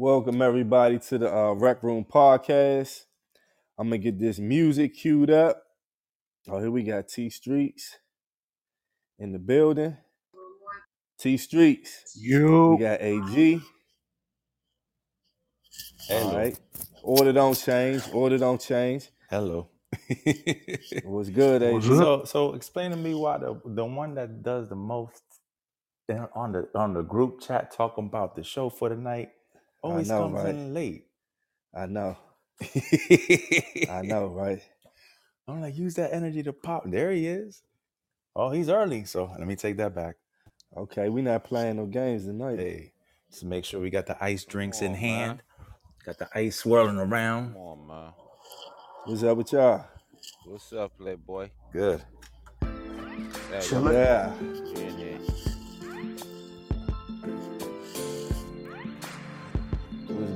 Welcome 0.00 0.42
everybody 0.42 1.00
to 1.00 1.18
the 1.18 1.34
uh, 1.36 1.52
Wreck 1.54 1.82
Room 1.82 2.04
Podcast. 2.04 3.06
I'm 3.76 3.88
gonna 3.88 3.98
get 3.98 4.20
this 4.20 4.38
music 4.38 4.94
queued 4.96 5.28
up. 5.28 5.64
Oh, 6.48 6.60
here 6.60 6.70
we 6.70 6.84
got 6.84 7.08
T 7.08 7.28
Streets 7.30 7.98
in 9.18 9.32
the 9.32 9.40
building. 9.40 9.96
T 11.18 11.36
Streets. 11.36 12.16
We 12.70 12.76
You 12.76 12.76
got 12.78 13.02
AG. 13.02 13.60
All 16.08 16.30
Hello. 16.30 16.36
right. 16.36 16.56
Order 17.02 17.32
don't 17.32 17.54
change. 17.54 18.04
Order 18.12 18.38
don't 18.38 18.60
change. 18.60 19.10
Hello. 19.28 19.68
What's 21.02 21.30
good, 21.30 21.64
AG? 21.64 21.82
So 21.82 22.22
so 22.24 22.54
explain 22.54 22.92
to 22.92 22.96
me 22.96 23.14
why 23.14 23.38
the 23.38 23.60
the 23.64 23.84
one 23.84 24.14
that 24.14 24.44
does 24.44 24.68
the 24.68 24.76
most 24.76 25.24
on 26.36 26.52
the 26.52 26.68
on 26.76 26.94
the 26.94 27.02
group 27.02 27.40
chat 27.40 27.72
talking 27.72 28.06
about 28.06 28.36
the 28.36 28.44
show 28.44 28.70
for 28.70 28.88
the 28.90 28.96
night 28.96 29.30
I 29.30 29.37
always 29.82 30.08
know, 30.08 30.22
comes 30.22 30.34
right? 30.34 30.48
in 30.54 30.74
late. 30.74 31.06
I 31.74 31.86
know. 31.86 32.16
I 32.60 34.02
know, 34.04 34.26
right? 34.28 34.60
I'm 35.46 35.60
like, 35.60 35.76
use 35.76 35.94
that 35.94 36.12
energy 36.12 36.42
to 36.42 36.52
pop. 36.52 36.82
There 36.86 37.10
he 37.10 37.26
is. 37.26 37.62
Oh, 38.36 38.50
he's 38.50 38.68
early. 38.68 39.04
So 39.04 39.30
let 39.38 39.46
me 39.46 39.56
take 39.56 39.76
that 39.78 39.94
back. 39.94 40.16
Okay, 40.76 41.08
we 41.08 41.22
not 41.22 41.44
playing 41.44 41.76
no 41.76 41.86
games 41.86 42.24
tonight. 42.24 42.58
Hey, 42.58 42.92
just 43.30 43.44
make 43.44 43.64
sure 43.64 43.80
we 43.80 43.90
got 43.90 44.06
the 44.06 44.22
ice 44.22 44.44
drinks 44.44 44.78
Come 44.78 44.86
in 44.88 44.92
on, 44.92 44.98
hand. 44.98 45.28
man. 45.28 45.42
Got 46.04 46.18
the 46.18 46.28
ice 46.34 46.56
swirling 46.56 46.98
around. 46.98 47.54
Come 47.54 47.62
on, 47.62 47.86
man. 47.86 48.12
What's 49.04 49.22
up 49.22 49.36
with 49.38 49.52
y'all? 49.52 49.86
What's 50.44 50.72
up, 50.72 50.92
playboy? 50.98 51.50
Good. 51.72 52.02
There 52.60 52.70
you 52.70 53.58
Chillin'. 53.60 53.92
Yeah. 53.92 54.32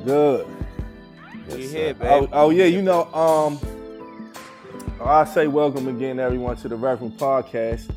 Good? 0.05 0.47
We 0.47 1.63
Yes, 1.63 1.71
here, 1.73 1.89
sir. 1.89 1.95
baby. 1.95 2.07
Oh, 2.11 2.29
oh 2.33 2.51
yeah, 2.51 2.65
you 2.67 2.83
know, 2.83 3.05
um, 3.13 3.59
I 5.05 5.25
say 5.25 5.47
welcome 5.49 5.89
again, 5.89 6.19
everyone, 6.21 6.57
to 6.57 6.69
the 6.69 6.77
Wreck 6.77 7.01
Room 7.01 7.13
Podcast. 7.13 7.91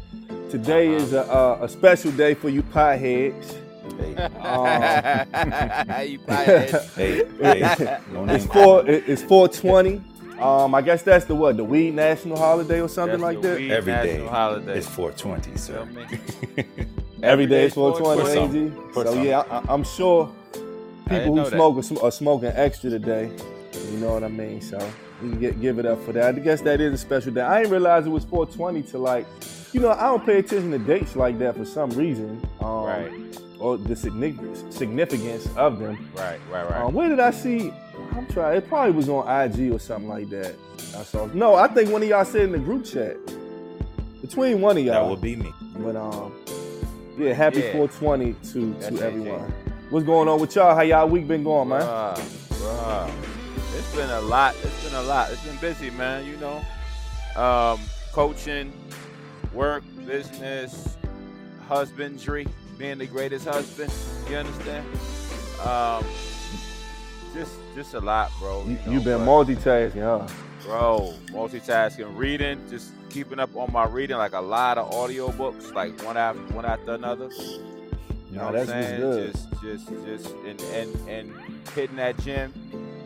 Today 0.49 0.87
Uh-huh. 0.95 1.03
is 1.03 1.13
a, 1.13 1.21
a, 1.21 1.63
a 1.63 1.69
special 1.69 2.11
day 2.11 2.33
for 2.33 2.49
you 2.49 2.63
potheads. 2.63 3.55
Hey, 3.97 4.15
Um, 4.15 6.07
you 6.09 6.19
probably 6.19 6.53
hey, 6.95 7.23
hey. 7.39 7.89
It's 8.35 8.45
four. 8.47 8.83
It's 8.87 9.21
four 9.21 9.47
twenty. 9.47 10.01
Um, 10.39 10.75
I 10.75 10.81
guess 10.81 11.01
that's 11.01 11.25
the 11.25 11.35
what 11.35 11.55
the 11.55 11.63
Weed 11.63 11.93
National 11.95 12.37
Holiday 12.37 12.81
or 12.81 12.89
something 12.89 13.21
That's 13.21 13.35
like 13.35 13.41
the 13.41 13.47
that. 13.49 13.57
weed 13.59 13.71
Every 13.71 13.93
national 13.93 14.27
holiday. 14.29 14.77
It's 14.77 14.87
420, 14.87 15.57
sir. 15.57 15.85
Feel? 15.85 16.65
Every 17.23 17.45
day 17.45 17.59
day 17.59 17.65
is 17.67 17.73
four 17.73 17.97
twenty. 17.97 18.21
For 18.21 18.29
some. 18.33 18.55
AG. 18.55 18.73
For 18.93 19.05
So 19.05 19.21
yeah, 19.23 19.43
I, 19.49 19.61
I'm 19.73 19.83
sure 19.83 20.25
didn't 20.25 20.44
people 21.09 21.37
who 21.37 21.49
smoke 21.49 21.77
are, 21.77 22.05
are 22.05 22.11
smoking 22.11 22.51
extra 22.55 22.89
today. 22.89 23.31
You 23.91 23.97
know 23.97 24.13
what 24.13 24.23
I 24.23 24.27
mean? 24.29 24.61
So 24.61 24.77
we 25.21 25.29
can 25.29 25.39
get, 25.39 25.61
give 25.61 25.79
it 25.79 25.85
up 25.85 26.01
for 26.03 26.11
that. 26.13 26.35
I 26.35 26.39
guess 26.39 26.61
that 26.61 26.81
is 26.81 26.93
a 26.93 26.97
special 26.97 27.31
day. 27.33 27.41
I 27.41 27.59
didn't 27.59 27.71
realize 27.71 28.05
it 28.05 28.09
was 28.09 28.23
420 28.25 28.83
to 28.91 28.97
like, 28.97 29.25
you 29.73 29.79
know, 29.81 29.91
I 29.91 30.03
don't 30.03 30.25
pay 30.25 30.39
attention 30.39 30.71
to 30.71 30.79
dates 30.79 31.15
like 31.15 31.37
that 31.39 31.55
for 31.55 31.65
some 31.65 31.89
reason. 31.91 32.41
Um, 32.61 32.83
Right, 32.85 33.11
Or 33.59 33.77
the 33.77 33.95
significance 33.95 35.47
of 35.57 35.79
them. 35.79 36.09
right, 36.15 36.39
right, 36.51 36.69
right. 36.69 36.81
Um, 36.81 36.93
where 36.93 37.09
did 37.09 37.19
I 37.19 37.31
see? 37.31 37.71
I'm 38.15 38.25
trying. 38.27 38.57
It 38.57 38.67
probably 38.67 38.91
was 38.93 39.09
on 39.09 39.27
IG 39.27 39.71
or 39.71 39.79
something 39.79 40.07
like 40.09 40.29
that. 40.29 40.55
I 40.97 41.03
saw. 41.03 41.25
No, 41.27 41.55
I 41.55 41.67
think 41.67 41.89
one 41.91 42.01
of 42.03 42.07
y'all 42.09 42.23
said 42.25 42.43
in 42.43 42.51
the 42.53 42.57
group 42.59 42.85
chat. 42.85 43.17
Between 44.21 44.61
one 44.61 44.77
of 44.77 44.83
y'all. 44.83 45.03
That 45.03 45.09
would 45.09 45.21
be 45.21 45.35
me. 45.35 45.53
But 45.77 45.95
um, 45.95 46.33
yeah, 47.17 47.33
happy 47.33 47.59
Yeah. 47.59 47.73
420 47.73 48.33
to 48.53 48.73
That's 48.79 48.97
to 48.97 49.05
everyone. 49.05 49.53
What's 49.91 50.03
going 50.03 50.27
on 50.27 50.39
with 50.39 50.55
y'all? 50.55 50.75
How 50.75 50.81
y'all 50.81 51.07
week 51.07 51.27
been 51.27 51.43
going, 51.43 51.69
man? 51.69 51.81
Bruh, 51.81 52.15
bruh. 52.15 53.11
It's 53.77 53.95
been 53.95 54.09
a 54.09 54.21
lot. 54.21 54.55
It's 54.63 54.83
been 54.83 54.95
a 54.95 55.03
lot. 55.03 55.31
It's 55.31 55.43
been 55.45 55.57
busy, 55.57 55.91
man. 55.91 56.25
You 56.25 56.37
know, 56.37 56.65
um, 57.39 57.79
coaching, 58.11 58.73
work, 59.53 59.83
business, 60.07 60.97
husbandry, 61.67 62.47
being 62.79 62.97
the 62.97 63.05
greatest 63.05 63.47
husband. 63.47 63.93
You 64.27 64.37
understand? 64.37 64.87
Um, 65.63 66.03
just, 67.35 67.53
just 67.75 67.93
a 67.93 67.99
lot, 67.99 68.31
bro. 68.39 68.63
You, 68.65 68.73
know, 68.73 68.91
you 68.91 68.99
been 69.01 69.19
multitasking, 69.21 70.01
huh? 70.01 70.27
bro 70.63 71.13
multitasking 71.27 72.17
reading 72.17 72.59
just 72.71 72.91
keeping 73.11 73.39
up 73.39 73.55
on 73.55 73.71
my 73.71 73.85
reading 73.85 74.17
like 74.17 74.33
a 74.33 74.41
lot 74.41 74.79
of 74.79 74.91
audio 74.95 75.31
books 75.33 75.71
like 75.73 76.01
one 76.01 76.17
after 76.17 76.41
one 76.55 76.65
after 76.65 76.95
another 76.95 77.29
you 78.35 78.41
No, 78.41 78.51
know 78.51 78.57
that's 78.57 78.67
what 78.67 78.75
I'm 78.77 78.83
saying? 78.83 78.99
good. 79.01 79.33
just 79.33 79.61
just 79.61 79.87
just 80.05 80.35
and 80.45 80.61
and 80.61 81.09
and 81.09 81.33
hitting 81.73 81.95
that 81.95 82.17
gym 82.19 82.53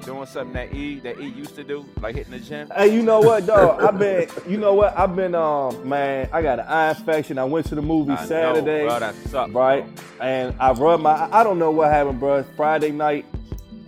doing 0.06 0.26
something 0.26 0.54
that 0.54 0.74
e 0.74 1.00
that 1.02 1.20
e 1.20 1.28
used 1.28 1.56
to 1.56 1.64
do 1.64 1.86
like 2.02 2.16
hitting 2.16 2.32
the 2.32 2.40
gym 2.40 2.70
Hey, 2.76 2.96
you 2.96 3.04
know 3.04 3.20
what, 3.20 3.46
dog? 3.46 3.82
I've 3.84 4.00
been, 4.00 4.28
you 4.48 4.58
know 4.58 4.74
what? 4.74 4.98
I've 4.98 5.16
been, 5.16 5.36
um, 5.36 5.88
man. 5.88 6.30
I 6.32 6.42
got 6.42 6.60
an 6.60 6.66
eye 6.68 6.90
infection. 6.92 7.38
I 7.38 7.44
went 7.44 7.66
to 7.68 7.76
the 7.76 7.82
movie 7.82 8.14
I 8.14 8.22
know, 8.22 8.26
Saturday, 8.28 8.86
bro, 8.86 9.00
that 9.00 9.16
sucks, 9.28 9.52
right? 9.54 9.86
bro. 9.96 10.26
And 10.26 10.56
I 10.60 10.72
rubbed 10.72 11.04
my. 11.04 11.30
I 11.32 11.44
don't 11.44 11.60
know 11.60 11.70
what 11.72 11.92
happened, 11.92 12.20
bro. 12.20 12.44
Friday 12.56 12.92
night, 12.92 13.26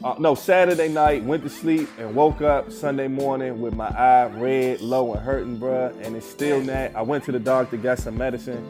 uh, 0.04 0.16
no, 0.20 0.36
Saturday 0.36 0.90
night. 0.90 1.24
Went 1.24 1.44
to 1.44 1.50
sleep 1.50 1.90
and 1.98 2.14
woke 2.14 2.42
up 2.42 2.72
Sunday 2.72 3.08
morning 3.08 3.62
with 3.62 3.74
my 3.74 3.88
eye 3.88 4.26
red, 4.28 4.82
low, 4.82 5.14
and 5.14 5.22
hurting, 5.24 5.58
bro. 5.58 5.94
And 6.02 6.16
it's 6.16 6.30
still 6.30 6.62
not. 6.62 6.94
I 6.94 7.02
went 7.04 7.24
to 7.26 7.32
the 7.32 7.40
doctor, 7.40 7.78
got 7.78 8.00
some 8.00 8.18
medicine. 8.18 8.64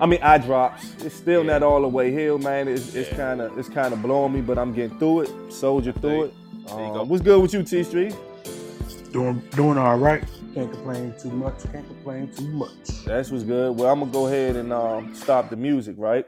I 0.00 0.06
mean, 0.06 0.20
eye 0.22 0.38
drops. 0.38 0.94
It's 1.04 1.14
still 1.14 1.44
Yeah. 1.44 1.52
not 1.58 1.62
all 1.62 1.82
the 1.82 1.88
way 1.88 2.10
healed, 2.10 2.42
man. 2.42 2.68
It's 2.68 2.94
it's 2.94 3.10
Yeah. 3.10 3.16
kind 3.16 3.40
of 3.40 3.58
it's 3.58 3.68
kind 3.68 3.92
of 3.92 4.00
blowing 4.02 4.32
me, 4.32 4.40
but 4.40 4.58
I'm 4.58 4.72
getting 4.72 4.98
through 4.98 5.22
it. 5.22 5.52
Soldier 5.52 5.92
through 5.92 6.10
you- 6.16 6.24
it. 6.24 6.34
there 6.68 6.86
you 6.86 6.92
go. 6.94 7.00
Um, 7.02 7.08
what's 7.08 7.22
good 7.22 7.40
with 7.42 7.52
you, 7.52 7.62
T 7.62 7.82
Street? 7.82 8.14
doing 9.12 9.42
doing 9.56 9.76
all 9.76 9.98
right. 9.98 10.22
Can't 10.54 10.70
complain 10.72 11.12
too 11.20 11.30
much. 11.30 11.54
Can't 11.72 11.86
complain 11.86 12.28
too 12.32 12.46
much. 12.48 13.04
That's 13.04 13.30
what's 13.30 13.42
good. 13.44 13.76
Well, 13.78 13.92
I'm 13.92 13.98
gonna 14.00 14.12
go 14.12 14.26
ahead 14.26 14.54
and 14.56 14.72
um, 14.72 15.14
stop 15.14 15.50
the 15.50 15.56
music, 15.56 15.96
right? 15.98 16.26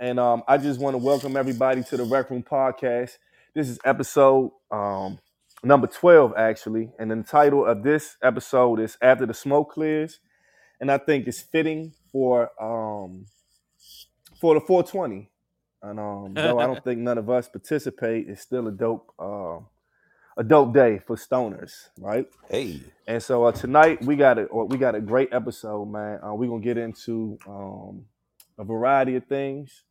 And 0.00 0.18
um, 0.18 0.42
I 0.48 0.56
just 0.58 0.80
want 0.80 0.94
to 0.94 0.98
welcome 0.98 1.36
everybody 1.36 1.82
to 1.84 1.96
the 1.96 2.04
Wreck 2.04 2.30
Room 2.30 2.42
Podcast. 2.42 3.18
This 3.54 3.68
is 3.68 3.78
episode 3.84 4.50
um, 4.72 5.18
number 5.62 5.86
12, 5.86 6.32
actually, 6.36 6.90
and 6.98 7.10
the 7.10 7.22
title 7.22 7.64
of 7.64 7.82
this 7.82 8.16
episode 8.22 8.80
is 8.80 8.96
"After 9.00 9.24
the 9.26 9.34
Smoke 9.34 9.70
Clears," 9.72 10.18
and 10.80 10.90
I 10.90 10.98
think 10.98 11.26
it's 11.28 11.40
fitting 11.40 11.92
for 12.12 12.50
um, 12.62 13.26
for 14.40 14.54
the 14.54 14.60
420. 14.60 15.30
And 15.82 15.98
um, 15.98 16.32
though 16.34 16.58
I 16.58 16.66
don't 16.66 16.82
think 16.82 17.00
none 17.00 17.18
of 17.18 17.30
us 17.30 17.48
participate, 17.48 18.28
it's 18.28 18.42
still 18.42 18.68
a 18.68 18.72
dope 18.72 19.12
um 19.18 19.66
a 20.36 20.44
dope 20.44 20.72
day 20.72 21.00
for 21.06 21.16
stoners, 21.16 21.88
right? 21.98 22.26
Hey. 22.48 22.80
And 23.06 23.22
so 23.22 23.44
uh, 23.44 23.52
tonight 23.52 24.02
we 24.04 24.16
got 24.16 24.38
a 24.38 24.46
we 24.50 24.78
got 24.78 24.94
a 24.94 25.00
great 25.00 25.28
episode, 25.32 25.86
man. 25.86 26.20
Uh, 26.22 26.34
we're 26.34 26.48
gonna 26.48 26.62
get 26.62 26.78
into 26.78 27.38
um, 27.46 28.06
a 28.58 28.64
variety 28.64 29.16
of 29.16 29.26
things. 29.26 29.82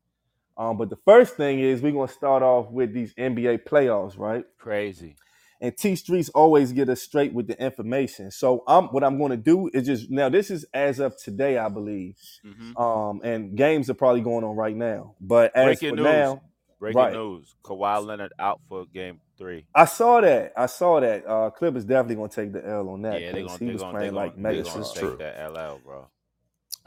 Um, 0.58 0.78
but 0.78 0.90
the 0.90 0.98
first 1.06 1.36
thing 1.36 1.60
is 1.60 1.82
we're 1.82 1.92
gonna 1.92 2.08
start 2.08 2.44
off 2.44 2.70
with 2.72 2.94
these 2.94 3.14
NBA 3.16 3.64
playoffs, 3.66 4.18
right? 4.18 4.44
crazy 4.58 5.16
And 5.62 5.76
T 5.76 5.96
Streets 5.96 6.30
always 6.30 6.72
get 6.72 6.88
us 6.90 7.02
straight 7.02 7.34
with 7.34 7.48
the 7.48 7.62
information. 7.62 8.32
So 8.32 8.64
I'm 8.68 8.86
what 8.88 9.04
I'm 9.04 9.20
gonna 9.20 9.36
do 9.38 9.70
is 9.74 9.86
just 9.86 10.10
now 10.10 10.30
this 10.30 10.50
is 10.50 10.66
as 10.74 11.00
of 11.00 11.18
today, 11.18 11.58
I 11.58 11.68
believe. 11.70 12.16
hmm 12.44 12.78
Um, 12.78 13.22
and 13.24 13.56
games 13.58 13.90
are 13.90 13.94
probably 13.94 14.22
going 14.22 14.44
on 14.46 14.56
right 14.56 14.76
now. 14.76 15.16
But 15.20 15.56
as 15.56 15.66
Breaking 15.66 15.90
for 15.92 15.96
news. 15.98 16.04
now, 16.06 16.42
breaking 16.80 16.98
right. 17.02 17.14
news 17.14 17.56
Kawhi 17.64 18.06
Leonard 18.06 18.32
out 18.40 18.62
for 18.70 18.86
game 18.86 19.20
three 19.38 19.66
I 19.76 19.86
saw 19.86 20.22
that. 20.22 20.54
I 20.56 20.66
saw 20.68 21.00
that. 21.02 21.26
Uh, 21.28 21.52
is 21.76 21.84
definitely 21.86 22.16
gonna 22.16 22.30
take 22.30 22.54
the 22.54 22.66
L 22.66 22.90
on 22.90 23.02
that 23.02 23.22
yeah 23.22 23.32
they're 23.34 23.42
'cause 23.44 23.58
gonna 23.58 23.66
he 23.66 23.74
was 23.74 23.82
gonna, 23.82 23.98
playing 23.98 24.14
like 24.14 24.36
they 24.36 24.42
mega 24.42 24.64
gonna 24.64 24.82
is 24.82 24.92
take 24.94 25.02
true. 25.02 25.18
that 25.18 25.52
ll 25.52 25.80
bro 25.84 26.08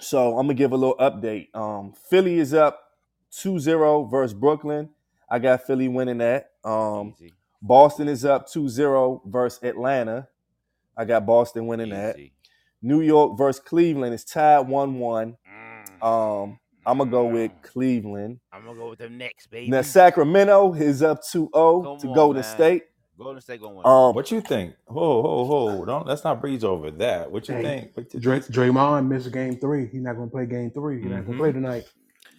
So 0.00 0.38
I'm 0.38 0.46
gonna 0.46 0.54
give 0.54 0.72
a 0.72 0.76
little 0.76 0.96
update. 0.96 1.54
Um, 1.54 1.92
Philly 1.92 2.38
is 2.38 2.54
up 2.54 2.80
2-0 3.32 4.10
versus 4.10 4.34
Brooklyn. 4.34 4.90
I 5.28 5.38
got 5.38 5.62
Philly 5.66 5.88
winning 5.88 6.18
that. 6.18 6.50
Um, 6.64 7.14
easy 7.20 7.32
Boston 7.62 8.08
is 8.08 8.24
up 8.24 8.48
2-0 8.48 9.20
versus 9.26 9.62
Atlanta. 9.62 10.28
I 10.96 11.04
got 11.04 11.24
Boston 11.24 11.66
winning 11.66 11.90
that. 11.90 12.16
New 12.82 13.00
York 13.00 13.38
versus 13.38 13.62
Cleveland 13.64 14.12
is 14.14 14.24
tied 14.24 14.66
1-1. 14.66 15.36
Mm. 15.48 16.04
Um, 16.04 16.58
I'm 16.84 16.98
gonna 16.98 17.10
go 17.10 17.26
with 17.26 17.52
Cleveland. 17.62 18.40
I'm 18.52 18.64
gonna 18.64 18.76
go 18.76 18.90
with 18.90 18.98
them 18.98 19.16
next, 19.16 19.46
baby. 19.50 19.70
Now 19.70 19.82
Sacramento 19.82 20.74
is 20.74 21.00
up 21.02 21.20
2-0 21.22 21.84
Come 21.84 21.98
to 22.00 22.08
on, 22.08 22.14
Golden 22.14 22.42
man. 22.42 22.50
State. 22.54 22.82
Golden 23.16 23.40
State 23.40 23.60
gonna 23.60 23.74
win. 23.76 23.86
Um, 23.86 24.14
What 24.16 24.32
you 24.32 24.40
think? 24.40 24.74
Whoa, 24.86 25.22
whoa, 25.22 25.44
whoa. 25.44 25.84
Don't 25.84 26.06
let's 26.08 26.24
not 26.24 26.40
breeze 26.40 26.64
over 26.64 26.90
that. 26.90 27.30
What 27.30 27.48
you 27.48 27.54
Hey, 27.54 27.62
think? 27.62 27.90
What 27.96 28.12
you 28.12 28.18
Dray, 28.18 28.40
Draymond 28.40 29.06
missed 29.06 29.30
game 29.32 29.54
three. 29.56 29.86
He's 29.86 30.02
not 30.02 30.16
gonna 30.16 30.26
play 30.30 30.46
game 30.46 30.72
three. 30.72 31.00
He's 31.00 31.08
not 31.10 31.20
Mhm. 31.22 31.26
gonna 31.26 31.38
play 31.38 31.52
tonight. 31.52 31.84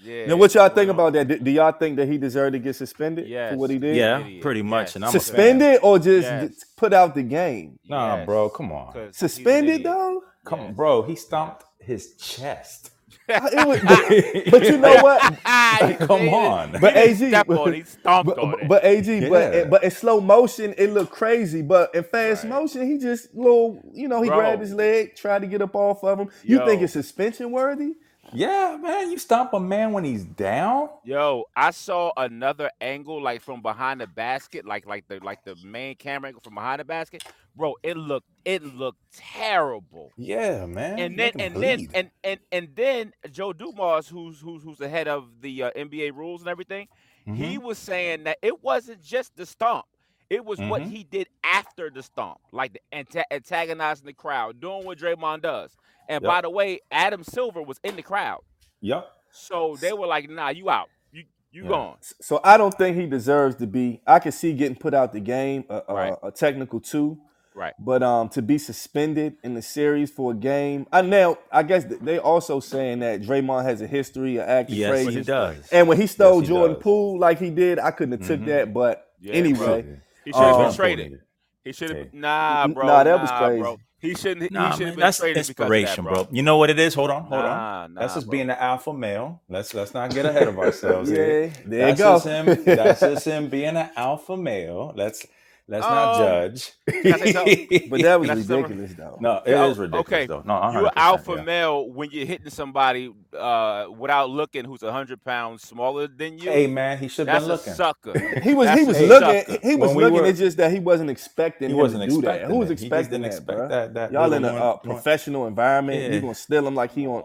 Yeah. 0.04 0.26
now 0.28 0.36
what 0.36 0.54
y'all 0.54 0.70
think 0.70 0.90
about 0.92 1.14
that? 1.14 1.28
Do, 1.28 1.40
do 1.40 1.52
y'all 1.52 1.72
think 1.72 1.96
that 1.98 2.08
he 2.08 2.18
deserved 2.18 2.54
to 2.54 2.60
get 2.60 2.76
suspended 2.76 3.28
Yes. 3.28 3.54
for 3.54 3.58
what 3.60 3.70
he 3.70 3.78
did? 3.80 3.96
Yeah, 3.96 4.20
Idiot. 4.20 4.42
pretty 4.42 4.62
much. 4.62 4.88
Yes. 4.90 4.96
And 4.98 5.06
I'm. 5.06 5.12
Suspended 5.12 5.80
or 5.84 6.00
just 6.00 6.28
Yes. 6.28 6.64
put 6.78 6.94
out 6.94 7.16
the 7.16 7.24
game? 7.24 7.80
Nah, 7.88 8.18
Yes. 8.18 8.26
bro, 8.26 8.50
come 8.50 8.72
on. 8.72 9.12
Suspended 9.14 9.84
though? 9.84 10.24
Come 10.46 10.60
on, 10.60 10.74
bro. 10.74 11.02
He 11.04 11.16
stomped 11.16 11.64
his 11.80 12.16
chest. 12.16 12.92
It 13.30 13.66
was, 13.68 13.80
but, 13.80 14.52
but 14.52 14.64
you 14.64 14.78
know 14.78 14.96
what? 15.02 15.22
Come 16.08 16.28
on. 16.30 16.78
But 16.82 16.94
he 16.96 17.00
AG, 17.00 17.20
didn't 17.20 17.50
on 17.50 17.74
he 17.74 17.84
stomped 17.84 18.28
But, 18.28 18.38
on 18.40 18.52
but, 18.52 18.62
it. 18.64 18.68
but 18.68 18.84
AG, 18.84 19.30
but 19.30 19.54
Yeah. 19.54 19.64
but 19.66 19.84
in 19.84 19.92
slow 19.92 20.20
motion, 20.20 20.74
it 20.78 20.90
looked 20.92 21.12
crazy. 21.12 21.62
But 21.62 21.96
in 21.96 22.04
fast 22.04 22.44
Right. 22.44 22.50
motion, 22.52 22.86
he 22.86 22.98
just 22.98 23.34
little, 23.34 23.80
you 23.94 24.10
know, 24.10 24.22
he 24.22 24.28
Bro. 24.30 24.38
grabbed 24.40 24.62
his 24.62 24.74
leg, 24.74 25.16
tried 25.16 25.40
to 25.42 25.48
get 25.48 25.62
up 25.62 25.74
off 25.76 26.04
of 26.04 26.20
him. 26.20 26.30
You 26.44 26.66
think 26.66 26.82
it's 26.82 26.94
suspension 26.94 27.52
worthy? 27.52 27.94
Yeah, 28.34 28.78
man, 28.82 29.12
you 29.12 29.18
stomp 29.18 29.54
a 29.54 29.60
man 29.60 29.92
when 29.94 30.04
he's 30.04 30.24
down. 30.24 30.90
Yo, 31.04 31.46
I 31.56 31.72
saw 31.72 32.12
another 32.18 32.72
angle 32.82 33.22
like 33.22 33.42
from 33.42 33.62
behind 33.62 34.02
the 34.02 34.08
basket, 34.08 34.66
like 34.66 34.86
like 34.86 35.08
the 35.08 35.20
like 35.24 35.44
the 35.44 35.56
main 35.64 35.96
camera 35.96 36.30
angle 36.30 36.42
from 36.42 36.56
behind 36.56 36.80
the 36.80 36.86
basket. 36.86 37.24
Bro, 37.56 37.76
it 37.84 37.98
looked 37.98 38.28
it 38.46 38.64
looked 38.64 39.00
terrible. 39.14 40.12
Yeah, 40.18 40.66
man. 40.66 41.00
And 41.00 41.20
then 41.20 41.32
and 41.40 41.56
then 41.56 41.88
and, 41.94 42.12
and 42.24 42.40
and 42.52 42.70
then 42.76 43.14
Joe 43.32 43.54
Dumars, 43.54 44.08
who's 44.08 44.40
who's 44.40 44.64
who's 44.64 44.78
the 44.78 44.90
head 44.90 45.08
of 45.08 45.42
the 45.42 45.64
uh, 45.64 45.72
NBA 45.76 46.16
rules 46.16 46.42
and 46.42 46.50
everything, 46.50 46.88
he 47.26 47.58
Mhm. 47.58 47.64
was 47.64 47.78
saying 47.78 48.24
that 48.24 48.38
it 48.42 48.64
wasn't 48.64 49.02
just 49.04 49.36
the 49.36 49.46
stomp. 49.46 49.86
It 50.34 50.44
was 50.44 50.60
what 50.60 50.82
Mhm. 50.82 50.90
he 50.90 51.04
did 51.04 51.28
after 51.44 51.92
the 51.92 52.02
stomp, 52.02 52.40
like 52.52 52.74
the 52.74 52.80
anta- 52.92 53.24
antagonizing 53.30 54.06
the 54.08 54.14
crowd, 54.14 54.60
doing 54.60 54.84
what 54.84 54.98
Draymond 54.98 55.44
does. 55.44 55.76
And 56.10 56.24
Yep. 56.24 56.28
by 56.30 56.42
the 56.42 56.50
way, 56.50 56.80
Adam 56.92 57.24
Silver 57.24 57.62
was 57.62 57.80
in 57.84 57.96
the 57.96 58.02
crowd, 58.02 58.42
Yep. 58.82 59.08
so 59.32 59.76
they 59.80 59.94
were 59.94 60.08
like, 60.08 60.28
"Nah, 60.30 60.50
you 60.50 60.70
out. 60.72 60.90
You 61.12 61.26
you 61.52 61.64
Yeah. 61.64 61.70
gone." 61.70 61.98
So 62.20 62.40
I 62.44 62.58
don't 62.58 62.74
think 62.74 62.98
he 62.98 63.06
deserves 63.06 63.56
to 63.58 63.68
be. 63.68 64.02
I 64.08 64.18
can 64.18 64.32
see 64.32 64.54
getting 64.54 64.76
put 64.76 64.96
out 64.96 65.14
the 65.14 65.20
game, 65.20 65.66
a, 65.70 65.84
a, 65.88 65.94
Right. 65.94 66.14
a 66.24 66.32
technical 66.32 66.80
two, 66.80 67.20
Right. 67.54 67.74
but 67.78 68.02
um, 68.02 68.28
to 68.30 68.42
be 68.42 68.58
suspended 68.58 69.38
in 69.44 69.54
the 69.54 69.62
series 69.62 70.10
for 70.10 70.32
a 70.32 70.36
game. 70.36 70.88
I 70.92 71.04
now 71.04 71.38
I 71.52 71.62
guess 71.62 71.86
th- 71.86 72.02
they 72.02 72.18
also 72.18 72.60
saying 72.60 73.00
that 73.00 73.22
Draymond 73.22 73.64
has 73.66 73.82
a 73.82 73.88
history 73.88 74.38
of 74.38 74.50
acting 74.50 74.78
Yes, 74.78 74.90
crazy. 74.90 75.14
he 75.20 75.22
does. 75.22 75.70
And 75.72 75.88
when 75.88 76.02
he 76.02 76.08
stole 76.08 76.40
Yes, 76.40 76.48
he 76.50 76.54
Jordan 76.56 76.74
does. 76.74 76.84
Poole 76.84 77.20
like 77.20 77.38
he 77.38 77.52
did, 77.52 77.78
I 77.78 77.92
couldn't 77.92 78.20
have 78.20 78.28
took 78.28 78.40
Mhm. 78.42 78.46
that. 78.48 78.74
But 78.74 79.08
Yeah, 79.22 79.34
anyway, 79.36 79.82
bro. 79.84 79.98
He 80.26 80.34
should 80.34 80.48
have 80.48 80.56
Um, 80.56 80.66
been 80.68 80.74
traded. 80.74 81.22
He 81.64 81.74
should 81.74 81.90
have. 81.92 82.00
Okay. 82.00 82.10
Nah, 82.14 82.66
N- 82.66 82.74
bro. 82.74 82.86
nah, 82.88 83.04
that 83.04 83.20
was 83.22 83.32
nah, 83.32 83.38
crazy. 83.48 83.62
Bro. 83.62 83.78
He 84.00 84.16
shouldn't. 84.16 84.52
Nah, 84.52 84.72
he 84.72 84.72
should 84.78 84.80
man, 84.80 84.88
have 84.88 84.96
been 84.98 85.02
that's 85.02 85.18
traded 85.18 85.48
because 85.48 85.76
of 85.78 85.78
inspiration, 85.78 86.04
that, 86.06 86.14
bro. 86.14 86.28
You 86.32 86.44
know 86.44 86.58
what 86.58 86.70
it 86.70 86.80
is? 86.80 86.94
Hold 86.94 87.12
on, 87.12 87.24
hold 87.26 87.46
on. 87.46 87.58
Nah, 87.58 87.88
nah, 87.88 88.02
That's 88.02 88.16
just 88.16 88.28
bro. 88.28 88.32
being 88.32 88.50
an 88.50 88.58
alpha 88.60 88.94
male. 88.94 89.42
Let's 89.50 89.74
let's 89.74 89.94
not 89.94 90.14
get 90.14 90.26
ahead 90.26 90.48
of 90.48 90.60
ourselves. 90.60 91.12
yeah, 91.12 91.18
here. 91.18 91.54
there 91.66 91.88
that's 91.88 92.00
you 92.00 92.06
go. 92.06 92.14
Just 92.16 92.26
him, 92.26 92.46
that's 92.76 93.00
just 93.02 93.26
him 93.26 93.50
being 93.50 93.78
an 93.78 93.90
alpha 93.96 94.38
male. 94.38 94.94
Let's 94.96 95.26
let's 95.68 95.86
not 95.86 96.16
Um, 96.16 96.22
judge. 96.22 96.72
Can 96.90 97.14
I 97.14 97.18
say 97.18 97.32
something? 97.34 97.90
but 97.90 98.02
that 98.02 98.20
was 98.20 98.30
Can 98.30 98.38
I 98.38 98.42
say 98.42 98.48
something? 98.48 98.78
ridiculous, 98.78 98.94
though. 98.98 99.18
no, 99.22 99.38
it 99.46 99.52
Yeah, 99.52 99.66
is 99.68 99.78
ridiculous 99.78 100.08
okay. 100.08 100.26
though. 100.28 100.44
No, 100.46 100.72
You're 100.72 100.82
100%, 100.90 100.92
alpha 100.96 101.34
yeah. 101.38 101.44
male 101.44 101.90
when 101.90 102.10
you're 102.12 102.26
hitting 102.26 102.50
somebody 102.50 103.14
uh, 103.38 103.86
without 103.98 104.30
looking 104.30 104.66
who's 104.66 104.82
hundred 104.82 105.24
pounds 105.24 105.64
smaller 105.64 106.08
than 106.08 106.38
you. 106.38 106.50
Hey 106.52 106.68
man, 106.68 106.98
he 106.98 107.08
should 107.08 107.28
have 107.28 107.44
that's 107.44 107.46
been 107.46 107.52
a 107.52 107.56
looking. 107.56 107.74
sucker. 107.74 108.40
He 108.44 108.54
was 108.54 108.68
That's 108.68 108.80
he 108.82 108.86
was 108.88 108.98
a 109.00 109.08
looking 109.08 109.46
sucker. 109.54 109.68
he 109.68 109.76
was 109.76 109.88
When 109.90 109.98
we 109.98 110.04
looking. 110.04 110.20
were- 110.22 110.26
it's 110.28 110.40
just 110.40 110.58
that 110.58 110.72
he 110.72 110.80
wasn't 110.80 111.10
expecting 111.10 111.70
He 111.70 111.76
wasn't 111.76 112.04
to 112.04 112.10
do 112.10 112.22
that. 112.22 112.28
expecting 112.36 112.50
Who 112.52 112.58
was 112.58 112.70
it. 112.70 112.72
He 112.72 112.76
just 112.76 112.84
expecting 112.86 113.22
didn't 113.22 113.32
that, 113.32 113.38
expect 113.38 113.70
that- 113.70 113.94
that 113.94 114.12
Y'all 114.12 114.34
in 114.34 114.44
a 114.46 114.48
uh, 114.50 114.78
professional 114.78 115.48
environment. 115.48 116.02
Yeah. 116.02 116.10
You 116.10 116.22
gonna 116.22 116.36
steal 116.36 116.68
him 116.68 116.76
like 116.76 116.92
he 116.92 117.08
on, 117.08 117.24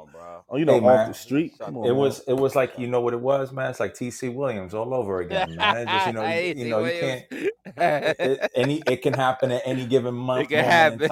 Come 0.48 0.56
on, 0.56 0.58
bro. 0.58 0.58
oh, 0.58 0.58
you 0.58 0.64
know, 0.64 0.80
Hey, 0.80 0.86
off 0.86 1.08
the 1.08 1.14
street. 1.14 1.54
Come 1.58 1.76
on, 1.78 1.84
It 1.84 1.88
man. 1.88 1.96
was 1.96 2.20
it 2.28 2.32
was 2.34 2.54
like 2.56 2.72
you 2.78 2.86
know 2.88 3.00
what 3.00 3.12
it 3.14 3.20
was, 3.20 3.52
man. 3.52 3.70
It's 3.70 3.80
like 3.80 3.94
T.C. 3.94 4.28
Williams 4.30 4.74
all 4.74 4.92
over 4.94 5.20
again, 5.20 5.54
man. 5.56 5.86
Just 5.86 6.06
you 6.08 6.12
know 6.14 6.24
you, 6.26 6.54
you 6.54 6.68
know 6.70 6.84
you 6.84 7.00
can't. 7.00 7.24
It, 7.80 8.50
any 8.56 8.82
it 8.86 9.02
can 9.02 9.12
happen 9.14 9.52
at 9.52 9.62
any 9.64 9.84
given 9.86 10.12
month. 10.14 10.50
It 10.50 10.54
can 10.54 10.64
happen. 10.64 11.02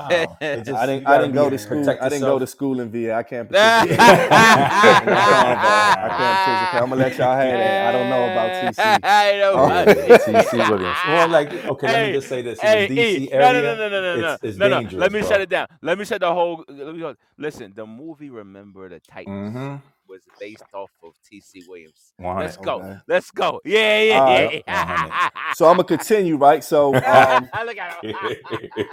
It 0.41 0.65
just- 0.65 0.77
I 0.79 0.87
didn't. 0.87 1.07
I 1.07 1.19
didn't 1.19 1.35
go 1.35 1.49
to 1.51 1.59
school. 1.59 1.79
protect 1.81 2.03
I 2.03 2.09
didn't 2.09 2.23
go 2.23 2.27
yourself. 2.39 2.41
to 2.41 2.47
school 2.49 2.81
in 2.81 2.91
VA. 2.91 3.15
I 3.15 3.23
can't 3.23 3.49
participate. 3.51 3.99
I 4.01 6.07
can't 6.09 6.19
participate. 6.19 6.83
I'm 6.83 6.89
gonna 6.91 6.97
let 6.97 7.17
y'all 7.19 7.37
have 7.37 7.59
that. 7.59 7.87
I 7.89 7.93
don't 7.93 8.09
know 8.11 8.25
about 8.33 8.75
TC. 8.75 8.99
I 9.05 9.39
know 9.39 9.53
about 9.65 9.89
TC. 9.89 10.43
T.C. 10.43 10.57
Williams. 10.57 10.97
Well, 11.07 11.29
like 11.29 11.53
okay, 11.67 11.87
let 11.87 12.07
me 12.09 12.13
just 12.15 12.29
say 12.29 12.43
this: 12.43 12.61
Hey, 12.61 12.85
in 12.87 12.95
the 12.95 13.03
D.C. 13.03 13.25
E, 13.27 13.33
area, 13.33 13.53
no, 13.53 13.61
no, 13.61 13.63
no, 13.63 13.77
no, 13.77 13.89
no, 13.89 14.01
no, 14.01 14.17
no, 14.21 14.33
it's, 14.35 14.45
it's 14.45 14.59
no, 14.59 14.69
no. 14.69 14.81
Let 14.99 15.13
me 15.13 15.21
bro. 15.21 15.29
shut 15.29 15.41
it 15.41 15.49
down. 15.49 15.67
Let 15.83 15.99
me 15.99 16.05
shut 16.05 16.21
the 16.21 16.33
whole. 16.33 16.65
Let 16.69 16.95
me 16.95 17.01
go. 17.01 17.15
Listen, 17.39 17.73
the 17.75 17.87
movie 17.87 18.31
Remember 18.31 18.89
the 18.89 19.01
Titans 19.01 19.26
Mm-hmm. 19.27 19.77
was 20.09 20.23
based 20.39 20.65
off 20.73 20.91
of 21.03 21.15
T.C. 21.29 21.65
Williams. 21.69 22.13
One 22.17 22.39
Let's 22.39 22.57
go. 22.57 22.81
Okay. 22.81 22.97
Let's 23.09 23.31
go. 23.31 23.61
Yeah, 23.65 24.01
yeah, 24.03 24.03
yeah. 24.03 24.45
right. 24.45 24.65
yeah. 24.67 25.29
So 25.55 25.67
I'm 25.67 25.77
gonna 25.77 25.85
continue, 25.85 26.37
right? 26.37 26.63
So 26.63 26.95
um, 26.95 27.49
Look 27.65 27.79
at 27.79 28.05
him. 28.05 28.15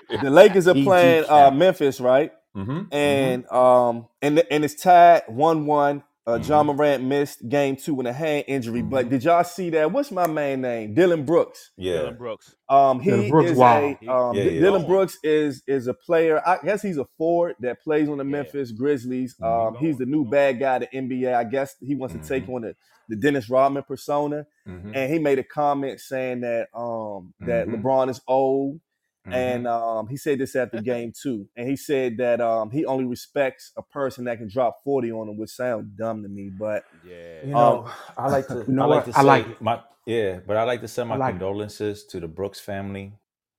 the 0.24 0.30
Lakers 0.30 0.68
are 0.68 0.78
EG 0.78 0.84
playing 0.84 1.26
uh. 1.30 1.52
Memphis, 1.52 2.00
right? 2.00 2.32
mm-hmm. 2.56 2.94
And 2.94 3.52
um, 3.52 4.08
and 4.22 4.44
and 4.50 4.64
it's 4.64 4.76
tied 4.76 5.24
one 5.28 5.66
one. 5.66 6.04
Uh, 6.26 6.38
Mm-hmm. 6.40 6.52
Ja 6.52 6.64
Morant 6.64 7.04
missed 7.04 7.48
game 7.50 7.76
two 7.76 7.94
with 7.96 8.08
a 8.08 8.14
hand 8.14 8.46
injury. 8.48 8.82
But 8.82 9.10
did 9.10 9.24
y'all 9.26 9.44
see 9.44 9.70
that? 9.72 9.92
What's 9.92 10.10
my 10.12 10.26
man 10.28 10.62
name? 10.62 10.94
Dillon 10.94 11.26
Brooks. 11.26 11.72
yeah, 11.76 11.94
Dillon 11.98 12.16
Brooks. 12.18 12.56
Um, 12.70 13.00
he 13.02 13.10
Dillon 13.12 13.30
Brooks, 13.30 13.52
is 13.52 13.58
wow. 13.58 13.80
a 14.02 14.08
um, 14.08 14.36
Yeah, 14.38 14.44
D- 14.44 14.50
yeah. 14.56 14.62
Dillon 14.62 14.86
Brooks 14.86 15.18
is 15.24 15.64
is 15.68 15.88
a 15.88 15.94
player. 15.94 16.42
I 16.48 16.60
guess 16.64 16.82
he's 16.82 16.98
a 16.98 17.06
forward 17.18 17.56
that 17.60 17.82
plays 17.82 18.08
on 18.08 18.20
the 18.20 18.24
Yeah. 18.24 18.30
Memphis 18.32 18.72
Grizzlies. 18.72 19.36
Mhm. 19.42 19.68
Um, 19.68 19.76
he's 19.76 19.98
the 19.98 20.06
new 20.06 20.24
bad 20.24 20.60
guy 20.60 20.80
to 20.80 20.88
NBA. 20.96 21.34
I 21.36 21.44
guess 21.44 21.76
he 21.82 21.94
wants 21.96 22.16
to 22.16 22.22
take 22.22 22.48
on 22.48 22.62
the, 22.62 22.76
the 23.10 23.18
Dennis 23.18 23.50
Rodman 23.50 23.84
persona. 23.84 24.46
mm-hmm. 24.68 24.92
And 24.96 25.12
he 25.12 25.20
made 25.20 25.40
a 25.40 25.44
comment 25.44 26.00
saying 26.00 26.42
that 26.42 26.68
um 26.74 27.34
that. 27.42 27.68
LeBron 27.68 28.10
is 28.10 28.22
old, 28.30 28.80
Mm-hmm. 29.26 29.34
and 29.34 29.68
um 29.68 30.08
he 30.08 30.18
said 30.18 30.38
this 30.40 30.54
at 30.58 30.72
the 30.74 30.82
game 30.82 31.14
too. 31.18 31.48
and 31.56 31.70
he 31.70 31.78
said 31.78 32.18
that 32.18 32.42
um 32.42 32.70
he 32.72 32.86
only 32.86 33.06
respects 33.06 33.72
a 33.78 33.82
person 33.82 34.26
that 34.26 34.38
can 34.38 34.50
drop 34.50 34.84
forty 34.84 35.14
on 35.14 35.30
him, 35.30 35.38
which 35.38 35.52
sounds 35.52 35.88
dumb 35.98 36.24
to 36.24 36.28
me, 36.30 36.50
but 36.50 36.84
Yeah. 37.08 37.46
You 37.46 37.52
know, 37.54 37.90
I 38.18 38.28
like 38.28 38.48
to. 38.48 38.64
You 38.68 38.74
know 38.74 38.84
I 38.84 38.86
like 38.88 39.06
what? 39.08 39.14
to 39.14 39.18
I 39.20 39.22
say 39.22 39.28
like 39.28 39.62
my 39.62 39.82
yeah, 40.06 40.40
but 40.46 40.58
I 40.58 40.64
like 40.64 40.82
to 40.82 40.90
send 40.90 41.08
my 41.08 41.16
I 41.16 41.18
like 41.20 41.30
it. 41.36 41.40
condolences 41.40 42.04
to 42.08 42.20
the 42.20 42.28
Brooks 42.28 42.60
family 42.60 43.14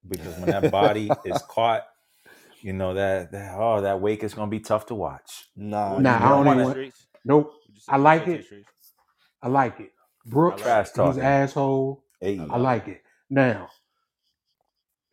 because 0.06 0.36
when 0.36 0.50
that 0.50 0.70
body 0.70 1.08
is 1.24 1.40
caught, 1.48 1.84
you 2.60 2.74
know 2.74 2.92
that, 2.92 3.32
that 3.32 3.54
oh 3.58 3.80
that 3.80 4.02
wake 4.02 4.22
is 4.22 4.34
gonna 4.34 4.50
be 4.50 4.60
tough 4.60 4.84
to 4.86 4.94
watch. 4.94 5.48
nah, 5.56 5.98
Nah, 5.98 6.18
you 6.18 6.24
I 6.24 6.28
don't 6.28 6.44
don't 6.44 6.56
wanna- 6.66 6.90
Nope. 7.24 7.54
Would 7.66 7.74
you 7.74 7.80
say- 7.80 7.92
I 7.92 7.96
like 7.96 8.26
would 8.26 8.28
you 8.28 8.34
say 8.34 8.40
it. 8.40 8.44
streets? 8.44 8.92
I 9.42 9.48
like 9.48 9.80
it. 9.80 9.92
Brooks, 10.26 10.60
Trash 10.60 10.88
he's 10.94 11.16
an 11.16 11.22
asshole. 11.22 12.04
Hey, 12.20 12.38
I 12.38 12.58
like 12.58 12.86
it. 12.88 13.00
Now, 13.30 13.68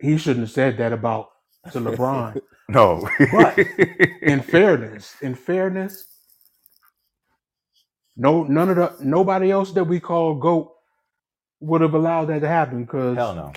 he 0.01 0.18
shouldn't 0.18 0.45
have 0.48 0.51
said 0.51 0.77
that 0.77 0.94
about 0.94 1.30
to 1.71 1.80
LeBron. 1.80 2.42
no, 2.69 3.07
But 3.31 3.57
in 4.21 4.42
fairness, 4.42 5.15
in 5.21 5.36
fairness, 5.36 6.07
no, 8.18 8.44
none 8.44 8.69
of 8.69 8.75
the 8.77 8.95
nobody 9.03 9.51
else 9.51 9.71
that 9.74 9.86
we 9.86 10.00
call 10.00 10.36
goat 10.36 10.74
would 11.59 11.81
have 11.81 11.94
allowed 11.94 12.25
that 12.25 12.39
to 12.42 12.48
happen 12.48 12.83
because 12.83 13.15
hell 13.18 13.36
no, 13.36 13.53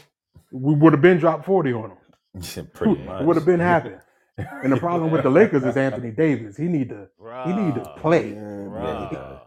we 0.52 0.74
would 0.74 0.92
have 0.92 1.02
been 1.02 1.18
dropped 1.18 1.44
forty 1.44 1.72
on 1.72 1.90
him. 1.90 1.98
Pretty 2.74 3.02
much. 3.04 3.22
It 3.22 3.26
would 3.26 3.36
have 3.36 3.46
been 3.46 3.60
happening. 3.60 4.00
And 4.36 4.72
the 4.72 4.76
problem 4.76 5.10
with 5.10 5.22
the 5.22 5.30
Lakers 5.30 5.64
is 5.64 5.76
Anthony 5.76 6.10
Davis. 6.10 6.56
He 6.56 6.64
need 6.64 6.88
to 6.90 7.08
he 7.46 7.52
need 7.52 7.74
to 7.76 7.94
play. 7.98 8.32
Yeah, 8.32 8.68
Yeah, 8.82 9.08
he 9.08 9.16
Bruh. 9.16 9.40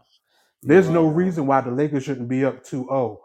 There's 0.62 0.88
no 0.88 1.06
reason 1.06 1.46
why 1.46 1.60
the 1.60 1.70
Lakers 1.70 2.04
shouldn't 2.04 2.28
be 2.28 2.44
up 2.44 2.64
2-0 2.64 3.18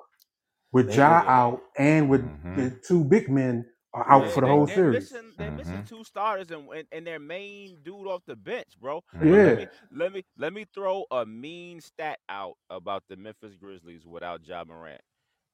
with 0.74 0.88
They 0.90 0.96
Ja 0.98 1.22
would. 1.22 1.28
out 1.30 1.62
and 1.78 2.10
with 2.10 2.22
Mhm. 2.24 2.56
the 2.58 2.80
two 2.86 3.04
big 3.06 3.30
men 3.30 3.70
are 3.94 4.10
out 4.10 4.26
Yeah, 4.26 4.32
for 4.32 4.42
the 4.42 4.48
they- 4.48 4.52
whole 4.52 4.66
they're 4.66 4.76
series. 4.76 5.12
Missing, 5.14 5.34
they're 5.38 5.52
missing 5.52 5.78
Mhm. 5.84 5.88
two 5.88 6.04
starters 6.04 6.50
and, 6.52 6.68
and 6.70 6.88
and 6.92 7.06
their 7.08 7.20
main 7.20 7.82
dude 7.84 8.08
off 8.08 8.24
the 8.26 8.36
bench, 8.36 8.80
bro. 8.80 9.04
But 9.14 9.26
Yeah. 9.28 9.34
Let 9.44 9.58
me, 9.58 9.68
let 9.92 10.14
me 10.14 10.26
let 10.38 10.54
me 10.54 10.66
throw 10.74 11.06
a 11.12 11.26
mean 11.26 11.80
stat 11.80 12.20
out 12.28 12.58
about 12.70 13.04
the 13.08 13.16
Memphis 13.16 13.56
Grizzlies 13.56 14.06
without 14.06 14.46
Ja 14.48 14.64
Morant. 14.64 15.02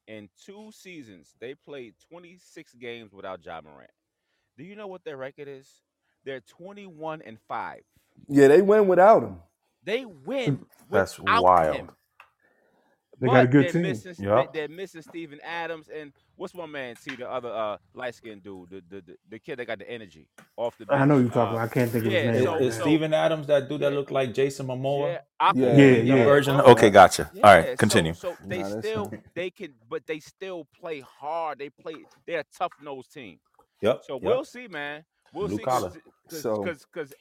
In 0.08 0.28
two 0.44 0.72
seasons, 0.72 1.36
they 1.38 1.54
played 1.54 1.94
26 2.08 2.74
games 2.74 3.12
without 3.12 3.44
Ja 3.44 3.60
Morant. 3.60 3.90
Do 4.56 4.64
you 4.64 4.74
know 4.74 4.88
what 4.88 5.04
their 5.04 5.16
record 5.18 5.46
is? 5.46 5.82
They're 6.24 6.40
21 6.40 7.22
and 7.22 7.38
five. 7.46 7.82
yeah, 8.26 8.48
they 8.48 8.60
win 8.62 8.88
without 8.88 9.22
him. 9.22 9.40
They 9.82 10.04
win. 10.04 10.66
That's 10.90 11.18
without 11.18 11.42
wild. 11.42 11.76
him. 11.76 11.90
They 13.20 13.26
got 13.26 13.44
a 13.44 13.48
good 13.48 13.64
they're 13.66 13.72
team. 13.72 13.82
Missing, 13.82 14.14
Yup. 14.24 14.52
they, 14.52 14.62
are 14.62 14.68
missing 14.68 15.02
Steven 15.02 15.38
Adams 15.44 15.88
and 15.94 16.12
what's 16.36 16.54
my 16.54 16.64
man? 16.64 16.96
See 16.96 17.14
the 17.16 17.30
other 17.30 17.50
uh, 17.50 17.76
light 17.92 18.14
skinned 18.14 18.42
dude, 18.42 18.70
the, 18.70 18.82
the 18.88 19.02
the 19.02 19.16
the 19.28 19.38
kid 19.38 19.58
that 19.58 19.66
got 19.66 19.78
the 19.78 19.90
energy 19.90 20.26
off 20.56 20.78
the. 20.78 20.86
I 20.88 21.04
know 21.04 21.18
you're 21.18 21.28
talking. 21.28 21.58
Uh, 21.58 21.62
I 21.62 21.68
can't 21.68 21.90
think 21.90 22.06
of 22.06 22.12
yeah, 22.12 22.22
his 22.22 22.32
name. 22.36 22.44
so- 22.44 22.52
right 22.54 22.62
is 22.62 22.74
so- 22.76 22.82
Steven 22.82 23.12
Adams 23.12 23.46
that 23.48 23.68
dude 23.68 23.80
that 23.82 23.92
looked 23.92 24.10
like 24.10 24.32
Jason 24.32 24.66
Momoa? 24.66 25.12
Yeah, 25.40 25.52
Aquaman, 25.52 25.54
Yeah. 25.56 25.74
Yeah, 25.76 25.96
Young 26.02 26.18
yeah. 26.18 26.24
version. 26.24 26.60
Okay, 26.60 26.90
gotcha. 26.90 27.30
All 27.36 27.42
right, 27.42 27.76
continue. 27.78 28.14
So, 28.14 28.30
so 28.30 28.36
they 28.46 28.58
Nah, 28.58 28.68
that's- 28.68 28.84
still 28.84 29.12
they 29.34 29.50
can, 29.50 29.74
but 29.88 30.06
they 30.06 30.18
still 30.20 30.66
play 30.78 31.00
hard. 31.00 31.58
They 31.58 31.68
play. 31.68 31.96
They're 32.26 32.40
a 32.40 32.44
tough 32.56 32.72
nosed 32.82 33.12
team. 33.12 33.38
Yep. 33.82 34.02
So 34.06 34.14
yep. 34.14 34.22
we'll 34.22 34.44
see, 34.44 34.66
man. 34.66 35.04
We'll 35.34 35.48
Blue 35.48 35.58
see. 35.58 35.62
collar. 35.62 35.92
So- 36.28 36.62
because 36.62 36.86
because 36.92 37.12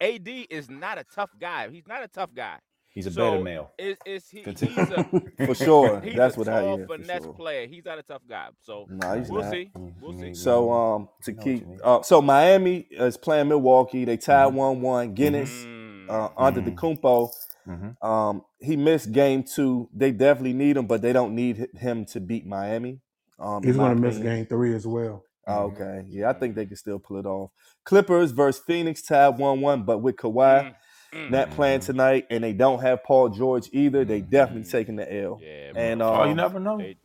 AD 0.00 0.28
is 0.50 0.70
not 0.70 0.98
a 0.98 1.04
tough 1.04 1.30
guy. 1.40 1.68
He's 1.68 1.86
not 1.88 2.04
a 2.04 2.08
tough 2.08 2.32
guy. 2.32 2.58
He's 2.98 3.06
a 3.06 3.10
so 3.12 3.30
better 3.30 3.42
male. 3.42 3.70
It's, 3.78 4.00
it's 4.04 4.28
he, 4.30 4.42
he's 4.42 4.76
a 4.76 5.04
For 5.46 5.54
sure. 5.64 6.00
he's 6.00 6.14
That's 6.14 6.36
a 6.36 6.38
what 6.38 6.48
I 6.48 6.62
tall 6.62 6.76
hear. 6.76 6.86
For 6.86 6.96
finesse 6.98 7.22
sure. 7.22 7.32
player. 7.34 7.66
He's 7.66 7.84
not 7.84 7.98
a 7.98 8.02
tough 8.02 8.22
guy. 8.28 8.48
So 8.64 8.86
Nah, 8.88 9.16
he's 9.16 9.30
we'll 9.30 9.42
not. 9.42 9.50
see. 9.52 9.70
We'll 10.00 10.12
see. 10.18 10.34
So 10.34 10.72
um 10.72 11.08
to 11.22 11.32
I 11.32 11.34
know 11.34 11.38
what 11.38 11.44
keep 11.44 11.66
uh, 11.84 12.02
so 12.02 12.20
Miami 12.22 12.86
is 12.90 13.16
playing 13.16 13.48
Milwaukee. 13.48 14.04
They 14.04 14.16
tied 14.16 14.52
Mhm. 14.52 14.54
one 14.54 14.80
one. 14.82 15.14
Giannis 15.14 15.50
Mm. 15.64 16.10
uh 16.10 16.28
Mhm. 16.30 16.74
Antetokounmpo 16.74 17.30
Mhm. 17.68 18.02
Um, 18.02 18.42
he 18.60 18.76
missed 18.76 19.12
game 19.12 19.42
two. 19.44 19.88
They 19.94 20.10
definitely 20.10 20.54
need 20.54 20.76
him, 20.78 20.86
but 20.86 21.02
they 21.02 21.12
don't 21.12 21.34
need 21.34 21.68
him 21.76 22.06
to 22.06 22.20
beat 22.20 22.46
Miami. 22.46 23.00
Um, 23.38 23.62
He's 23.62 23.76
going 23.76 23.94
to 23.94 24.00
miss 24.00 24.18
game 24.18 24.46
three 24.46 24.74
as 24.74 24.86
well. 24.86 25.22
Oh, 25.46 25.64
okay, 25.64 26.04
yeah, 26.08 26.30
I 26.30 26.32
think 26.34 26.54
they 26.56 26.66
can 26.66 26.76
still 26.76 26.98
pull 26.98 27.18
it 27.18 27.26
off. 27.26 27.50
Clippers 27.84 28.32
versus 28.32 28.62
Phoenix 28.66 29.02
tied 29.02 29.38
one 29.38 29.60
one, 29.60 29.82
but 29.82 29.98
with 29.98 30.16
Kawhi 30.16 30.64
Mm, 30.64 30.74
mm. 31.12 31.30
not 31.30 31.50
playing 31.50 31.80
tonight, 31.80 32.26
and 32.30 32.42
they 32.44 32.52
don't 32.52 32.80
have 32.80 33.02
Paul 33.04 33.28
George 33.30 33.68
either, 33.72 34.04
they 34.04 34.20
Mhm. 34.22 34.30
definitely 34.30 34.70
taking 34.70 34.96
the 34.96 35.12
L. 35.22 35.40
Yeah, 35.42 35.72
And 35.76 36.00
bro. 36.00 36.08
Oh, 36.08 36.24
you 36.24 36.30
um, 36.30 36.36
never 36.36 36.60
know. 36.60 36.78
They- 36.78 36.96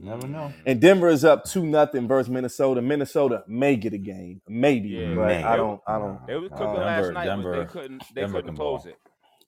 never 0.00 0.28
know. 0.28 0.52
and 0.64 0.80
Denver 0.80 1.08
is 1.08 1.24
up 1.24 1.44
two 1.44 1.64
nothing 1.66 2.06
versus 2.06 2.30
Minnesota. 2.30 2.80
Minnesota 2.80 3.42
may 3.48 3.74
get 3.76 3.92
a 3.94 3.98
game, 3.98 4.40
maybe, 4.48 4.90
Yeah, 4.90 5.14
but 5.14 5.26
May. 5.26 5.42
I 5.42 5.56
don't, 5.56 5.80
I 5.86 5.98
don't, 5.98 6.24
They 6.26 6.36
was 6.36 6.50
cooking 6.50 6.66
Denver- 6.66 6.80
last 6.84 7.12
night, 7.12 7.14
but 7.14 7.24
Denver- 7.24 7.56
they 7.58 7.64
couldn't. 7.64 8.02
They 8.14 8.20
Denver 8.20 8.32
couldn't 8.38 8.48
can 8.50 8.56
close 8.56 8.82
ball. 8.84 8.92
it. 8.92 8.98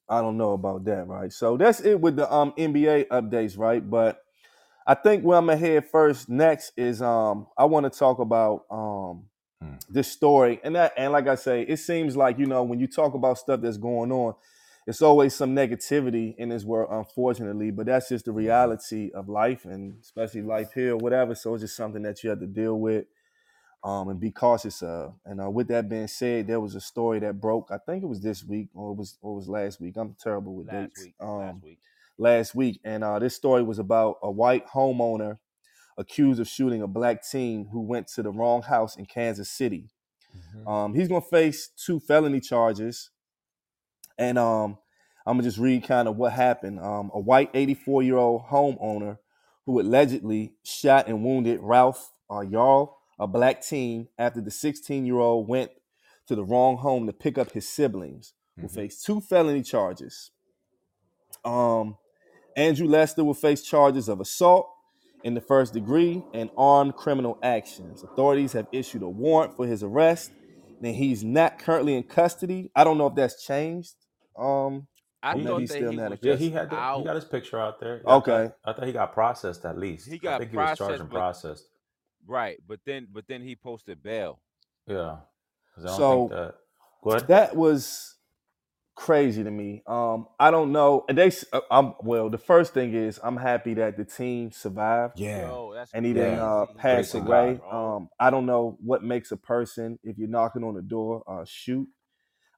I 0.09 0.19
don't 0.19 0.35
know 0.37 0.51
about 0.53 0.83
that, 0.85 1.07
right? 1.07 1.31
So 1.31 1.55
that's 1.55 1.79
it 1.79 2.01
with 2.01 2.17
the 2.17 2.29
um 2.33 2.53
NBA 2.57 3.05
updates, 3.05 3.57
right? 3.57 3.87
But 3.87 4.21
I 4.85 4.93
think 4.93 5.23
where 5.23 5.37
I'm 5.37 5.45
gonna 5.45 5.55
head 5.57 5.85
first 5.89 6.27
next 6.27 6.73
is 6.75 7.01
um 7.01 7.47
I 7.57 7.63
want 7.65 7.85
to 7.91 7.97
talk 7.97 8.19
about 8.19 8.65
um 8.69 9.27
Hmm. 9.61 9.75
this 9.89 10.11
story 10.11 10.59
and 10.63 10.75
that 10.75 10.93
and 10.97 11.11
like 11.13 11.27
I 11.27 11.35
say, 11.35 11.61
it 11.61 11.77
seems 11.77 12.17
like 12.17 12.39
you 12.39 12.47
know 12.47 12.63
when 12.63 12.79
you 12.79 12.87
talk 12.87 13.13
about 13.13 13.37
stuff 13.37 13.61
that's 13.61 13.77
going 13.77 14.11
on, 14.11 14.33
it's 14.87 15.01
always 15.03 15.35
some 15.35 15.55
negativity 15.55 16.35
in 16.37 16.49
this 16.49 16.63
world, 16.63 16.89
unfortunately. 16.91 17.69
But 17.71 17.85
that's 17.85 18.09
just 18.09 18.25
the 18.25 18.31
reality 18.31 19.11
of 19.13 19.29
life 19.29 19.65
and 19.65 19.99
especially 20.01 20.41
life 20.41 20.73
here 20.73 20.93
or 20.93 20.97
whatever. 20.97 21.35
So 21.35 21.53
it's 21.53 21.61
just 21.61 21.75
something 21.75 22.01
that 22.03 22.23
you 22.23 22.31
have 22.31 22.39
to 22.39 22.47
deal 22.47 22.79
with 22.79 23.05
um, 23.83 24.09
and 24.09 24.19
be 24.19 24.31
cautious 24.31 24.81
of. 24.81 25.13
And 25.25 25.41
uh, 25.41 25.49
with 25.49 25.67
that 25.67 25.89
being 25.89 26.07
said, 26.07 26.47
there 26.47 26.59
was 26.59 26.75
a 26.75 26.81
story 26.81 27.19
that 27.19 27.39
broke. 27.39 27.69
I 27.71 27.77
think 27.77 28.03
it 28.03 28.07
was 28.07 28.21
this 28.21 28.43
week 28.43 28.69
or 28.73 28.91
it 28.91 28.97
was 28.97 29.17
or 29.21 29.33
it 29.33 29.35
was 29.35 29.47
last 29.49 29.79
week. 29.79 29.95
I'm 29.97 30.15
terrible 30.21 30.55
with 30.55 30.67
Last 30.67 30.95
dates. 30.95 31.03
week. 31.05 31.15
Um, 31.19 31.37
last 31.39 31.63
week. 31.63 31.79
last 32.17 32.55
week, 32.55 32.79
and 32.83 33.03
uh, 33.03 33.19
this 33.19 33.35
story 33.35 33.61
was 33.63 33.79
about 33.79 34.17
a 34.23 34.31
white 34.31 34.67
homeowner 34.67 35.37
accused 36.01 36.39
of 36.41 36.47
shooting 36.47 36.81
a 36.81 36.87
black 36.87 37.23
teen 37.27 37.67
who 37.71 37.81
went 37.81 38.07
to 38.09 38.21
the 38.23 38.31
wrong 38.31 38.61
house 38.63 38.97
in 38.97 39.05
Kansas 39.05 39.49
City. 39.49 39.89
Mhm. 40.35 40.67
Um, 40.67 40.93
he's 40.95 41.07
gonna 41.07 41.21
face 41.21 41.69
two 41.69 41.99
felony 41.99 42.39
charges, 42.41 43.09
and 44.17 44.37
um, 44.37 44.77
I'm 45.25 45.37
gonna 45.37 45.43
just 45.43 45.57
read 45.57 45.83
kind 45.83 46.07
of 46.07 46.17
what 46.17 46.33
happened. 46.33 46.79
Um, 46.79 47.11
a 47.13 47.19
white 47.19 47.49
84 47.53 48.03
year 48.03 48.17
old 48.17 48.43
homeowner 48.43 49.17
who 49.65 49.79
allegedly 49.79 50.53
shot 50.63 51.07
and 51.07 51.23
wounded 51.23 51.59
Ralph 51.61 52.13
uh, 52.29 52.35
Yarl, 52.43 52.93
a 53.19 53.27
black 53.27 53.61
teen, 53.61 54.07
after 54.17 54.41
the 54.41 54.51
16 54.51 55.05
year 55.05 55.19
old 55.19 55.47
went 55.47 55.71
to 56.27 56.35
the 56.35 56.43
wrong 56.43 56.77
home 56.77 57.05
to 57.07 57.13
pick 57.13 57.37
up 57.37 57.51
his 57.51 57.67
siblings, 57.67 58.33
will 58.57 58.69
Mhm. 58.69 58.73
face 58.75 59.01
two 59.03 59.19
felony 59.21 59.61
charges. 59.61 60.31
Um, 61.43 61.97
Andrew 62.55 62.87
Lester 62.87 63.23
will 63.23 63.33
face 63.33 63.61
charges 63.63 64.07
of 64.09 64.19
assault 64.19 64.69
in 65.23 65.33
the 65.33 65.41
first 65.41 65.73
degree 65.73 66.23
and 66.33 66.49
armed 66.57 66.95
criminal 66.95 67.37
actions. 67.43 68.03
Authorities 68.03 68.53
have 68.53 68.67
issued 68.71 69.01
a 69.03 69.09
warrant 69.09 69.55
for 69.55 69.65
his 69.67 69.83
arrest. 69.83 70.31
And 70.83 70.95
he's 70.95 71.23
not 71.23 71.59
currently 71.59 71.95
in 71.95 72.03
custody. 72.03 72.71
I 72.75 72.83
don't 72.83 72.97
know 72.97 73.05
if 73.07 73.13
that's 73.15 73.45
changed. 73.45 73.93
Um, 74.35 74.87
I 75.21 75.35
maybe 75.35 75.45
thought 75.45 75.59
he's 75.59 75.69
that 75.69 75.75
still 75.75 75.91
he 75.91 75.97
not 75.97 76.09
was 76.11 76.19
in 76.21 76.27
Yeah, 76.29 76.35
he 76.37 76.49
had 76.49 76.69
the, 76.71 76.75
he 76.97 77.03
got 77.03 77.15
his 77.15 77.25
picture 77.25 77.59
out 77.59 77.79
there. 77.79 78.01
I 78.07 78.15
Okay. 78.15 78.31
thought, 78.47 78.55
I 78.65 78.73
thought 78.73 78.87
he 78.87 78.91
got 78.91 79.13
processed 79.13 79.63
at 79.65 79.77
least. 79.77 80.09
He 80.09 80.17
got 80.17 80.29
I 80.29 80.31
got 80.33 80.39
think 80.39 80.51
he 80.51 80.57
was 80.57 80.65
charged 80.65 80.77
processed, 80.79 81.01
and 81.01 81.09
but- 81.09 81.15
processed. 81.17 81.65
Right, 82.27 82.57
but 82.67 82.79
then 82.85 83.07
but 83.11 83.25
then 83.27 83.41
he 83.43 83.55
posted 83.55 84.01
bail. 84.01 84.39
Yeah. 84.87 85.17
I 85.77 85.81
don't 85.83 85.97
So- 85.97 86.19
think 86.29 86.31
that. 86.31 86.55
Go 87.03 87.09
ahead. 87.11 87.27
that 87.27 87.55
was 87.55 88.17
crazy 89.01 89.43
to 89.43 89.49
me. 89.49 89.81
Um, 89.87 90.27
I 90.39 90.51
don't 90.51 90.71
know. 90.71 91.05
And 91.09 91.17
they, 91.17 91.31
uh, 91.51 91.61
I'm 91.71 91.95
well. 92.01 92.29
The 92.29 92.37
first 92.37 92.73
thing 92.73 92.93
is 92.93 93.19
I'm 93.23 93.35
happy 93.35 93.73
that 93.73 93.97
the 93.97 94.05
team 94.05 94.51
survived. 94.51 95.19
yeah. 95.19 95.47
Yo, 95.47 95.85
and 95.93 96.05
he 96.05 96.13
didn't 96.13 96.39
uh, 96.39 96.67
pass 96.77 97.11
Grace 97.11 97.13
away. 97.15 97.59
God. 97.69 97.95
Um, 97.95 98.09
I 98.19 98.29
don't 98.29 98.45
know 98.45 98.77
what 98.79 99.03
makes 99.03 99.31
a 99.31 99.37
person 99.37 99.97
if 100.03 100.19
you're 100.19 100.29
knocking 100.29 100.63
on 100.63 100.75
the 100.75 100.83
door 100.83 101.23
uh, 101.27 101.43
shoot. 101.45 101.87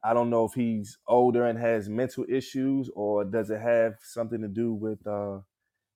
I 0.04 0.14
don't 0.14 0.30
know 0.30 0.44
if 0.44 0.54
he's 0.54 0.98
older 1.08 1.46
and 1.46 1.58
has 1.58 1.88
mental 1.88 2.26
issues, 2.28 2.90
or 2.94 3.24
does 3.24 3.50
it 3.50 3.62
have 3.62 3.94
something 4.02 4.42
to 4.42 4.50
do 4.50 4.74
with 4.74 5.06
uh, 5.08 5.40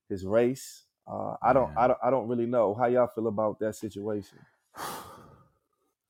his 0.08 0.26
race? 0.26 0.86
Uh, 1.06 1.36
I 1.42 1.52
don't. 1.52 1.72
Yeah. 1.74 1.84
I 1.84 1.88
don't. 1.88 2.00
I 2.06 2.10
don't 2.10 2.28
really 2.30 2.46
know. 2.46 2.74
How 2.74 2.86
y'all 2.86 3.08
feel 3.14 3.28
about 3.28 3.60
that 3.60 3.76
situation? 3.76 4.38
How 4.74 4.94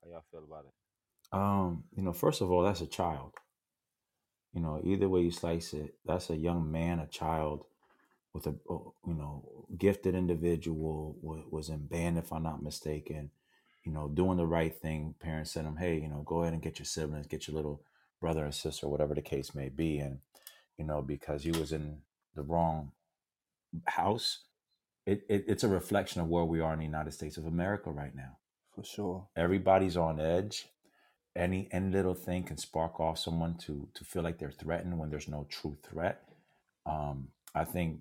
y'all 0.08 0.24
feel 0.30 0.44
about 0.44 0.66
it? 0.66 1.36
Um, 1.36 1.82
you 1.96 2.04
know, 2.04 2.12
first 2.12 2.40
of 2.40 2.52
all, 2.52 2.62
that's 2.62 2.80
a 2.80 2.86
child. 2.86 3.32
You 4.54 4.62
know, 4.62 4.80
either 4.84 5.08
way 5.08 5.22
you 5.22 5.30
slice 5.32 5.74
it, 5.74 5.94
that's 6.06 6.30
a 6.30 6.36
young 6.36 6.70
man, 6.72 7.00
a 7.00 7.06
child 7.06 7.64
with 8.34 8.46
a 8.46 8.54
oh, 8.70 8.94
you 9.06 9.14
know 9.14 9.66
gifted 9.78 10.14
individual 10.14 11.16
wa- 11.22 11.44
was 11.50 11.68
in 11.70 11.86
band, 11.86 12.18
if 12.18 12.32
I'm 12.32 12.42
not 12.44 12.62
mistaken. 12.62 13.30
You 13.84 13.92
know, 13.92 14.08
doing 14.08 14.38
the 14.38 14.46
right 14.46 14.74
thing. 14.74 15.14
Parents 15.20 15.52
sent 15.52 15.66
him, 15.66 15.76
hey, 15.76 15.98
you 16.00 16.08
know, 16.08 16.22
go 16.26 16.42
ahead 16.42 16.54
and 16.54 16.62
get 16.62 16.78
your 16.78 16.86
siblings, 16.86 17.26
get 17.26 17.48
your 17.48 17.56
little 17.56 17.82
brother 18.20 18.44
and 18.44 18.54
sister, 18.54 18.88
whatever 18.88 19.14
the 19.14 19.22
case 19.22 19.54
may 19.54 19.70
be, 19.70 19.98
and 19.98 20.20
you 20.78 20.84
know, 20.86 21.02
because 21.02 21.44
he 21.44 21.52
was 21.52 21.72
in 21.72 21.98
the 22.36 22.42
wrong 22.42 22.92
house. 23.86 24.40
It, 25.06 25.24
it, 25.28 25.44
it's 25.48 25.64
a 25.64 25.68
reflection 25.68 26.20
of 26.20 26.28
where 26.28 26.44
we 26.44 26.60
are 26.60 26.72
in 26.74 26.80
the 26.80 26.84
United 26.86 27.12
States 27.12 27.36
of 27.38 27.46
America 27.46 27.90
right 27.90 28.14
now 28.14 28.38
For 28.74 28.84
sure. 28.84 29.28
everybody's 29.36 29.96
on 29.96 30.20
edge 30.20 30.68
any 31.36 31.68
any 31.72 31.90
little 31.90 32.14
thing 32.14 32.42
can 32.42 32.56
spark 32.56 33.00
off 33.00 33.18
someone 33.18 33.56
to 33.56 33.88
to 33.94 34.04
feel 34.04 34.22
like 34.22 34.38
they're 34.38 34.50
threatened 34.50 34.98
when 34.98 35.10
there's 35.10 35.28
no 35.28 35.46
true 35.50 35.76
threat 35.82 36.22
um 36.86 37.28
i 37.54 37.64
think 37.64 38.00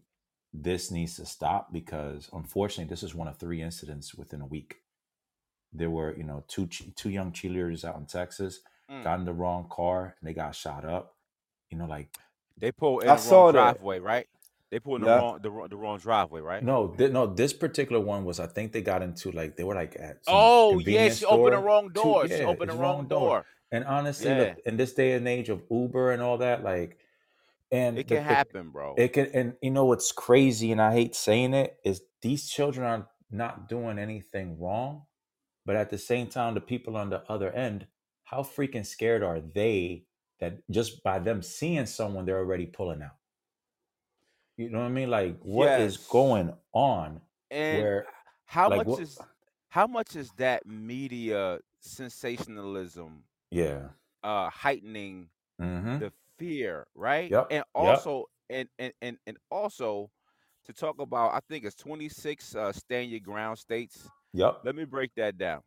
this 0.53 0.91
needs 0.91 1.15
to 1.17 1.25
stop 1.25 1.71
because 1.73 2.29
unfortunately 2.33 2.89
this 2.89 3.03
is 3.03 3.15
one 3.15 3.27
of 3.27 3.37
three 3.37 3.61
incidents 3.61 4.15
within 4.15 4.41
a 4.41 4.45
week 4.47 4.77
there 5.73 5.89
were 5.89 6.15
you 6.17 6.23
know 6.23 6.43
two 6.47 6.67
che- 6.67 6.93
two 6.95 7.09
young 7.09 7.31
cheerleaders 7.31 7.85
out 7.85 7.97
in 7.97 8.05
texas 8.05 8.59
Mm. 8.91 9.03
got 9.03 9.19
in 9.19 9.25
the 9.25 9.33
wrong 9.33 9.67
car 9.69 10.15
and 10.19 10.29
they 10.29 10.33
got 10.33 10.55
shot 10.55 10.85
up 10.85 11.15
you 11.69 11.77
know 11.77 11.85
like 11.85 12.09
They 12.57 12.71
pulled 12.71 13.03
in 13.03 13.09
I 13.09 13.15
the 13.15 13.21
saw 13.21 13.47
wrong 13.47 13.53
that. 13.53 13.79
driveway, 13.79 13.99
right? 13.99 14.27
They 14.71 14.79
pulled 14.79 15.01
in 15.01 15.07
Yeah. 15.07 15.15
the 15.15 15.21
wrong 15.21 15.39
the, 15.41 15.51
wrong- 15.51 15.69
the 15.69 15.77
wrong 15.77 15.97
driveway, 15.99 16.41
right? 16.41 16.63
no 16.63 16.89
th- 16.89 17.11
no 17.11 17.25
this 17.27 17.53
particular 17.53 18.01
one 18.01 18.25
was 18.25 18.39
i 18.39 18.47
think 18.47 18.71
they 18.73 18.81
got 18.81 19.01
into 19.01 19.31
like 19.31 19.55
they 19.55 19.63
were 19.63 19.75
like 19.75 19.95
at 19.99 20.17
Oh 20.27 20.79
yeah, 20.79 21.09
she 21.09 21.25
opened 21.25 21.53
the 21.53 21.59
wrong 21.59 21.85
Two- 21.87 22.01
door. 22.03 22.27
she 22.27 22.37
yeah, 22.39 22.45
opened 22.45 22.69
the 22.69 22.73
it's 22.73 22.81
wrong 22.81 23.07
door. 23.07 23.45
And 23.71 23.83
honestly, 23.83 24.29
Yeah. 24.29 24.37
look, 24.39 24.57
in 24.65 24.77
this 24.77 24.93
day 24.93 25.11
and 25.13 25.27
age 25.27 25.49
of 25.49 25.61
Uber 25.69 26.11
and 26.13 26.21
all 26.21 26.37
that, 26.37 26.63
like, 26.63 26.97
and 27.69 27.97
It 27.99 28.07
can 28.07 28.17
the- 28.17 28.23
happen, 28.23 28.69
bro. 28.69 28.95
It 28.97 29.11
can, 29.11 29.25
and 29.33 29.57
you 29.61 29.71
know 29.71 29.83
what's 29.83 30.13
crazy, 30.13 30.71
and 30.71 30.81
I 30.81 30.93
hate 30.93 31.15
saying 31.15 31.53
it, 31.53 31.77
is 31.83 32.01
these 32.21 32.49
children 32.49 32.85
are 32.87 33.09
not 33.29 33.67
doing 33.67 33.99
anything 33.99 34.57
wrong, 34.57 35.05
but 35.65 35.75
at 35.75 35.89
the 35.89 35.97
same 35.97 36.27
time, 36.27 36.53
the 36.53 36.61
people 36.61 36.95
on 36.95 37.09
the 37.09 37.21
other 37.29 37.51
end, 37.51 37.87
how 38.23 38.41
freaking 38.41 38.85
scared 38.85 39.21
are 39.21 39.41
they 39.41 40.05
that 40.39 40.59
just 40.71 41.03
by 41.03 41.19
them 41.19 41.41
seeing 41.41 41.85
someone, 41.87 42.23
they're 42.25 42.39
already 42.39 42.67
pulling 42.67 43.01
out? 43.01 43.17
You 44.57 44.69
know 44.69 44.79
what 44.79 44.85
I 44.85 44.89
mean? 44.89 45.09
Like, 45.09 45.39
what 45.41 45.77
is 45.77 45.97
Yes. 45.97 46.07
going 46.09 46.53
on? 46.73 47.21
and 47.51 47.89
where, 47.89 48.07
how 48.45 48.69
like, 48.69 48.69
much 48.69 48.85
what- 48.85 48.99
is 48.99 49.25
how 49.69 49.87
much 49.87 50.15
is 50.15 50.31
that 50.33 50.65
media 50.65 51.59
sensationalism 51.81 53.23
yeah, 53.51 53.89
uh 54.23 54.49
heightening 54.49 55.29
mm-hmm. 55.61 55.97
the 55.99 56.11
fear, 56.37 56.87
right? 56.95 57.35
Yep, 57.35 57.47
And 57.49 57.63
yep. 57.77 57.99
also 57.99 58.25
and, 58.49 58.69
and 58.79 58.93
and 59.01 59.17
and 59.27 59.37
also 59.51 60.11
to 60.65 60.73
talk 60.73 60.99
about 60.99 61.33
I 61.33 61.41
think 61.49 61.65
it's 61.65 61.75
26 61.75 62.55
uh 62.55 62.71
stand 62.73 63.11
your 63.11 63.19
ground 63.21 63.59
states. 63.59 64.11
yep, 64.33 64.63
Let 64.63 64.75
me 64.75 64.85
break 64.85 65.13
that 65.15 65.37
down. 65.37 65.63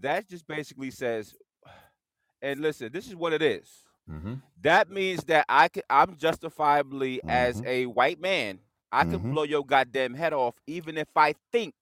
That 0.00 0.28
just 0.28 0.46
basically 0.46 0.90
says 0.90 1.36
and 2.42 2.60
listen, 2.60 2.92
this 2.92 3.08
is 3.08 3.16
what 3.16 3.32
it 3.32 3.42
is. 3.42 3.84
Mm-hmm. 4.10 4.34
That 4.62 4.90
means 4.90 5.24
that 5.24 5.44
I 5.48 5.68
can 5.68 5.82
I'm 5.90 6.16
justifiably 6.16 7.20
as 7.28 7.60
Mhm. 7.60 7.66
a 7.66 7.86
white 7.86 8.20
man, 8.20 8.60
I 8.92 9.04
can 9.04 9.22
Mhm. 9.22 9.28
blow 9.28 9.42
your 9.42 9.64
goddamn 9.64 10.14
head 10.14 10.32
off 10.32 10.54
even 10.66 10.96
if 10.98 11.08
I 11.16 11.34
think 11.52 11.74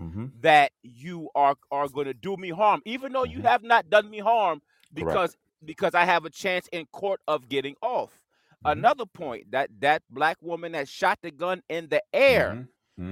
Mm-hmm. 0.00 0.26
that 0.40 0.72
you 0.82 1.30
are 1.34 1.56
are 1.70 1.88
going 1.88 2.06
to 2.06 2.14
do 2.14 2.36
me 2.36 2.50
harm, 2.50 2.82
even 2.84 3.12
though 3.12 3.24
you 3.24 3.40
Mhm. 3.40 3.42
have 3.42 3.62
not 3.62 3.90
done 3.90 4.10
me 4.10 4.18
harm, 4.18 4.62
Correct. 4.94 5.22
because 5.22 5.36
because 5.64 5.94
I 5.94 6.04
have 6.04 6.24
a 6.24 6.30
chance 6.30 6.68
in 6.72 6.86
court 6.86 7.20
of 7.26 7.48
getting 7.48 7.76
off. 7.82 8.20
Another 8.64 9.06
point 9.06 9.50
that 9.52 9.70
that 9.80 10.02
black 10.10 10.36
woman 10.40 10.72
that 10.72 10.88
shot 10.88 11.18
the 11.22 11.30
gun 11.30 11.62
in 11.68 11.88
the 11.88 12.02
air 12.12 12.58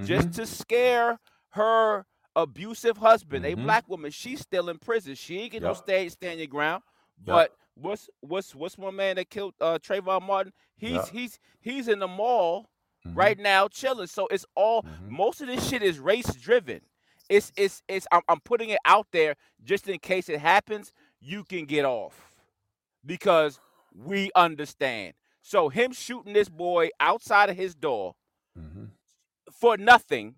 just 0.01 0.33
to 0.33 0.47
scare 0.47 1.19
her 1.51 2.07
abusive 2.37 2.97
husband, 2.99 3.45
a 3.45 3.55
Mhm. 3.55 3.57
black 3.57 3.89
woman, 3.89 4.11
she's 4.11 4.41
still 4.41 4.69
in 4.69 4.79
prison. 4.79 5.15
She 5.15 5.39
ain't 5.41 5.53
get 5.53 5.63
no 5.63 5.73
Yup. 5.73 5.75
stay 5.75 6.09
stand 6.09 6.39
your 6.39 6.47
ground. 6.49 6.83
But 7.19 7.53
what's 7.75 8.09
what's 8.21 8.55
what's 8.55 8.79
one 8.79 8.97
man 8.97 9.17
that 9.17 9.31
killed 9.31 9.55
uh, 9.61 9.79
Trayvon 9.79 10.23
Martin? 10.27 10.53
He's 10.77 10.93
Yup. 10.95 11.09
he's 11.09 11.39
he's 11.61 11.89
in 11.89 11.99
the 11.99 12.09
mall 12.09 12.71
Mhm. 13.07 13.15
right 13.17 13.39
now 13.39 13.69
chilling. 13.69 14.07
So 14.07 14.27
it's 14.29 14.47
all 14.55 14.85
Mhm. 14.85 15.09
most 15.09 15.41
of 15.41 15.49
this 15.49 15.69
shit 15.69 15.83
is 15.83 15.99
race 15.99 16.35
driven. 16.35 16.81
It's 17.29 17.53
it's 17.57 17.83
it's 17.89 18.07
I'm, 18.13 18.23
I'm 18.29 18.41
putting 18.41 18.71
it 18.71 18.79
out 18.85 19.07
there 19.13 19.37
just 19.63 19.89
in 19.89 19.99
case 19.99 20.29
it 20.29 20.41
happens, 20.41 20.93
you 21.21 21.45
can 21.45 21.65
get 21.67 21.85
off. 21.85 22.35
Because 23.05 23.61
we 23.95 24.31
understand. 24.35 25.15
So 25.43 25.69
him 25.69 25.93
shooting 25.93 26.33
this 26.35 26.49
boy 26.49 26.91
outside 27.01 27.51
of 27.51 27.57
his 27.57 27.75
door 27.75 28.15
hmm 28.57 28.85
for 29.53 29.77
nothing, 29.77 30.37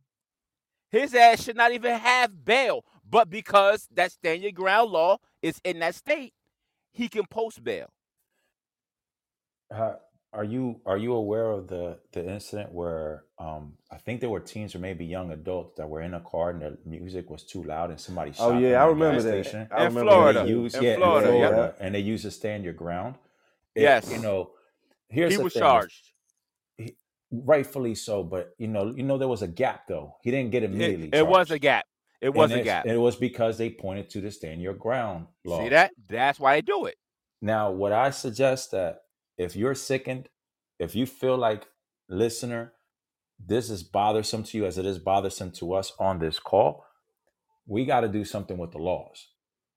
his 0.91 1.15
ass 1.15 1.43
should 1.43 1.57
not 1.57 1.73
even 1.73 1.99
have 1.99 2.45
bail. 2.45 2.85
But 3.09 3.31
because 3.31 3.89
that 3.95 4.13
stand 4.13 4.43
your 4.43 4.53
ground 4.53 4.91
law 4.91 5.19
is 5.43 5.61
in 5.65 5.81
that 5.81 5.95
state, 5.95 6.33
he 6.95 7.09
can 7.11 7.27
post 7.27 7.65
bail. 7.65 7.91
Uh, 9.75 9.95
are 10.33 10.45
you 10.45 10.81
are 10.87 10.99
you 10.99 11.15
aware 11.15 11.51
of 11.51 11.69
the 11.69 11.99
the 12.13 12.27
incident 12.29 12.73
where 12.73 13.25
um 13.39 13.75
I 13.93 13.99
think 13.99 14.21
there 14.21 14.31
were 14.31 14.41
teens 14.41 14.75
or 14.75 14.81
maybe 14.81 15.05
young 15.07 15.33
adults 15.33 15.77
that 15.79 15.89
were 15.89 16.03
in 16.03 16.15
a 16.15 16.21
car 16.21 16.51
and 16.51 16.63
the 16.63 16.79
music 16.87 17.31
was 17.31 17.45
too 17.45 17.65
loud 17.65 17.91
and 17.91 18.01
somebody 18.01 18.33
shot 18.33 18.41
Oh 18.41 18.51
yeah, 18.59 18.83
I 18.83 18.87
remember 18.87 19.23
that. 19.23 19.45
station? 19.45 19.69
I 19.71 19.83
In 19.83 19.91
remember 19.91 20.01
Florida. 20.11 20.41
they 20.41 20.45
that. 20.45 20.49
use 20.49 20.75
In 20.75 20.81
yeah 20.81 20.93
Florida, 20.95 21.29
in 21.29 21.39
yep. 21.39 21.55
Florida, 21.55 21.75
and 21.81 21.95
they 21.95 22.01
used 22.01 22.25
to 22.25 22.33
stand 22.33 22.65
your 22.65 22.75
ground. 22.75 23.17
It, 23.77 23.83
Yes. 23.83 24.09
you 24.09 24.19
know, 24.19 24.53
here's 25.09 25.33
He 25.33 25.39
the 25.39 25.45
was 25.45 25.55
thing: 25.55 25.61
charged. 25.61 26.13
he, 26.79 26.97
rightfully 27.33 27.95
so, 27.95 28.23
but 28.25 28.55
you 28.59 28.69
know, 28.69 28.95
you 28.97 29.05
know, 29.05 29.19
there 29.19 29.29
was 29.29 29.43
a 29.43 29.49
gap 29.49 29.89
though. 29.89 30.17
He 30.23 30.31
didn't 30.31 30.53
get 30.53 30.65
It, 30.73 30.73
immediately 30.73 31.09
it 31.13 31.27
was 31.27 31.51
a 31.51 31.59
gap. 31.59 31.87
It 32.25 32.33
was 32.33 32.53
and 32.53 32.63
a 32.63 32.65
gap. 32.65 32.87
it 32.87 32.97
was 32.97 33.17
because 33.17 33.59
they 33.59 33.69
pointed 33.69 34.09
to 34.11 34.23
the 34.23 34.31
stand 34.31 34.63
your 34.63 34.73
ground 34.73 35.27
law. 35.45 35.63
See 35.63 35.69
that? 35.69 35.91
That's 36.09 36.41
why 36.41 36.57
they 36.57 36.63
do 36.63 36.87
it. 36.87 36.97
Now, 37.43 37.71
what 37.71 37.93
I 37.93 38.09
suggest 38.09 38.71
that 38.71 39.03
if 39.37 39.55
you're 39.55 39.75
sickened, 39.75 40.31
if 40.79 40.95
you 40.95 41.05
feel 41.05 41.37
like 41.37 41.67
listener, 42.09 42.73
this 43.39 43.69
is 43.69 43.83
bothersome 43.83 44.43
to 44.45 44.57
you 44.57 44.65
as 44.65 44.79
it 44.79 44.87
is 44.87 44.99
bothersome 44.99 45.51
to 45.53 45.75
us 45.75 45.93
on 46.01 46.19
this 46.19 46.39
call, 46.39 46.87
we 47.67 47.85
got 47.85 48.01
to 48.01 48.09
do 48.09 48.25
something 48.25 48.57
with 48.57 48.71
the 48.71 48.79
laws 48.79 49.29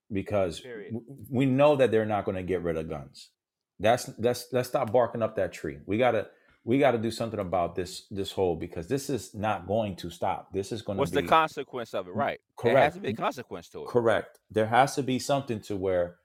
because 0.10 0.62
w- 0.62 1.04
we 1.30 1.46
know 1.46 1.76
that 1.76 1.92
they're 1.92 2.06
not 2.06 2.24
going 2.24 2.38
to 2.38 2.44
get 2.44 2.64
rid 2.64 2.78
of 2.78 2.88
guns. 2.88 3.30
That's 3.78 4.06
that's 4.06 4.48
let's 4.54 4.70
stop 4.70 4.94
barking 4.94 5.22
up 5.22 5.36
that 5.36 5.52
tree. 5.52 5.80
We 5.86 5.98
gotta 5.98 6.28
we 6.68 6.80
gotta 6.80 7.00
do 7.00 7.12
something 7.12 7.42
about 7.42 7.76
this 7.76 8.08
this 8.12 8.34
whole 8.34 8.58
because 8.58 8.90
this 8.90 9.10
is 9.10 9.36
not 9.36 9.68
going 9.68 9.98
to 9.98 10.12
stop. 10.12 10.54
This 10.54 10.74
is 10.74 10.84
going 10.84 11.00
to 11.00 11.00
What's 11.00 11.12
the 11.12 11.24
consequence 11.24 11.94
of 11.96 12.08
it? 12.08 12.12
Right. 12.16 12.40
Correct. 12.58 12.80
There 12.80 12.86
has 12.86 12.94
correct. 12.94 12.96
to 12.96 13.02
be 13.02 13.10
a 13.10 13.14
consequence 13.14 13.70
to 13.72 13.88
it. 13.88 13.92
Correct. 13.92 14.40
There 14.52 14.68
has 14.68 14.96
to 14.96 15.04
be 15.04 15.20
something 15.20 15.62
to 15.62 15.78
where 15.78 16.18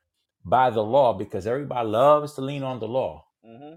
by 0.44 0.70
the 0.70 0.82
law 0.84 1.14
because 1.14 1.46
everybody 1.46 1.88
loves 1.88 2.34
to 2.34 2.42
lean 2.42 2.64
on 2.64 2.80
the 2.80 2.88
law. 2.88 3.26
hmm 3.44 3.74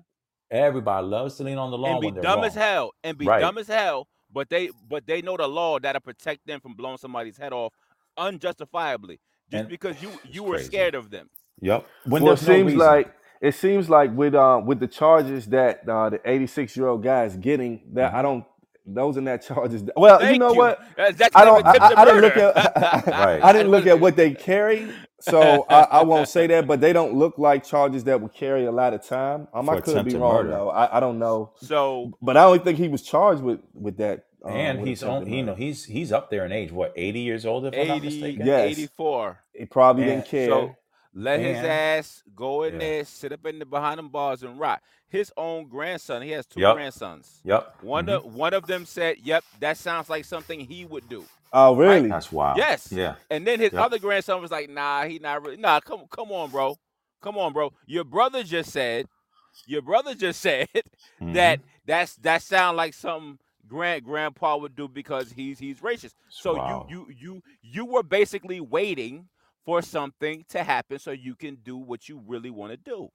Everybody 0.51 1.07
loves 1.07 1.35
to 1.37 1.43
lean 1.43 1.57
on 1.59 1.71
the 1.71 1.77
law 1.79 1.91
And 1.91 2.01
be 2.01 2.11
when 2.11 2.15
dumb 2.21 2.43
wrong. 2.43 2.45
as 2.45 2.55
hell. 2.55 2.91
And 3.03 3.17
be 3.17 3.29
Right. 3.29 3.29
dumb 3.29 3.57
as 3.57 3.67
hell. 3.67 4.07
But 4.33 4.49
they 4.49 4.71
but 4.89 5.07
they 5.07 5.21
know 5.21 5.37
the 5.37 5.47
law 5.47 5.79
that'll 5.79 6.01
protect 6.01 6.47
them 6.47 6.61
from 6.61 6.75
blowing 6.75 6.97
somebody's 6.97 7.37
head 7.37 7.53
off 7.53 7.73
unjustifiably. 8.17 9.19
Just 9.49 9.67
And 9.67 9.69
because 9.69 10.01
you 10.01 10.19
you 10.23 10.43
were 10.43 10.57
crazy. 10.57 10.59
scared 10.59 10.95
of 10.95 11.11
them. 11.11 11.29
Yep. 11.61 11.87
When 12.05 12.23
Well, 12.23 12.33
it 12.33 12.37
there's 12.37 12.43
no 12.43 12.59
seems 12.59 12.75
like 12.75 13.13
it 13.41 13.53
seems 13.55 13.89
like 13.89 14.11
with 14.15 14.35
uh, 14.35 14.61
with 14.65 14.79
the 14.79 14.87
charges 14.87 15.47
that 15.47 15.87
uh, 15.89 16.09
the 16.11 16.21
86 16.25 16.77
year 16.77 16.87
old 16.87 17.03
guy 17.03 17.25
is 17.25 17.35
getting, 17.37 17.81
that 17.93 18.13
I 18.13 18.21
Mhm. 18.21 18.23
don't. 18.23 18.45
Those 18.85 19.17
are 19.17 19.21
that 19.21 19.43
charges. 19.45 19.83
Well, 19.97 20.23
you 20.23 20.37
know 20.39 20.53
you. 20.53 20.59
what? 20.59 20.79
That's, 20.97 21.17
that's 21.17 21.35
I 21.35 21.45
don't. 21.45 21.65
I, 21.65 21.77
I, 21.79 21.93
I 22.01 22.05
didn't 22.05 22.21
look 22.21 22.37
at. 22.37 22.55
Right. 23.07 23.43
I 23.43 23.53
didn't 23.53 23.71
look 23.71 23.87
at 23.87 23.99
what 23.99 24.15
they 24.15 24.31
carry, 24.33 24.91
so 25.19 25.65
I, 25.69 25.81
I 25.83 26.03
won't 26.03 26.27
say 26.29 26.47
that. 26.47 26.67
But 26.67 26.81
they 26.81 26.93
don't 26.93 27.13
look 27.15 27.37
like 27.37 27.63
charges 27.65 28.03
that 28.05 28.21
would 28.21 28.33
carry 28.33 28.65
a 28.65 28.71
lot 28.71 28.93
of 28.93 29.05
time. 29.05 29.47
Um, 29.53 29.69
I 29.69 29.75
For 29.75 29.81
could 29.81 30.03
be 30.05 30.15
wrong 30.15 30.47
murder. 30.47 30.49
though. 30.49 30.69
I, 30.69 30.97
I 30.97 30.99
don't 30.99 31.19
know, 31.19 31.53
So 31.55 32.13
but 32.21 32.37
I 32.37 32.43
don't 32.43 32.63
think 32.63 32.77
he 32.77 32.87
was 32.89 33.01
charged 33.03 33.41
with 33.43 33.59
with 33.73 33.97
that. 33.97 34.25
Um, 34.45 34.51
and 34.57 34.79
with 34.79 34.87
he's 34.89 35.03
on 35.03 35.23
attempted 35.23 35.27
he 35.27 35.41
know 35.41 35.55
he's 35.55 35.85
he's 35.85 36.11
up 36.11 36.29
there 36.29 36.45
in 36.45 36.51
age, 36.51 36.71
what, 36.71 36.93
80 36.95 37.19
years 37.21 37.45
old 37.45 37.65
if 37.65 37.77
I'm 37.77 37.87
not 37.87 37.95
80, 37.97 38.05
mistaken? 38.05 38.45
Yes. 38.45 38.69
84. 38.69 39.39
He 39.53 39.65
probably 39.65 40.03
And 40.03 40.23
didn't 40.23 40.25
care. 40.27 40.47
So 40.47 40.75
let 41.15 41.39
his 41.39 41.57
ass 41.63 42.21
go 42.35 42.63
in 42.63 42.73
Yeah. 42.73 42.79
there, 42.79 43.05
sit 43.05 43.31
up 43.31 43.45
in 43.45 43.57
the 43.59 43.65
behind 43.65 43.97
them 43.97 44.09
bars 44.09 44.43
and 44.43 44.59
rock. 44.59 44.81
His 45.07 45.31
own 45.37 45.67
grandson, 45.67 46.21
he 46.21 46.31
has 46.31 46.45
two 46.45 46.59
Yep. 46.59 46.75
grandsons. 46.75 47.39
Yep. 47.45 47.81
One 47.83 48.05
Mhm. 48.07 48.09
of 48.25 48.35
one 48.35 48.53
of 48.53 48.67
them 48.67 48.85
said, 48.85 49.17
"Yep, 49.23 49.43
that 49.61 49.77
sounds 49.77 50.09
like 50.09 50.25
something 50.25 50.59
he 50.59 50.85
would 50.85 51.07
do." 51.09 51.25
oh, 51.53 51.73
really? 51.73 52.09
That's 52.09 52.33
wild. 52.33 52.57
Yes. 52.57 52.91
Yeah. 52.91 53.15
And 53.29 53.47
then 53.47 53.61
his 53.61 53.71
Yep. 53.71 53.81
other 53.81 53.97
grandson 53.97 54.41
was 54.41 54.51
like, 54.51 54.69
"Nah, 54.69 55.05
he 55.05 55.19
not 55.19 55.41
really. 55.41 55.55
Nah, 55.55 55.79
come 55.79 56.05
come 56.09 56.31
on, 56.33 56.51
bro, 56.51 56.75
come 57.21 57.37
on, 57.37 57.53
bro. 57.53 57.71
Your 57.85 58.03
brother 58.03 58.43
just 58.43 58.71
said, 58.71 59.07
your 59.65 59.81
brother 59.81 60.13
just 60.15 60.41
said 60.47 60.67
Mhm. 61.21 61.33
that 61.33 61.61
that's 61.85 62.15
that 62.17 62.41
sound 62.41 62.75
like 62.75 62.93
something 62.93 63.39
grand 63.67 64.03
grandpa 64.03 64.57
would 64.57 64.75
do 64.75 64.89
because 64.89 65.31
he's 65.31 65.59
he's 65.59 65.79
racist. 65.79 66.13
So 66.27 66.55
wild. 66.57 66.89
you 66.89 67.07
you 67.09 67.15
you 67.17 67.43
you 67.61 67.85
were 67.85 68.03
basically 68.03 68.59
waiting 68.59 69.29
for 69.65 69.81
something 69.81 70.45
to 70.49 70.63
happen 70.63 70.99
so 70.99 71.11
you 71.11 71.35
can 71.35 71.57
do 71.63 71.77
what 71.77 72.09
you 72.09 72.21
really 72.27 72.51
want 72.51 72.71
to 72.73 72.77
do, 72.77 73.09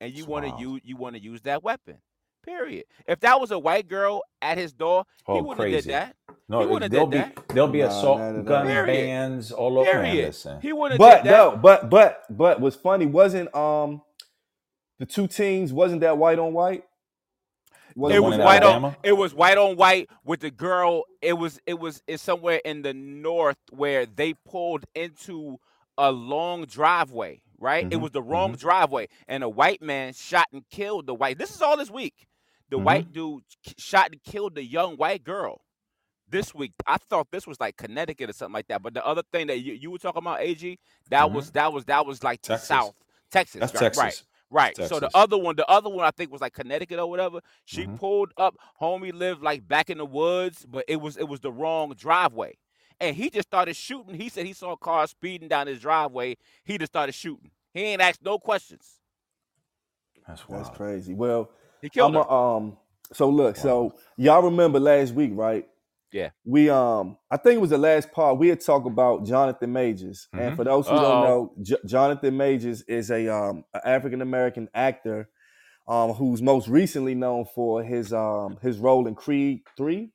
and 0.00 0.12
you 0.14 0.26
want 0.26 0.44
to 0.46 0.52
use 0.52 0.80
you 0.84 0.96
want 0.96 1.16
to 1.16 1.22
use 1.22 1.42
that 1.42 1.62
weapon. 1.64 1.98
Period. 2.44 2.84
If 3.08 3.20
that 3.20 3.40
was 3.40 3.52
a 3.52 3.58
white 3.60 3.88
girl 3.88 4.22
at 4.42 4.58
his 4.58 4.72
door, 4.72 5.04
he 5.30 5.40
Oh, 5.40 5.42
wouldn't 5.42 5.60
have 5.60 5.70
did 5.70 5.88
that. 5.88 6.16
No, 6.48 6.58
He 6.58 6.66
wouldn't 6.66 6.92
there'll 6.92 7.06
did 7.08 7.08
be 7.08 7.32
there'll 7.52 7.68
be 7.68 7.80
Nah, 7.80 7.88
assault 7.88 8.22
nah, 8.32 8.32
nah, 8.32 8.42
nah, 8.42 8.44
gun. 8.44 8.66
Period. 8.66 8.86
bans 8.86 9.52
all 9.52 9.78
over. 9.78 9.98
Man, 9.98 10.16
Period. 10.16 10.20
listen. 10.20 10.62
He 10.62 10.72
wouldn't 10.72 11.02
have 11.02 11.02
But 11.02 11.24
did 11.24 11.30
that. 11.30 11.50
no, 11.52 11.56
but 11.56 11.90
but 11.90 12.24
but 12.30 12.60
what's 12.60 12.76
funny 12.76 13.06
wasn't 13.06 13.54
um 13.54 14.02
the 14.98 15.06
two 15.06 15.28
teams 15.28 15.72
wasn't 15.72 16.02
that 16.02 16.18
white 16.18 16.38
on 16.38 16.52
white. 16.54 16.84
The 17.96 18.16
it 18.16 18.20
was 18.20 18.34
in 18.34 18.40
white 18.40 18.62
on 18.64 18.78
it 19.02 19.14
was 19.14 19.34
white 19.34 19.58
on 19.58 19.76
white 19.76 20.10
with 20.24 20.40
the 20.40 20.50
girl 20.52 21.04
it 21.22 21.34
was 21.34 21.60
it 21.66 21.78
was 21.78 22.02
it's 22.08 22.22
somewhere 22.22 22.60
in 22.64 22.82
the 22.82 22.94
north 22.94 23.58
where 23.70 24.06
they 24.06 24.34
pulled 24.34 24.84
into 24.94 25.58
a 25.98 26.10
long 26.12 26.64
driveway 26.64 27.40
right 27.58 27.86
it 27.86 27.96
Mhm, 27.96 28.00
was 28.00 28.12
the 28.12 28.22
wrong 28.22 28.52
mhm. 28.54 28.58
driveway 28.58 29.08
and 29.28 29.44
a 29.44 29.48
white 29.48 29.82
man 29.82 30.12
shot 30.12 30.46
and 30.52 30.68
killed 30.70 31.06
the 31.06 31.14
white 31.14 31.38
this 31.38 31.54
is 31.54 31.62
all 31.62 31.76
this 31.76 31.90
week 31.90 32.26
the 32.70 32.78
Mhm. 32.78 32.82
white 32.84 33.12
dude 33.12 33.44
shot 33.78 34.10
and 34.12 34.22
killed 34.22 34.54
the 34.54 34.64
young 34.64 34.96
white 34.96 35.22
girl 35.24 35.60
this 36.28 36.54
week 36.54 36.72
i 36.86 36.96
thought 36.96 37.28
this 37.30 37.46
was 37.46 37.60
like 37.60 37.76
connecticut 37.76 38.30
or 38.30 38.32
something 38.32 38.54
like 38.54 38.68
that 38.68 38.82
but 38.82 38.94
the 38.94 39.04
other 39.06 39.22
thing 39.32 39.46
that 39.48 39.58
you, 39.60 39.74
you 39.74 39.90
were 39.90 39.98
talking 39.98 40.18
about 40.22 40.40
ag 40.40 40.78
that 41.10 41.28
Mhm. 41.28 41.32
was 41.34 41.50
that 41.52 41.72
was 41.72 41.84
that 41.84 42.06
was 42.06 42.22
like 42.24 42.40
the 42.42 42.48
Texas. 42.48 42.68
south 42.68 42.94
texas 43.30 43.60
That's 43.60 43.74
right, 43.74 43.80
Texas. 43.80 44.02
right 44.02 44.22
Right. 44.54 44.76
So 44.76 45.00
the 45.00 45.08
other 45.14 45.38
one, 45.38 45.56
the 45.56 45.66
other 45.66 45.88
one 45.88 46.04
I 46.04 46.10
think 46.10 46.30
was 46.30 46.42
like 46.42 46.52
Connecticut 46.52 46.98
or 46.98 47.08
whatever. 47.08 47.40
She 47.64 47.86
Mhm. 47.86 47.96
pulled 47.98 48.34
up. 48.36 48.54
Homie 48.82 49.10
lived 49.10 49.40
like 49.42 49.66
back 49.66 49.88
in 49.88 49.96
the 49.96 50.04
woods, 50.04 50.66
but 50.66 50.84
it 50.88 50.96
was 50.96 51.16
it 51.16 51.26
was 51.26 51.40
the 51.40 51.50
wrong 51.50 51.94
driveway. 51.94 52.58
And 53.00 53.16
he 53.16 53.30
just 53.30 53.48
started 53.48 53.74
shooting. 53.76 54.14
He 54.14 54.28
said 54.28 54.46
he 54.46 54.52
saw 54.52 54.72
a 54.72 54.76
car 54.76 55.06
speeding 55.06 55.48
down 55.48 55.66
his 55.66 55.80
driveway. 55.80 56.36
He 56.64 56.78
just 56.78 56.92
started 56.92 57.12
shooting. 57.14 57.50
He 57.74 57.82
ain't 57.82 58.02
asked 58.02 58.22
no 58.24 58.38
questions. 58.38 58.98
That's 60.26 60.48
wild. 60.48 60.64
That's 60.64 60.76
crazy. 60.76 61.14
Well, 61.14 61.50
He 61.80 61.88
killed 61.88 62.14
I'm 62.14 62.22
a, 62.22 62.30
um. 62.30 62.76
So 63.12 63.28
look, 63.28 63.56
so 63.56 63.94
y'all 64.16 64.42
remember 64.42 64.80
last 64.80 65.12
week, 65.14 65.32
right? 65.34 65.66
Yeah. 66.12 66.30
We 66.44 66.70
um, 66.70 67.16
I 67.30 67.36
think 67.36 67.56
it 67.56 67.60
was 67.60 67.70
the 67.70 67.78
last 67.78 68.12
part. 68.12 68.38
We 68.38 68.48
had 68.48 68.60
talked 68.60 68.86
about 68.86 69.26
Jonathan 69.26 69.72
Majors, 69.72 70.28
and 70.32 70.52
Mhm. 70.52 70.56
for 70.56 70.64
those 70.64 70.86
who 70.86 70.94
Uh-oh. 70.94 71.02
don't 71.02 71.22
know, 71.22 71.52
J- 71.62 71.76
Jonathan 71.86 72.36
Majors 72.36 72.82
is 72.82 73.10
a 73.10 73.28
um 73.28 73.64
African 73.84 74.22
American 74.22 74.68
actor, 74.74 75.28
um, 75.88 76.12
who's 76.12 76.40
most 76.42 76.68
recently 76.68 77.14
known 77.14 77.44
for 77.54 77.82
his 77.82 78.12
um 78.12 78.58
his 78.62 78.78
role 78.78 79.06
in 79.06 79.14
Creed 79.14 79.62
Three. 79.76 80.10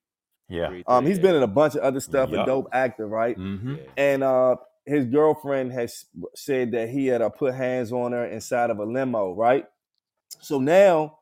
Yeah. 0.49 0.69
Three, 0.69 0.83
Um, 0.87 1.03
three, 1.03 1.09
he's 1.11 1.17
yeah. 1.17 1.23
been 1.23 1.35
in 1.35 1.43
a 1.43 1.47
bunch 1.47 1.75
of 1.75 1.81
other 1.81 1.99
stuff. 1.99 2.31
A 2.31 2.45
dope 2.45 2.69
actor, 2.73 3.07
right? 3.07 3.37
Mm-hmm. 3.37 3.75
Yeah. 3.75 3.81
and 3.97 4.23
uh 4.23 4.55
his 4.85 5.05
girlfriend 5.05 5.73
has 5.73 6.05
said 6.35 6.71
that 6.71 6.89
he 6.89 7.07
had 7.07 7.21
uh, 7.21 7.29
put 7.29 7.53
hands 7.53 7.91
on 7.91 8.13
her 8.13 8.25
inside 8.25 8.69
of 8.69 8.79
a 8.79 8.85
limo, 8.85 9.33
right? 9.35 9.65
So 10.41 10.59
now, 10.59 11.19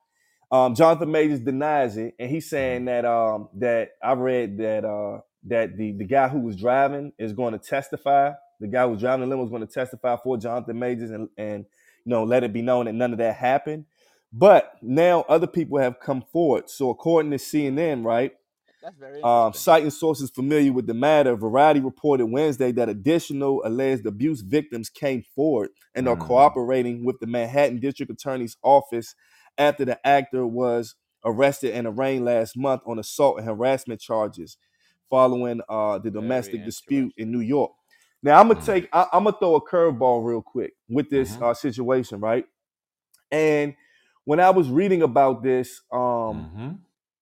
um, 0.52 0.76
Jonathan 0.76 1.12
Majors 1.12 1.40
denies 1.40 1.98
it, 1.98 2.16
and 2.20 2.30
he's 2.30 2.50
saying 2.50 2.86
that 2.86 3.06
um 3.06 3.50
that 3.56 3.92
I 4.04 4.14
read 4.14 4.58
that 4.60 4.86
uh 4.86 5.22
that 5.46 5.78
the 5.78 5.94
the 5.94 6.06
guy 6.06 6.28
who 6.28 6.40
was 6.40 6.56
driving 6.56 7.14
is 7.18 7.34
going 7.34 7.54
to 7.54 7.60
testify. 7.60 8.32
The 8.60 8.68
guy 8.68 8.84
who 8.84 8.92
was 8.92 9.02
driving 9.02 9.22
the 9.22 9.28
limo 9.28 9.44
is 9.46 9.50
going 9.50 9.66
to 9.66 9.74
testify 9.74 10.16
for 10.24 10.38
Jonathan 10.38 10.80
Majors, 10.80 11.12
and 11.12 11.30
and 11.38 11.66
you 12.06 12.10
know 12.12 12.24
let 12.24 12.44
it 12.44 12.54
be 12.54 12.62
known 12.62 12.86
that 12.86 12.94
none 12.94 13.12
of 13.14 13.20
that 13.20 13.36
happened. 13.36 13.86
But 14.34 14.74
now 14.82 15.22
other 15.30 15.48
people 15.48 15.80
have 15.80 16.00
come 16.00 16.24
forward. 16.32 16.70
So 16.70 16.90
according 16.90 17.32
to 17.32 17.38
CNN, 17.38 18.06
right? 18.06 18.34
That's 18.86 18.98
very 18.98 19.24
Um, 19.24 19.52
citing 19.54 19.90
sources 19.90 20.30
familiar 20.30 20.72
with 20.72 20.86
the 20.86 20.94
matter, 20.94 21.36
Variety 21.36 21.80
reported 21.80 22.28
Wednesday 22.28 22.72
that 22.74 22.88
additional 22.88 23.64
alleged 23.66 24.06
abuse 24.06 24.42
victims 24.42 24.90
came 24.92 25.24
forward 25.24 25.72
and 25.96 26.08
are 26.08 26.16
Mm. 26.16 26.20
cooperating 26.28 27.04
with 27.04 27.20
the 27.20 27.26
Manhattan 27.26 27.80
District 27.80 28.12
Attorney's 28.12 28.58
office 28.62 29.16
after 29.58 29.86
the 29.86 30.06
actor 30.06 30.46
was 30.46 30.94
arrested 31.26 31.74
and 31.74 31.88
arraigned 31.88 32.26
last 32.26 32.56
month 32.56 32.84
on 32.86 33.00
assault 33.00 33.40
and 33.40 33.48
harassment 33.48 34.00
charges 34.00 34.58
following 35.10 35.62
uh, 35.68 35.98
the 35.98 36.12
Very 36.12 36.22
domestic 36.22 36.64
dispute 36.64 37.12
in 37.18 37.32
New 37.32 37.40
York. 37.40 37.72
Now 38.22 38.40
I'm 38.40 38.50
gonna 38.50 38.60
Mm. 38.60 38.66
take 38.66 38.90
I, 38.94 39.08
I'm 39.12 39.24
gonna 39.24 39.36
throw 39.40 39.56
a 39.56 39.68
curveball 39.68 40.24
real 40.24 40.44
quick 40.44 40.74
with 40.88 41.10
this 41.10 41.36
Mhm. 41.38 41.42
uh, 41.42 41.54
situation, 41.56 42.20
right? 42.20 42.46
And 43.32 43.76
when 44.26 44.40
I 44.40 44.52
was 44.52 44.70
reading 44.70 45.02
about 45.02 45.42
this, 45.42 45.82
um, 45.92 46.00
mm-hmm. 46.00 46.72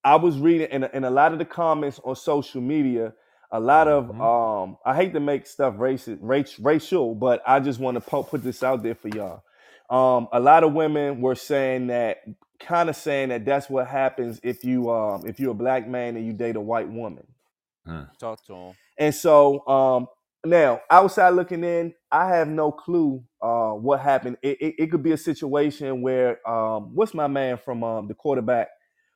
I 0.03 0.15
was 0.15 0.39
reading 0.39 0.67
in, 0.71 0.83
in 0.85 1.03
a 1.03 1.09
lot 1.11 1.33
of 1.33 1.39
the 1.39 1.45
comments 1.45 1.99
on 2.03 2.15
social 2.15 2.61
media, 2.61 3.13
a 3.51 3.59
lot 3.59 3.87
of 3.87 4.07
Mhm. 4.09 4.21
um 4.21 4.77
I 4.85 4.95
hate 4.95 5.13
to 5.13 5.19
make 5.19 5.47
stuff 5.47 5.75
racist, 5.75 6.19
race, 6.21 6.59
racial, 6.59 7.15
but 7.15 7.41
I 7.47 7.59
just 7.59 7.79
want 7.79 7.95
to 7.95 8.01
po- 8.01 8.23
put 8.23 8.43
this 8.43 8.63
out 8.63 8.83
there 8.83 8.95
for 8.95 9.09
y'all. 9.09 9.43
Um, 9.89 10.27
a 10.31 10.39
lot 10.39 10.63
of 10.63 10.73
women 10.73 11.21
were 11.21 11.35
saying 11.35 11.87
that 11.87 12.19
kind 12.59 12.89
of 12.89 12.95
saying 12.95 13.29
that 13.29 13.45
that's 13.45 13.69
what 13.69 13.87
happens 13.87 14.39
if 14.43 14.63
you 14.63 14.89
um 14.91 15.25
if 15.27 15.39
you're 15.39 15.51
a 15.51 15.55
black 15.55 15.87
man 15.87 16.15
and 16.17 16.25
you 16.25 16.33
date 16.33 16.55
a 16.55 16.61
white 16.61 16.89
woman. 16.89 17.27
Talk 18.19 18.43
to 18.45 18.53
him. 18.53 18.73
And 18.97 19.13
so 19.13 19.67
um 19.67 20.07
now 20.45 20.81
outside 20.89 21.29
looking 21.31 21.63
in, 21.63 21.93
I 22.11 22.29
have 22.29 22.47
no 22.47 22.71
clue 22.71 23.23
uh 23.41 23.71
what 23.71 23.99
happened. 24.01 24.37
It, 24.41 24.57
it, 24.61 24.75
it 24.79 24.91
could 24.91 25.03
be 25.03 25.11
a 25.13 25.17
situation 25.17 26.01
where 26.01 26.47
um 26.49 26.95
what's 26.95 27.13
my 27.13 27.27
man 27.27 27.57
from 27.57 27.83
um 27.83 28.07
the 28.07 28.13
quarterback 28.15 28.69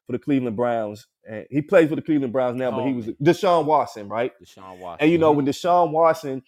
for 0.08 0.14
the 0.14 0.20
Cleveland 0.20 0.58
Browns? 0.58 1.08
And 1.30 1.46
he 1.52 1.62
plays 1.62 1.90
for 1.90 1.96
the 1.96 2.02
Cleveland 2.02 2.34
Browns 2.34 2.58
now, 2.58 2.72
but 2.72 2.86
he 2.86 2.94
was 2.94 3.06
Deshaun 3.24 3.66
Watson, 3.66 4.10
right? 4.10 4.32
Deshaun 4.42 4.78
Watson. 4.80 5.04
And 5.06 5.12
you 5.12 5.20
know, 5.20 5.32
when 5.34 5.46
Deshaun 5.46 5.92
Watson 5.92 6.42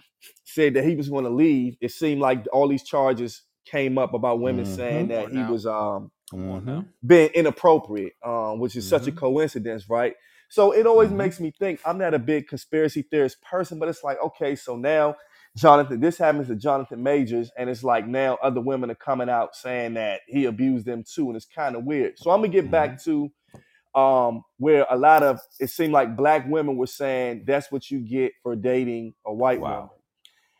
said 0.45 0.73
that 0.73 0.85
he 0.85 0.95
was 0.95 1.09
going 1.09 1.25
to 1.25 1.29
leave, 1.29 1.77
it 1.81 1.91
seemed 1.91 2.21
like 2.21 2.47
all 2.51 2.67
these 2.67 2.83
charges 2.83 3.43
came 3.65 3.99
up 3.99 4.15
about 4.15 4.41
women 4.41 4.65
Mhm. 4.65 4.75
saying 4.75 5.07
that 5.09 5.29
he 5.29 5.43
was 5.43 5.67
um 5.67 6.11
Come 6.31 6.49
on 6.49 6.85
being 7.05 7.29
inappropriate, 7.33 8.13
um, 8.25 8.59
which 8.59 8.75
is 8.75 8.87
such 8.89 9.07
a 9.07 9.11
Mhm. 9.11 9.17
coincidence, 9.17 9.89
right? 9.89 10.15
So 10.49 10.71
it 10.73 10.85
always 10.87 11.11
Mhm. 11.11 11.15
makes 11.17 11.39
me 11.39 11.51
think. 11.51 11.79
I'm 11.85 11.97
not 11.97 12.13
a 12.13 12.19
big 12.19 12.47
conspiracy 12.47 13.03
theorist 13.03 13.41
person, 13.41 13.79
but 13.79 13.89
it's 13.89 14.03
like, 14.03 14.17
okay, 14.23 14.55
so 14.55 14.75
now 14.75 15.15
Jonathan, 15.59 15.99
this 15.99 16.17
happens 16.17 16.47
to 16.47 16.55
Jonathan 16.55 17.03
Majors, 17.03 17.51
and 17.57 17.69
it's 17.69 17.83
like 17.83 18.07
now 18.07 18.37
other 18.41 18.61
women 18.61 18.91
are 18.91 18.95
coming 18.95 19.29
out 19.29 19.55
saying 19.55 19.95
that 19.95 20.21
he 20.27 20.45
abused 20.45 20.85
them 20.85 21.03
too, 21.03 21.27
and 21.27 21.35
it's 21.35 21.45
kind 21.45 21.75
of 21.75 21.83
weird. 21.83 22.17
So 22.17 22.31
I'm 22.31 22.39
gonna 22.39 22.49
get 22.49 22.71
back 22.71 23.03
to 23.03 23.29
um 23.95 24.43
where 24.57 24.85
a 24.89 24.97
lot 24.97 25.23
of 25.23 25.41
it 25.59 25.69
seemed 25.69 25.93
like 25.93 26.15
black 26.15 26.47
women 26.47 26.77
were 26.77 26.87
saying 26.87 27.43
that's 27.47 27.71
what 27.71 27.91
you 27.91 27.99
get 27.99 28.33
for 28.43 28.55
dating 28.55 29.15
a 29.25 29.33
white 29.33 29.61
Wow. 29.61 29.69
woman. 29.69 29.89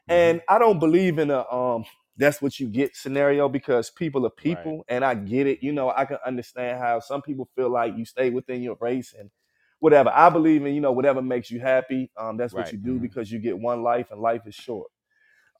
And 0.10 0.42
I 0.50 0.60
don't 0.60 0.80
believe 0.80 1.20
in 1.20 1.32
a 1.32 1.50
um 1.52 1.86
that's 2.18 2.42
what 2.42 2.60
you 2.60 2.68
get 2.68 2.96
scenario 2.96 3.50
because 3.50 3.90
people 3.92 4.26
are 4.26 4.32
people 4.32 4.84
and 4.90 5.06
I 5.06 5.16
get 5.16 5.48
it. 5.48 5.64
You 5.64 5.72
know, 5.74 5.92
I 5.96 6.06
can 6.06 6.18
understand 6.26 6.80
how 6.80 7.00
some 7.00 7.22
people 7.22 7.50
feel 7.56 7.70
like 7.72 7.98
you 7.98 8.06
stay 8.06 8.30
within 8.32 8.62
your 8.62 8.78
race 8.82 9.14
and 9.18 9.32
whatever. 9.80 10.12
I 10.13 10.30
believe 10.30 10.65
in, 10.65 10.74
you 10.74 10.82
know, 10.82 10.92
whatever 10.92 11.22
makes 11.22 11.52
you 11.52 11.60
happy. 11.60 12.12
Um, 12.18 12.38
that's 12.38 12.56
what 12.56 12.72
you 12.72 12.78
do 12.78 13.00
Mhm. 13.00 13.00
because 13.00 13.32
you 13.32 13.39
get 13.39 13.58
one 13.60 13.84
life 13.84 14.12
and 14.12 14.22
life 14.22 14.42
is 14.46 14.56
short. 14.56 14.89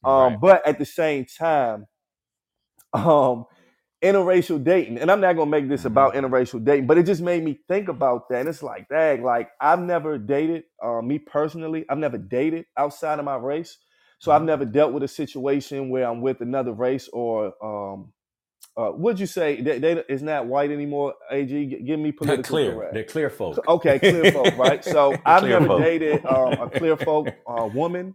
Um, 0.04 0.38
Right. 0.38 0.40
but 0.40 0.66
at 0.66 0.78
the 0.78 0.86
same 0.86 1.26
time, 1.26 1.86
um, 2.92 3.46
interracial 4.02 4.62
dating, 4.62 4.98
and 4.98 5.10
I'm 5.10 5.20
not 5.20 5.34
gonna 5.36 5.50
make 5.50 5.68
this 5.68 5.84
Mhm. 5.84 5.84
about 5.84 6.14
interracial 6.14 6.64
dating, 6.64 6.86
but 6.86 6.98
it 6.98 7.04
just 7.06 7.22
made 7.22 7.44
me 7.44 7.60
think 7.68 7.88
about 7.88 8.28
that. 8.30 8.40
And 8.40 8.48
it's 8.48 8.62
like, 8.62 8.88
dang, 8.88 9.22
like 9.22 9.50
I've 9.60 9.80
never 9.80 10.18
dated, 10.18 10.64
uh, 10.82 11.02
me 11.02 11.18
personally, 11.18 11.84
I've 11.88 11.98
never 11.98 12.18
dated 12.18 12.66
outside 12.76 13.18
of 13.18 13.24
my 13.24 13.36
race. 13.36 13.78
So 14.18 14.32
I've 14.32 14.42
Mhm. 14.42 14.44
never 14.44 14.64
dealt 14.64 14.92
with 14.92 15.02
a 15.02 15.08
situation 15.08 15.90
where 15.90 16.08
I'm 16.08 16.20
with 16.20 16.40
another 16.42 16.72
race 16.72 17.08
or 17.12 17.52
um 17.64 18.12
uh 18.80 18.92
would 18.92 19.18
you 19.20 19.26
say 19.26 19.60
they, 19.60 19.78
they 19.78 19.92
is 20.08 20.22
not 20.22 20.46
white 20.46 20.70
anymore, 20.70 21.14
AG? 21.30 21.52
Give 21.86 21.98
me 22.00 22.12
political 22.12 22.42
clear. 22.44 22.72
correct. 22.74 22.94
They're 22.94 23.04
clear 23.04 23.30
folk. 23.30 23.58
Okay, 23.68 23.98
clear 23.98 24.32
folk, 24.32 24.56
right? 24.66 24.84
So 24.84 25.16
I've 25.26 25.42
never 25.44 25.66
folk. 25.66 25.82
dated 25.82 26.24
um, 26.24 26.52
a 26.60 26.68
clear 26.70 26.96
folk 26.96 27.28
uh, 27.46 27.68
woman, 27.72 28.14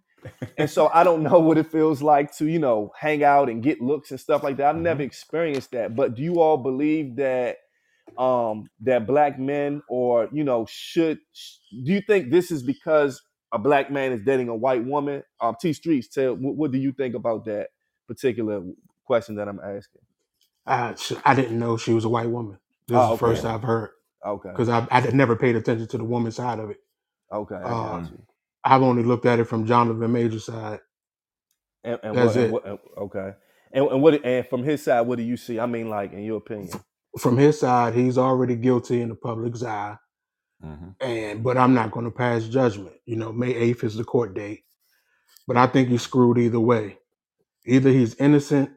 and 0.57 0.69
so 0.69 0.89
I 0.93 1.03
don't 1.03 1.23
know 1.23 1.39
what 1.39 1.57
it 1.57 1.67
feels 1.71 2.01
like 2.01 2.35
to 2.37 2.45
you 2.45 2.59
know 2.59 2.91
hang 2.99 3.23
out 3.23 3.49
and 3.49 3.61
get 3.61 3.81
looks 3.81 4.11
and 4.11 4.19
stuff 4.19 4.43
like 4.43 4.57
that. 4.57 4.67
I've 4.75 4.81
never 4.81 5.03
Mhm. 5.03 5.07
experienced 5.07 5.71
that. 5.71 5.95
But 5.95 6.15
do 6.15 6.21
you 6.23 6.39
all 6.41 6.57
believe 6.57 7.15
that 7.17 7.57
um 8.17 8.67
that 8.81 9.05
black 9.07 9.37
men 9.39 9.81
or 9.89 10.29
you 10.31 10.43
know 10.43 10.65
should 10.69 11.19
sh- 11.33 11.55
do 11.83 11.91
you 11.91 12.01
think 12.01 12.29
this 12.31 12.51
is 12.51 12.63
because 12.63 13.21
a 13.51 13.57
black 13.59 13.89
man 13.91 14.11
is 14.13 14.21
dating 14.21 14.49
a 14.49 14.55
white 14.55 14.83
woman? 14.85 15.23
Um, 15.41 15.55
T 15.59 15.73
Streets, 15.73 16.07
tell 16.07 16.33
what, 16.35 16.55
what 16.55 16.71
do 16.71 16.77
you 16.77 16.91
think 16.91 17.15
about 17.15 17.45
that 17.45 17.69
particular 18.07 18.61
question 19.05 19.35
that 19.35 19.47
I'm 19.47 19.59
asking? 19.59 20.01
I, 20.65 20.95
I 21.25 21.35
didn't 21.35 21.59
know 21.59 21.77
she 21.77 21.93
was 21.93 22.05
a 22.05 22.09
white 22.09 22.29
woman. 22.29 22.57
This 22.87 22.97
Oh, 22.97 23.13
is 23.13 23.19
the 23.19 23.25
first. 23.25 23.45
I've 23.45 23.63
heard 23.63 23.91
Okay, 24.25 24.49
because 24.49 24.69
I 24.69 24.87
I 24.89 25.01
had 25.01 25.13
never 25.13 25.35
paid 25.35 25.55
attention 25.55 25.87
to 25.89 25.97
the 25.97 26.03
woman 26.03 26.31
side 26.31 26.59
of 26.59 26.69
it. 26.71 26.77
okay, 27.31 27.55
I 27.55 27.63
Um, 27.63 28.01
got 28.03 28.11
you. 28.11 28.21
I've 28.63 28.81
only 28.81 29.03
looked 29.03 29.25
at 29.27 29.39
it 29.39 29.45
from 29.45 29.65
Jonathan 29.67 30.11
Major's 30.11 30.45
side. 30.45 30.79
And, 31.83 31.99
and 32.01 32.17
That's 32.17 32.35
what, 32.35 32.35
and 32.37 32.45
it. 32.45 32.51
what, 32.51 32.65
and- 32.65 32.79
okay. 32.97 33.31
And, 33.71 33.87
and 33.87 34.01
what 34.01 34.25
and 34.25 34.47
from 34.47 34.63
his 34.63 34.83
side, 34.83 35.01
what 35.01 35.17
do 35.17 35.23
you 35.23 35.37
see? 35.37 35.59
I 35.59 35.65
mean, 35.67 35.89
like 35.89 36.13
in 36.13 36.23
your 36.23 36.37
opinion. 36.37 36.69
From 37.19 37.37
his 37.37 37.59
side, 37.59 37.93
he's 37.93 38.17
already 38.17 38.55
guilty 38.55 39.01
in 39.01 39.09
the 39.09 39.15
public's 39.15 39.63
eye, 39.63 39.97
Mhm. 40.63 40.95
and 41.01 41.43
but 41.43 41.57
I'm 41.57 41.73
not 41.73 41.91
going 41.91 42.05
to 42.05 42.11
pass 42.11 42.45
judgment. 42.45 42.95
You 43.05 43.17
know, 43.17 43.31
May 43.31 43.53
8th 43.53 43.83
is 43.83 43.95
the 43.95 44.03
court 44.03 44.33
date, 44.33 44.63
but 45.47 45.57
I 45.57 45.67
think 45.67 45.89
he's 45.89 46.01
screwed 46.01 46.37
either 46.37 46.59
way. 46.59 46.97
Either 47.65 47.89
he's 47.91 48.15
innocent 48.15 48.71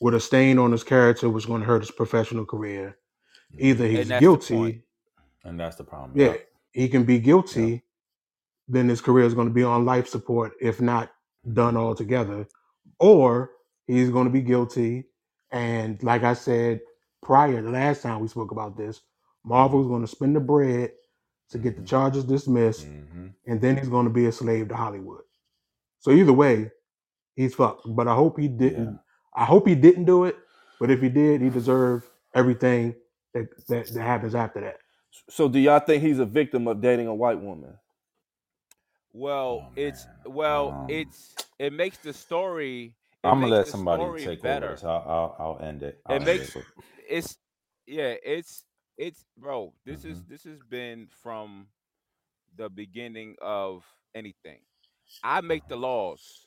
with 0.00 0.14
a 0.14 0.20
stain 0.20 0.58
on 0.58 0.72
his 0.72 0.84
character, 0.84 1.28
was 1.28 1.46
going 1.46 1.60
to 1.60 1.66
hurt 1.66 1.80
his 1.82 1.90
professional 1.90 2.44
career. 2.44 2.96
Either 3.58 3.84
Mm-hmm. 3.84 3.90
he's 3.96 4.00
And 4.00 4.10
that's 4.10 4.20
the 4.20 4.20
guilty. 4.20 4.82
And 5.44 5.58
that's 5.60 5.76
the 5.76 5.84
problem. 5.84 6.12
Yeah, 6.14 6.26
Yep. 6.26 6.48
he 6.72 6.88
can 6.88 7.04
be 7.04 7.18
guilty. 7.18 7.82
Then 8.68 8.88
his 8.88 9.00
career 9.00 9.24
is 9.24 9.34
going 9.34 9.48
to 9.48 9.54
be 9.54 9.62
on 9.64 9.84
life 9.86 10.06
support, 10.08 10.52
if 10.60 10.80
not 10.80 11.10
done 11.54 11.76
altogether. 11.76 12.46
Or 13.00 13.50
he's 13.86 14.10
going 14.10 14.26
to 14.26 14.32
be 14.32 14.42
guilty. 14.42 15.04
And 15.50 16.02
like 16.02 16.22
I 16.22 16.34
said 16.34 16.80
prior, 17.22 17.62
the 17.62 17.70
last 17.70 18.02
time 18.02 18.20
we 18.20 18.28
spoke 18.28 18.50
about 18.50 18.76
this, 18.76 19.00
Marvel's 19.44 19.86
going 19.88 20.02
to 20.02 20.06
spend 20.08 20.36
the 20.36 20.40
bread 20.40 20.92
to 21.50 21.58
get 21.58 21.76
the 21.76 21.82
Mhm. 21.82 21.86
charges 21.86 22.24
dismissed, 22.24 22.86
Mhm. 22.86 23.32
and 23.46 23.60
then 23.60 23.78
he's 23.78 23.88
going 23.88 24.04
to 24.04 24.12
be 24.12 24.26
a 24.26 24.32
slave 24.32 24.68
to 24.68 24.76
Hollywood. 24.76 25.22
So 26.00 26.10
either 26.10 26.32
way, 26.34 26.70
he's 27.34 27.54
fucked. 27.54 27.82
But 27.86 28.06
I 28.06 28.14
hope 28.14 28.38
he 28.38 28.48
didn't. 28.48 28.98
Yeah. 29.36 29.42
I 29.42 29.44
hope 29.44 29.66
he 29.68 29.74
didn't 29.74 30.04
do 30.04 30.24
it. 30.24 30.36
But 30.80 30.90
if 30.90 31.00
he 31.00 31.08
did, 31.08 31.40
he 31.40 31.50
deserved 31.50 32.08
everything 32.34 32.94
that, 33.34 33.48
that, 33.68 33.92
that 33.94 34.02
happens 34.02 34.34
after 34.34 34.60
that. 34.60 34.78
So, 35.30 35.48
do 35.48 35.58
y'all 35.58 35.80
think 35.80 36.02
he's 36.02 36.18
a 36.18 36.26
victim 36.26 36.66
of 36.68 36.80
dating 36.80 37.06
a 37.08 37.14
white 37.14 37.40
woman? 37.40 37.74
Well, 39.12 39.62
Oh, 39.62 39.72
it's 39.76 40.06
well, 40.26 40.76
Um, 40.84 40.88
it's 40.88 41.36
it 41.58 41.72
makes 41.72 41.98
the 41.98 42.12
story. 42.12 42.94
I'm 43.24 43.40
gonna 43.40 43.52
let 43.52 43.68
somebody 43.68 44.12
take 44.16 44.42
better. 44.42 44.76
over. 44.76 44.76
So 44.76 44.88
I'll, 44.88 45.04
I'll, 45.08 45.36
I'll 45.58 45.66
end 45.68 45.82
it. 45.82 46.00
I'll 46.06 46.16
It 46.16 46.22
end 46.22 46.38
makes 46.38 46.56
it. 46.56 46.64
it's 47.08 47.38
yeah, 47.86 48.14
it's 48.24 48.64
it's 48.96 49.24
bro. 49.36 49.72
This 49.84 50.04
is 50.04 50.18
Mhm. 50.18 50.26
this 50.28 50.44
has 50.44 50.60
been 50.68 51.08
from 51.22 51.68
the 52.56 52.68
beginning 52.70 53.36
of 53.40 53.84
anything. 54.14 54.60
I 55.22 55.40
make 55.40 55.68
the 55.68 55.76
laws. 55.76 56.46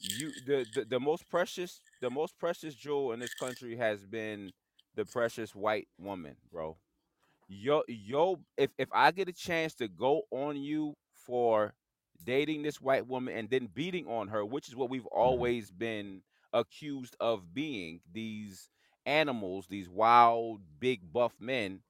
You 0.00 0.32
the, 0.46 0.66
the 0.74 0.84
the 0.84 1.00
most 1.00 1.28
precious 1.28 1.80
the 2.00 2.10
most 2.10 2.38
precious 2.38 2.74
jewel 2.74 3.12
in 3.12 3.20
this 3.20 3.34
country 3.34 3.76
has 3.76 4.04
been 4.04 4.52
the 4.94 5.04
precious 5.04 5.54
white 5.54 5.88
woman, 5.98 6.36
bro. 6.52 6.76
Yo 7.48 7.82
yo 7.88 8.38
if 8.56 8.70
if 8.78 8.88
I 8.92 9.10
get 9.10 9.28
a 9.28 9.32
chance 9.32 9.74
to 9.74 9.88
go 9.88 10.22
on 10.30 10.56
you 10.56 10.94
for 11.14 11.74
dating 12.24 12.62
this 12.62 12.80
white 12.80 13.06
woman 13.06 13.36
and 13.36 13.50
then 13.50 13.68
beating 13.72 14.06
on 14.06 14.28
her, 14.28 14.44
which 14.44 14.68
is 14.68 14.76
what 14.76 14.90
we've 14.90 15.02
mm-hmm. 15.02 15.20
always 15.20 15.70
been 15.70 16.22
accused 16.52 17.16
of 17.20 17.54
being, 17.54 18.00
these 18.12 18.68
animals, 19.06 19.66
these 19.68 19.88
wild, 19.88 20.60
big 20.78 21.12
buff 21.12 21.32
men. 21.40 21.80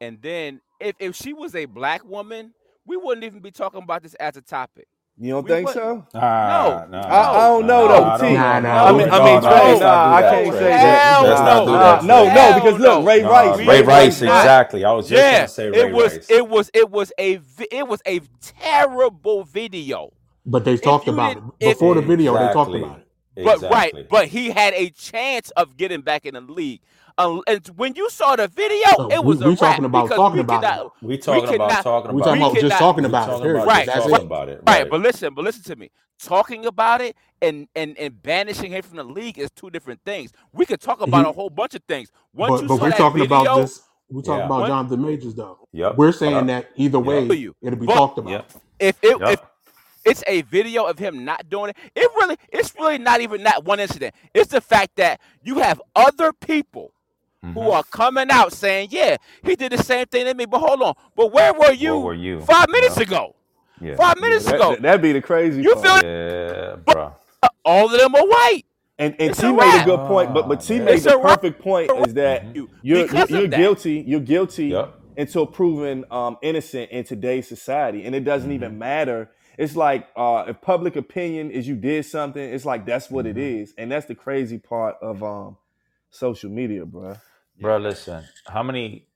And 0.00 0.20
then 0.20 0.60
if, 0.80 0.96
if 0.98 1.14
she 1.14 1.32
was 1.32 1.54
a 1.54 1.66
black 1.66 2.04
woman, 2.04 2.52
we 2.84 2.96
wouldn't 2.96 3.24
even 3.24 3.40
be 3.40 3.50
talking 3.50 3.82
about 3.82 4.02
this 4.02 4.14
as 4.14 4.36
a 4.36 4.42
topic. 4.42 4.88
You 5.18 5.30
don't 5.32 5.44
We 5.44 5.50
think 5.50 5.66
wouldn't. 5.68 5.84
so? 5.84 6.06
Ah, 6.14 6.86
No. 6.88 6.88
no, 6.90 6.98
I, 6.98 7.20
I 7.20 7.48
don't 7.48 7.66
know 7.66 7.88
no, 7.88 7.88
though, 7.88 8.04
I 8.04 8.18
T. 8.18 8.22
don't 8.22 8.34
Nah, 8.34 8.60
nah, 8.60 8.84
I 8.84 8.92
mean, 8.92 9.08
I 9.10 9.18
no, 9.18 9.24
mean, 9.24 9.42
no, 9.42 9.48
Trey, 9.48 9.64
let's 9.68 9.80
nah, 9.80 9.86
not 9.86 10.12
I 10.12 10.22
can't 10.22 10.46
Trey. 10.46 10.58
say 10.58 10.78
Hell 10.78 10.78
that. 10.78 11.20
Let's 11.22 11.40
Nah, 11.40 11.44
not 11.44 11.66
do 11.66 11.78
that, 11.78 12.04
no, 12.04 12.24
Trey. 12.24 12.34
no, 12.34 12.52
Hell 12.52 12.54
because 12.54 12.80
look, 12.80 13.00
no. 13.00 13.04
Ray 13.04 13.22
Nah, 13.22 13.30
Rice, 13.30 13.58
Ray 13.58 13.66
Ray 13.66 13.82
Rice, 13.82 14.22
Rice, 14.22 14.22
exactly. 14.22 14.84
I 14.84 14.92
was 14.92 15.08
just 15.08 15.20
Yeah, 15.22 15.36
gonna 15.38 15.48
say 15.48 15.70
Ray 15.70 15.78
it 15.80 15.92
was 15.92 16.12
Rice. 16.16 16.30
it 16.30 16.48
was 16.48 16.70
it 16.74 16.90
was 16.90 17.12
a 17.18 17.40
it 17.72 17.88
was 17.88 18.02
a 18.06 18.20
terrible 18.40 19.44
video. 19.44 20.12
But 20.46 20.64
they 20.64 20.76
talked 20.76 21.08
about 21.08 21.32
it 21.32 21.34
didn't- 21.36 21.54
if- 21.60 21.78
before 21.78 21.94
the 21.96 22.02
video. 22.02 22.32
They 22.34 22.52
talked 22.52 22.74
about 22.74 22.98
it. 23.00 23.08
But 23.44 23.54
Exactly. 23.56 23.68
right, 23.76 24.08
but 24.10 24.28
he 24.28 24.50
had 24.50 24.74
a 24.74 24.90
chance 24.90 25.50
of 25.52 25.76
getting 25.76 26.02
back 26.02 26.26
in 26.26 26.34
the 26.34 26.40
league. 26.42 26.80
Uh, 27.18 27.40
and 27.46 27.66
when 27.76 27.94
you 27.94 28.10
saw 28.10 28.36
the 28.36 28.46
video, 28.48 28.84
So 28.96 29.08
it 29.10 29.24
was 29.24 29.38
we 29.38 29.46
a 29.46 29.48
wrap 29.50 29.58
talking 29.58 29.84
about 29.86 30.08
talking 30.10 30.34
we 30.36 30.40
about 30.40 30.86
it, 30.86 30.92
we 31.06 31.16
talking 31.16 31.48
cannot- 31.48 31.54
about 31.70 31.82
talking 31.82 32.14
We 32.14 32.20
about 32.20 32.28
talking 32.34 32.42
it. 32.42 32.46
about 32.50 32.60
just 32.68 32.78
talking 32.78 33.02
We 33.04 33.08
about 33.08 33.26
talking 33.26 33.40
it. 33.40 33.42
Period. 33.44 33.62
about 33.62 33.66
Right, 33.74 33.86
just 33.86 33.96
talking 33.98 34.14
it. 34.14 34.22
about 34.22 34.48
it. 34.50 34.60
right. 34.66 34.90
But 34.90 35.00
listen, 35.00 35.34
but 35.34 35.44
listen 35.44 35.62
to 35.64 35.76
me. 35.76 35.90
Talking 36.22 36.66
about 36.66 37.00
it 37.00 37.16
and 37.40 37.68
and 37.74 37.96
and 37.98 38.22
banishing 38.22 38.70
him 38.72 38.82
from 38.82 38.96
the 38.98 39.04
league 39.04 39.38
is 39.38 39.50
two 39.50 39.70
different 39.70 40.00
things. 40.04 40.32
We 40.52 40.66
could 40.66 40.80
talk 40.80 41.00
about 41.00 41.24
You- 41.24 41.30
a 41.30 41.32
whole 41.32 41.48
bunch 41.50 41.74
of 41.74 41.82
things. 41.88 42.10
Once 42.34 42.50
But, 42.50 42.62
you 42.62 42.68
but 42.68 42.76
saw 42.76 42.82
we're 42.82 42.90
that 42.90 42.98
talking 42.98 43.20
video, 43.22 43.36
about 43.42 43.56
this. 43.62 43.82
We're 44.10 44.20
talking 44.22 44.38
Yeah. 44.40 44.46
about 44.46 44.60
What? 44.60 44.66
Jonathan 44.68 45.02
Majors, 45.02 45.34
though. 45.34 45.58
Yep. 45.72 45.96
We're 45.96 46.08
But 46.08 46.18
saying 46.18 46.36
I- 46.36 46.42
that 46.44 46.68
either 46.76 46.98
way, 47.00 47.24
Yep. 47.24 47.54
it'll 47.62 47.78
be 47.78 47.86
But- 47.86 47.94
talked 47.94 48.18
about. 48.18 48.30
Yep. 48.30 48.50
if 48.78 48.96
it 49.02 49.22
if 49.22 49.40
it's 50.04 50.22
a 50.26 50.42
video 50.42 50.84
of 50.84 50.98
him 50.98 51.24
not 51.24 51.48
doing 51.48 51.70
it, 51.70 51.76
it 51.94 52.10
really 52.14 52.36
it's 52.50 52.74
really 52.78 52.98
not 52.98 53.22
even 53.22 53.42
that 53.44 53.64
one 53.64 53.80
incident. 53.80 54.14
It's 54.34 54.50
the 54.50 54.60
fact 54.60 54.96
that 54.96 55.18
you 55.42 55.60
have 55.60 55.80
other 55.96 56.32
people 56.34 56.92
who 57.54 57.60
Mhm. 57.60 57.72
are 57.74 57.82
coming 57.84 58.30
out 58.30 58.52
saying, 58.52 58.88
"Yeah, 58.90 59.16
he 59.42 59.56
did 59.56 59.72
the 59.72 59.78
same 59.82 60.06
thing 60.06 60.26
to 60.26 60.34
me." 60.34 60.44
But 60.46 60.58
hold 60.60 60.82
on, 60.82 60.94
but 61.14 61.32
where 61.32 61.52
were 61.52 61.72
you, 61.72 61.94
Where 61.96 62.04
were 62.06 62.14
you? 62.14 62.40
five 62.40 62.68
minutes 62.70 62.96
Yeah. 62.96 63.02
ago? 63.04 63.34
Yeah. 63.80 63.96
Five 63.96 64.18
minutes 64.20 64.46
That, 64.46 64.54
ago, 64.56 64.70
that, 64.70 64.82
that'd 64.82 65.02
be 65.02 65.12
the 65.12 65.20
crazy 65.20 65.62
You 65.62 65.74
part. 65.74 66.02
feel- 66.02 66.10
Yeah, 66.10 66.76
bro. 66.76 67.12
all 67.64 67.86
of 67.86 68.00
them 68.00 68.14
are 68.14 68.26
white. 68.26 68.62
And 68.98 69.14
and 69.18 69.30
It's 69.30 69.40
T 69.40 69.46
a 69.46 69.52
made 69.52 69.82
a 69.82 69.84
good 69.84 70.00
point, 70.06 70.32
but 70.32 70.48
but 70.48 70.58
Ah, 70.58 70.60
T 70.62 70.76
man. 70.76 70.84
made 70.86 71.00
the 71.00 71.14
a 71.16 71.18
wrap. 71.22 71.40
perfect 71.42 71.60
point 71.60 71.90
is 72.06 72.14
that 72.14 72.46
Mhm. 72.46 72.54
You 72.56 72.70
you're 72.82 72.98
you're, 73.00 73.26
you're 73.28 73.48
that. 73.48 73.56
guilty. 73.58 74.04
You're 74.06 74.20
guilty 74.20 74.66
Yep. 74.68 74.94
until 75.18 75.46
proven 75.46 76.04
um, 76.10 76.38
innocent 76.40 76.90
in 76.90 77.04
today's 77.04 77.46
society, 77.46 78.06
and 78.06 78.14
it 78.14 78.24
doesn't 78.24 78.50
even 78.52 78.72
Mhm. 78.72 78.78
matter. 78.78 79.30
It's 79.58 79.76
like 79.76 80.06
uh, 80.16 80.44
if 80.48 80.62
public 80.62 80.96
opinion 80.96 81.50
is 81.50 81.68
you 81.68 81.74
did 81.76 82.06
something, 82.06 82.42
it's 82.42 82.64
like 82.64 82.86
that's 82.86 83.10
what 83.10 83.26
it 83.26 83.36
Mhm. 83.36 83.60
is, 83.62 83.74
and 83.76 83.92
that's 83.92 84.06
the 84.06 84.14
crazy 84.14 84.56
part 84.58 84.96
of 85.02 85.22
um, 85.22 85.58
social 86.08 86.48
media, 86.50 86.86
bro. 86.86 87.16
Bro, 87.60 87.78
listen. 87.78 88.24
How 88.46 88.62
many? 88.62 89.06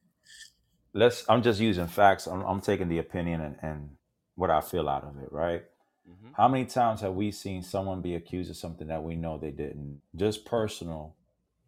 Let's. 0.94 1.24
I'm 1.28 1.42
just 1.42 1.60
using 1.60 1.86
facts. 1.88 2.26
I'm, 2.26 2.42
I'm 2.42 2.60
taking 2.60 2.88
the 2.88 2.98
opinion 2.98 3.40
and, 3.40 3.56
and 3.62 3.90
what 4.36 4.50
I 4.50 4.60
feel 4.60 4.88
out 4.88 5.04
of 5.04 5.18
it. 5.22 5.32
Right. 5.32 5.64
Mhm. 6.08 6.32
How 6.34 6.48
many 6.48 6.66
times 6.66 7.02
have 7.02 7.14
we 7.14 7.32
seen 7.32 7.62
someone 7.62 8.02
be 8.02 8.14
accused 8.14 8.50
of 8.50 8.56
something 8.56 8.88
that 8.88 9.04
we 9.04 9.16
know 9.16 9.38
they 9.38 9.52
didn't? 9.52 10.02
Just 10.16 10.44
personal, 10.46 11.16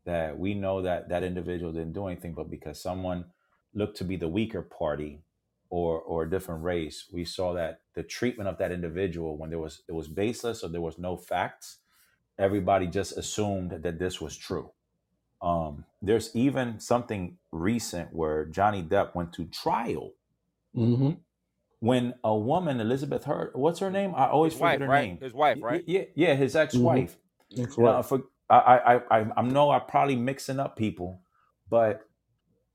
that 0.05 0.39
we 0.39 0.55
know 0.55 0.83
that 0.83 1.09
that 1.11 1.25
individual 1.25 1.73
didn't 1.73 1.95
do 1.95 2.07
anything, 2.09 2.35
but 2.35 2.51
because 2.51 2.81
someone 2.81 3.27
looked 3.75 3.99
to 3.99 4.05
be 4.05 4.17
the 4.17 4.29
weaker 4.29 4.63
party 4.63 5.23
or 5.71 6.01
or 6.01 6.25
a 6.25 6.31
different 6.31 6.65
race, 6.65 7.07
we 7.13 7.25
saw 7.25 7.55
that 7.55 7.83
the 7.95 8.03
treatment 8.05 8.49
of 8.49 8.59
that 8.59 8.73
individual 8.73 9.37
when 9.39 9.51
there 9.51 9.61
was 9.61 9.83
it 9.89 9.93
was 9.93 10.09
baseless 10.09 10.65
or 10.65 10.69
there 10.71 10.81
was 10.83 10.99
no 10.99 11.17
facts, 11.17 11.79
everybody 12.39 12.87
just 12.89 13.19
assumed 13.19 13.73
that 13.73 13.99
this 13.99 14.21
was 14.21 14.37
true. 14.37 14.73
Um, 15.43 15.85
there's 16.03 16.35
even 16.37 16.81
something 16.81 17.39
recent 17.53 18.15
where 18.15 18.47
Johnny 18.47 18.83
Depp 18.83 19.15
went 19.15 19.33
to 19.35 19.47
trial 19.47 20.13
hmm 20.75 21.11
when 21.81 22.15
a 22.25 22.37
woman, 22.37 22.81
Elizabeth 22.81 23.25
Hurt, 23.25 23.57
what's 23.57 23.81
her 23.81 23.91
name? 23.91 24.15
I 24.17 24.29
always 24.29 24.53
His 24.53 24.61
forget 24.61 24.63
wife, 24.63 24.81
her 24.83 24.89
right? 24.89 25.09
name. 25.09 25.19
His 25.21 25.35
wife, 25.35 25.59
right? 25.63 25.85
Yeah, 25.87 26.05
yeah, 26.15 26.35
his 26.35 26.57
ex-wife. 26.57 27.17
That's 27.57 27.77
You 27.77 27.85
know, 27.85 27.99
I, 27.99 28.03
for, 28.03 28.23
I, 28.51 28.57
I, 28.57 29.21
I, 29.21 29.27
I 29.39 29.43
know 29.43 29.71
I'm 29.71 29.83
probably 29.89 30.17
mixing 30.17 30.61
up 30.61 30.77
people, 30.77 31.23
but 31.71 32.03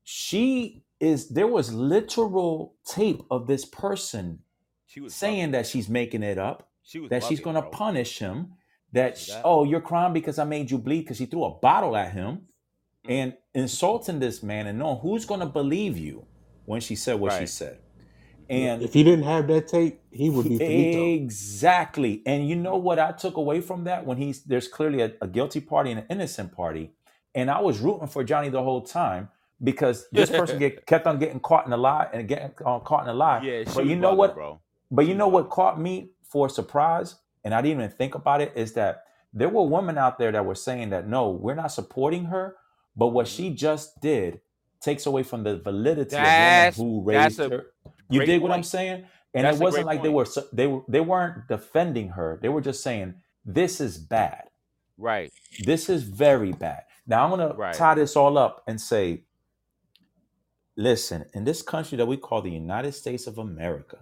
she 0.04 0.84
is. 1.00 1.28
There 1.30 1.46
was 1.48 1.72
literal 1.74 2.74
tape 2.86 3.22
of 3.30 3.46
this 3.46 3.64
person 3.64 4.40
She 4.86 5.00
was 5.00 5.14
saying 5.14 5.50
bugging. 5.50 5.52
that 5.52 5.66
she's 5.66 5.88
making 5.88 6.22
it 6.24 6.38
up, 6.38 6.70
She 6.82 6.98
was 7.00 7.10
that 7.10 7.24
she's 7.24 7.40
going 7.40 7.56
to 7.56 7.62
punish 7.62 8.18
him. 8.20 8.54
That 8.92 9.18
See 9.18 9.24
sh- 9.24 9.28
that? 9.32 9.44
oh, 9.44 9.64
you're 9.64 9.80
crying 9.82 10.12
because 10.14 10.38
I 10.38 10.44
made 10.44 10.70
you 10.70 10.78
bleed 10.78 11.02
because 11.02 11.18
she 11.18 11.26
threw 11.26 11.44
a 11.44 11.50
bottle 11.58 11.96
at 11.96 12.12
him. 12.12 12.42
And 13.08 13.34
insulting 13.54 14.20
this 14.20 14.42
man 14.42 14.68
and 14.68 14.78
knowing 14.78 15.00
who's 15.00 15.26
going 15.26 15.40
to 15.40 15.46
believe 15.46 15.98
you 15.98 16.26
when 16.66 16.80
she 16.82 16.96
said 16.96 17.20
what 17.20 17.32
she 17.32 17.46
said. 17.46 17.78
And 18.50 18.82
If 18.82 18.94
he 18.94 19.04
didn't 19.04 19.24
have 19.24 19.48
that 19.48 19.68
tape, 19.68 20.00
he 20.12 20.30
would 20.30 20.48
be 20.48 20.58
finito. 20.58 21.14
Exactly. 21.14 22.22
And 22.26 22.48
you 22.48 22.56
know 22.56 22.76
what 22.76 22.98
I 22.98 23.12
took 23.12 23.36
away 23.36 23.60
from 23.60 23.84
that 23.84 24.06
when 24.06 24.18
he's 24.18 24.42
there's 24.44 24.68
clearly 24.68 25.02
a, 25.02 25.12
a 25.22 25.28
guilty 25.28 25.60
party 25.60 25.90
and 25.92 26.00
an 26.00 26.06
innocent 26.10 26.52
party. 26.52 26.92
And 27.34 27.50
I 27.50 27.60
was 27.60 27.80
rooting 27.80 28.08
for 28.08 28.24
Johnny 28.24 28.50
the 28.50 28.62
whole 28.62 28.82
time 28.82 29.30
because 29.62 30.08
this 30.12 30.30
person 30.30 30.58
get 30.58 30.86
kept 30.86 31.06
on 31.06 31.18
getting 31.18 31.40
caught 31.40 31.66
in 31.66 31.72
a 31.72 31.78
lie 31.78 32.08
and 32.12 32.28
getting 32.28 32.52
uh, 32.64 32.80
caught 32.80 33.04
in 33.04 33.10
a 33.10 33.14
lie. 33.14 33.42
Yeah, 33.42 33.64
But 33.74 33.86
you 33.86 33.96
know 33.96 34.14
what? 34.14 34.34
bro. 34.34 34.60
But 34.90 35.06
you 35.06 35.14
know 35.14 35.28
what 35.28 35.50
caught 35.50 35.80
me 35.80 36.12
for 36.24 36.48
surprise, 36.48 37.16
and 37.44 37.54
I 37.54 37.62
didn't 37.62 37.80
even 37.80 37.90
think 37.90 38.14
about 38.14 38.40
it, 38.40 38.52
is 38.56 38.74
that 38.74 39.04
there 39.34 39.50
were 39.50 39.64
women 39.64 39.98
out 39.98 40.18
there 40.18 40.32
that 40.32 40.46
were 40.46 40.54
saying 40.54 40.90
that 40.90 41.08
no, 41.08 41.30
we're 41.30 41.54
not 41.54 41.72
supporting 41.72 42.26
her, 42.26 42.56
but 42.98 43.08
what 43.08 43.28
she 43.28 43.46
mm-hmm. 43.46 43.54
just 43.54 44.00
did 44.00 44.40
takes 44.80 45.06
away 45.06 45.22
from 45.22 45.44
the 45.44 45.56
validity 45.56 46.10
That's 46.10 46.78
of 46.78 46.84
who 46.84 47.02
raised 47.02 47.38
her. 47.38 47.66
You 48.10 48.26
dig 48.26 48.42
what 48.42 48.50
I'm 48.50 48.64
saying? 48.64 49.04
And 49.34 49.44
That's 49.44 49.60
it 49.60 49.62
wasn't 49.62 49.86
like 49.86 50.02
they 50.02 50.08
were 50.08 50.26
they 50.52 50.66
were 50.66 50.82
they 50.88 51.00
weren't 51.00 51.48
defending 51.48 52.10
her. 52.10 52.38
They 52.42 52.48
were 52.48 52.60
just 52.60 52.82
saying 52.82 53.14
this 53.44 53.80
is 53.80 53.96
bad. 53.98 54.44
Right. 54.96 55.32
This 55.64 55.88
is 55.88 56.02
very 56.02 56.52
bad. 56.52 56.82
Now 57.06 57.24
I'm 57.24 57.30
gonna 57.30 57.54
Right. 57.54 57.74
tie 57.74 57.94
this 57.94 58.16
all 58.16 58.36
up 58.36 58.64
and 58.66 58.80
say, 58.80 59.24
listen, 60.76 61.26
in 61.34 61.44
this 61.44 61.62
country 61.62 61.96
that 61.98 62.06
we 62.06 62.16
call 62.16 62.42
the 62.42 62.50
United 62.50 62.92
States 62.92 63.26
of 63.26 63.38
America, 63.38 63.98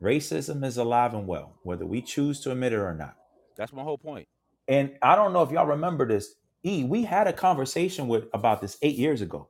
racism 0.00 0.64
is 0.64 0.76
alive 0.76 1.14
and 1.14 1.26
well, 1.26 1.58
whether 1.62 1.86
we 1.86 2.00
choose 2.00 2.40
to 2.40 2.52
admit 2.52 2.72
it 2.72 2.78
or 2.78 2.94
not. 2.94 3.16
That's 3.56 3.72
my 3.72 3.82
whole 3.82 3.98
point. 3.98 4.28
And 4.68 4.96
I 5.02 5.16
don't 5.16 5.32
know 5.32 5.42
if 5.42 5.50
y'all 5.50 5.66
remember 5.66 6.06
this. 6.06 6.34
E, 6.62 6.84
we 6.84 7.04
had 7.04 7.26
a 7.26 7.32
conversation 7.32 8.08
with 8.08 8.24
about 8.34 8.60
this 8.60 8.76
eight 8.82 8.96
years 8.96 9.20
ago, 9.22 9.48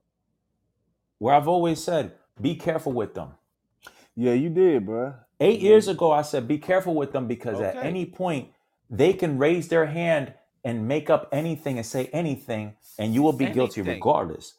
where 1.18 1.34
I've 1.34 1.48
always 1.48 1.82
said, 1.82 2.12
be 2.40 2.54
careful 2.54 2.92
with 2.92 3.14
them. 3.14 3.30
Yeah, 4.14 4.32
you 4.32 4.48
did, 4.50 4.86
bro. 4.86 5.14
Eight 5.40 5.60
years 5.60 5.88
ago, 5.88 6.12
I 6.12 6.22
said, 6.22 6.46
be 6.46 6.58
careful 6.58 6.94
with 6.94 7.12
them 7.12 7.26
because 7.26 7.60
at 7.60 7.76
Okay. 7.76 7.86
any 7.88 8.06
point 8.06 8.50
they 8.90 9.12
can 9.12 9.38
raise 9.38 9.68
their 9.68 9.86
hand 9.86 10.34
and 10.64 10.86
make 10.86 11.08
up 11.08 11.28
anything 11.32 11.78
and 11.78 11.86
say 11.86 12.06
anything, 12.12 12.74
and 12.98 13.14
you 13.14 13.22
will 13.22 13.32
be 13.32 13.46
guilty 13.46 13.80
Anything. 13.80 13.96
regardless. 13.96 14.54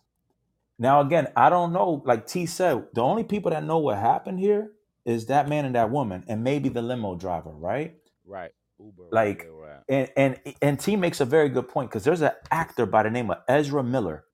Now, 0.79 1.01
again, 1.01 1.27
I 1.35 1.49
don't 1.49 1.71
know. 1.73 2.01
Like 2.05 2.25
T 2.25 2.47
said, 2.47 2.87
the 2.93 3.01
only 3.01 3.23
people 3.23 3.51
that 3.51 3.63
know 3.63 3.77
what 3.77 3.97
happened 3.97 4.39
here 4.39 4.71
is 5.05 5.27
that 5.27 5.47
man 5.47 5.65
and 5.65 5.75
that 5.75 5.91
woman, 5.91 6.23
and 6.27 6.43
maybe 6.43 6.69
the 6.69 6.81
limo 6.81 7.15
driver, 7.15 7.51
right? 7.51 7.95
Right. 8.25 8.51
Uber. 8.85 9.09
Like, 9.11 9.47
where 9.49 9.83
they. 9.89 9.95
And 9.95 10.09
and 10.17 10.55
and 10.61 10.79
T 10.79 10.95
makes 10.95 11.21
a 11.21 11.25
very 11.25 11.49
good 11.49 11.67
point 11.69 11.89
because 11.89 12.03
there's 12.03 12.21
an 12.21 12.31
actor 12.51 12.85
by 12.85 13.03
the 13.03 13.09
name 13.09 13.31
of 13.31 13.39
Ezra 13.47 13.83
Miller, 13.83 14.25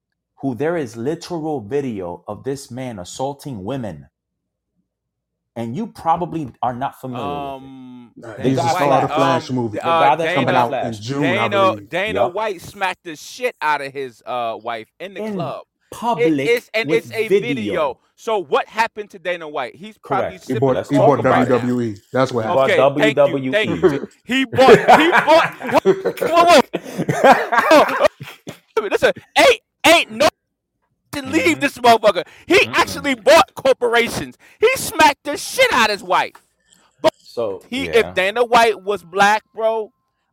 who 0.41 0.55
there 0.55 0.77
is 0.77 0.97
literal 0.97 1.62
video 1.62 2.23
of 2.27 2.43
this 2.43 2.71
man 2.71 2.99
assaulting 2.99 3.63
women, 3.63 4.07
and 5.55 5.75
you 5.75 5.88
probably 5.88 6.51
are 6.62 6.73
not 6.75 6.99
familiar 7.01 7.39
with 7.39 7.63
it. 7.63 7.63
Um, 7.63 8.13
Nah, 8.15 8.33
Dana 8.36 8.55
just 8.55 8.77
saw 8.77 8.79
saw 8.79 9.01
the 9.01 9.07
Flash 9.10 9.49
um, 9.49 9.55
movie 9.57 9.79
The 9.79 9.86
uh, 9.86 9.99
guy 9.99 10.15
that's 10.15 10.33
coming 10.33 10.47
from 10.47 10.55
Dana, 10.55 10.57
out 10.57 10.73
in 10.86 10.93
Flash. 10.93 10.99
June, 10.99 11.38
I 11.38 11.49
Dana, 11.49 11.49
believe. 11.49 11.89
Dana 11.89 12.13
Yup. 12.13 12.33
White 12.33 12.62
smacked 12.62 13.03
the 13.03 13.15
shit 13.15 13.55
out 13.62 13.81
of 13.81 13.93
his 13.93 14.23
uh 14.25 14.57
wife 14.62 14.89
in 14.99 15.13
the 15.15 15.23
In 15.23 15.33
club. 15.33 15.65
It, 15.91 15.95
public 15.95 16.39
it's 16.50 16.69
and 16.73 16.89
with 16.89 17.06
it's 17.06 17.12
a 17.13 17.28
video. 17.28 17.56
video. 17.56 18.00
So 18.15 18.39
what 18.39 18.67
happened 18.67 19.12
to 19.12 19.19
Dana 19.19 19.47
White? 19.47 19.76
He's 19.76 19.97
probably 19.97 20.39
Correct. 20.39 20.47
He 20.47 20.54
sipping 20.56 20.60
bought 20.60 20.88
he 20.89 20.97
bought 20.97 21.19
about 21.19 21.47
it 21.47 21.50
now. 21.50 21.60
WWE. 21.60 22.00
That's 22.12 22.32
what 22.32 22.45
happened. 22.45 22.58
bought 22.58 22.71
Okay, 22.71 23.13
thank 23.15 23.17
you, 23.43 23.52
thank 23.52 23.69
you. 23.69 23.78
WWE. 23.78 24.10
He 24.26 24.45
bought. 24.45 24.78
He 24.78 25.12
bought. 25.12 25.54
Whoa, 26.21 26.62
whoa, 26.62 27.86
whoa. 28.80 28.88
Listen, 28.91 29.13
ain't 29.38 29.60
ain't 29.86 30.12
no 30.12 30.28
to 31.13 31.21
leave 31.23 31.58
Mhm. 31.58 31.62
this 31.62 31.78
motherfucker. 31.78 32.28
He 32.45 32.56
Mm-mm. 32.60 32.73
actually 32.76 33.15
bought 33.15 33.54
corporations. 33.56 34.38
He 34.60 34.69
smacked 34.76 35.23
the 35.23 35.38
shit 35.38 35.71
out 35.73 35.89
his 35.89 36.04
wife. 36.04 36.34
So 37.19 37.62
He, 37.69 37.86
yeah, 37.86 37.91
if 38.10 38.15
Dana 38.15 38.43
White 38.43 38.82
was 38.84 39.04
black, 39.04 39.43
bro, 39.54 39.91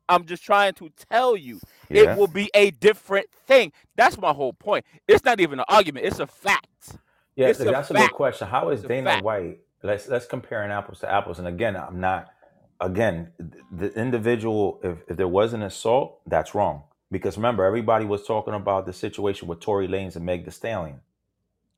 I'm 0.08 0.26
just 0.26 0.44
trying 0.44 0.74
to 0.74 0.90
tell 1.10 1.36
you, 1.36 1.60
it 1.92 2.10
will 2.16 2.28
be 2.28 2.50
a 2.54 2.72
different 2.72 3.28
thing. 3.46 3.72
That's 3.96 4.18
my 4.18 4.32
whole 4.32 4.52
point. 4.54 4.84
It's 5.08 5.24
not 5.24 5.40
even 5.40 5.60
an 5.60 5.66
argument. 5.68 6.06
It's 6.06 6.20
a 6.20 6.26
fact. 6.26 6.98
yeah. 7.36 7.48
It's 7.48 7.60
a 7.60 7.64
That's 7.64 7.90
a 7.90 7.94
good 7.94 8.12
question. 8.12 8.48
How 8.48 8.70
is 8.70 8.84
It's 8.84 8.88
Dana 8.88 9.10
fact. 9.10 9.24
White? 9.24 9.60
Let's 9.82 10.08
let's 10.08 10.26
compare 10.26 10.62
an 10.64 10.70
apples 10.72 11.00
to 11.00 11.12
apples. 11.12 11.38
And 11.38 11.48
again, 11.48 11.76
I'm 11.76 12.00
not. 12.00 12.30
Again, 12.80 13.32
the 13.72 13.92
individual. 13.94 14.80
If 14.84 14.98
if 15.08 15.16
there 15.16 15.28
was 15.28 15.52
an 15.54 15.62
assault, 15.62 16.20
that's 16.26 16.54
wrong. 16.54 16.84
Because 17.10 17.36
remember, 17.36 17.64
everybody 17.64 18.04
was 18.06 18.26
talking 18.26 18.54
about 18.54 18.86
the 18.86 18.92
situation 18.92 19.48
with 19.48 19.60
Tory 19.60 19.88
Lanez 19.88 20.16
and 20.16 20.26
Meg 20.26 20.44
The 20.44 20.50
Stallion. 20.52 21.00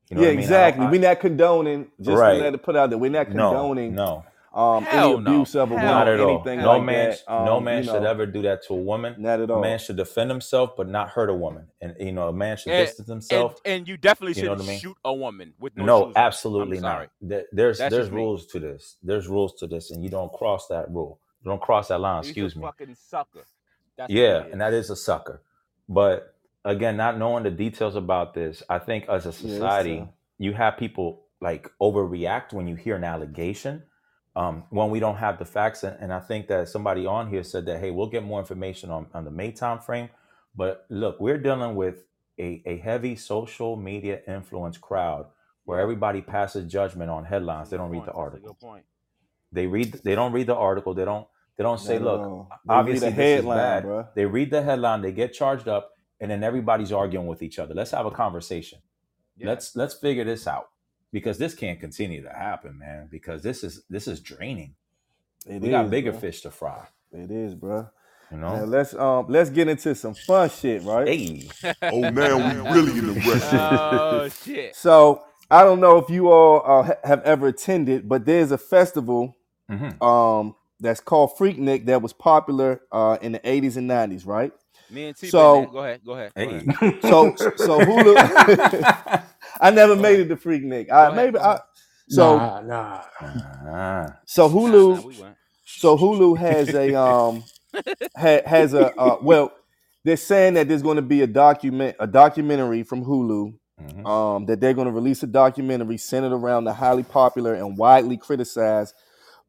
You 0.09 0.17
know 0.17 0.23
yeah, 0.23 0.29
what 0.29 0.33
I 0.33 0.35
mean? 0.37 0.39
Exactly. 0.45 0.87
I, 0.87 0.91
We're 0.91 1.01
not 1.01 1.19
condoning. 1.21 1.87
Just 2.01 2.17
right. 2.17 2.39
let 2.41 2.53
it 2.55 2.63
put 2.63 2.75
out 2.75 2.89
there, 2.91 2.99
we're 2.99 3.11
not 3.11 3.29
No. 3.31 3.51
condoning 3.51 3.95
No. 3.95 4.25
Um, 4.53 4.83
any 4.85 4.91
Hell 4.91 5.19
no. 5.19 5.31
abuse 5.31 5.55
of 5.55 5.71
a 5.71 5.79
Hell 5.79 5.85
Not 5.93 6.07
woman, 6.07 6.13
at 6.13 6.19
all. 6.25 6.35
anything 6.35 6.59
No 6.61 6.67
like 6.69 6.83
man. 6.83 7.09
that. 7.11 7.19
no 7.45 7.57
Um, 7.57 7.63
man 7.63 7.77
you 7.83 7.89
should 7.89 8.03
ever 8.03 8.25
do 8.25 8.41
that 8.43 8.63
to 8.67 8.73
a 8.73 8.77
woman. 8.77 9.15
not 9.19 9.39
at 9.41 9.49
A 9.49 9.59
man 9.59 9.77
should 9.79 9.97
defend 9.97 10.31
himself, 10.31 10.75
but 10.75 10.87
not 10.87 11.09
hurt 11.09 11.29
a 11.29 11.33
woman. 11.33 11.67
And 11.81 11.95
you 11.99 12.11
know, 12.11 12.29
a 12.29 12.33
man 12.33 12.57
should 12.57 12.71
And 12.71 12.87
distance 12.87 13.07
and 13.09 13.15
himself. 13.15 13.61
and 13.65 13.87
you 13.87 13.97
definitely 13.97 14.39
You 14.41 14.47
know 14.47 14.53
shouldn't 14.53 14.69
I 14.69 14.71
mean? 14.71 14.79
shoot 14.79 14.97
a 15.05 15.13
woman 15.13 15.53
with 15.59 15.75
no, 15.77 15.85
No, 15.85 15.97
shoes 15.99 16.05
on. 16.05 16.09
I'm 16.21 16.25
absolutely 16.27 16.79
sorry. 16.79 17.05
not. 17.21 17.29
There- 17.29 17.45
There's 17.51 17.77
That's 17.77 17.91
there's 17.91 18.05
just 18.07 18.13
me. 18.13 18.21
rules 18.21 18.47
to 18.47 18.59
this. 18.59 18.97
There's 19.03 19.27
rules 19.27 19.53
to 19.55 19.67
this, 19.67 19.91
and 19.91 20.03
you 20.03 20.09
don't 20.09 20.31
cross 20.33 20.67
that 20.67 20.89
rule. 20.89 21.19
You 21.43 21.51
don't 21.51 21.61
cross 21.61 21.89
that 21.89 21.99
line. 21.99 22.23
He's 22.23 22.27
a 22.27 22.29
Excuse 22.31 22.55
me. 22.55 22.61
fucking 22.63 22.95
sucker. 22.95 23.45
That's 23.97 24.09
what 24.09 24.17
he 24.17 24.21
Yeah, 24.21 24.43
and 24.43 24.53
is. 24.53 24.59
that 24.59 24.73
is 24.73 24.89
a 24.89 24.95
sucker. 24.95 25.41
But 25.89 26.33
again, 26.65 26.97
not 26.97 27.17
knowing 27.17 27.43
the 27.43 27.51
details 27.51 27.95
about 27.95 28.33
this, 28.33 28.63
I 28.69 28.79
think 28.79 29.07
as 29.07 29.25
a 29.25 29.29
Yeah, 29.29 29.29
it's 29.29 29.37
society, 29.39 29.99
tough. 29.99 30.09
you 30.39 30.53
have 30.53 30.77
people 30.77 31.23
like 31.41 31.69
overreact 31.81 32.53
when 32.53 32.67
you 32.67 32.75
hear 32.75 32.95
an 32.95 33.03
allegation. 33.03 33.83
Um, 34.37 34.65
when 34.71 34.91
we 34.91 35.01
don't 35.01 35.17
have 35.17 35.39
the 35.39 35.45
facts, 35.45 35.83
and, 35.83 35.97
and 36.01 36.13
I 36.13 36.21
think 36.21 36.47
that 36.49 36.69
somebody 36.69 37.07
on 37.07 37.29
here 37.29 37.43
said 37.43 37.65
that, 37.67 37.79
hey, 37.81 37.91
we'll 37.91 38.09
get 38.09 38.23
more 38.23 38.39
information 38.39 38.91
on, 38.91 39.07
on 39.15 39.25
the 39.25 39.31
May 39.31 39.51
time 39.51 39.79
frame. 39.79 40.09
But 40.55 40.85
look, 40.89 41.19
we're 41.21 41.39
dealing 41.39 41.75
with 41.75 42.05
a, 42.39 42.63
a 42.67 42.77
heavy 42.79 43.17
social 43.17 43.77
media 43.77 44.21
influence 44.27 44.77
crowd 44.77 45.27
where 45.65 45.79
Yep. 45.79 45.83
everybody 45.83 46.21
passes 46.21 46.71
judgment 46.71 47.11
on 47.11 47.25
headlines. 47.25 47.69
That's 47.69 47.71
They 47.71 47.77
don't 47.77 47.91
read 47.91 48.05
point. 48.05 48.07
the 48.07 48.13
That's 48.13 48.17
a 48.17 48.21
article. 48.21 48.49
good 48.49 48.59
point. 48.59 48.85
They 49.53 49.67
read 49.67 50.01
they 50.05 50.15
don't 50.15 50.33
read 50.33 50.47
the 50.47 50.55
article. 50.55 50.95
They 50.95 51.05
don't 51.05 51.27
they 51.57 51.63
don't 51.63 51.79
say, 51.79 51.99
Not 51.99 52.01
at 52.01 52.03
look, 52.05 52.21
all. 52.21 52.49
They 52.65 52.81
read 52.81 52.81
obviously 52.81 53.07
a 53.07 53.11
this 53.11 53.17
is 53.35 53.45
bad. 53.55 53.83
bro. 53.83 54.07
They 54.15 54.25
read 54.27 54.51
the 54.51 54.63
headline, 54.63 55.01
they 55.03 55.13
get 55.13 55.33
charged 55.33 55.67
up, 55.69 55.91
and 56.21 56.31
then 56.31 56.43
everybody's 56.43 56.93
arguing 56.93 57.27
with 57.27 57.43
each 57.43 57.59
other. 57.59 57.75
Let's 57.75 57.91
have 57.91 58.05
a 58.07 58.11
conversation. 58.11 58.79
Yeah. 59.37 59.47
Let's 59.49 59.75
let's 59.75 59.95
figure 59.95 60.25
this 60.25 60.47
out. 60.47 60.69
Because 61.17 61.37
this 61.39 61.55
can't 61.55 61.79
continue 61.79 62.23
to 62.23 62.29
happen, 62.29 62.77
man. 62.79 63.09
Because 63.11 63.43
this 63.43 63.63
is 63.63 63.83
this 63.89 64.07
is 64.07 64.19
draining. 64.21 64.75
It 65.47 65.61
We 65.61 65.69
got 65.69 65.89
bigger 65.91 66.11
bro. 66.11 66.19
fish 66.21 66.41
to 66.41 66.51
fry. 66.51 66.87
It 67.11 67.31
is, 67.31 67.55
bro. 67.55 67.89
You 68.31 68.37
Now 68.47 68.63
know. 68.63 68.65
let's 68.65 68.93
um 68.95 69.27
let's 69.29 69.49
get 69.49 69.67
into 69.69 69.95
some 69.95 70.15
fun 70.15 70.49
shit, 70.49 70.83
right? 70.83 71.07
Hey. 71.07 71.49
Oh, 71.89 72.07
now 72.07 72.37
we 72.39 72.55
really 72.57 72.97
in 72.99 73.07
the 73.07 73.13
rest. 73.13 73.51
oh 73.53 74.29
shit. 74.29 74.75
So 74.75 75.23
I 75.51 75.63
don't 75.63 75.79
know 75.81 75.97
if 75.97 76.09
you 76.09 76.31
all 76.31 76.61
uh, 76.65 76.93
have 77.03 77.21
ever 77.23 77.47
attended, 77.47 78.09
but 78.09 78.25
there's 78.25 78.51
a 78.51 78.57
festival 78.59 79.35
hmm 79.69 79.89
um 80.01 80.55
that's 80.79 80.99
called 81.01 81.31
Freaknik 81.39 81.85
that 81.87 82.01
was 82.01 82.13
popular 82.13 82.81
uh 82.91 83.17
in 83.21 83.33
the 83.33 83.39
80s 83.39 83.77
and 83.77 83.89
90s, 83.89 84.25
right? 84.27 84.53
Me 84.89 85.07
and 85.07 85.17
T. 85.17 85.31
So- 85.31 85.65
go 85.71 85.79
ahead. 85.79 86.01
Go 86.05 86.13
ahead. 86.13 86.33
Go 86.39 86.49
Hey. 86.49 86.49
ahead. 86.49 86.67
So 87.01 87.35
so 87.57 87.85
Hulu 87.85 88.17
I 89.61 89.71
never 89.71 89.95
made 89.95 90.19
it 90.19 90.27
to 90.29 90.35
Freaknik. 90.37 90.89
Go 90.89 90.95
I 90.95 91.15
maybe 91.15 91.37
go 91.37 91.43
I 91.43 91.59
so 92.09 92.37
nah, 92.37 92.61
nah. 92.61 93.01
Ah. 93.21 94.17
so 94.25 94.49
Hulu 94.49 94.95
nah, 94.95 95.01
we. 95.01 95.15
So 95.65 95.97
Hulu 95.97 96.37
has 96.37 96.73
a 96.73 96.95
um 96.99 97.43
ha, 98.17 98.41
has 98.45 98.73
a 98.73 98.93
uh, 98.99 99.17
well, 99.21 99.51
they're 100.03 100.17
saying 100.17 100.55
that 100.55 100.67
there's 100.67 100.83
going 100.83 100.97
to 100.97 101.01
be 101.01 101.21
a 101.21 101.27
document 101.27 101.95
a 101.99 102.07
documentary 102.07 102.83
from 102.83 103.05
Hulu 103.05 103.53
Mhm. 103.81 104.07
um 104.07 104.45
that 104.47 104.59
they're 104.61 104.73
going 104.73 104.87
to 104.87 104.93
release 104.93 105.23
a 105.23 105.27
documentary 105.27 105.97
centered 105.97 106.33
around 106.33 106.63
the 106.65 106.73
highly 106.73 107.03
popular 107.03 107.53
and 107.55 107.77
widely 107.77 108.17
criticized, 108.17 108.95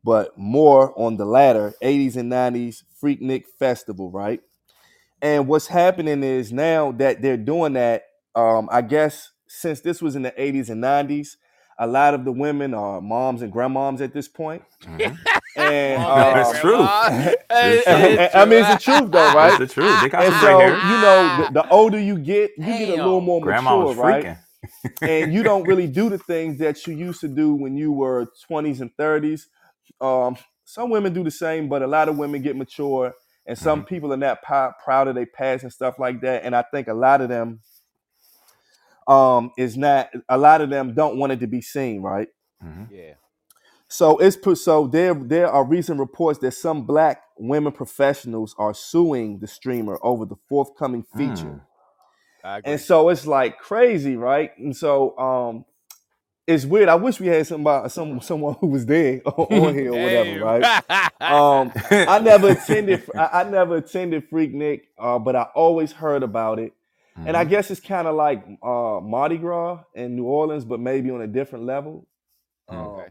but 0.05 0.37
more 0.38 0.92
on 1.01 1.16
the 1.16 1.25
latter 1.25 1.75
80s 1.83 2.16
and 2.16 2.31
90s 2.31 2.85
Freaknik 3.03 3.47
Festival, 3.59 4.11
right? 4.11 4.40
And 5.23 5.49
what's 5.49 5.66
happening 5.66 6.23
is 6.23 6.53
now 6.53 6.92
that 6.92 7.23
they're 7.23 7.37
doing 7.37 7.75
that, 7.75 8.05
um, 8.35 8.68
I 8.71 8.83
guess 8.83 9.31
since 9.49 9.81
this 9.83 10.03
was 10.03 10.17
in 10.17 10.23
the 10.23 10.33
80s 10.33 10.71
and 10.71 10.83
90s, 10.85 11.37
a 11.79 11.89
lot 11.89 12.15
of 12.15 12.25
the 12.27 12.33
women 12.33 12.75
are 12.75 13.01
moms 13.03 13.43
and 13.43 13.53
grandmoms 13.53 14.01
at 14.03 14.15
this 14.15 14.29
point. 14.29 14.63
Mhm. 14.85 15.19
And 15.57 16.05
Come 16.05 16.07
on, 16.07 16.39
It's 16.39 16.51
uh, 16.51 16.61
true. 16.61 16.89
Grandma. 17.11 17.35
It's 17.61 17.87
Hey, 17.87 18.31
I 18.35 18.45
mean, 18.47 18.61
it's 18.61 18.71
the 18.71 18.77
truth 18.79 19.13
though, 19.13 19.31
right? 19.31 19.51
It's 19.51 19.59
the 19.59 19.67
truth. 19.69 20.01
They 20.01 20.09
got 20.11 20.27
And 20.27 20.35
so, 20.35 20.75
right 20.75 20.83
you 20.83 20.99
know, 20.99 21.29
the, 21.29 21.49
the 21.53 21.69
older 21.69 21.99
you 22.01 22.19
get, 22.19 22.53
you 22.59 22.75
get 22.75 22.91
a 22.91 22.97
little 22.97 23.21
more 23.23 23.41
Grandma 23.41 23.77
mature, 23.77 23.79
was 23.79 23.97
right? 23.97 24.27
and 25.05 25.33
you 25.33 25.43
don't 25.45 25.67
really 25.67 25.87
do 25.89 26.11
the 26.11 26.19
things 26.19 26.59
that 26.59 26.87
you 26.87 26.95
used 26.95 27.21
to 27.23 27.29
do 27.29 27.55
when 27.55 27.77
you 27.77 27.93
were 27.93 28.29
20s 28.51 28.81
and 28.81 28.91
30s. 28.99 29.43
Um, 30.01 30.37
some 30.65 30.91
women 30.91 31.15
do 31.15 31.25
the 31.25 31.31
same, 31.33 31.69
but 31.69 31.83
a 31.83 31.87
lot 31.89 32.09
of 32.09 32.19
women 32.19 32.43
get 32.43 32.57
mature, 32.57 33.15
and 33.47 33.59
some 33.59 33.85
people 33.85 34.13
are 34.13 34.19
not 34.19 34.43
p- 34.43 34.75
proud 34.85 35.09
of 35.09 35.17
their 35.17 35.27
past 35.27 35.65
and 35.65 35.73
stuff 35.73 35.99
like 35.99 36.21
that. 36.23 36.45
And 36.45 36.57
I 36.57 36.63
think 36.73 36.89
a 36.89 36.95
lot 36.95 37.23
of 37.23 37.29
them 37.31 37.61
um, 39.09 39.51
is 39.59 39.77
not. 39.77 40.11
A 40.29 40.38
lot 40.38 40.61
of 40.61 40.71
them 40.71 40.94
don't 40.94 41.16
want 41.18 41.33
it 41.33 41.40
to 41.40 41.47
be 41.49 41.61
seen, 41.62 42.03
right? 42.03 42.29
Mhm. 42.64 42.88
Yeah. 42.90 43.14
So 43.88 44.18
it's 44.18 44.37
put- 44.37 44.59
so 44.59 44.87
there 44.87 45.14
there 45.14 45.49
are 45.51 45.64
recent 45.64 45.99
reports 45.99 46.38
that 46.40 46.53
some 46.53 46.85
black 46.85 47.23
women 47.38 47.73
professionals 47.73 48.55
are 48.59 48.75
suing 48.75 49.38
the 49.38 49.47
streamer 49.47 49.99
over 50.03 50.27
the 50.27 50.37
forthcoming 50.49 51.05
feature. 51.16 51.44
Mm. 51.47 51.61
And 52.64 52.81
so 52.81 53.09
it's 53.09 53.27
like 53.27 53.59
crazy, 53.59 54.16
right? 54.16 54.57
And 54.59 54.77
so 54.77 55.16
um 55.18 55.64
it's 56.47 56.64
weird. 56.64 56.88
I 56.88 56.94
wish 56.97 57.21
we 57.21 57.27
had 57.29 57.47
somebody 57.47 57.88
some 57.88 58.21
someone 58.21 58.57
who 58.61 58.68
was 58.68 58.85
there 58.87 59.21
on 59.27 59.75
here 59.75 59.92
or 59.92 60.03
whatever, 60.03 60.44
right? 60.44 60.83
Um 61.21 61.73
I 61.90 62.18
never 62.21 62.51
attended 62.51 63.03
I, 63.16 63.40
I 63.40 63.44
never 63.44 63.77
attended 63.77 64.29
Freaknik, 64.31 64.83
uh, 64.99 65.18
but 65.18 65.35
I 65.35 65.42
always 65.55 65.92
heard 65.92 66.23
about 66.23 66.59
it. 66.59 66.73
And 67.24 67.37
I 67.37 67.44
Mhm. 67.44 67.50
guess 67.50 67.70
it's 67.70 67.81
kind 67.81 68.09
of 68.09 68.16
like 68.16 68.44
uh 68.62 69.00
Mardi 69.02 69.38
Gras 69.38 69.85
in 69.94 70.16
New 70.16 70.24
Orleans, 70.24 70.64
but 70.64 70.81
maybe 70.81 71.11
on 71.11 71.20
a 71.22 71.26
different 71.26 71.64
level. 71.66 72.09
Um, 72.68 72.76
Okay. 73.00 73.11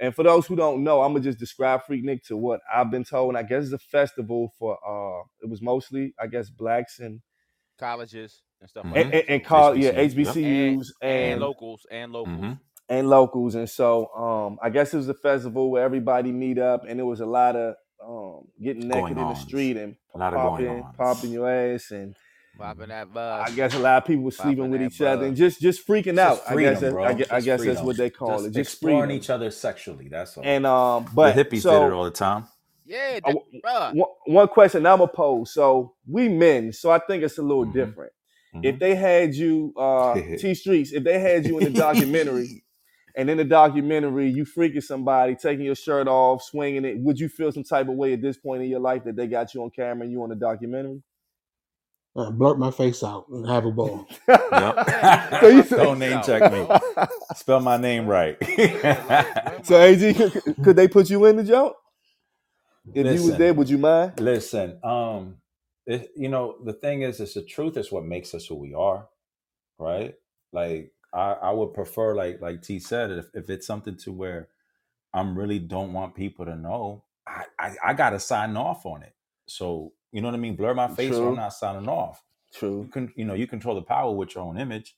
and 0.00 0.14
for 0.14 0.22
those 0.22 0.46
who 0.46 0.56
don't 0.56 0.84
know, 0.84 1.02
I'm 1.02 1.12
gonna 1.12 1.24
just 1.24 1.38
describe 1.38 1.82
Freaknik 1.84 2.22
to 2.24 2.36
what 2.36 2.60
I've 2.72 2.90
been 2.90 3.04
told. 3.04 3.30
And 3.30 3.38
I 3.38 3.42
guess 3.42 3.64
it's 3.64 3.72
a 3.72 3.78
festival 3.78 4.52
for 4.58 4.74
uh 4.86 5.24
it 5.42 5.48
was 5.50 5.62
mostly, 5.62 6.14
I 6.20 6.26
guess, 6.28 6.50
blacks 6.50 6.98
and 7.00 7.20
Colleges 7.78 8.42
and 8.60 8.68
stuff 8.68 8.86
Mhm. 8.86 8.90
like 8.90 9.02
and, 9.02 9.12
that. 9.12 9.14
and, 9.14 9.28
and 9.30 9.44
call 9.44 9.76
yeah 9.76 9.92
HBCUs, 9.92 10.24
yep. 10.24 10.36
And, 11.06 11.16
and 11.18 11.30
and 11.30 11.40
locals 11.40 11.86
and 11.90 12.12
locals. 12.12 12.40
Mhm. 12.44 12.60
and 12.88 13.08
locals. 13.08 13.54
And 13.54 13.68
so 13.68 14.06
um 14.14 14.58
I 14.62 14.70
guess 14.70 14.94
it 14.94 14.96
was 14.98 15.08
a 15.08 15.14
festival 15.14 15.70
where 15.70 15.84
everybody 15.84 16.32
meet 16.32 16.58
up 16.58 16.84
and 16.88 16.98
it 17.00 17.04
was 17.04 17.20
a 17.20 17.26
lot 17.26 17.56
of 17.56 17.74
um 18.04 18.48
getting 18.62 18.88
naked 18.88 19.18
in 19.18 19.28
the 19.28 19.34
street 19.34 19.76
and 19.76 19.96
A 20.14 20.18
lot 20.18 20.34
of 20.34 20.40
popping 20.40 20.84
popping 20.96 21.32
your 21.32 21.48
ass 21.48 21.90
and 21.90 22.14
Popping 22.58 22.88
that 22.88 23.14
buzz. 23.14 23.50
I 23.50 23.54
guess 23.54 23.74
a 23.74 23.78
lot 23.78 23.98
of 24.02 24.04
people 24.06 24.24
were 24.24 24.30
Popping 24.32 24.52
sleeping 24.56 24.70
with 24.70 24.80
that 24.80 24.86
each 24.92 25.00
other 25.00 25.26
and 25.26 25.36
just 25.36 25.60
just 25.60 25.86
freaking 25.86 26.16
Just 26.16 26.18
out. 26.18 26.50
I 26.50 26.56
guess 26.60 26.80
that, 26.80 26.92
bro. 26.92 27.04
I 27.04 27.12
guess, 27.14 27.30
I 27.30 27.40
guess 27.40 27.64
that's 27.64 27.80
what 27.82 27.96
they 27.96 28.10
call 28.10 28.30
Just 28.38 28.46
it. 28.46 28.50
Just 28.54 28.72
exploring 28.74 29.10
freedom. 29.10 29.16
each 29.16 29.30
other 29.30 29.50
sexually. 29.50 30.08
That's 30.08 30.36
all. 30.36 30.44
And 30.44 30.66
um 30.66 31.06
but 31.14 31.36
the 31.36 31.44
hippies 31.44 31.62
so, 31.62 31.80
did 31.80 31.86
it 31.86 31.92
all 31.92 32.04
the 32.04 32.10
time. 32.10 32.46
Yeah, 32.84 33.20
Uh, 33.24 33.32
that, 33.32 33.62
bruh. 33.64 33.94
one, 33.94 34.08
one 34.26 34.48
question 34.48 34.84
I'm 34.86 34.98
gonna 34.98 35.08
pose. 35.08 35.52
So 35.52 35.94
we 36.10 36.28
men, 36.28 36.72
so 36.72 36.90
I 36.90 36.98
think 36.98 37.22
it's 37.22 37.38
a 37.38 37.42
little 37.42 37.66
Mhm. 37.66 37.72
different. 37.74 38.12
Mhm. 38.54 38.64
If 38.64 38.78
they 38.80 38.94
had 38.96 39.34
you, 39.34 39.72
uh, 39.76 40.14
T 40.38 40.54
Streets, 40.54 40.92
if 40.92 41.04
they 41.04 41.18
had 41.20 41.46
you 41.46 41.58
in 41.58 41.72
the 41.72 41.78
documentary, 41.78 42.64
and 43.14 43.28
in 43.30 43.36
the 43.36 43.44
documentary 43.44 44.30
you 44.30 44.44
freaking 44.44 44.82
somebody, 44.82 45.34
taking 45.36 45.64
your 45.66 45.74
shirt 45.74 46.08
off, 46.08 46.42
swinging 46.42 46.84
it, 46.84 46.98
would 46.98 47.20
you 47.20 47.28
feel 47.28 47.52
some 47.52 47.62
type 47.64 47.88
of 47.88 47.94
way 47.94 48.14
at 48.14 48.22
this 48.22 48.36
point 48.38 48.62
in 48.62 48.68
your 48.70 48.80
life 48.80 49.04
that 49.04 49.16
they 49.16 49.26
got 49.26 49.54
you 49.54 49.62
on 49.62 49.70
camera 49.70 50.02
and 50.04 50.10
you 50.12 50.22
on 50.22 50.30
the 50.30 50.34
documentary? 50.36 51.02
Uh, 52.18 52.30
blurt 52.32 52.58
my 52.58 52.72
face 52.72 53.04
out 53.04 53.28
and 53.30 53.48
have 53.48 53.66
a 53.66 53.72
ball. 53.72 54.08
Yep. 54.52 54.80
So 55.40 55.48
you- 55.48 55.64
Don't 55.64 56.00
name 56.00 56.22
check 56.22 56.52
me. 56.52 56.68
Spell 57.34 57.60
my 57.60 57.78
name 57.78 58.06
right. 58.06 58.38
so 59.64 59.80
AG, 59.80 60.14
could, 60.14 60.42
could 60.64 60.76
they 60.76 60.88
put 60.88 61.10
you 61.10 61.24
in 61.26 61.36
the 61.36 61.44
joke? 61.44 61.76
If 62.94 63.10
you 63.10 63.24
was 63.24 63.36
there, 63.38 63.54
would 63.54 63.70
you 63.70 63.78
mind? 63.78 64.14
Listen, 64.18 64.78
um, 64.84 65.38
it, 65.86 66.10
you 66.16 66.28
know, 66.28 66.56
the 66.64 66.74
thing 66.74 67.02
is, 67.02 67.20
it's 67.20 67.34
the 67.34 67.42
truth 67.42 67.76
is 67.78 67.92
what 67.92 68.04
makes 68.04 68.34
us 68.34 68.46
who 68.46 68.56
we 68.56 68.74
are, 68.74 69.08
right? 69.78 70.14
Like, 70.52 70.92
I, 71.14 71.32
I 71.32 71.52
would 71.52 71.74
prefer, 71.74 72.14
like, 72.16 72.40
like 72.42 72.62
T 72.62 72.80
said, 72.80 73.10
if, 73.12 73.26
if 73.34 73.50
it's 73.50 73.66
something 73.66 73.96
to 73.98 74.12
where 74.12 74.48
I'm 75.14 75.38
really 75.38 75.58
don't 75.60 75.92
want 75.92 76.14
people 76.14 76.46
to 76.46 76.56
know, 76.56 77.04
I, 77.26 77.44
I, 77.58 77.76
I 77.86 77.94
gotta 77.94 78.20
sign 78.20 78.56
off 78.56 78.86
on 78.86 79.02
it. 79.02 79.14
So, 79.46 79.92
you 80.12 80.20
know 80.22 80.28
what 80.28 80.34
I 80.34 80.38
mean? 80.38 80.56
Blur 80.56 80.74
my 80.74 80.88
face, 80.88 81.14
or 81.14 81.28
I'm 81.30 81.36
not 81.36 81.54
signing 81.54 81.88
off. 81.88 82.22
True. 82.54 82.68
You 82.70 82.84
True. 82.84 82.90
can, 82.92 83.12
you 83.16 83.24
know, 83.24 83.34
you 83.34 83.46
control 83.46 83.74
the 83.74 83.82
power 83.82 84.12
with 84.12 84.34
your 84.34 84.44
own 84.44 84.58
image. 84.58 84.96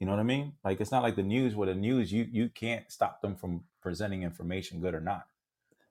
You 0.00 0.06
know 0.06 0.12
what 0.12 0.20
I 0.20 0.24
mean? 0.24 0.54
Like, 0.64 0.80
it's 0.80 0.92
not 0.92 1.02
like 1.02 1.16
the 1.16 1.22
news. 1.22 1.54
Where 1.54 1.66
the 1.68 1.74
news, 1.74 2.12
you 2.12 2.26
you 2.30 2.48
can't 2.50 2.90
stop 2.90 3.22
them 3.22 3.36
from 3.36 3.64
presenting 3.82 4.22
information, 4.22 4.80
good 4.80 4.94
or 4.94 5.00
not. 5.00 5.26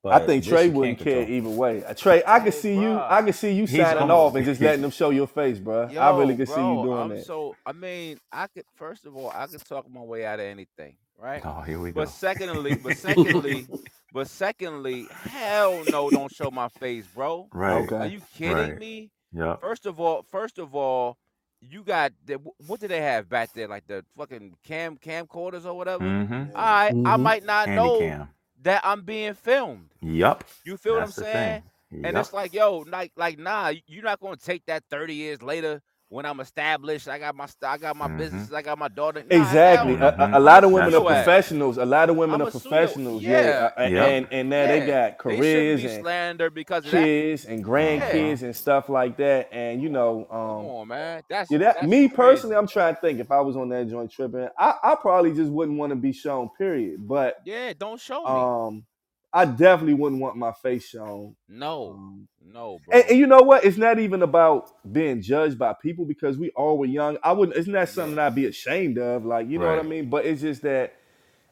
I 0.05 0.19
think 0.19 0.43
Trey 0.45 0.69
wouldn't 0.69 0.99
can't 0.99 1.09
care 1.09 1.29
either 1.29 1.49
way. 1.49 1.83
Uh, 1.83 1.93
Trey, 1.93 2.23
I 2.27 2.39
could 2.39 2.53
Hey, 2.53 2.59
see 2.59 2.73
you. 2.75 2.99
I 2.99 3.21
could 3.21 3.35
see 3.35 3.53
you 3.53 3.65
He's 3.65 3.77
signing 3.77 4.03
on- 4.03 4.11
off 4.11 4.35
and 4.35 4.45
just 4.45 4.61
letting 4.61 4.81
them 4.83 4.91
show 4.91 5.11
your 5.11 5.27
face, 5.27 5.59
bro. 5.59 5.83
I 5.97 6.17
really 6.17 6.35
Yo, 6.35 6.37
could 6.37 6.49
see 6.49 6.55
bro, 6.55 6.81
you 6.83 6.83
doing 6.89 6.99
I'm 6.99 7.09
that. 7.09 7.25
So 7.25 7.55
I 7.65 7.71
mean, 7.71 8.19
I 8.31 8.47
could 8.47 8.65
first 8.75 9.05
of 9.05 9.15
all, 9.15 9.31
I 9.33 9.47
could 9.47 9.63
talk 9.65 9.89
my 9.89 10.01
way 10.01 10.25
out 10.25 10.39
of 10.41 10.45
anything, 10.45 10.95
right? 11.17 11.41
Oh, 11.45 11.62
here 11.62 11.80
we 11.80 11.91
go. 11.91 12.02
But 12.02 12.10
secondly, 12.10 12.76
but 12.76 12.97
secondly, 13.08 13.67
but 14.13 14.28
secondly, 14.28 15.08
hell 15.12 15.84
no, 15.86 16.10
don't 16.10 16.32
show 16.32 16.52
my 16.52 16.67
face, 16.69 17.06
bro. 17.08 17.47
Right. 17.54 17.84
Okay. 17.84 17.95
Are 17.95 18.06
you 18.08 18.21
kidding 18.36 18.56
Right. 18.58 18.80
me? 18.80 19.12
Yeah. 19.34 19.56
First 19.58 19.86
of 19.86 19.99
all, 19.99 20.23
first 20.30 20.60
of 20.60 20.76
all, 20.76 21.17
you 21.62 21.82
got 21.84 22.12
the, 22.26 22.36
what 22.67 22.80
do 22.82 22.88
they 22.88 23.02
have 23.02 23.30
back 23.30 23.54
there? 23.54 23.67
Like 23.67 23.88
the 23.88 24.04
fucking 24.17 24.56
cam 24.63 24.97
camcorders 24.97 25.65
or 25.65 25.73
whatever. 25.76 26.04
Mm-hmm. 26.04 26.56
All 26.56 26.62
right, 26.62 26.89
I 26.89 26.91
Mhm. 26.93 27.21
might 27.21 27.45
not 27.45 27.69
know 27.69 27.99
cam. 27.99 28.30
that 28.63 28.82
I'm 28.84 29.02
being 29.04 29.34
filmed. 29.34 29.89
Yup. 30.02 30.43
You 30.65 30.78
feel 30.78 30.95
That's 30.95 31.17
what 31.17 31.26
I'm 31.28 31.34
saying? 31.34 31.63
thing. 31.91 32.06
And 32.06 32.17
it's 32.17 32.34
like, 32.34 32.54
yo, 32.54 32.80
like, 32.88 33.12
like, 33.15 33.38
nah, 33.39 33.71
you're 33.88 34.04
not 34.04 34.19
gonna 34.19 34.36
take 34.36 34.65
that 34.65 34.84
30 34.89 35.13
years 35.15 35.41
later 35.41 35.82
when 36.13 36.26
I'm 36.28 36.39
established. 36.41 37.08
I 37.10 37.19
got 37.19 37.36
my, 37.36 37.47
st- 37.47 37.69
I 37.71 37.78
got 37.78 37.95
my 37.97 38.08
Mhm. 38.08 38.17
business. 38.17 38.54
I 38.54 38.62
got 38.62 38.78
my 38.80 38.89
daughter. 38.89 39.23
Nah, 39.30 39.36
Exactly. 39.41 39.95
hell 39.95 40.15
A, 40.19 40.23
a, 40.23 40.39
a 40.39 40.41
lot 40.41 40.63
of 40.63 40.71
women 40.71 40.91
That's 40.91 41.04
are 41.04 41.06
right. 41.10 41.26
professionals. 41.26 41.78
A 41.78 41.86
lot 41.86 42.10
of 42.10 42.17
women 42.17 42.41
I'ma 42.41 42.45
are 42.47 42.52
sue 42.52 42.69
you. 42.80 42.88
professionals. 42.88 43.23
Yeah. 43.23 43.41
Yeah. 43.41 43.71
Uh, 43.78 43.84
Yep. 43.89 44.10
And 44.10 44.28
and 44.32 44.49
now 44.49 44.67
they 44.67 44.80
Yeah. 44.80 44.86
got 44.86 45.19
They 45.28 45.41
shouldn't 45.41 45.41
careers 45.41 45.82
be 45.82 45.88
and 45.88 46.02
slandered 46.04 46.54
because 46.54 46.86
of 46.86 46.91
that. 46.91 47.04
kids 47.04 47.45
and 47.45 47.63
grandkids 47.65 48.43
and 48.43 48.56
stuff 48.56 48.89
like 48.89 49.17
that. 49.17 49.49
And 49.54 49.82
you 49.82 49.89
know, 49.89 50.28
Come 50.30 50.39
um, 50.39 50.65
on, 50.67 50.88
man. 50.89 51.23
That's 51.30 51.52
yeah, 51.52 51.60
that 51.60 51.78
that's 51.82 51.88
me 51.88 52.10
crazy. 52.10 52.15
personally, 52.15 52.56
I'm 52.58 52.67
trying 52.67 52.95
to 52.95 53.02
think 53.02 53.19
if 53.19 53.32
I 53.32 53.41
was 53.41 53.58
on 53.58 53.69
that 53.69 53.89
joint 53.89 54.12
tripping, 54.12 54.49
I, 54.58 54.76
I 54.84 54.96
probably 54.96 55.33
just 55.33 55.52
wouldn't 55.52 55.77
want 55.79 55.92
to 55.92 55.96
be 55.98 56.13
shown. 56.13 56.50
Period. 56.58 57.08
But 57.08 57.37
Yeah, 57.46 57.73
don't 57.77 58.00
show 58.00 58.27
me. 58.29 58.52
um, 58.67 58.85
I 59.34 59.46
definitely 59.46 59.96
wouldn't 59.96 60.21
want 60.21 60.36
my 60.38 60.52
face 60.52 60.86
shown. 60.88 61.36
no, 61.50 61.92
Um, 61.94 62.27
no, 62.46 62.79
bro. 62.86 63.00
and, 63.00 63.10
and 63.12 63.19
you 63.19 63.27
know 63.27 63.42
what? 63.42 63.63
It's 63.65 63.77
not 63.77 64.00
even 64.00 64.21
about 64.21 64.69
being 64.92 65.21
judged 65.21 65.58
by 65.58 65.73
people 65.73 66.06
because 66.06 66.38
we 66.38 66.52
all 66.52 66.77
were 66.77 66.86
young. 66.86 67.17
I 67.23 67.31
wouldn't. 67.34 67.58
It's 67.58 67.67
not 67.67 67.88
that 67.88 67.90
something 67.90 68.19
I'd 68.19 68.36
be 68.36 68.46
ashamed 68.46 68.98
of. 69.00 69.25
Like 69.25 69.50
you 69.50 69.58
know 69.60 69.67
what 69.67 69.79
I 69.79 69.84
mean. 69.84 70.10
But 70.10 70.25
it's 70.25 70.42
just 70.42 70.62
that 70.63 70.94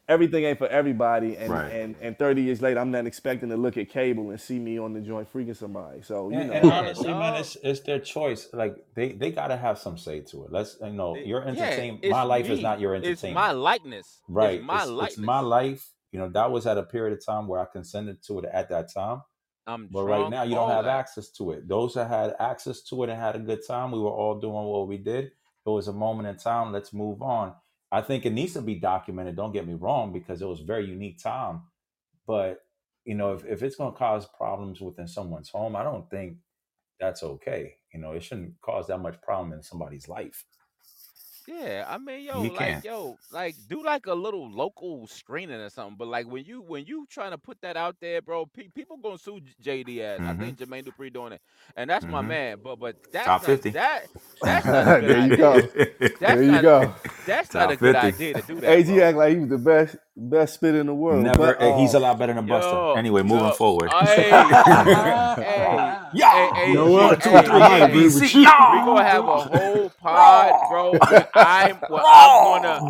everything 0.08 0.44
ain't 0.44 0.58
for 0.58 0.68
everybody. 0.68 1.36
And 1.36 1.50
Right. 1.50 1.72
and 1.72 1.96
and 2.00 2.18
30 2.18 2.42
years 2.42 2.62
later, 2.62 2.80
I'm 2.80 2.90
not 2.90 3.06
expecting 3.06 3.48
to 3.50 3.56
look 3.56 3.76
at 3.76 3.88
cable 3.88 4.30
and 4.30 4.40
see 4.40 4.58
me 4.58 4.78
on 4.78 4.92
the 4.92 5.00
joint 5.00 5.32
freaking 5.32 5.56
somebody. 5.56 6.02
So 6.02 6.30
you 6.30 6.38
And, 6.38 6.50
know. 6.50 6.54
and 6.54 6.72
honestly, 6.72 7.08
man, 7.12 7.34
it's 7.34 7.56
it's 7.62 7.80
their 7.80 7.98
choice. 8.00 8.48
Like 8.52 8.76
they 8.94 9.12
they 9.12 9.32
gotta 9.32 9.56
have 9.56 9.78
some 9.78 9.98
say 9.98 10.20
to 10.20 10.44
it. 10.44 10.52
Let's 10.52 10.76
you 10.82 10.90
know 10.90 11.16
your 11.16 11.42
entertainment. 11.48 12.00
it's 12.04 12.12
my 12.12 12.22
life 12.22 12.48
is 12.48 12.60
not 12.60 12.80
your 12.80 12.94
It's 12.94 13.06
entertainment. 13.06 13.34
my 13.34 13.52
likeness. 13.52 14.20
right. 14.28 14.56
It's 14.56 14.64
my 14.64 14.82
it's, 14.82 14.90
likeness. 14.90 15.18
it's 15.18 15.26
my 15.26 15.40
life. 15.40 15.91
You 16.12 16.20
know 16.20 16.28
that 16.30 16.50
was 16.50 16.66
at 16.66 16.78
a 16.78 16.82
period 16.82 17.18
of 17.18 17.24
time 17.24 17.48
where 17.48 17.60
I 17.60 17.64
consented 17.64 18.22
to 18.24 18.38
it 18.40 18.44
at 18.52 18.68
that 18.68 18.92
time. 18.92 19.22
I'm 19.66 19.88
But 19.90 20.04
right 20.04 20.28
now, 20.28 20.42
you 20.42 20.54
don't 20.54 20.70
have 20.70 20.84
that. 20.84 20.98
access 20.98 21.30
to 21.32 21.52
it. 21.52 21.68
Those 21.68 21.94
that 21.94 22.08
had 22.08 22.34
access 22.38 22.82
to 22.84 23.02
it 23.04 23.10
and 23.10 23.20
had 23.20 23.36
a 23.36 23.40
good 23.40 23.60
time, 23.66 23.92
we 23.92 24.00
were 24.00 24.10
all 24.10 24.38
doing 24.40 24.52
what 24.54 24.88
we 24.88 24.98
did. 24.98 25.26
It 25.26 25.32
was 25.70 25.88
a 25.88 25.92
moment 25.92 26.28
in 26.28 26.36
time. 26.36 26.72
Let's 26.72 26.92
move 26.92 27.22
on. 27.22 27.54
I 27.90 28.00
think 28.00 28.26
it 28.26 28.32
needs 28.32 28.54
to 28.54 28.62
be 28.62 28.76
documented. 28.76 29.36
Don't 29.36 29.52
get 29.52 29.66
me 29.66 29.74
wrong, 29.74 30.12
because 30.12 30.42
it 30.42 30.46
was 30.46 30.60
a 30.60 30.64
very 30.64 30.86
unique 30.86 31.22
time. 31.22 31.62
But 32.26 32.60
you 33.04 33.14
know, 33.14 33.32
if, 33.34 33.44
if 33.44 33.62
it's 33.62 33.76
going 33.76 33.92
to 33.92 33.98
cause 33.98 34.26
problems 34.26 34.80
within 34.80 35.08
someone's 35.08 35.48
home, 35.50 35.76
I 35.76 35.82
don't 35.82 36.08
think 36.08 36.36
that's 37.00 37.22
okay. 37.22 37.74
You 37.92 38.00
know, 38.00 38.12
it 38.12 38.22
shouldn't 38.22 38.60
cause 38.60 38.86
that 38.86 38.98
much 38.98 39.20
problem 39.22 39.52
in 39.52 39.62
somebody's 39.62 40.08
life. 40.08 40.44
Yeah, 41.52 41.84
I 41.88 41.98
mean, 41.98 42.24
yo, 42.24 42.44
You 42.44 42.50
like, 42.50 42.76
can't. 42.76 42.84
yo, 42.84 43.18
like, 43.30 43.56
do 43.68 43.82
like 43.84 44.06
a 44.06 44.14
little 44.14 44.50
local 44.50 45.06
screening 45.06 45.60
or 45.60 45.70
something. 45.70 45.96
But 45.96 46.08
like, 46.08 46.26
when 46.26 46.44
you 46.44 46.62
when 46.62 46.86
you 46.86 47.06
trying 47.10 47.32
to 47.32 47.38
put 47.38 47.60
that 47.62 47.76
out 47.76 47.96
there, 48.00 48.22
bro, 48.22 48.46
pe- 48.46 48.68
people 48.74 48.96
gonna 48.98 49.18
sue 49.18 49.40
J- 49.62 49.84
JD 49.84 50.00
as 50.00 50.22
I 50.24 50.34
hmm 50.34 50.34
think 50.34 50.58
Jermaine 50.58 50.84
Dupri 50.86 51.12
doing 51.12 51.32
it, 51.32 51.42
and 51.76 51.90
that's 51.90 52.08
my 52.08 52.22
hmm 52.22 52.32
man. 52.32 52.58
But 52.62 52.78
but 52.80 52.96
that's 53.12 53.38
Top 53.38 53.42
not 53.42 53.60
50. 53.60 53.74
that 53.74 54.08
that's 54.42 54.70
not 54.70 54.88
a 54.88 54.94
good 54.94 55.10
there 55.10 55.18
you 55.18 55.32
idea. 55.32 55.36
go. 55.36 55.70
That's 56.18 56.40
There 56.40 56.44
you 56.44 56.58
not 56.58 56.60
go. 56.60 56.94
that's 57.24 57.52
not 57.52 57.70
a 57.70 57.76
Top 57.76 57.78
good 57.78 57.94
50. 57.94 57.96
idea 57.96 58.34
to 58.34 58.42
do 58.42 58.60
that, 58.60 58.84
AG 58.86 58.86
bro. 58.86 59.02
act 59.02 59.18
like 59.18 59.34
he 59.34 59.40
was 59.40 59.50
the 59.50 59.58
best 59.58 59.96
best 60.16 60.54
spit 60.54 60.74
in 60.74 60.86
the 60.86 60.94
world. 60.94 61.24
Never. 61.24 61.38
But 61.38 61.60
eh, 61.60 61.76
he's 61.76 61.94
a 61.94 61.98
um 61.98 62.02
lot 62.02 62.18
better 62.18 62.34
than 62.34 62.46
Buster. 62.46 62.76
Yo, 62.76 62.94
Anyway, 62.94 63.22
moving 63.22 63.48
yo, 63.48 63.52
forward. 63.52 63.94
hey, 64.00 64.30
hey, 64.30 64.54
hey, 65.38 65.98
yeah. 66.12 66.52
You 66.66 66.74
know 66.74 66.86
hey, 66.86 66.92
what? 66.92 67.22
hey, 67.22 67.48
I 67.48 67.68
hey, 67.68 67.80
agree 67.80 68.10
hey. 68.10 68.14
with 68.14 68.34
you. 68.34 68.40
We 68.40 68.82
gonna 68.84 69.04
have 69.04 69.26
a 69.28 69.38
whole 69.38 69.90
pod, 70.00 70.56
bro. 70.68 70.94
I'm, 71.34 71.76
where 71.88 72.02
I'm 72.06 72.42
gonna, 72.62 72.80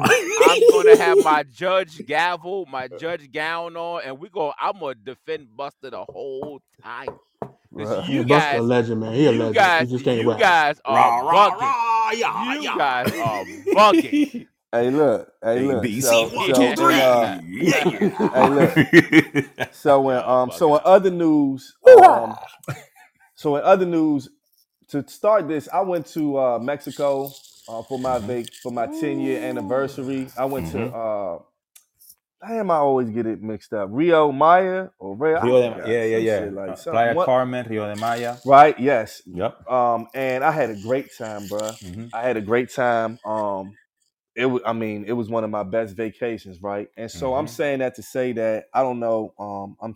I'm 0.40 0.62
gonna 0.70 0.96
have 0.96 1.18
my 1.22 1.44
judge 1.44 2.04
gavel, 2.06 2.66
my 2.66 2.88
judge 2.88 3.30
gown 3.32 3.76
on, 3.76 4.02
and 4.04 4.18
we 4.18 4.28
go. 4.28 4.52
I'm 4.60 4.78
gonna 4.80 4.94
defend 4.96 5.48
Buster 5.56 5.90
the 5.90 6.04
whole 6.04 6.60
time. 6.82 7.20
Cause 7.76 7.98
bruh. 7.98 8.08
you 8.08 8.24
Buster 8.24 8.56
a 8.56 8.62
legend, 8.62 9.00
man. 9.00 9.14
He 9.14 9.26
a 9.26 9.32
you 9.32 9.38
legend. 9.38 9.72
He 9.78 9.86
guys, 9.86 9.88
just 9.88 10.04
can't 10.04 10.20
you 10.20 10.30
rap. 10.30 10.38
guys 10.38 10.80
Rah, 10.88 11.10
are 11.10 11.24
rah, 11.24 11.50
bugging. 11.50 11.60
rah, 11.60 12.10
yeah, 12.12 12.44
You 12.44 12.62
yeah. 12.62 12.76
guys 12.76 13.12
are 13.16 13.46
bugging. 13.74 14.48
Hey 14.72 14.92
look, 14.92 15.32
hey 15.42 15.60
look. 15.62 15.90
B, 15.90 16.00
So 16.00 16.28
C, 16.30 16.32
one, 16.34 16.54
so 16.54 16.54
two, 16.54 16.74
in 16.74 16.76
three. 16.76 17.00
uh 17.00 17.34
Yeah. 17.48 17.84
hey 18.32 18.50
look. 18.50 18.80
So 19.70 20.02
when 20.02 20.18
um 20.24 20.50
so 20.52 20.74
in 20.76 20.82
other 20.84 21.10
news, 21.10 21.76
um 21.94 22.40
so 23.34 23.56
in 23.56 23.64
other 23.64 23.86
news, 23.86 24.28
to 24.88 25.08
start 25.08 25.48
this, 25.48 25.68
I 25.72 25.82
went 25.82 26.06
to 26.08 26.38
uh 26.38 26.58
Mexico 26.60 27.38
uh 27.68 27.82
for 27.84 27.98
my 27.98 28.18
hmm 28.18 28.28
vac 28.28 28.46
for 28.62 28.72
my 28.72 28.86
10 28.88 29.20
year 29.20 29.42
anniversary. 29.42 30.32
I 30.36 30.46
went 30.46 30.66
to 30.68 30.84
hmm 30.84 30.90
uh 30.90 31.38
damn 32.46 32.70
I 32.70 32.76
always 32.76 33.10
get 33.10 33.26
it 33.26 33.42
mixed 33.42 33.72
up. 33.74 33.88
Rio 33.92 34.32
Maya 34.32 34.88
or 34.98 35.16
Rio, 35.16 35.40
Rio 35.40 35.60
de, 35.62 35.74
forgot. 35.74 35.90
yeah, 35.90 36.04
yeah, 36.04 36.18
yeah. 36.18 36.24
shit 36.24 36.52
like 36.52 36.76
Uh. 36.76 36.84
Playa 36.90 37.14
What 37.14 37.16
Carmen, 37.16 37.66
Rio 37.68 37.86
de 37.88 37.96
Maya. 37.96 38.38
right, 38.44 38.78
yes. 38.80 39.22
Yep. 39.26 39.58
Um 39.68 40.08
and 40.14 40.44
I 40.44 40.52
had 40.52 40.70
a 40.70 40.76
great 40.76 41.16
time, 41.16 41.48
bruh. 41.48 41.78
hmm 41.82 42.06
I 42.12 42.22
had 42.22 42.36
a 42.38 42.42
great 42.42 42.72
time. 42.72 43.18
Um 43.24 43.78
it 44.34 44.46
was 44.46 44.62
i 44.64 44.72
mean 44.72 45.04
it 45.06 45.12
was 45.12 45.28
one 45.28 45.44
of 45.44 45.50
my 45.50 45.62
best 45.62 45.94
vacations 45.96 46.62
right? 46.62 46.88
And 46.96 47.10
so 47.10 47.34
i'm 47.34 47.46
hmm 47.46 47.52
saying 47.52 47.78
that 47.80 47.94
to 47.96 48.02
say 48.02 48.32
that 48.32 48.66
i 48.74 48.82
don't 48.82 48.98
know 49.00 49.34
um 49.38 49.76
i'm 49.80 49.94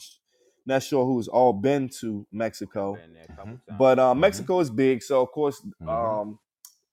not 0.66 0.82
sure 0.82 1.04
who's 1.06 1.28
all 1.28 1.52
been 1.52 1.88
to 2.00 2.26
mexico 2.32 2.96
Been 2.96 3.14
there 3.14 3.24
a 3.24 3.28
hmm 3.28 3.36
couple 3.36 3.58
times. 3.68 3.78
but 3.78 3.98
um 3.98 4.16
hmm 4.16 4.20
mexico 4.20 4.60
is 4.60 4.70
big 4.70 5.02
so 5.02 5.22
of 5.22 5.30
course 5.32 5.64
hmm 5.80 5.88
um 5.88 6.38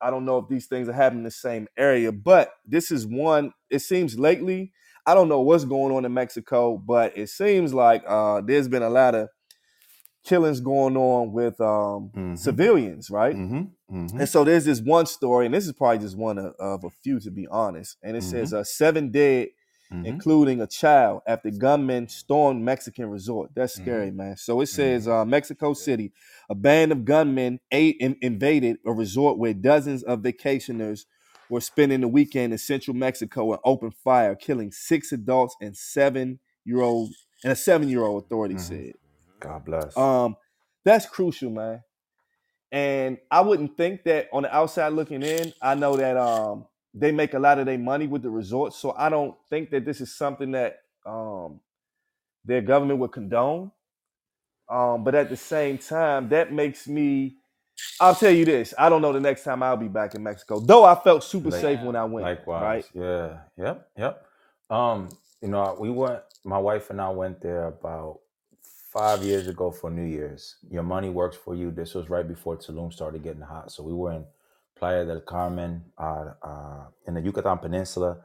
i 0.01 0.09
don't 0.09 0.25
know 0.25 0.37
if 0.37 0.47
these 0.47 0.67
things 0.67 0.87
are 0.87 0.93
happening 0.93 1.19
in 1.21 1.25
the 1.25 1.31
same 1.31 1.67
area 1.77 2.11
but 2.11 2.53
this 2.65 2.91
is 2.91 3.05
one 3.07 3.51
it 3.69 3.79
seems 3.79 4.17
lately 4.17 4.71
i 5.05 5.13
don't 5.13 5.27
know 5.29 5.41
what's 5.41 5.65
going 5.65 5.93
on 5.95 6.05
in 6.05 6.13
mexico 6.13 6.77
but 6.77 7.17
it 7.17 7.29
seems 7.29 7.73
like 7.73 8.03
uh 8.07 8.41
there's 8.41 8.67
been 8.67 8.83
a 8.83 8.89
lot 8.89 9.15
of 9.15 9.29
killings 10.23 10.59
going 10.59 10.95
on 10.95 11.31
with 11.33 11.59
um 11.61 12.11
hmm 12.13 12.35
civilians 12.35 13.09
right 13.09 13.37
hmm 13.93 14.07
hmm 14.07 14.19
and 14.19 14.29
so 14.29 14.43
there's 14.43 14.65
this 14.65 14.81
one 14.81 15.07
story, 15.07 15.45
and 15.45 15.55
this 15.55 15.65
is 15.65 15.73
probably 15.73 15.99
just 15.99 16.17
one 16.17 16.37
of, 16.37 16.53
of 16.59 16.83
a 16.83 16.89
few, 16.89 17.19
to 17.21 17.31
be 17.31 17.47
honest. 17.47 17.97
And 18.03 18.15
it 18.17 18.21
hmm 18.21 18.23
says 18.23 18.53
uh, 18.53 18.63
seven 18.63 19.11
dead, 19.11 19.49
hmm 19.91 20.03
including 20.03 20.61
a 20.61 20.67
child, 20.67 21.21
after 21.27 21.51
gunmen 21.51 22.07
stormed 22.09 22.63
Mexican 22.63 23.09
resort. 23.09 23.51
That's 23.55 23.73
scary, 23.73 24.11
man. 24.11 24.37
So 24.37 24.61
it 24.61 24.67
hmm 24.71 24.97
says 24.97 25.07
uh, 25.07 25.25
Mexico 25.25 25.73
City, 25.73 26.13
a 26.49 26.55
band 26.55 26.91
of 26.91 27.05
gunmen 27.05 27.59
ate, 27.71 27.97
in, 27.99 28.17
invaded 28.21 28.77
a 28.85 28.93
resort 28.93 29.37
where 29.39 29.53
dozens 29.53 30.03
of 30.03 30.21
vacationers 30.21 31.05
were 31.49 31.61
spending 31.61 32.01
the 32.01 32.07
weekend 32.07 32.53
in 32.53 32.59
central 32.59 32.95
Mexico 32.95 33.51
and 33.53 33.61
opened 33.65 33.95
fire, 33.95 34.35
killing 34.35 34.71
six 34.71 35.11
adults 35.11 35.55
and 35.61 35.77
seven 35.77 36.39
year 36.65 36.81
old 36.81 37.11
and 37.43 37.53
a 37.53 37.55
seven 37.55 37.89
year 37.89 38.03
old. 38.03 38.25
Authorities 38.25 38.63
hmm 38.63 38.67
said. 38.67 38.93
God 39.39 39.65
bless. 39.65 39.95
Um, 39.95 40.35
that's 40.85 41.05
crucial, 41.05 41.51
man. 41.51 41.83
And 42.73 43.19
I 43.31 43.41
wouldn't 43.41 43.77
think 43.77 44.05
that 44.05 44.29
on 44.33 44.43
the 44.43 44.55
outside 44.55 44.89
looking 44.93 45.23
in, 45.23 45.53
I 45.61 45.75
know 45.75 45.97
that 45.97 46.17
um 46.17 46.67
they 46.95 47.13
make 47.13 47.35
a 47.35 47.39
lot 47.39 47.59
of 47.59 47.67
their 47.67 47.79
money 47.79 48.07
with 48.07 48.23
the 48.23 48.31
resorts. 48.31 48.77
So 48.77 48.95
I 48.97 49.09
don't 49.09 49.35
think 49.51 49.71
that 49.71 49.85
this 49.85 50.01
is 50.01 50.15
something 50.15 50.53
that 50.53 50.79
um 51.05 51.61
their 52.45 52.61
government 52.61 52.99
would 52.99 53.11
condone. 53.13 53.71
Um, 54.69 55.03
but 55.03 55.15
at 55.15 55.29
the 55.29 55.37
same 55.37 55.77
time, 55.79 56.29
that 56.29 56.53
makes 56.53 56.87
me 56.87 57.37
I'll 57.99 58.15
tell 58.15 58.31
you 58.31 58.45
this. 58.45 58.73
I 58.77 58.89
don't 58.89 59.01
know 59.01 59.13
the 59.13 59.21
next 59.21 59.43
time 59.43 59.63
I'll 59.63 59.77
be 59.77 59.89
back 59.89 60.15
in 60.15 60.23
Mexico. 60.23 60.61
Though 60.61 60.85
I 60.85 60.95
felt 60.95 61.23
super 61.23 61.51
Like 61.51 61.61
safe 61.61 61.81
when 61.81 61.95
I 61.97 62.05
went, 62.05 62.33
right? 62.55 62.85
likewise. 62.85 62.89
Yeah. 62.95 63.39
Yep. 63.57 63.89
Yep. 63.97 64.27
Um, 64.71 65.09
you 65.41 65.49
know, 65.49 65.77
we 65.79 65.91
went 65.91 66.21
my 66.45 66.59
wife 66.59 66.91
and 66.91 67.01
I 67.01 67.09
went 67.09 67.41
there 67.41 67.67
about 67.67 68.21
five 68.93 69.23
years 69.23 69.47
ago 69.47 69.71
for 69.71 69.91
New 69.91 70.05
Year's. 70.05 70.57
Your 70.69 70.83
money 70.83 71.09
works 71.09 71.37
for 71.37 71.55
you. 71.55 71.71
This 71.71 71.95
was 71.95 72.09
right 72.09 72.27
before 72.27 72.57
Tulum 72.57 72.93
started 72.93 73.23
getting 73.23 73.41
hot. 73.43 73.71
So 73.71 73.83
we 73.83 73.93
were 73.93 74.13
in 74.13 74.25
Playa 74.77 75.05
del 75.05 75.21
Carmen, 75.21 75.83
uh, 75.97 76.33
uh, 76.43 76.85
in 77.07 77.15
the 77.15 77.21
Yucatan 77.21 77.59
Peninsula. 77.59 78.19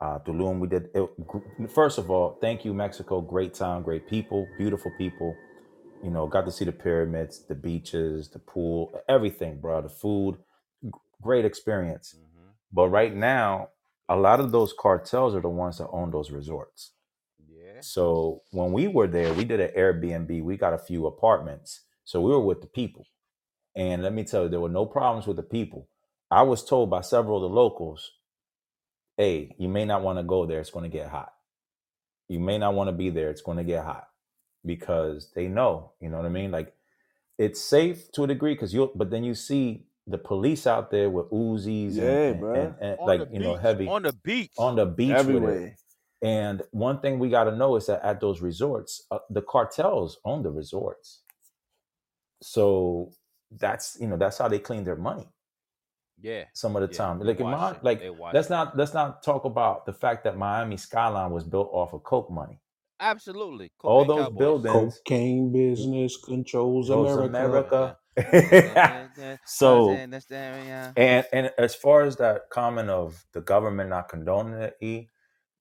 Uh, 0.00 0.20
Tulum, 0.20 0.60
we 0.60 0.68
did 0.68 0.90
it. 0.94 1.70
First 1.70 1.98
of 1.98 2.10
all, 2.10 2.38
thank 2.40 2.64
you, 2.64 2.74
Mexico. 2.74 3.20
Great 3.22 3.54
town, 3.54 3.82
great 3.84 4.08
people, 4.08 4.46
beautiful 4.58 4.92
people. 4.98 5.36
You 6.04 6.10
know, 6.10 6.26
got 6.28 6.46
to 6.46 6.52
see 6.52 6.64
the 6.66 6.72
pyramids, 6.72 7.44
the 7.48 7.54
beaches, 7.56 8.30
the 8.30 8.40
pool, 8.40 8.92
everything, 9.08 9.60
bro. 9.60 9.82
The 9.82 9.90
food, 9.90 10.38
great 11.22 11.44
experience. 11.44 12.16
hmm 12.16 12.50
But 12.72 12.88
right 12.90 13.14
now, 13.14 13.70
a 14.08 14.16
lot 14.16 14.40
of 14.40 14.52
those 14.52 14.74
cartels 14.78 15.34
are 15.36 15.42
the 15.42 15.48
ones 15.50 15.78
that 15.78 15.88
own 15.90 16.10
those 16.12 16.30
resorts. 16.32 16.92
So 17.84 18.42
when 18.50 18.72
we 18.72 18.88
were 18.88 19.06
there, 19.08 19.32
we 19.34 19.44
did 19.44 19.60
an 19.60 19.70
Airbnb. 19.76 20.42
We 20.42 20.56
got 20.56 20.74
a 20.74 20.78
few 20.78 21.06
apartments. 21.06 21.82
So 22.04 22.20
we 22.20 22.30
were 22.30 22.40
with 22.40 22.60
the 22.62 22.66
people. 22.68 23.06
And 23.76 24.02
let 24.02 24.12
me 24.12 24.24
tell 24.24 24.44
you, 24.44 24.48
there 24.48 24.60
were 24.60 24.68
no 24.68 24.86
problems 24.86 25.26
with 25.26 25.36
the 25.36 25.42
people. 25.44 25.88
I 26.30 26.42
was 26.42 26.64
told 26.64 26.90
by 26.90 27.02
several 27.02 27.38
of 27.44 27.50
the 27.50 27.54
locals, 27.54 28.12
hey, 29.16 29.54
you 29.58 29.68
may 29.68 29.84
not 29.84 30.02
want 30.02 30.18
to 30.18 30.22
go 30.24 30.46
there. 30.46 30.60
It's 30.60 30.70
going 30.70 30.90
to 30.90 30.96
get 30.96 31.08
hot. 31.08 31.32
You 32.28 32.40
may 32.40 32.58
not 32.58 32.74
want 32.74 32.88
to 32.88 32.92
be 32.92 33.10
there. 33.10 33.30
It's 33.30 33.42
going 33.42 33.58
to 33.58 33.64
get 33.64 33.84
hot 33.84 34.08
because 34.64 35.30
they 35.34 35.48
know, 35.48 35.92
you 36.00 36.08
know 36.08 36.18
what 36.18 36.26
I 36.26 36.30
mean? 36.30 36.50
Like 36.50 36.74
it's 37.38 37.60
safe 37.60 38.10
to 38.12 38.24
a 38.24 38.26
degree 38.26 38.54
because 38.54 38.72
you'll, 38.74 38.92
but 38.94 39.10
then 39.10 39.24
you 39.24 39.34
see 39.34 39.84
the 40.06 40.18
police 40.18 40.66
out 40.66 40.90
there 40.90 41.10
with 41.10 41.30
Uzis 41.30 41.96
and, 41.96 41.96
Yeah, 41.96 42.02
and, 42.04 42.34
and, 42.36 42.42
bruh. 42.42 42.74
and 42.80 42.98
like, 43.06 43.20
you 43.32 43.40
know, 43.40 43.56
heavy 43.56 43.86
On 43.88 44.02
the 44.02 44.12
beach. 44.12 44.52
on 44.58 44.76
the 44.76 44.86
beach. 44.86 45.10
Everywhere. 45.12 45.76
And 46.22 46.62
one 46.70 47.00
thing 47.00 47.18
we 47.18 47.30
got 47.30 47.44
to 47.44 47.56
know 47.56 47.76
is 47.76 47.86
that 47.86 48.02
at 48.04 48.20
those 48.20 48.40
resorts, 48.40 49.02
uh, 49.10 49.18
the 49.30 49.42
cartels 49.42 50.18
own 50.24 50.42
the 50.42 50.50
resorts. 50.50 51.22
So 52.42 53.12
that's 53.50 53.96
you 54.00 54.06
know 54.08 54.16
that's 54.16 54.38
how 54.38 54.48
they 54.48 54.58
clean 54.58 54.84
their 54.84 54.96
money. 54.96 55.28
Yeah. 56.20 56.44
Some 56.54 56.76
of 56.76 56.82
the 56.82 56.88
Yeah. 56.88 56.98
time, 56.98 57.20
like 57.20 57.40
in 57.40 57.46
my 57.46 57.72
it. 57.72 57.84
like 57.84 58.00
let's 58.32 58.48
it. 58.48 58.50
not 58.50 58.76
let's 58.76 58.94
not 58.94 59.22
talk 59.22 59.44
about 59.44 59.86
the 59.86 59.92
fact 59.92 60.24
that 60.24 60.36
Miami 60.36 60.76
skyline 60.76 61.32
was 61.32 61.44
built 61.44 61.70
off 61.72 61.92
of 61.92 62.04
coke 62.04 62.30
money. 62.30 62.60
Absolutely. 63.00 63.72
All 63.82 64.04
those 64.04 64.26
Cowboys. 64.26 64.38
buildings 64.38 65.00
Cocaine 65.06 65.52
business 65.52 66.16
controls 66.16 66.90
America. 66.90 67.24
America. 67.26 67.98
so 69.46 69.90
and 69.90 71.26
and 71.32 71.50
as 71.58 71.74
far 71.74 72.02
as 72.02 72.16
that 72.16 72.50
comment 72.50 72.90
of 72.90 73.24
the 73.32 73.40
government 73.40 73.90
not 73.90 74.08
condoning 74.08 74.54
it, 74.62 74.76
e 74.80 75.08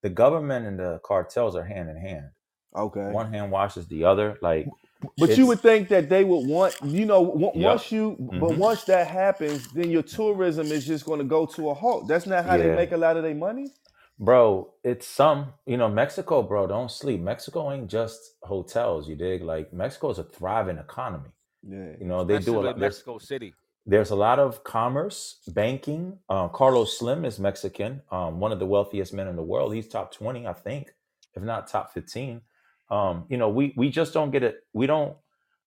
the 0.03 0.09
government 0.09 0.67
and 0.67 0.79
the 0.79 1.01
cartels 1.05 1.55
are 1.55 1.65
hand 1.65 1.89
in 1.89 1.97
hand. 1.97 2.29
Okay. 2.75 3.13
One 3.13 3.33
hand 3.33 3.51
washes 3.51 3.87
the 3.87 4.05
other. 4.05 4.37
Like 4.41 4.71
But 5.17 5.37
you 5.37 5.47
would 5.47 5.61
think 5.61 5.89
that 5.89 6.09
they 6.09 6.23
would 6.23 6.39
want, 6.39 6.75
you 6.83 7.05
know, 7.05 7.25
w- 7.25 7.51
yep. 7.53 7.53
once 7.55 7.91
you, 7.91 8.17
but 8.33 8.51
hmm 8.51 8.57
once 8.57 8.83
that 8.85 9.07
happens, 9.07 9.69
then 9.69 9.91
your 9.91 10.03
tourism 10.03 10.71
is 10.71 10.85
just 10.85 11.05
going 11.05 11.19
to 11.19 11.25
go 11.25 11.45
to 11.47 11.69
a 11.69 11.75
halt. 11.75 12.07
That's 12.07 12.27
not 12.27 12.45
how 12.45 12.57
they 12.57 12.69
make 12.69 12.91
a 12.91 12.97
lot 12.97 13.17
of 13.17 13.23
their 13.23 13.35
money. 13.35 13.73
Bro, 14.19 14.73
it's 14.83 15.07
some, 15.07 15.53
you 15.65 15.77
know, 15.77 15.89
Mexico, 15.89 16.43
bro, 16.43 16.67
don't 16.67 16.91
sleep. 16.91 17.21
Mexico 17.21 17.71
ain't 17.71 17.89
just 17.89 18.35
hotels, 18.43 19.09
you 19.09 19.15
dig? 19.15 19.43
Like 19.43 19.73
Mexico 19.73 20.09
is 20.11 20.19
a 20.19 20.23
thriving 20.25 20.77
economy. 20.77 21.29
Yeah. 21.63 21.95
You 21.99 22.07
know, 22.07 22.23
they 22.25 22.39
do 22.39 22.59
a 22.59 22.63
lot. 22.63 22.79
Mexico 22.79 23.19
City. 23.19 23.55
There's 23.86 24.11
a 24.11 24.15
lot 24.15 24.39
of 24.39 24.63
commerce, 24.63 25.39
banking. 25.47 26.19
Uh, 26.29 26.47
Carlos 26.47 26.97
Slim 26.97 27.25
is 27.25 27.39
Mexican, 27.39 28.01
um, 28.11 28.39
one 28.39 28.51
of 28.51 28.59
the 28.59 28.65
wealthiest 28.65 29.13
men 29.13 29.27
in 29.27 29.36
the 29.36 29.43
world. 29.43 29.73
He's 29.73 29.88
top 29.88 30.13
20, 30.13 30.45
I 30.45 30.53
think, 30.53 30.93
if 31.34 31.41
not 31.41 31.67
top 31.67 31.93
15. 31.93 32.41
Um, 32.89 33.25
you 33.29 33.38
know, 33.38 33.49
we 33.49 33.73
we 33.77 33.89
just 33.89 34.13
don't 34.13 34.32
get 34.32 34.43
it. 34.43 34.63
We 34.73 34.86
don't 34.86 35.15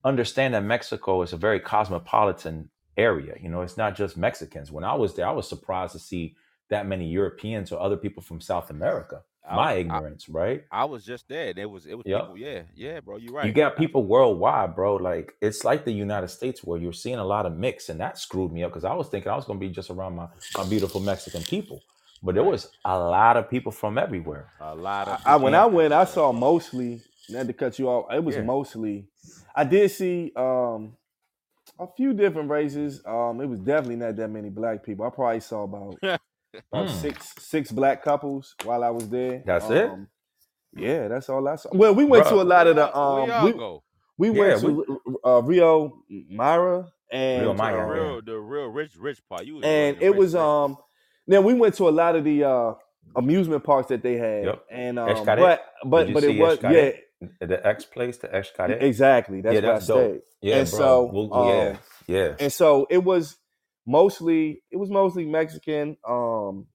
understand 0.04 0.54
that 0.54 0.62
Mexico 0.62 1.22
is 1.22 1.32
a 1.32 1.38
very 1.38 1.58
cosmopolitan 1.58 2.70
area. 2.96 3.34
You 3.40 3.48
know, 3.48 3.62
it's 3.62 3.76
not 3.76 3.96
just 3.96 4.16
Mexicans. 4.16 4.70
When 4.70 4.84
I 4.84 4.94
was 4.94 5.14
there, 5.14 5.26
I 5.26 5.32
was 5.32 5.48
surprised 5.48 5.92
to 5.92 5.98
see 5.98 6.36
that 6.68 6.86
many 6.86 7.08
Europeans 7.08 7.72
or 7.72 7.80
other 7.80 7.96
people 7.96 8.22
from 8.22 8.40
South 8.40 8.70
America. 8.70 9.22
I, 9.48 9.56
My 9.56 9.72
I, 9.72 9.76
ignorance, 9.78 10.28
right? 10.28 10.64
I 10.70 10.84
was 10.86 11.04
just 11.04 11.28
there. 11.28 11.48
and 11.50 11.58
It 11.58 11.66
was 11.70 11.86
it 11.86 11.94
was 11.94 12.04
Yep. 12.06 12.20
people. 12.22 12.38
Yeah, 12.38 12.62
yeah, 12.74 13.00
bro. 13.00 13.16
You're 13.18 13.32
right. 13.32 13.46
You 13.46 13.52
got 13.52 13.76
people 13.76 14.04
worldwide, 14.04 14.74
bro. 14.74 14.96
Like 14.96 15.34
it's 15.40 15.64
like 15.64 15.84
the 15.84 15.92
United 15.92 16.28
States 16.28 16.64
where 16.64 16.78
you're 16.80 16.92
seeing 16.92 17.18
a 17.18 17.24
lot 17.24 17.46
of 17.46 17.56
mix, 17.56 17.88
and 17.88 18.00
that 18.00 18.18
screwed 18.18 18.52
me 18.52 18.64
up 18.64 18.70
because 18.70 18.84
I 18.84 18.94
was 18.94 19.08
thinking 19.08 19.30
I 19.30 19.36
was 19.36 19.44
gonna 19.44 19.58
be 19.58 19.68
just 19.68 19.90
around 19.90 20.16
my, 20.16 20.28
my 20.56 20.64
beautiful 20.68 21.00
Mexican 21.00 21.42
people. 21.42 21.82
But 22.22 22.34
there 22.34 22.44
was 22.44 22.70
a 22.84 22.98
lot 22.98 23.36
of 23.36 23.50
people 23.50 23.70
from 23.72 23.98
everywhere. 23.98 24.48
A 24.60 24.74
lot 24.74 25.08
of 25.08 25.20
I 25.26 25.36
when. 25.36 25.54
I 25.54 25.66
went, 25.66 25.92
I 25.92 26.04
saw 26.04 26.32
mostly. 26.32 27.02
Not 27.28 27.46
to 27.46 27.52
cut 27.54 27.78
you 27.78 27.88
off, 27.88 28.12
it 28.12 28.22
was 28.22 28.36
Yeah. 28.36 28.42
mostly. 28.42 29.06
I 29.56 29.64
did 29.64 29.90
see 29.90 30.32
um 30.36 30.96
a 31.78 31.86
few 31.96 32.14
different 32.14 32.50
races. 32.50 33.02
Um, 33.06 33.40
it 33.40 33.46
was 33.48 33.58
definitely 33.58 33.96
not 33.96 34.16
that 34.16 34.28
many 34.30 34.48
black 34.50 34.84
people. 34.84 35.04
I 35.06 35.10
probably 35.10 35.40
saw 35.40 35.64
about 35.64 35.98
about 36.72 36.90
Mm, 36.90 36.90
six 36.90 37.34
six 37.38 37.72
black 37.72 38.04
couples 38.04 38.56
while 38.64 38.84
I 38.84 38.90
was 38.90 39.08
there. 39.08 39.44
that's 39.44 39.70
it, 39.70 39.92
Um, 39.92 40.08
yeah, 40.74 41.08
that's 41.08 41.28
all 41.30 41.46
I 41.48 41.56
saw. 41.56 41.70
Well, 41.72 41.94
we 41.94 42.04
went 42.04 42.26
to 42.26 42.40
a 42.40 42.44
lot 42.44 42.66
of 42.68 42.76
the 42.76 42.96
um 42.96 43.28
y'all 43.28 43.40
we 43.40 43.54
go? 43.54 43.84
we 44.18 44.30
Yeah, 44.30 44.56
went 44.56 44.58
we 44.58 44.72
to 44.72 45.20
uh, 45.24 45.42
Rio 45.42 46.04
Mara 46.08 46.92
Rio 47.34 47.54
and 47.54 47.54
The 47.62 47.78
Maya. 47.78 47.78
um, 47.80 48.18
real, 48.18 48.22
the 48.22 48.38
real 48.38 48.66
rich, 48.68 48.96
rich 48.96 49.20
part. 49.28 49.46
You 49.46 49.56
and 49.62 49.96
it 50.00 50.10
rich, 50.10 50.16
was 50.16 50.34
rich. 50.34 50.36
um 50.36 50.78
then 51.26 51.44
we 51.44 51.54
went 51.54 51.74
to 51.76 51.88
a 51.88 51.90
lot 51.92 52.16
of 52.16 52.24
the 52.24 52.44
uh 52.44 52.74
amusement 53.16 53.64
parks 53.64 53.88
that 53.88 54.02
they 54.02 54.16
had 54.16 54.54
Yep. 54.54 54.64
and 54.70 54.98
um 54.98 55.28
Xcaret. 55.28 55.36
but 55.36 55.64
Did 55.94 56.08
but 56.08 56.08
you 56.08 56.14
but 56.14 56.24
it 56.24 56.30
see 56.30 56.36
was 56.36 56.60
yeah 56.64 56.92
The 57.40 57.66
X 57.66 57.84
place, 57.86 58.18
the 58.18 58.28
Xcaret. 58.28 58.82
exactly 58.82 59.42
that's 59.42 59.54
Yeah, 59.54 59.62
where 59.62 59.76
I 59.76 59.78
that's 59.78 59.86
dope. 59.86 60.14
stayed 60.14 60.22
Yeah, 60.42 60.62
and 60.62 60.68
bro. 60.70 61.02
so 61.02 61.08
We'll, 61.08 61.32
yeah, 61.34 61.74
um 61.74 61.80
yeah. 62.08 62.36
and 62.38 62.52
so 62.52 62.86
it 62.90 63.04
was 63.04 63.36
mostly 63.86 64.62
it 64.70 64.76
was 64.76 64.90
mostly 64.90 65.26
Mexican 65.26 65.96
um 66.08 66.66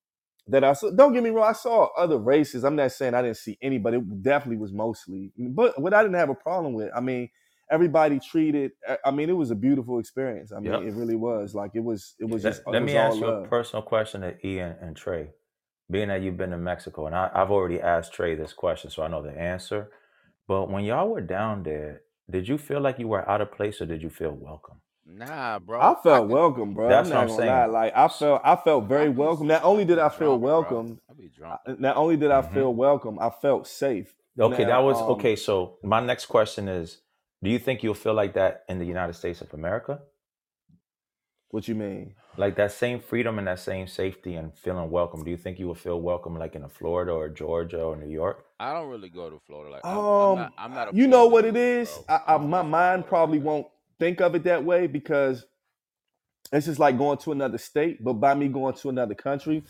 that 0.48 0.64
I 0.64 0.72
saw. 0.74 0.90
Don't 0.90 1.12
get 1.12 1.22
me 1.22 1.30
wrong, 1.30 1.48
I 1.48 1.52
saw 1.52 1.88
other 1.96 2.18
races. 2.18 2.64
I'm 2.64 2.76
not 2.76 2.92
saying 2.92 3.14
I 3.14 3.22
didn't 3.22 3.36
see 3.38 3.58
any, 3.62 3.78
but 3.78 3.94
it 3.94 4.22
definitely 4.22 4.58
was 4.58 4.72
mostly. 4.72 5.32
But 5.38 5.80
what 5.80 5.94
I 5.94 6.02
didn't 6.02 6.16
have 6.16 6.30
a 6.30 6.34
problem 6.34 6.74
with, 6.74 6.90
I 6.94 7.00
mean, 7.00 7.30
everybody 7.70 8.20
treated. 8.20 8.72
I 8.88 8.98
I 9.06 9.10
mean, 9.12 9.30
it 9.30 9.34
was 9.36 9.50
a 9.50 9.54
beautiful 9.56 9.98
experience. 9.98 10.52
I 10.52 10.60
mean, 10.60 10.72
Yep. 10.72 10.82
it 10.82 10.94
really 10.94 11.16
was. 11.16 11.54
Like 11.54 11.72
it 11.74 11.84
was. 11.84 12.14
It 12.18 12.26
was 12.26 12.42
just. 12.42 12.62
Let, 12.66 12.82
was 12.82 12.92
me 12.92 12.96
ask 12.96 13.20
you 13.20 13.26
a 13.28 13.48
personal 13.48 13.82
question 13.82 14.22
to 14.22 14.46
Ian 14.46 14.76
and 14.82 14.96
Trey. 14.96 15.30
Being 15.90 16.08
that 16.08 16.22
you've 16.22 16.36
been 16.38 16.50
to 16.50 16.58
Mexico, 16.58 17.06
and 17.06 17.16
I, 17.16 17.30
I've 17.34 17.50
already 17.50 17.80
asked 17.80 18.14
Trey 18.14 18.34
this 18.36 18.52
question, 18.54 18.90
so 18.90 19.02
I 19.02 19.08
know 19.08 19.22
the 19.22 19.32
answer. 19.38 19.90
But 20.48 20.70
when 20.70 20.84
y'all 20.84 21.08
were 21.08 21.20
down 21.20 21.64
there, 21.64 22.02
did 22.30 22.48
you 22.48 22.58
feel 22.58 22.80
like 22.80 22.98
you 22.98 23.08
were 23.08 23.28
out 23.28 23.40
of 23.40 23.52
place, 23.52 23.80
or 23.80 23.86
did 23.86 24.02
you 24.02 24.10
feel 24.10 24.32
welcome? 24.32 24.80
Nah, 25.10 25.58
bro. 25.60 25.80
I 25.80 25.94
I 26.08 26.20
felt 26.20 26.28
could. 26.28 26.30
welcome, 26.30 26.74
bro. 26.74 26.90
I'm 26.92 27.04
That's 27.04 27.10
what 27.12 27.20
I'm 27.20 27.28
gonna 27.28 27.38
lie. 27.38 27.66
saying. 27.66 27.66
Like 27.66 27.94
I 27.96 28.08
felt, 28.08 28.42
I 28.44 28.56
felt 28.56 28.88
I 28.88 28.88
very 28.88 29.08
be 29.08 29.28
welcome. 29.28 29.48
Not 29.48 29.64
only 29.64 29.84
did 29.84 29.98
I 29.98 30.10
feel 30.10 30.38
drunk, 30.48 30.82
welcome, 30.84 31.00
I 31.10 31.14
be 31.14 31.28
drunk. 31.28 31.60
Not 31.78 31.96
only 31.96 32.16
did 32.16 32.30
I 32.30 32.42
hmm 32.42 32.42
feel 32.42 32.74
welcome, 32.74 33.18
I 33.20 33.30
felt 33.30 33.66
safe. 33.68 34.14
Okay, 34.40 34.64
that 34.64 34.78
was 34.78 35.02
um, 35.02 35.08
okay. 35.08 35.36
So 35.36 35.78
my 35.84 36.00
next 36.00 36.26
question 36.26 36.68
is: 36.68 37.00
Do 37.42 37.50
you 37.50 37.58
think 37.58 37.82
you'll 37.82 37.94
feel 37.94 38.14
like 38.14 38.34
that 38.34 38.64
in 38.68 38.78
the 38.78 38.86
United 38.86 39.14
States 39.14 39.40
of 39.42 39.54
America? 39.54 40.00
what 41.50 41.68
you 41.68 41.74
mean? 41.76 42.14
Like 42.36 42.56
that 42.56 42.72
same 42.72 43.00
freedom 43.00 43.38
and 43.38 43.48
that 43.48 43.60
same 43.60 43.86
safety 43.88 44.36
and 44.36 44.54
feeling 44.54 44.90
welcome. 44.90 45.24
Do 45.24 45.30
you 45.30 45.38
think 45.38 45.58
you 45.58 45.66
will 45.68 45.74
feel 45.76 46.00
welcome 46.00 46.38
like 46.38 46.56
in 46.56 46.64
a 46.64 46.68
Florida 46.68 47.12
or 47.12 47.28
Georgia 47.28 47.82
or 47.82 47.96
New 47.96 48.10
York? 48.10 48.44
I 48.60 48.72
don't 48.74 48.88
really 48.88 49.10
go 49.10 49.30
to 49.30 49.40
Florida. 49.46 49.72
Like 49.72 49.84
I'm, 49.90 50.06
I'm 50.20 50.34
Um, 50.34 50.34
not. 50.34 50.52
I'm 50.58 50.74
not 50.74 50.88
a 50.88 50.92
you 50.92 51.06
know 51.08 51.26
what 51.26 51.44
it 51.44 51.56
dude, 51.56 51.80
is. 51.80 51.88
bro. 51.88 52.06
I, 52.08 52.20
I, 52.28 52.38
my 52.38 52.62
mind 52.62 53.06
probably 53.06 53.38
won't 53.40 53.66
think 54.00 54.22
of 54.22 54.36
it 54.36 54.44
that 54.44 54.64
way 54.64 54.88
because 54.88 55.46
it's 56.52 56.66
just 56.66 56.80
like 56.80 56.98
going 56.98 57.18
to 57.18 57.32
another 57.32 57.58
state. 57.58 58.04
But 58.04 58.14
by 58.14 58.34
me 58.34 58.48
going 58.48 58.74
to 58.76 58.90
another 58.90 59.14
country, 59.16 59.64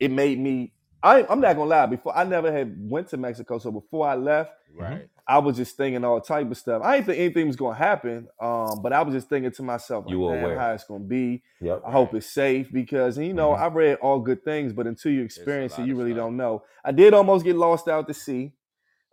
it 0.00 0.10
made 0.10 0.38
me. 0.40 0.72
I, 1.02 1.24
I'm 1.28 1.40
not 1.40 1.56
gonna 1.56 1.70
lie. 1.70 1.86
Before 1.86 2.16
I 2.16 2.24
never 2.24 2.52
had 2.52 2.76
went 2.78 3.08
to 3.10 3.18
Mexico, 3.18 3.58
so 3.58 3.72
before 3.72 4.08
I 4.08 4.16
left, 4.16 4.52
Right. 4.74 5.08
I 5.28 5.38
was 5.38 5.56
just 5.56 5.76
thinking 5.76 6.04
all 6.04 6.20
type 6.20 6.50
of 6.50 6.58
stuff. 6.58 6.82
I 6.84 6.96
didn't 6.96 7.06
think 7.08 7.20
anything 7.20 7.46
was 7.48 7.56
gonna 7.56 7.76
happen, 7.78 8.28
um, 8.40 8.82
but 8.82 8.92
I 8.92 9.02
was 9.02 9.14
just 9.14 9.28
thinking 9.28 9.52
to 9.52 9.62
myself 9.62 10.06
You 10.06 10.18
like, 10.18 10.20
were 10.20 10.32
aware. 10.32 10.58
how 10.58 10.72
it's 10.72 10.84
gonna 10.84 11.04
be." 11.04 11.42
Yep. 11.60 11.84
I 11.86 11.92
hope 11.92 12.14
it's 12.14 12.26
safe 12.28 12.72
because 12.72 13.18
you 13.18 13.34
know 13.34 13.52
hmm 13.52 13.54
I 13.54 13.68
read 13.68 13.98
all 14.02 14.20
good 14.20 14.44
things, 14.44 14.72
but 14.72 14.86
until 14.86 15.12
you 15.12 15.22
experience 15.22 15.78
it, 15.78 15.82
you 15.84 15.96
really 15.96 16.12
stuff. 16.12 16.16
don't 16.16 16.36
know. 16.36 16.64
I 16.84 16.92
did 16.92 17.14
almost 17.14 17.44
get 17.44 17.56
lost 17.56 17.88
out 17.88 18.08
to 18.08 18.14
sea 18.14 18.52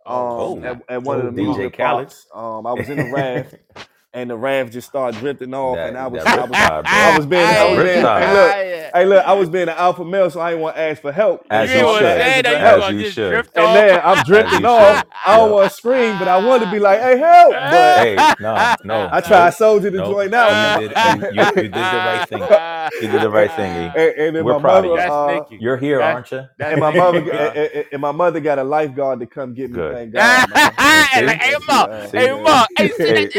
Oh 0.06 0.28
um, 0.30 0.36
Oh, 0.38 0.56
snap! 0.58 0.82
at, 0.88 0.94
at 0.96 1.02
one 1.04 1.20
of 1.20 1.24
Oh, 1.24 1.26
the 1.26 1.30
wow. 1.34 1.34
DJ 1.42 1.70
amusement 1.70 1.72
Khaled. 1.72 2.08
parks. 2.08 2.26
Um, 2.34 2.66
I 2.66 2.74
was 2.74 2.90
in 2.90 2.98
the 2.98 3.06
raft, 3.06 3.54
and 4.14 4.30
the 4.30 4.36
raft 4.38 4.72
just 4.72 4.88
started 4.88 5.20
drifting 5.20 5.54
off, 5.54 5.84
and 5.84 5.98
I 5.98 6.08
was 6.08 6.26
I 6.32 6.44
was 6.44 6.60
riptide, 6.60 6.88
I 7.02 7.10
was 7.10 7.26
being 7.26 7.54
I 7.56 7.64
That 7.64 7.68
was 7.68 7.80
being 7.80 8.08
hey 8.14 8.28
look 8.28 8.58
hey 8.94 9.06
look 9.06 9.26
I 9.26 9.34
was 9.34 9.50
being 9.50 9.64
an 9.68 9.76
alpha 9.76 10.04
male, 10.04 10.30
so 10.30 10.40
I 10.40 10.50
didn't 10.52 10.62
want 10.62 10.76
to 10.76 10.82
ask 10.82 11.02
for 11.02 11.12
help. 11.12 11.46
As 11.50 11.70
You 11.70 11.74
you 11.74 11.82
know, 11.82 11.86
didn't 11.86 11.92
want 11.92 12.06
to 12.06 12.08
I'm 12.08 12.14
should. 12.14 12.20
say 12.20 12.42
asking 12.42 12.44
that. 12.44 12.60
You 12.90 12.98
As 12.98 12.98
you 13.00 13.04
should. 13.04 13.30
drift 13.30 13.56
and 13.56 13.64
off. 13.66 13.74
then 13.74 14.00
I'm 14.04 14.22
drifting 14.22 14.64
off. 14.66 15.02
should. 15.02 15.08
I 15.24 15.36
don't 15.36 15.50
Yep. 15.50 15.52
want 15.52 15.70
to 15.70 15.76
scream, 15.76 16.18
but 16.18 16.28
I 16.28 16.38
wanted 16.38 16.66
to 16.66 16.70
be 16.70 16.80
like, 16.80 17.00
"Hey, 17.00 17.18
help!" 17.18 17.52
But 17.70 17.96
Hey, 17.98 18.16
no, 18.38 18.74
no, 18.84 19.08
I 19.12 19.20
tried 19.20 19.50
nope, 19.50 19.54
soldier 19.54 19.90
the 19.90 19.98
nope. 19.98 20.08
joint 20.10 20.34
You 20.34 20.34
out, 20.34 20.52
did 20.72 20.92
you, 21.02 21.26
you, 21.30 21.48
you 21.54 21.68
did 21.68 21.90
the 21.90 22.00
right 22.00 22.24
thing. 22.28 22.48
You 23.00 23.08
did 23.08 23.22
the 23.22 23.30
right 23.30 23.52
thing, 23.52 23.76
and, 23.94 24.36
and 24.36 24.36
We're 24.44 24.54
my 24.54 24.54
proud 24.54 24.84
of 24.86 24.92
you. 24.92 24.98
Uh, 25.00 25.44
Nikki. 25.44 25.56
You're 25.60 25.76
here, 25.78 26.00
That 26.00 26.04
aren't 26.04 26.30
you? 26.32 26.44
that's 26.58 26.72
and 26.72 26.80
my 26.80 26.90
mother, 26.90 27.20
and, 27.20 27.56
and- 27.56 27.86
and 27.92 28.02
my 28.02 28.12
mother 28.12 28.40
got 28.40 28.58
a 28.58 28.64
lifeguard 28.64 29.20
to 29.20 29.26
come 29.26 29.54
get 29.54 29.70
me. 29.70 29.82
Thank 29.88 30.12
God, 30.12 30.48
man. 30.48 30.78
You 30.86 31.06
hey, 31.12 31.22
And 31.22 31.30
Ma, 31.66 31.88
hey, 32.16 32.32
yeah. 32.42 32.42
Ma, 32.42 32.66
hey, 32.76 32.88
sit, 32.88 33.32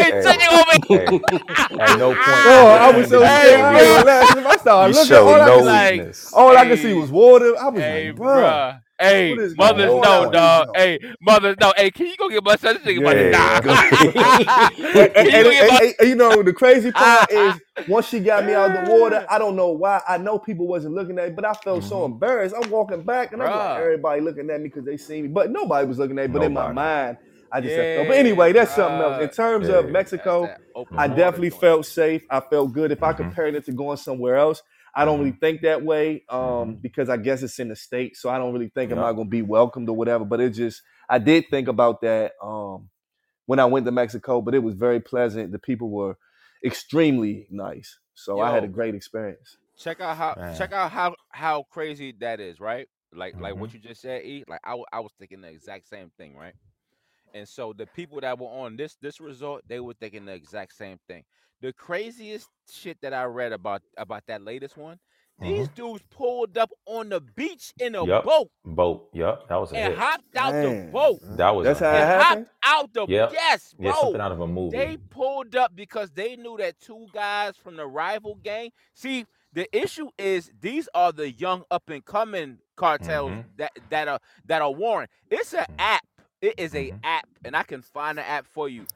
Hey, 0.71 0.79
hey, 0.91 1.13
hey, 1.29 1.55
sit 1.55 1.71
over 1.79 1.79
hey. 1.79 1.79
At 1.79 1.95
no 1.97 2.15
point 2.15 2.45
Oh, 2.45 2.67
I 2.79 2.89
was 2.91 3.09
so 3.09 3.27
did 3.27 3.33
you 3.33 3.37
scared. 3.37 3.55
Hey, 3.55 3.55
I 3.61 3.83
show 3.83 3.83
ain't 3.83 3.95
gonna 3.95 4.03
bro. 4.03 4.51
I 4.51 4.57
started 4.57 4.89
You 4.89 4.93
looking, 4.95 5.17
show 5.17 5.27
all 5.27 5.41
I 5.41 5.49
no 5.49 5.57
could 5.57 5.65
like, 5.65 5.95
weakness. 5.95 6.33
all 6.33 6.57
I 6.57 6.65
could 6.65 6.79
see 6.79 6.93
was 6.93 7.11
water. 7.11 7.57
I 7.57 7.69
was 7.69 7.83
hey, 7.83 7.87
like, 7.87 8.15
bruh, 8.15 8.25
bruh. 8.31 8.81
Hey, 8.99 9.29
what 9.29 9.39
is 9.39 9.55
mothers 9.57 9.85
going 9.85 10.01
know, 10.01 10.25
on? 10.25 10.31
dog. 10.31 10.67
Hey, 10.75 10.99
mothers 11.21 11.57
know. 11.59 11.73
Hey, 11.77 11.91
can 11.91 12.07
you 12.07 12.17
go 12.17 12.29
get 12.29 12.43
my 12.43 12.55
son? 12.57 12.75
This 12.75 12.85
nigga 12.85 12.99
about 12.99 13.15
to 13.15 13.25
die. 13.25 13.61
And, 14.95 15.09
and, 15.15 15.29
you 15.33 15.51
and, 15.51 15.57
and- 15.59 15.95
and, 15.99 16.09
you 16.09 16.15
know 16.15 16.43
the 16.43 16.53
crazy 16.53 16.91
part 16.91 17.31
is 17.31 17.61
once 17.85 18.07
she 18.07 18.19
got 18.21 18.45
me 18.45 18.55
out 18.55 18.67
of 18.67 18.73
the 18.73 18.81
water, 18.91 19.25
I 19.29 19.39
don't 19.39 19.55
know 19.55 19.69
why. 19.71 20.01
I 20.07 20.17
know 20.17 20.39
people 20.39 20.67
wasn't 20.67 20.95
looking 20.95 21.19
at 21.19 21.29
me, 21.29 21.35
but 21.35 21.45
I 21.45 21.55
felt 21.55 21.83
so 21.85 22.03
Mhm. 22.03 22.05
embarrassed. 22.05 22.55
I'm 22.57 22.69
walking 22.69 23.03
back 23.03 23.33
and 23.33 23.43
I'm 23.43 23.55
like, 23.55 23.71
everybody 23.75 24.21
looking 24.21 24.49
at 24.51 24.61
me 24.61 24.69
because 24.69 24.85
they 24.85 24.97
see 24.97 25.21
me, 25.23 25.29
but 25.29 25.51
nobody 25.51 25.87
was 25.87 25.99
looking 25.99 26.19
at 26.19 26.29
me. 26.29 26.33
But 26.33 26.43
in 26.43 26.53
my 26.53 26.67
mind, 26.67 27.17
I 27.55 27.61
just 27.61 27.75
felt. 27.75 28.07
But 28.07 28.17
anyway, 28.17 28.51
that's 28.53 28.75
something 28.75 29.01
else. 29.01 29.21
In 29.23 29.29
terms 29.29 29.69
Yeah. 29.69 29.75
of 29.75 29.89
Mexico, 29.89 30.53
I 30.97 31.07
definitely 31.07 31.49
joint. 31.51 31.61
felt 31.61 31.85
safe. 31.85 32.25
I 32.29 32.39
felt 32.41 32.73
good. 32.73 32.91
If 32.91 33.01
I 33.03 33.13
Mhm. 33.13 33.17
compared 33.17 33.55
it 33.55 33.65
to 33.65 33.71
going 33.71 33.97
somewhere 33.97 34.35
else, 34.35 34.61
I 34.93 35.05
don't 35.05 35.19
really 35.19 35.31
Mhm. 35.33 35.39
think 35.39 35.61
that 35.61 35.83
way 35.83 36.23
um, 36.29 36.39
Mhm. 36.77 36.81
because 36.81 37.09
I 37.09 37.17
guess 37.17 37.43
it's 37.43 37.59
in 37.59 37.69
the 37.69 37.75
state, 37.75 38.15
so 38.17 38.29
I 38.29 38.37
don't 38.37 38.53
really 38.53 38.69
think 38.69 38.91
am 38.91 38.99
I 38.99 39.07
Yep. 39.07 39.15
going 39.15 39.27
to 39.27 39.31
be 39.31 39.41
welcomed 39.41 39.89
or 39.89 39.95
whatever. 39.95 40.25
But 40.25 40.39
it 40.41 40.51
just, 40.51 40.81
I 41.09 41.17
did 41.19 41.45
think 41.49 41.67
about 41.67 42.01
that 42.01 42.33
um, 42.41 42.89
when 43.45 43.59
I 43.59 43.65
went 43.65 43.85
to 43.85 43.91
Mexico, 43.91 44.41
but 44.41 44.53
it 44.55 44.59
was 44.63 44.75
very 44.75 44.99
pleasant. 44.99 45.51
The 45.51 45.59
people 45.59 45.89
were 45.89 46.17
extremely 46.63 47.47
nice, 47.51 47.97
so 48.15 48.39
I 48.39 48.51
had 48.51 48.63
a 48.63 48.67
great 48.67 48.95
experience. 48.95 49.57
check 49.77 49.99
out 49.99 50.15
how 50.15 50.33
Man. 50.37 50.55
check 50.57 50.71
out 50.71 50.89
how 50.91 51.15
how 51.31 51.63
crazy 51.69 52.13
that 52.21 52.39
is, 52.39 52.59
right? 52.61 52.87
Like 53.13 53.39
like 53.39 53.53
Mhm. 53.53 53.59
what 53.59 53.73
you 53.73 53.79
just 53.79 54.01
said, 54.01 54.23
E. 54.25 54.43
Like 54.47 54.61
I, 54.63 54.69
w- 54.71 54.85
I 54.91 54.99
was 55.01 55.11
thinking 55.19 55.41
the 55.41 55.49
exact 55.49 55.87
same 55.89 56.09
thing, 56.17 56.35
right? 56.35 56.53
And 57.35 57.47
so 57.47 57.73
the 57.73 57.87
people 57.87 58.21
that 58.21 58.39
were 58.39 58.47
on 58.47 58.77
this 58.77 58.97
this 59.01 59.19
resort, 59.21 59.63
they 59.67 59.81
were 59.81 59.93
thinking 59.95 60.25
the 60.25 60.33
exact 60.33 60.73
same 60.75 60.99
thing. 61.07 61.23
The 61.61 61.73
craziest 61.73 62.49
shit 62.71 62.97
that 63.03 63.13
I 63.13 63.25
read 63.25 63.53
about 63.53 63.83
about 63.97 64.23
that 64.27 64.41
latest 64.43 64.77
one, 64.77 64.99
these 65.39 65.67
Mhm. 65.67 65.75
dudes 65.75 66.03
pulled 66.11 66.57
up 66.57 66.71
on 66.87 67.09
the 67.09 67.21
beach 67.21 67.73
in 67.79 67.95
a 67.95 68.05
Yep. 68.05 68.23
boat 68.23 68.49
Boat. 68.65 69.09
Yep. 69.13 69.49
That 69.49 69.55
was 69.57 69.71
a 69.73 69.75
and 69.75 69.93
hit. 69.93 69.99
hopped 69.99 70.35
out 70.37 70.53
the 70.53 70.89
boat 70.93 71.19
That 71.37 71.51
was 71.55 71.65
that's 71.65 71.81
a 71.81 71.85
how 71.85 71.91
it 71.91 71.99
and 71.99 72.09
hopped 72.09 72.29
happened. 72.29 72.49
out 72.65 72.93
the 72.93 73.05
Yep. 73.07 73.33
yes, 73.33 73.75
Yeah, 73.79 73.93
something 73.93 74.21
out 74.21 74.31
of 74.31 74.39
a 74.41 74.47
movie. 74.47 74.77
They 74.77 74.97
pulled 74.97 75.55
up 75.55 75.75
because 75.75 76.11
they 76.11 76.37
knew 76.37 76.57
that 76.57 76.79
two 76.79 77.07
guys 77.13 77.57
from 77.57 77.75
the 77.75 77.85
rival 77.85 78.35
gang. 78.35 78.71
See, 78.93 79.25
the 79.53 79.67
issue 79.77 80.09
is 80.17 80.51
these 80.61 80.87
are 80.95 81.11
the 81.11 81.31
young 81.31 81.63
up 81.71 81.89
and 81.89 82.03
coming 82.05 82.59
cartels 82.77 83.31
Mhm. 83.31 83.45
that 83.57 83.71
that 83.89 84.07
are 84.07 84.19
that 84.45 84.61
are 84.61 84.71
warring. 84.71 85.09
It's 85.29 85.53
an 85.53 85.65
Mhm. 85.69 85.75
app. 85.79 86.03
It 86.41 86.55
is 86.57 86.75
a 86.75 86.91
Mhm. 86.91 86.99
app, 87.03 87.27
and 87.43 87.55
I 87.55 87.63
can 87.63 87.81
find 87.81 88.17
the 88.17 88.27
app 88.27 88.45
for 88.45 88.69
you. 88.69 88.87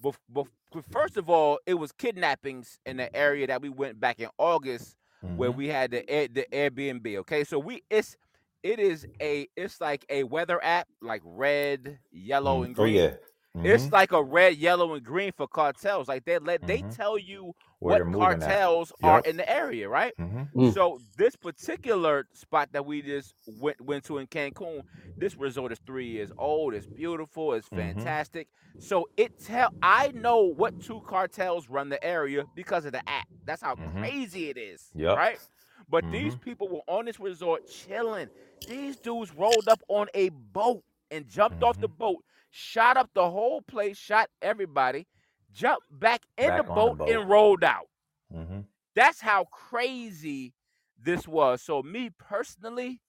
But, 0.00 0.16
but 0.28 0.46
first 0.90 1.16
of 1.16 1.28
all, 1.30 1.58
it 1.66 1.74
was 1.74 1.92
kidnappings 1.92 2.78
in 2.86 2.96
the 2.96 3.14
area 3.14 3.46
that 3.46 3.62
we 3.62 3.68
went 3.68 4.00
back 4.00 4.20
in 4.20 4.28
August 4.38 4.96
where 5.34 5.50
Mhm. 5.50 5.52
we 5.52 5.68
had 5.68 5.90
the 5.90 6.08
Air, 6.08 6.28
the 6.28 6.46
Airbnb. 6.52 7.16
Okay, 7.18 7.44
so 7.44 7.58
we 7.58 7.82
it's 7.90 8.16
it 8.62 8.78
is 8.78 9.06
a 9.22 9.48
it's 9.56 9.80
like 9.80 10.04
a 10.08 10.24
weather 10.24 10.62
app 10.62 10.88
like 11.00 11.22
red, 11.24 11.98
yellow, 12.10 12.62
Mm. 12.62 12.64
and 12.64 12.74
Oh 12.78 12.84
green 12.84 13.02
yeah. 13.64 13.74
It's 13.74 13.90
like 13.92 14.12
a 14.12 14.22
red, 14.22 14.56
yellow, 14.56 14.94
and 14.94 15.04
green 15.04 15.32
for 15.32 15.46
cartels. 15.48 16.08
Like 16.08 16.24
they 16.24 16.38
let 16.38 16.66
they 16.66 16.82
Mhm. 16.82 16.94
tell 16.94 17.18
you 17.18 17.54
Where 17.80 17.94
what 17.94 17.96
they're 17.96 18.04
moving 18.04 18.42
at. 18.42 18.48
cartels 18.50 18.92
are 19.02 19.20
in 19.24 19.36
the 19.36 19.48
area, 19.50 19.88
right? 19.88 20.14
Mhm. 20.18 20.48
Mm. 20.54 20.74
So 20.74 21.00
this 21.16 21.36
particular 21.36 22.26
spot 22.32 22.70
that 22.72 22.84
we 22.86 23.02
just 23.02 23.34
went 23.46 23.80
went 23.80 24.04
to 24.04 24.18
in 24.18 24.26
Cancun, 24.26 24.82
this 25.18 25.36
resort 25.36 25.72
is 25.72 25.80
three 25.86 26.06
years 26.08 26.32
old. 26.38 26.74
It's 26.74 26.86
beautiful. 26.86 27.54
It's 27.54 27.68
Mhm. 27.72 27.94
fantastic. 27.96 28.48
So 28.78 29.06
it 29.16 29.32
tell 29.44 29.70
I 29.82 30.08
know 30.12 30.42
what 30.42 30.78
two 30.80 31.00
cartels 31.06 31.68
run 31.68 31.88
the 31.88 32.02
area 32.04 32.46
because 32.54 32.84
of 32.84 32.92
the 32.92 33.08
app. 33.08 33.26
That's 33.44 33.62
how 33.62 33.76
Mhm. 33.76 33.92
crazy 33.98 34.50
it 34.50 34.56
is, 34.56 34.92
Yup. 34.94 35.16
right? 35.16 35.40
But 35.88 36.10
these 36.10 36.34
Mhm. 36.34 36.40
people 36.40 36.68
were 36.68 36.82
on 36.86 37.06
this 37.06 37.18
resort 37.20 37.66
chilling. 37.66 38.30
These 38.66 38.96
dudes 38.98 39.32
rolled 39.34 39.68
up 39.68 39.82
on 39.88 40.08
a 40.14 40.28
boat 40.30 40.82
and 41.10 41.26
jumped 41.28 41.62
off 41.62 41.78
the 41.80 41.88
Mhm. 41.88 41.98
boat, 41.98 42.24
shot 42.50 42.96
up 42.96 43.10
the 43.14 43.28
whole 43.30 43.62
place, 43.62 43.96
shot 43.96 44.28
everybody, 44.42 45.06
jumped 45.52 45.86
back 45.90 46.22
in 46.36 46.48
Back 46.48 46.56
the 46.56 46.62
on 46.62 46.68
the 46.68 46.74
boat 46.74 46.98
boat. 46.98 47.08
and 47.10 47.28
rolled 47.28 47.64
out. 47.64 47.88
Mhm. 48.34 48.64
That's 48.94 49.20
how 49.20 49.44
crazy 49.44 50.54
this 51.02 51.26
was. 51.28 51.62
So 51.62 51.82
me 51.82 52.10
personally, 52.18 53.00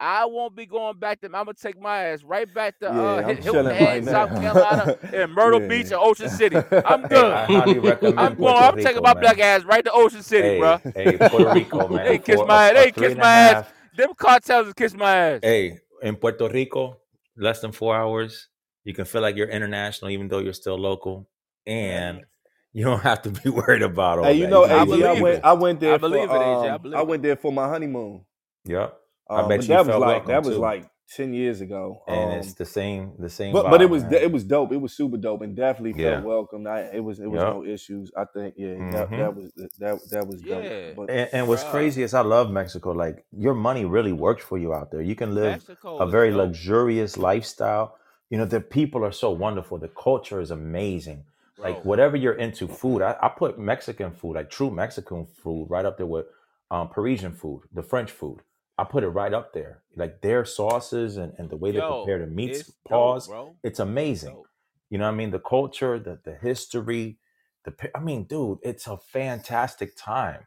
I 0.00 0.26
won't 0.26 0.54
be 0.54 0.64
going 0.64 0.96
back 0.98 1.20
to. 1.22 1.26
I'm 1.26 1.32
gonna 1.32 1.54
take 1.54 1.80
my 1.80 2.04
ass 2.04 2.22
right 2.22 2.52
back 2.54 2.78
to 2.80 2.86
Yeah, 2.86 2.90
uh, 3.00 3.16
I'm 3.16 3.36
Hil- 3.36 3.42
Hilton 3.54 3.74
Head, 3.74 3.88
right 3.88 4.04
South. 4.04 4.30
Carolina, 4.40 4.96
and 5.12 5.32
Myrtle 5.34 5.60
Yeah. 5.62 5.66
Beach 5.68 5.86
and 5.86 5.94
Ocean 5.94 6.28
City. 6.28 6.56
I'm 6.86 7.02
Hey, 7.02 7.08
good. 7.08 7.84
Recommend 7.84 8.20
I'm 8.20 8.34
going. 8.36 8.54
I'm 8.54 8.74
Rico, 8.76 8.88
taking 8.88 9.02
my 9.02 9.14
man. 9.14 9.20
black 9.22 9.38
ass 9.40 9.64
right 9.64 9.84
to 9.84 9.90
Ocean 9.92 10.22
City, 10.22 10.48
Hey, 10.50 10.60
bruh. 10.60 10.94
hey, 10.94 11.28
Puerto 11.28 11.52
Rico, 11.52 11.88
man. 11.96 12.04
They 12.06 12.18
kiss 12.18 12.40
my. 12.46 12.68
a- 12.68 12.70
a 12.70 12.74
They 12.74 12.92
kiss 12.92 13.16
my 13.16 13.24
ass. 13.24 13.52
half- 13.54 13.74
Them 13.96 14.14
cartels 14.16 14.72
kiss 14.74 14.94
my 14.94 15.16
ass. 15.16 15.40
Hey, 15.42 15.80
in 16.02 16.14
Puerto 16.14 16.48
Rico, 16.48 16.96
less 17.38 17.60
than 17.60 17.72
four 17.72 17.96
hours, 17.96 18.48
you 18.84 18.94
can 18.94 19.04
feel 19.04 19.22
like 19.22 19.36
you're 19.36 19.48
international, 19.48 20.10
even 20.10 20.28
though 20.28 20.38
you're 20.40 20.52
still 20.52 20.78
local, 20.78 21.28
and 21.66 22.24
you 22.72 22.84
don't 22.84 23.00
have 23.02 23.22
to 23.22 23.30
be 23.30 23.50
worried 23.50 23.82
about 23.82 24.18
all 24.18 24.24
Hey, 24.24 24.34
you 24.34 24.44
that. 24.44 24.50
know, 24.50 24.66
can 24.66 24.78
I 24.78 24.84
be 24.84 25.04
I 25.04 25.20
went, 25.20 25.36
it. 25.36 25.44
I 25.44 25.52
went 25.52 25.80
there 25.80 25.94
I 25.94 25.98
believe 25.98 26.28
for, 26.28 26.36
it, 26.36 26.40
AJ. 26.40 26.62
I 26.64 26.68
um, 26.74 26.82
believe 26.82 26.98
I 26.98 27.02
went 27.02 27.22
there 27.22 27.36
for 27.36 27.52
my 27.52 27.68
honeymoon. 27.68 28.24
Yep. 28.64 28.98
Um, 29.30 29.44
I 29.44 29.48
bet 29.48 29.62
you 29.62 29.68
that 29.68 29.78
was 29.78 29.86
felt 29.88 30.00
like 30.00 30.08
welcome 30.26 30.28
that 30.30 30.42
was 30.42 30.54
too. 30.56 30.60
like 30.60 30.90
ten 31.16 31.32
years 31.34 31.60
ago. 31.60 32.02
and 32.06 32.32
Um, 32.32 32.38
it's 32.38 32.54
the 32.54 32.64
same, 32.64 33.12
the 33.18 33.28
same. 33.30 33.52
but 33.52 33.70
but 33.70 33.80
it 33.82 33.88
was 33.90 34.02
man. 34.04 34.14
it 34.14 34.30
was 34.32 34.44
dope. 34.44 34.72
It 34.72 34.80
was 34.80 34.92
super 34.92 35.16
dope, 35.16 35.40
and 35.42 35.56
definitely 35.56 36.00
Yeah. 36.02 36.14
felt 36.14 36.24
welcome. 36.26 36.66
I, 36.66 36.80
it 36.92 37.02
was 37.02 37.18
it 37.20 37.26
was 37.30 37.40
Yep. 37.40 37.52
no 37.54 37.64
issues. 37.64 38.10
I 38.16 38.24
think 38.26 38.54
yeah, 38.56 38.74
that, 38.92 39.08
Mhm. 39.10 39.18
that 39.18 39.36
was 39.36 39.52
that 39.78 40.00
that 40.10 40.26
was 40.26 40.40
dope. 40.42 40.64
Yeah. 40.64 40.92
But 40.96 41.10
And, 41.10 41.28
and 41.32 41.48
what's 41.48 41.64
Bruh. 41.64 41.70
crazy 41.70 42.02
is 42.02 42.14
I 42.14 42.20
love 42.22 42.50
Mexico. 42.50 42.92
Like 42.92 43.24
your 43.32 43.54
money 43.54 43.84
really 43.84 44.12
works 44.12 44.44
for 44.44 44.58
you 44.58 44.74
out 44.74 44.90
there. 44.90 45.02
You 45.02 45.14
can 45.14 45.34
live 45.34 45.52
Mexico 45.52 45.98
a 45.98 46.06
very 46.06 46.30
dope. 46.30 46.38
luxurious 46.38 47.16
lifestyle. 47.16 47.96
You 48.30 48.36
know, 48.38 48.44
the 48.44 48.60
people 48.60 49.04
are 49.04 49.12
so 49.12 49.30
wonderful. 49.30 49.78
The 49.78 49.88
culture 49.88 50.40
is 50.40 50.50
amazing. 50.50 51.24
Like 51.60 51.84
whatever 51.84 52.16
you're 52.16 52.34
into, 52.46 52.68
food. 52.68 53.02
I, 53.02 53.16
I 53.20 53.28
put 53.30 53.58
Mexican 53.58 54.12
food, 54.12 54.34
like 54.36 54.48
true 54.48 54.70
Mexican 54.70 55.26
food, 55.42 55.66
right 55.68 55.84
up 55.84 55.96
there 55.96 56.06
with 56.06 56.26
um, 56.70 56.88
Parisian 56.88 57.32
food, 57.32 57.62
the 57.72 57.82
French 57.82 58.10
food. 58.12 58.38
I 58.78 58.84
put 58.84 59.02
it 59.04 59.08
right 59.08 59.34
up 59.34 59.52
there. 59.52 59.82
Like 59.96 60.20
their 60.22 60.44
sauces 60.44 61.16
and, 61.16 61.32
and 61.38 61.50
the 61.50 61.56
way 61.56 61.72
they 61.72 61.78
Yo, 61.78 62.04
prepare 62.04 62.20
the 62.20 62.26
meats, 62.32 62.60
it's 62.60 62.72
dope, 62.88 63.26
bro. 63.26 63.56
it's 63.64 63.80
amazing. 63.80 64.34
Dope. 64.34 64.46
You 64.90 64.98
know 64.98 65.04
what 65.06 65.14
I 65.14 65.16
mean? 65.16 65.30
The 65.30 65.40
culture, 65.40 65.98
the 65.98 66.18
the 66.24 66.34
history, 66.34 67.18
the 67.64 67.74
I 67.94 68.00
mean, 68.00 68.24
dude, 68.24 68.58
it's 68.62 68.86
a 68.86 68.96
fantastic 68.96 69.96
time. 69.96 70.42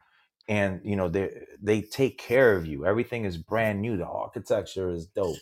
And 0.48 0.82
you 0.84 0.96
know, 0.96 1.10
they 1.10 1.44
they 1.62 1.82
take 1.82 2.18
care 2.18 2.56
of 2.56 2.66
you. 2.66 2.86
Everything 2.86 3.26
is 3.26 3.38
brand 3.38 3.82
new. 3.82 3.98
The 3.98 4.08
architecture 4.08 4.90
is 4.92 5.06
dope. 5.08 5.38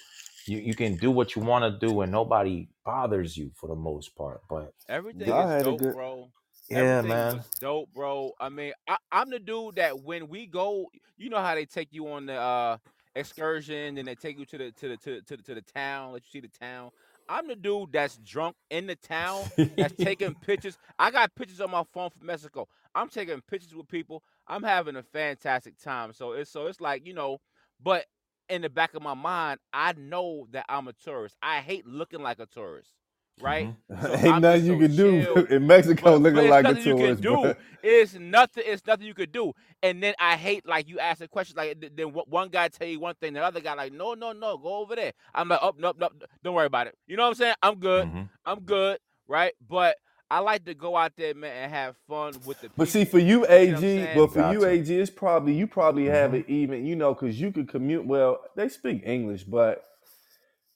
You 0.47 0.57
you 0.57 0.73
can 0.75 0.97
do 0.97 1.11
what 1.11 1.35
you 1.35 1.41
want 1.41 1.63
to 1.79 1.87
do 1.87 2.01
and 2.01 2.11
nobody 2.11 2.67
bothers 2.83 3.37
you 3.37 3.51
for 3.55 3.67
the 3.67 3.75
most 3.75 4.15
part. 4.15 4.41
But 4.49 4.73
Everything 4.89 5.27
Y'all 5.27 5.49
is 5.51 5.63
dope, 5.63 5.79
good- 5.79 5.93
bro. 5.93 6.29
Yeah, 6.69 7.01
Everything 7.01 7.09
man. 7.09 7.33
was 7.33 7.49
dope, 7.59 7.89
bro. 7.93 8.33
I 8.39 8.49
mean, 8.49 8.73
I, 8.87 8.97
I'm 9.11 9.29
the 9.29 9.39
dude 9.39 9.75
that 9.77 10.01
when 10.03 10.27
we 10.29 10.47
go, 10.47 10.87
you 11.17 11.29
know 11.29 11.39
how 11.39 11.55
they 11.55 11.65
take 11.65 11.89
you 11.91 12.09
on 12.11 12.27
the 12.27 12.35
uh, 12.35 12.77
excursion 13.15 13.97
and 13.97 14.07
they 14.07 14.15
take 14.15 14.39
you 14.39 14.45
to 14.45 14.57
the 14.57 14.71
to 14.73 14.89
the 14.89 14.97
to 14.97 15.11
the, 15.15 15.21
to 15.21 15.37
the, 15.37 15.43
to 15.43 15.55
the 15.55 15.61
town, 15.61 16.13
let 16.13 16.23
you 16.25 16.29
see 16.31 16.47
the 16.47 16.59
town. 16.59 16.91
I'm 17.29 17.47
the 17.47 17.55
dude 17.55 17.91
that's 17.93 18.17
drunk 18.19 18.55
in 18.71 18.87
the 18.87 18.95
town, 18.95 19.51
that's 19.77 19.93
taking 19.95 20.35
pictures. 20.41 20.77
I 20.99 21.11
got 21.11 21.35
pictures 21.35 21.61
on 21.61 21.71
my 21.71 21.83
phone 21.93 22.09
from 22.11 22.27
Mexico. 22.27 22.67
I'm 22.95 23.09
taking 23.09 23.41
pictures 23.41 23.75
with 23.75 23.87
people. 23.87 24.23
I'm 24.47 24.63
having 24.63 24.95
a 24.95 25.03
fantastic 25.03 25.79
time. 25.79 26.13
So 26.13 26.33
it's 26.33 26.51
so 26.51 26.67
it's 26.67 26.81
like 26.81 27.05
you 27.07 27.13
know, 27.13 27.39
but 27.81 28.05
in 28.49 28.61
the 28.61 28.69
back 28.69 28.93
of 28.95 29.01
my 29.03 29.15
mind, 29.15 29.59
I 29.73 29.93
know 29.93 30.47
that 30.51 30.65
I'm 30.69 30.87
a 30.87 30.93
tourist. 30.93 31.35
I 31.41 31.59
hate 31.61 31.87
looking 31.87 32.21
like 32.21 32.39
a 32.39 32.45
tourist, 32.47 32.93
right? 33.41 33.73
Mhm. 33.91 34.01
So 34.01 34.13
ain't 34.13 34.27
I'm 34.35 34.41
nothing 34.41 34.65
you 34.65 34.73
so 34.73 34.79
can 34.79 34.95
do 34.95 35.45
in 35.49 35.67
Mexico 35.67 36.03
But, 36.03 36.11
but 36.11 36.21
looking 36.21 36.39
it's 36.39 36.49
like 36.49 36.65
a 36.65 36.67
nothing 36.69 36.83
you 36.87 36.95
can 36.95 37.03
tourist. 37.03 37.21
do. 37.21 37.29
bro. 37.31 37.53
It's 37.81 38.13
nothing. 38.15 38.63
It's 38.65 38.85
nothing 38.85 39.07
you 39.07 39.13
could 39.13 39.31
do. 39.31 39.53
And 39.81 40.03
then 40.03 40.13
I 40.19 40.35
hate 40.35 40.67
like 40.67 40.89
you 40.89 40.99
ask 40.99 41.21
a 41.21 41.27
question 41.27 41.55
like 41.57 41.79
th- 41.79 41.93
then 41.95 42.11
one- 42.11 42.25
one 42.27 42.49
guy 42.49 42.67
tell 42.67 42.87
you 42.87 42.99
one 42.99 43.15
thing, 43.15 43.33
the 43.33 43.43
other 43.43 43.61
guy 43.61 43.73
like 43.73 43.93
no 43.93 44.13
no 44.15 44.33
no 44.33 44.57
go 44.57 44.75
over 44.77 44.95
there. 44.95 45.13
I'm 45.33 45.47
like 45.49 45.59
up 45.63 45.79
no 45.79 45.93
no 45.97 46.09
don't 46.43 46.55
worry 46.55 46.65
about 46.65 46.87
it. 46.87 46.95
You 47.07 47.15
know 47.17 47.23
what 47.23 47.29
I'm 47.29 47.35
saying? 47.35 47.55
I'm 47.63 47.75
good. 47.79 48.07
Mhm. 48.07 48.29
I'm 48.45 48.59
good. 48.61 48.99
Right. 49.27 49.53
But 49.67 49.95
I 50.31 50.39
like 50.39 50.65
to 50.65 50.75
go 50.75 50.95
out 50.95 51.13
there 51.17 51.33
man 51.33 51.51
and 51.63 51.71
have 51.71 51.95
fun 52.07 52.33
with 52.45 52.59
the. 52.61 52.69
But 52.77 52.87
see, 52.89 53.03
for 53.05 53.17
you, 53.17 53.47
You 53.49 53.77
see 53.77 53.97
AG, 53.99 54.09
but 54.15 54.31
for 54.33 54.51
you, 54.53 54.63
AG, 54.65 54.93
it's 54.93 55.09
probably 55.09 55.53
you 55.53 55.65
probably 55.65 56.05
have 56.05 56.31
Mhm. 56.31 56.39
it 56.41 56.49
even, 56.49 56.85
you 56.85 56.95
know, 56.95 57.13
because 57.15 57.39
you 57.41 57.51
could 57.51 57.67
commute. 57.67 58.05
Well, 58.05 58.39
they 58.55 58.69
speak 58.69 59.01
English, 59.05 59.43
but 59.45 59.83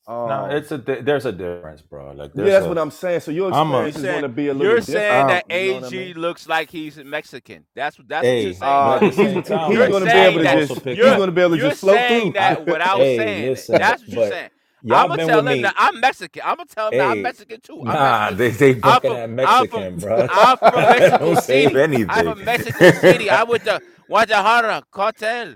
um, 0.08 0.28
No, 0.30 0.46
it's 0.52 0.72
a 0.72 0.78
di- 0.78 1.02
there's 1.02 1.26
a 1.26 1.32
difference, 1.32 1.82
bro. 1.82 2.12
Like 2.14 2.32
yeah, 2.36 2.46
that's 2.46 2.66
a, 2.66 2.70
what 2.70 2.78
I'm 2.78 2.92
saying. 2.92 3.22
So 3.22 3.32
your 3.32 3.54
I'm 3.54 3.74
a- 3.74 3.86
experience 3.86 3.98
is 3.98 4.04
going 4.04 4.22
to 4.24 4.30
be 4.30 4.48
a 4.50 4.54
little 4.54 4.74
You're 4.74 4.82
different. 4.82 4.86
saying 4.86 5.28
that 5.28 5.46
you 5.50 5.80
know 5.80 5.84
I 5.88 5.88
AG 5.88 5.92
mean? 5.92 6.18
looks 6.18 6.48
like 6.48 6.70
he's 6.72 6.98
Mexican. 6.98 7.66
That's 7.76 7.98
what 7.98 8.10
that's 8.10 8.32
what 8.32 8.42
you're 8.42 8.54
saying. 8.54 8.62
Uh, 8.62 9.00
But 9.00 9.04
at 9.04 9.16
the 9.34 9.42
he's, 9.42 9.44
time, 9.44 9.72
he's 9.72 9.86
going 9.88 10.06
to 10.06 10.12
be 10.12 10.20
able 10.20 10.40
to 10.40 10.48
just 10.48 10.72
also 10.72 10.82
he's 10.84 11.16
going 11.16 11.28
to 11.28 11.32
be 11.32 11.42
able 11.42 11.56
to 11.58 11.62
just 11.62 11.80
flow 11.82 12.02
through. 12.08 12.32
that 12.34 12.66
without 12.66 12.98
Hey, 12.98 13.18
saying 13.18 13.46
listen. 13.46 13.78
That's 13.78 14.02
what 14.04 14.12
you're 14.12 14.22
saying. 14.24 14.50
y'all 14.84 14.98
I'm 14.98 15.08
gonna 15.10 15.24
tell 15.26 15.44
with 15.44 15.48
him 15.48 15.62
me. 15.62 15.62
that 15.62 15.76
I'm 15.78 16.00
Mexican. 16.00 16.42
I'm 16.46 16.58
gonna 16.58 16.68
tell 16.68 16.88
him 16.90 16.96
that 16.96 17.10
I'm 17.12 17.22
Mexican 17.22 17.62
too. 17.62 17.84
I'm 17.88 18.00
Nah, 18.00 18.32
Mexican. 18.32 18.38
they 18.38 18.52
they 18.52 18.74
fucking 18.82 19.12
from, 19.12 19.18
at 19.18 19.30
I'm 19.44 19.70
Mexican, 19.70 19.72
from, 19.72 20.00
bro. 20.00 20.28
I'm 20.32 20.58
from 20.58 20.74
Mexico 20.90 21.36
City. 21.36 22.06
I'm 22.10 22.26
from 22.26 22.44
Mexico 22.46 22.92
City. 22.92 23.30
I 23.30 23.44
went 23.44 23.66
to 23.66 23.82
Guadalajara 24.14 24.84
cartel. 24.92 25.56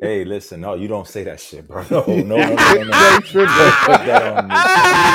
Hey, 0.00 0.24
listen, 0.24 0.60
no, 0.60 0.74
you 0.74 0.86
don't 0.86 1.08
say 1.08 1.24
that 1.24 1.40
shit, 1.40 1.66
bro. 1.66 1.82
No, 1.90 2.04
no, 2.06 2.38
no, 2.44 2.56
no, 2.56 2.82
no. 2.84 2.94
no. 2.94 3.20
Don't 3.56 3.80
put 3.82 4.04
that 4.06 4.22
on 4.22 4.48
me. 4.48 4.56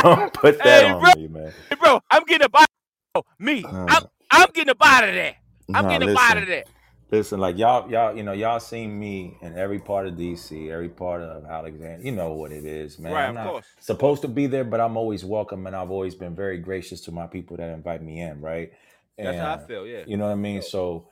Don't 0.03 0.33
put 0.33 0.61
that 0.63 0.83
Hey, 0.83 0.91
on 0.91 1.01
bro. 1.01 1.13
me, 1.13 1.27
man. 1.29 1.53
Hey, 1.69 1.77
bro, 1.79 2.01
I'm 2.11 2.23
getting 2.25 2.49
a 2.53 2.57
out. 2.59 2.67
of 3.15 3.23
Me, 3.39 3.63
Uh, 3.63 3.87
I'm 3.87 4.03
I'm 4.31 4.49
getting 4.53 4.75
a 4.77 4.85
out 4.85 5.07
of 5.07 5.15
there. 5.15 5.35
I'm 5.73 5.83
nah, 5.83 5.91
getting 5.93 6.09
up 6.09 6.21
out 6.21 6.31
listen. 6.31 6.43
of 6.43 6.47
there. 6.47 6.63
Listen, 7.09 7.39
like 7.39 7.57
y'all, 7.57 7.89
y'all, 7.89 8.17
you 8.17 8.23
know, 8.23 8.33
y'all 8.33 8.59
seen 8.59 8.99
me 8.99 9.37
in 9.41 9.57
every 9.57 9.79
part 9.79 10.07
of 10.07 10.15
DC, 10.15 10.69
every 10.69 10.89
part 10.89 11.21
of 11.21 11.45
Alexandria. 11.45 12.03
You 12.03 12.11
know 12.11 12.33
what 12.33 12.51
it 12.51 12.65
is, 12.65 12.99
man. 12.99 13.13
Right, 13.13 13.27
I'm 13.27 13.29
of 13.29 13.35
not 13.35 13.47
course. 13.47 13.65
supposed 13.79 14.23
to 14.23 14.27
be 14.27 14.47
there, 14.47 14.65
but 14.65 14.81
I'm 14.81 14.97
always 14.97 15.23
welcome, 15.23 15.67
and 15.67 15.75
I've 15.75 15.91
always 15.91 16.15
been 16.15 16.35
very 16.35 16.57
gracious 16.57 16.99
to 17.01 17.11
my 17.13 17.27
people 17.27 17.55
that 17.57 17.69
invite 17.69 18.01
me 18.03 18.19
in, 18.19 18.41
right? 18.41 18.73
That's 19.17 19.37
how 19.37 19.53
I 19.53 19.57
feel. 19.67 19.87
Yeah. 19.87 20.03
you 20.05 20.17
know 20.17 20.25
what 20.25 20.31
I 20.33 20.35
mean. 20.35 20.61
So 20.61 21.07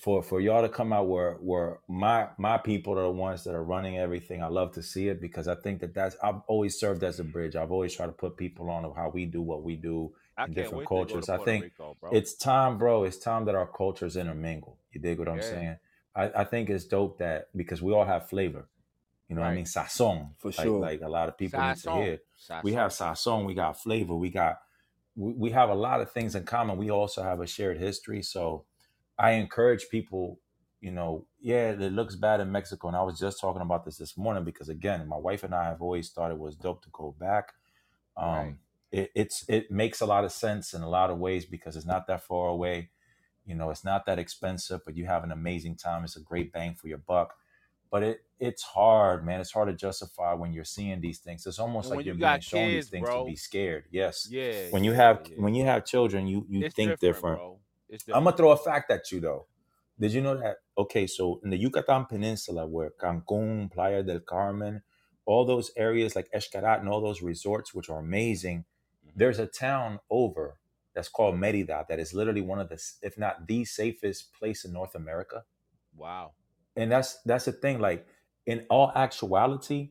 for 0.00 0.22
for 0.22 0.40
y'all 0.40 0.62
to 0.62 0.68
come 0.68 0.92
out 0.92 1.08
where 1.08 1.34
where 1.34 1.78
my 1.88 2.28
my 2.38 2.58
people 2.58 2.98
are 2.98 3.02
the 3.02 3.10
ones 3.10 3.44
that 3.44 3.54
are 3.54 3.64
running 3.64 3.98
everything, 3.98 4.42
I 4.42 4.48
love 4.48 4.72
to 4.72 4.82
see 4.82 5.08
it 5.08 5.20
because 5.20 5.48
I 5.48 5.54
think 5.54 5.80
that 5.80 5.94
that's 5.94 6.16
I've 6.22 6.40
always 6.48 6.78
served 6.78 7.04
as 7.04 7.20
a 7.20 7.24
bridge. 7.24 7.56
I've 7.56 7.72
always 7.72 7.94
tried 7.94 8.06
to 8.06 8.12
put 8.12 8.36
people 8.36 8.70
on 8.70 8.84
of 8.84 8.96
how 8.96 9.10
we 9.10 9.26
do 9.26 9.42
what 9.42 9.62
we 9.62 9.76
do 9.76 10.12
I 10.36 10.46
in 10.46 10.54
different 10.54 10.78
wait 10.78 10.84
to 10.84 10.88
go 10.88 11.06
cultures. 11.06 11.28
I 11.28 11.38
think 11.38 11.64
Rico, 11.64 11.96
it's 12.12 12.34
time, 12.34 12.78
bro. 12.78 13.04
It's 13.04 13.18
time 13.18 13.44
that 13.44 13.54
our 13.54 13.66
cultures 13.66 14.16
intermingle. 14.16 14.78
You 14.92 15.00
dig 15.00 15.18
what 15.18 15.28
I'm 15.28 15.36
Yeah. 15.36 15.42
saying? 15.42 15.76
I, 16.14 16.30
I 16.40 16.44
think 16.44 16.70
it's 16.70 16.84
dope 16.84 17.18
that 17.18 17.48
because 17.54 17.82
we 17.82 17.92
all 17.92 18.04
have 18.04 18.28
flavor. 18.28 18.68
You 19.28 19.36
know 19.36 19.42
what 19.42 19.48
I 19.48 19.54
mean? 19.54 19.64
Sazon. 19.64 20.30
For 20.38 20.48
like, 20.48 20.56
sure. 20.56 20.80
Like 20.80 21.00
a 21.02 21.08
lot 21.08 21.28
of 21.28 21.38
people 21.38 21.60
need 21.60 21.76
to 21.76 21.88
Sazon. 21.88 22.04
hear. 22.04 22.18
Sazon. 22.38 22.64
We 22.64 22.72
have 22.72 22.90
sazon, 22.90 23.46
we 23.46 23.54
got 23.54 23.80
flavor, 23.80 24.14
we 24.16 24.30
got 24.30 24.58
we, 25.14 25.32
we 25.34 25.50
have 25.50 25.68
a 25.70 25.74
lot 25.74 26.00
of 26.00 26.10
things 26.10 26.34
in 26.34 26.44
common. 26.44 26.78
We 26.78 26.90
also 26.90 27.22
have 27.22 27.40
a 27.40 27.46
shared 27.46 27.78
history. 27.78 28.22
So 28.22 28.64
I 29.20 29.32
encourage 29.32 29.90
people, 29.90 30.40
you 30.80 30.92
know, 30.92 31.28
yeah, 31.40 31.72
it 31.72 31.92
looks 31.92 32.16
bad 32.16 32.40
in 32.40 32.52
Mexico. 32.52 32.88
And 32.88 32.98
I 32.98 33.04
was 33.04 33.20
just 33.20 33.40
talking 33.40 33.62
about 33.62 33.84
this 33.86 33.98
this 33.98 34.18
morning 34.18 34.44
because 34.44 34.70
again, 34.70 35.08
my 35.08 35.18
wife 35.18 35.44
and 35.44 35.54
I 35.54 35.66
have 35.66 35.82
always 35.82 36.10
thought 36.10 36.32
it 36.32 36.38
was 36.40 36.56
dope 36.56 36.82
to 36.84 36.90
go 36.92 37.12
back. 37.20 37.52
Um, 38.16 38.28
Right. 38.28 38.56
it, 38.92 39.12
it's 39.16 39.44
it 39.48 39.70
makes 39.70 40.00
a 40.00 40.06
lot 40.06 40.24
of 40.24 40.32
sense 40.32 40.74
in 40.74 40.82
a 40.82 40.90
lot 40.90 41.10
of 41.10 41.18
ways 41.18 41.46
because 41.46 41.76
it's 41.76 41.86
not 41.86 42.08
that 42.08 42.22
far 42.24 42.48
away. 42.48 42.90
You 43.46 43.56
know, 43.56 43.70
it's 43.70 43.84
not 43.84 44.06
that 44.06 44.18
expensive, 44.18 44.82
but 44.86 44.96
you 44.96 45.06
have 45.06 45.24
an 45.24 45.32
amazing 45.32 45.76
time. 45.76 46.04
It's 46.04 46.16
a 46.16 46.22
great 46.22 46.52
bang 46.52 46.74
for 46.76 46.88
your 46.88 46.98
buck. 46.98 47.34
But 47.90 48.02
it 48.04 48.24
it's 48.38 48.62
hard, 48.62 49.26
man. 49.26 49.40
It's 49.40 49.52
hard 49.52 49.68
to 49.68 49.74
justify 49.74 50.34
when 50.34 50.52
you're 50.52 50.64
seeing 50.64 51.00
these 51.00 51.20
things. 51.20 51.46
It's 51.46 51.58
almost 51.58 51.90
And 51.90 51.96
like 51.96 52.06
you're 52.06 52.14
you 52.14 52.20
being 52.20 52.40
shown 52.40 52.68
these 52.68 52.88
things 52.88 53.06
bro. 53.06 53.24
to 53.24 53.26
be 53.26 53.36
scared. 53.36 53.86
Yes. 53.90 54.28
Yeah. 54.30 54.68
When 54.70 54.84
you 54.84 54.92
have 54.92 55.26
yeah. 55.28 55.36
when 55.36 55.54
you 55.54 55.64
have 55.64 55.84
children, 55.84 56.26
you 56.28 56.46
you 56.48 56.64
it's 56.64 56.74
think 56.74 56.98
different. 57.00 57.36
bro. 57.38 57.60
It's 57.90 58.04
I'm 58.12 58.24
gonna 58.24 58.36
throw 58.36 58.52
a 58.52 58.56
fact 58.56 58.90
at 58.90 59.10
you 59.12 59.20
though. 59.20 59.46
Did 59.98 60.12
you 60.12 60.22
know 60.22 60.36
that? 60.38 60.56
Okay, 60.78 61.06
so 61.06 61.40
in 61.44 61.50
the 61.50 61.58
Yucatan 61.58 62.06
Peninsula, 62.06 62.66
where 62.66 62.90
Cancun, 62.98 63.70
Playa 63.70 64.02
del 64.02 64.20
Carmen, 64.20 64.82
all 65.26 65.44
those 65.44 65.70
areas 65.76 66.16
like 66.16 66.30
Xcaret 66.34 66.80
and 66.80 66.88
all 66.88 67.02
those 67.02 67.20
resorts, 67.20 67.74
which 67.74 67.90
are 67.90 67.98
amazing, 67.98 68.64
mm-hmm. 69.06 69.18
There's 69.18 69.38
a 69.38 69.46
town 69.46 70.00
over 70.08 70.56
that's 70.94 71.08
called 71.08 71.38
Merida 71.38 71.84
that 71.88 72.00
is 72.00 72.14
literally 72.14 72.40
one 72.40 72.58
of 72.58 72.68
the, 72.68 72.82
if 73.02 73.18
not 73.18 73.46
the 73.46 73.64
safest 73.64 74.32
place 74.32 74.64
in 74.64 74.72
North 74.72 74.94
America. 74.94 75.44
Wow. 75.96 76.32
And 76.76 76.90
that's 76.90 77.20
that's 77.24 77.44
the 77.44 77.52
thing. 77.52 77.78
Like 77.78 78.06
in 78.46 78.64
all 78.70 78.92
actuality, 78.94 79.90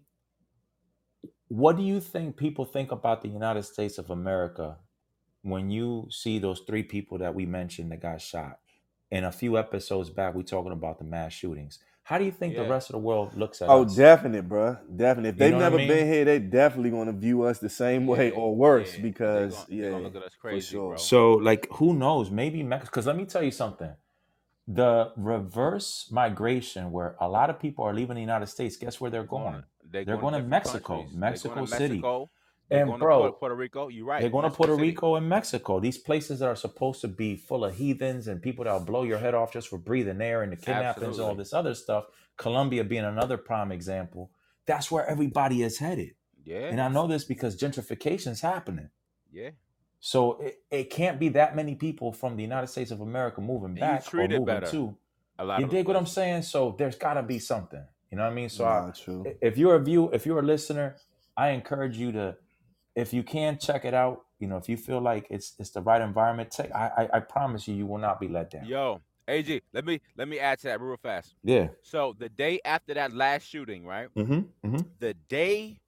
what 1.48 1.78
do 1.78 1.84
you 1.84 2.00
think 2.00 2.38
people 2.38 2.66
think 2.66 2.92
about 2.92 3.22
the 3.22 3.28
United 3.28 3.64
States 3.64 3.98
of 3.98 4.10
America 4.10 4.78
when 5.42 5.70
you 5.70 6.08
see 6.10 6.40
those 6.40 6.62
three 6.68 6.84
people 6.84 7.18
that 7.20 7.34
we 7.36 7.46
mentioned 7.46 7.92
that 7.92 8.02
got 8.02 8.22
shot? 8.22 8.60
in 9.12 9.24
a 9.24 9.32
few 9.32 9.58
episodes 9.58 10.10
back, 10.12 10.36
we 10.36 10.44
talking 10.44 10.72
about 10.72 11.00
the 11.00 11.04
mass 11.04 11.34
shootings. 11.34 11.80
How 12.04 12.18
do 12.20 12.26
you 12.26 12.32
think 12.32 12.56
the 12.56 12.64
rest 12.64 12.90
of 12.90 12.94
the 12.94 13.00
world 13.00 13.36
looks 13.36 13.62
at 13.62 13.70
Oh, 13.70 13.84
us? 13.86 13.96
definite, 13.96 14.48
bro. 14.48 14.78
Definite. 14.96 15.30
If 15.30 15.36
You 15.36 15.40
they've 15.40 15.52
know 15.52 15.58
what 15.58 15.62
I 15.66 15.70
never 15.70 15.78
mean? 15.78 15.88
been 15.88 16.08
here, 16.08 16.26
they 16.26 16.40
definitely 16.40 16.92
gonna 16.92 17.12
view 17.14 17.44
us 17.44 17.60
the 17.60 17.70
same 17.70 18.06
way 18.08 18.30
Yeah, 18.30 18.36
or 18.36 18.56
worse 18.56 18.96
yeah. 18.96 19.02
because 19.02 19.66
they 19.66 19.78
gonna, 19.78 19.84
yeah, 19.84 19.92
gonna 19.92 20.04
look 20.04 20.16
at 20.16 20.24
us 20.24 20.36
crazy, 20.40 20.68
sure. 20.72 20.90
bro. 20.90 20.98
So, 20.98 21.34
like, 21.34 21.68
who 21.72 21.94
knows? 21.96 22.30
Maybe 22.32 22.62
Mexico. 22.64 22.92
Because 22.92 23.06
let 23.08 23.16
me 23.18 23.26
tell 23.26 23.44
you 23.44 23.52
something. 23.52 23.92
The 24.68 25.12
reverse 25.18 26.08
migration, 26.12 26.92
where 26.92 27.16
a 27.20 27.28
lot 27.28 27.50
of 27.50 27.60
people 27.60 27.84
are 27.86 27.94
leaving 27.94 28.16
the 28.16 28.22
United 28.22 28.48
States, 28.48 28.78
guess 28.78 29.02
where 29.02 29.10
they're 29.10 29.24
going? 29.24 29.64
They're, 29.92 30.06
They're 30.06 30.18
going 30.18 30.36
to 30.36 30.44
Mexico, 30.44 30.98
countries. 30.98 31.12
They're 31.12 31.20
Mexico 31.20 31.56
going 31.56 31.66
to 31.68 31.72
City. 31.72 31.94
Mexico. 31.96 32.30
They're 32.70 32.82
And 32.82 32.90
going 32.90 33.00
bro, 33.00 33.18
to 33.28 33.32
Puerto, 33.32 33.38
Puerto 33.40 33.56
Rico. 33.56 33.88
You're 33.90 34.06
right. 34.06 34.22
They're 34.22 34.30
going 34.30 34.46
to 34.46 34.52
Puerto 34.52 34.76
Rico 34.76 35.16
and 35.16 35.28
Mexico. 35.30 35.80
These 35.80 35.98
places 36.00 36.40
that 36.40 36.48
are 36.48 36.56
supposed 36.56 37.02
to 37.02 37.08
be 37.08 37.36
full 37.36 37.66
of 37.66 37.76
heathens 37.76 38.28
and 38.28 38.42
people 38.42 38.66
that'll 38.66 38.82
blow 38.82 39.04
your 39.04 39.20
head 39.20 39.36
off 39.36 39.54
just 39.54 39.70
for 39.70 39.78
breathing 39.80 40.22
air 40.22 40.44
and 40.44 40.52
the 40.52 40.58
kidnappings 40.58 41.18
and 41.20 41.28
all 41.28 41.36
this 41.36 41.54
other 41.54 41.74
stuff. 41.76 42.06
Colombia 42.38 42.84
being 42.84 43.06
another 43.06 43.38
prime 43.38 43.72
example. 43.72 44.32
That's 44.68 44.92
where 44.92 45.06
everybody 45.08 45.64
is 45.64 45.80
headed. 45.80 46.12
Yeah. 46.46 46.70
And 46.70 46.82
I 46.82 46.90
know 46.90 47.08
this 47.08 47.26
because 47.26 47.58
gentrification 47.58 48.32
is 48.32 48.42
happening. 48.42 48.90
yeah. 49.32 49.52
So 50.02 50.40
it, 50.42 50.60
it 50.72 50.90
can't 50.92 51.20
be 51.20 51.30
that 51.30 51.56
many 51.56 51.76
people 51.76 52.14
from 52.14 52.38
the 52.38 52.44
United 52.44 52.68
States 52.68 52.92
of 52.92 53.02
America 53.02 53.42
moving 53.42 53.76
you 53.76 53.82
back 53.82 54.14
or 54.14 54.28
moving 54.28 54.46
better. 54.46 54.68
to. 54.68 54.96
A 55.40 55.46
lot 55.46 55.60
You 55.60 55.66
of 55.66 55.72
dig 55.72 55.88
what 55.88 55.98
I'm 55.98 56.06
saying? 56.06 56.44
So 56.44 56.76
there's 56.78 56.96
got 56.96 57.16
to 57.16 57.24
be 57.24 57.40
something. 57.40 57.84
You 58.12 58.18
know 58.18 58.24
what 58.24 58.32
I 58.32 58.36
mean? 58.36 58.50
So 58.50 58.66
I, 58.66 58.92
true. 58.98 59.24
if 59.42 59.58
you're 59.58 59.76
a 59.76 59.84
view 59.84 60.10
if 60.12 60.26
you're 60.26 60.40
a 60.40 60.44
listener 60.44 60.96
i 61.38 61.50
encourage 61.50 61.98
you 61.98 62.12
to 62.12 62.36
if 63.00 63.14
you 63.14 63.24
can 63.24 63.58
check 63.58 63.86
it 63.86 63.94
out 63.94 64.26
you 64.40 64.48
know 64.48 64.58
if 64.58 64.70
you 64.70 64.78
feel 64.78 65.02
like 65.02 65.26
it's 65.30 65.56
it's 65.60 65.72
the 65.72 65.82
right 65.82 66.02
environment 66.02 66.52
take 66.52 66.72
i 66.76 66.92
i, 67.14 67.18
I 67.18 67.20
promise 67.20 67.68
you 67.68 67.76
you 67.76 67.86
will 67.86 67.98
not 67.98 68.20
be 68.20 68.28
let 68.28 68.52
down 68.52 68.66
Yo, 68.66 69.02
AG, 69.28 69.62
let 69.74 69.86
me 69.86 70.00
let 70.18 70.28
me 70.28 70.40
add 70.40 70.60
to 70.60 70.68
that 70.68 70.82
real 70.82 70.98
fast. 70.98 71.36
yeah 71.44 71.68
So 71.82 72.16
the 72.18 72.30
day 72.30 72.60
after 72.66 72.94
that 72.96 73.14
last 73.14 73.44
shooting, 73.48 73.86
right? 73.86 74.10
mm-hmm 74.16 74.42
mm-hmm 74.68 74.84
The 75.00 75.14
day 75.14 75.80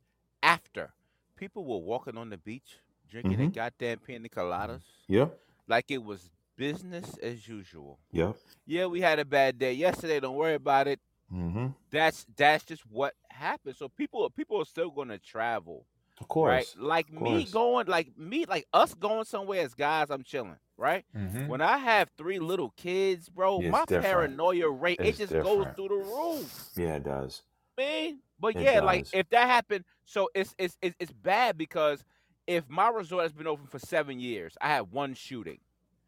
after, 0.43 0.93
people 1.35 1.65
were 1.65 1.77
walking 1.85 2.17
on 2.17 2.29
the 2.29 2.37
beach 2.37 2.79
drinking 3.09 3.37
their 3.39 3.47
Mhm. 3.47 3.53
goddamn 3.53 3.99
pina 3.99 4.29
coladas 4.29 4.83
Yeah. 5.07 5.27
like 5.67 5.91
it 5.91 6.03
was 6.03 6.29
business 6.55 7.17
as 7.21 7.47
usual. 7.47 7.99
yep 8.11 8.35
Yeah, 8.65 8.85
we 8.85 9.01
had 9.01 9.19
a 9.19 9.25
bad 9.25 9.57
day 9.59 9.73
yesterday. 9.73 10.19
Don't 10.19 10.35
worry 10.35 10.55
about 10.55 10.87
it. 10.87 10.99
mm-hmm 11.33 11.67
That's 11.91 12.25
that's 12.37 12.63
just 12.65 12.83
what 12.89 13.13
happened. 13.29 13.75
So 13.75 13.89
people 13.89 14.29
people 14.29 14.57
are 14.61 14.65
still 14.65 14.91
going 14.91 15.09
to 15.09 15.19
travel, 15.19 15.85
of 16.21 16.29
course 16.29 16.43
right? 16.43 16.67
Like 16.77 17.11
of 17.21 17.25
me 17.25 17.45
going, 17.45 17.87
like 17.87 18.17
me, 18.17 18.45
like 18.45 18.67
us 18.73 18.93
going 18.93 19.25
somewhere 19.25 19.61
as 19.63 19.73
guys. 19.73 20.09
I'm 20.09 20.23
chilling, 20.23 20.57
right? 20.77 21.05
mm-hmm. 21.15 21.47
When 21.47 21.61
I 21.61 21.77
have 21.77 22.09
three 22.17 22.39
little 22.39 22.71
kids, 22.77 23.29
bro, 23.29 23.61
It's 23.61 23.63
my 23.63 23.85
different. 23.85 23.99
paranoia 23.99 24.69
rate 24.69 24.99
It's 24.99 25.03
it 25.03 25.17
just 25.17 25.39
goes 25.39 25.67
through 25.75 25.89
the 25.89 25.95
roof, 25.95 26.71
yeah 26.75 26.95
it 26.95 27.03
does 27.03 27.43
man. 27.77 28.19
But 28.39 28.55
It 28.55 28.59
yeah, 28.59 28.79
like 28.81 29.05
if 29.11 29.29
that 29.29 29.47
happened, 29.47 29.85
so 30.05 30.29
it's 30.35 30.53
it's 30.57 30.77
it's, 30.81 30.95
it's 30.99 31.11
bad 31.11 31.57
because 31.57 32.03
if 32.47 32.67
my 32.69 32.89
resort 32.89 33.23
has 33.23 33.33
been 33.33 33.47
open 33.47 33.65
for 33.67 33.79
seven 33.79 34.19
years, 34.19 34.55
I 34.61 34.69
had 34.69 34.91
one 34.91 35.13
shooting, 35.13 35.59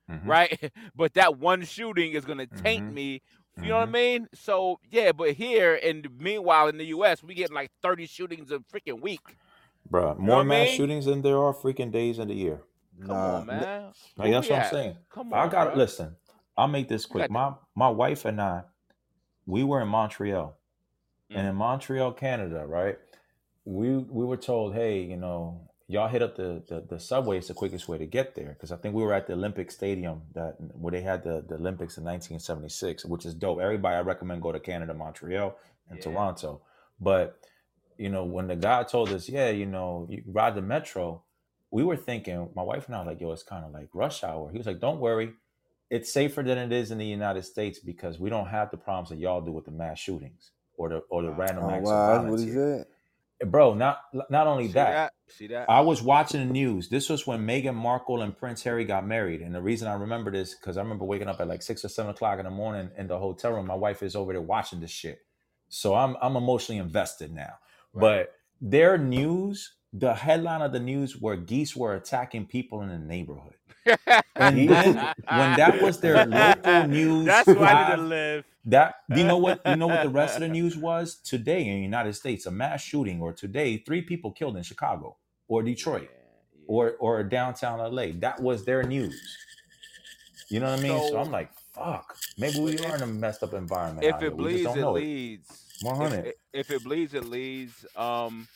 Mhm. 0.08 0.40
right? 0.40 0.72
but 0.96 1.14
that 1.14 1.38
one 1.40 1.64
shooting 1.64 2.14
is 2.14 2.26
gonna 2.26 2.48
taint 2.48 2.88
Mhm. 2.88 2.90
me. 2.90 3.22
You 3.60 3.70
know 3.70 3.78
what 3.78 3.90
I 3.90 3.92
Mhm. 3.92 3.94
mean? 3.94 4.28
So 4.34 4.80
yeah, 4.90 5.12
but 5.12 5.32
here 5.34 5.80
and 5.84 6.08
meanwhile 6.20 6.68
in 6.68 6.78
the 6.78 6.86
U.S. 6.86 7.24
we 7.24 7.34
getting 7.36 7.56
like 7.56 7.72
thirty 7.82 8.06
shootings 8.06 8.52
a 8.52 8.60
freaking 8.60 9.02
week. 9.02 9.38
Bruh, 9.92 10.18
more 10.18 10.38
what 10.38 10.42
I 10.42 10.44
mass 10.44 10.68
mean? 10.68 10.78
shootings 10.78 11.06
than 11.06 11.22
there 11.22 11.38
are 11.38 11.54
freaking 11.54 11.92
days 11.92 12.20
in 12.20 12.28
the 12.28 12.36
year 12.36 12.62
Come 13.06 13.18
Nah, 13.18 13.40
on, 13.40 13.46
man. 13.48 13.94
like 14.18 14.32
Where 14.32 14.32
that's 14.32 14.48
we 14.48 14.52
what 14.52 14.58
i'm 14.58 14.62
at? 14.64 14.72
saying 14.72 14.98
Come 15.10 15.34
on, 15.34 15.48
i 15.48 15.52
got 15.52 15.74
bruh. 15.74 15.78
listen 15.78 16.16
i'll 16.58 16.68
make 16.68 16.88
this 16.88 17.06
quick 17.06 17.30
my 17.30 17.54
my 17.76 17.90
wife 17.90 18.26
and 18.26 18.42
i 18.42 18.64
we 19.46 19.64
were 19.64 19.82
in 19.82 19.88
montreal 19.88 20.58
Mm. 21.32 21.38
and 21.38 21.48
in 21.48 21.56
Montreal, 21.56 22.12
Canada, 22.14 22.66
right? 22.68 22.98
We 23.66 23.98
we 23.98 24.26
were 24.26 24.38
told, 24.38 24.74
hey, 24.76 25.02
you 25.02 25.18
know, 25.18 25.70
y'all 25.88 26.08
hit 26.08 26.22
up 26.22 26.36
the 26.36 26.64
the, 26.68 26.82
the 26.90 27.00
subway. 27.00 27.38
It's 27.38 27.48
the 27.48 27.54
quickest 27.54 27.88
way 27.88 27.98
to 27.98 28.06
get 28.06 28.36
there 28.36 28.50
because 28.50 28.72
I 28.72 28.78
think 28.78 28.96
we 28.96 29.04
were 29.04 29.14
at 29.14 29.28
the 29.28 29.34
Olympic 29.34 29.72
Stadium 29.72 30.22
that 30.36 30.56
where 30.60 30.92
they 30.92 31.02
had 31.02 31.24
the, 31.24 31.44
the 31.48 31.56
Olympics 31.56 31.98
in 31.98 32.04
1976, 32.04 33.06
which 33.06 33.26
is 33.26 33.34
dope. 33.34 33.60
Everybody, 33.62 33.96
I 33.96 34.02
recommend 34.02 34.42
go 34.42 34.52
to 34.52 34.60
Canada, 34.60 34.94
Montreal, 34.94 35.58
and 35.90 36.00
Yeah. 36.00 36.04
Toronto. 36.04 36.62
But 37.00 37.40
you 37.98 38.10
know, 38.10 38.26
when 38.26 38.48
the 38.48 38.56
guy 38.58 38.84
told 38.84 39.12
us, 39.14 39.30
yeah, 39.30 39.50
you 39.50 39.66
know, 39.66 40.08
you 40.10 40.24
ride 40.28 40.56
the 40.56 40.62
metro, 40.64 41.24
we 41.72 41.84
were 41.84 41.98
thinking, 41.98 42.50
my 42.56 42.64
wife 42.64 42.88
and 42.88 42.96
I, 42.96 43.00
were 43.02 43.12
like, 43.12 43.22
yo, 43.22 43.32
it's 43.32 43.44
kind 43.44 43.66
of 43.66 43.72
like 43.74 43.90
rush 43.94 44.24
hour. 44.24 44.52
He 44.52 44.58
was 44.60 44.68
like, 44.68 44.80
don't 44.82 45.00
worry, 45.00 45.34
it's 45.90 46.14
safer 46.14 46.44
than 46.44 46.58
it 46.58 46.74
is 46.74 46.92
in 46.92 47.00
the 47.00 47.06
United 47.06 47.44
States 47.44 47.80
because 47.80 48.20
we 48.20 48.30
don't 48.30 48.48
have 48.48 48.72
the 48.72 48.78
problems 48.78 49.10
that 49.10 49.20
y'all 49.20 49.42
do 49.42 49.52
with 49.54 49.66
the 49.66 49.72
mass 49.72 50.00
shootings 50.00 50.52
or 50.78 50.90
the 50.90 51.00
or 51.10 51.24
the 51.24 51.32
Wow. 51.32 51.32
random 51.32 51.70
Oh 51.70 51.72
acts 51.72 51.94
wow, 51.94 51.94
of 51.94 52.02
violence 52.04 52.28
what 52.28 52.42
he 52.42 52.48
here. 52.48 52.54
said. 52.54 52.88
Eh, 53.42 53.46
bro, 53.46 53.74
not 53.76 54.00
not 54.30 54.48
only 54.48 54.68
See 54.74 54.84
that, 54.84 54.86
that? 54.86 55.14
See 55.30 55.48
that? 55.48 55.68
I 55.68 55.82
was 55.82 56.04
watching 56.04 56.48
the 56.48 56.54
news. 56.54 56.90
This 56.92 57.10
was 57.10 57.28
when 57.28 57.48
Meghan 57.48 57.76
Markle 57.76 58.22
and 58.22 58.38
Prince 58.38 58.64
Harry 58.66 58.86
got 58.86 59.08
married, 59.08 59.42
and 59.42 59.56
the 59.56 59.64
reason 59.64 59.90
I 59.90 59.96
remember 59.96 60.32
this 60.32 60.56
because 60.56 60.78
I 60.78 60.84
remember 60.84 61.06
waking 61.06 61.30
up 61.30 61.42
at 61.42 61.50
like 61.50 61.64
six 61.64 61.86
or 61.86 61.90
seven 61.90 62.12
o'clock 62.12 62.40
in 62.40 62.46
the 62.46 62.52
morning 62.52 62.92
in 63.00 63.08
the 63.08 63.20
hotel 63.20 63.54
room. 63.54 63.68
My 63.68 63.76
wife 63.76 64.04
is 64.04 64.16
over 64.16 64.34
there 64.34 64.44
watching 64.44 64.82
this 64.82 64.92
shit, 64.92 65.22
so 65.70 65.96
I'm 65.96 66.18
I'm 66.22 66.38
emotionally 66.38 66.80
invested 66.82 67.34
now. 67.34 67.56
Right. 67.94 68.02
But 68.28 68.34
their 68.62 68.98
news, 68.98 69.74
the 69.94 70.14
headline 70.14 70.62
of 70.62 70.72
the 70.72 70.80
news 70.80 71.18
were 71.18 71.36
geese 71.36 71.76
were 71.76 71.96
attacking 71.96 72.48
people 72.48 72.82
in 72.82 72.90
the 72.90 72.98
neighborhood. 73.00 73.54
And 74.36 74.68
then 74.70 74.96
when 74.96 75.58
that 75.58 75.82
was 75.82 76.00
their 76.00 76.26
local 76.26 76.88
news, 76.88 77.26
That's 77.26 77.48
why 77.48 77.72
I 77.72 77.96
need 77.96 78.02
live- 78.04 78.46
that 78.66 78.96
do 79.12 79.20
you 79.20 79.28
know 79.28 79.38
what 79.38 79.62
you 79.66 79.76
know 79.76 79.88
what 79.88 80.04
the 80.04 80.10
rest 80.10 80.36
of 80.36 80.42
the 80.42 80.48
news 80.48 80.78
was? 80.78 81.16
Today 81.16 81.68
in 81.68 81.76
the 81.76 81.82
United 81.84 82.14
States 82.14 82.46
a 82.46 82.52
mass 82.52 82.82
shooting 82.82 83.22
or 83.22 83.34
today 83.34 83.78
three 83.78 84.02
people 84.02 84.32
killed 84.32 84.56
in 84.58 84.64
Chicago 84.64 85.18
or 85.50 85.64
Detroit 85.64 86.04
Yeah, 86.04 86.18
yeah. 86.18 86.64
or 86.68 86.92
or 87.00 87.24
downtown 87.24 87.80
LA 87.80 88.08
that 88.20 88.42
was 88.42 88.64
their 88.66 88.84
news. 88.84 89.20
You 90.50 90.62
know 90.62 90.70
what 90.72 90.80
I 90.80 90.84
mean? 90.84 91.00
So, 91.00 91.10
So- 91.10 91.18
I'm 91.20 91.32
like 91.32 91.52
fuck. 91.74 92.16
Maybe 92.38 92.60
we 92.60 92.80
are 92.80 92.96
in 92.96 93.02
a 93.02 93.08
messed 93.08 93.44
up 93.44 93.54
environment 93.54 94.06
if 94.06 94.22
it 94.22 94.36
bleeds, 94.38 94.62
it 94.76 94.76
know 94.80 94.94
it 95.90 96.00
leads. 96.00 96.18
100. 96.18 96.24
If, 96.24 96.36
if 96.54 96.72
it 96.72 96.84
bleeds, 96.84 97.14
it 97.14 97.26
leads. 97.26 97.86
Um, 97.96 98.48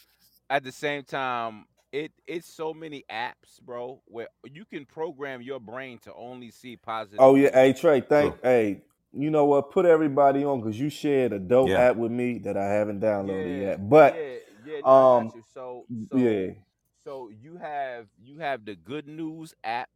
at 0.50 0.64
the 0.64 0.72
same 0.74 1.04
time, 1.04 1.66
it 1.94 2.12
it's 2.28 2.48
so 2.48 2.74
many 2.74 3.06
apps, 3.12 3.62
bro, 3.66 4.02
where 4.06 4.28
you 4.46 4.66
can 4.66 4.86
program 4.86 5.42
your 5.42 5.60
brain 5.60 6.00
to 6.04 6.14
only 6.16 6.52
see 6.52 6.78
positive. 6.78 7.20
Oh 7.20 7.36
yeah, 7.36 7.52
things. 7.52 7.54
hey 7.54 7.74
Trey, 7.74 8.02
thank 8.02 8.36
True. 8.36 8.42
hey. 8.42 8.82
You 9.14 9.32
know 9.32 9.46
what? 9.46 9.72
Put 9.72 9.86
everybody 9.86 10.44
on 10.44 10.62
because 10.62 10.80
you 10.80 10.90
shared 10.90 11.34
a 11.34 11.40
dope 11.40 11.70
Yeah. 11.70 11.78
app 11.78 11.96
with 11.98 12.12
me 12.12 12.40
that 12.40 12.58
I 12.58 12.66
haven't 12.66 13.02
downloaded 13.02 13.58
Yeah, 13.58 13.58
yet. 13.58 13.90
But 13.90 14.14
yeah, 14.14 14.36
yeah, 14.64 14.82
no, 14.86 14.98
I 14.98 15.08
um, 15.20 15.34
you. 15.36 15.44
So, 15.54 15.88
so, 16.10 16.18
yeah, 16.18 16.48
so 17.04 17.30
you 17.32 17.58
have 17.58 18.08
you 18.24 18.40
have 18.40 18.66
the 18.66 18.76
Good 18.76 19.08
News 19.08 19.56
app, 19.64 19.90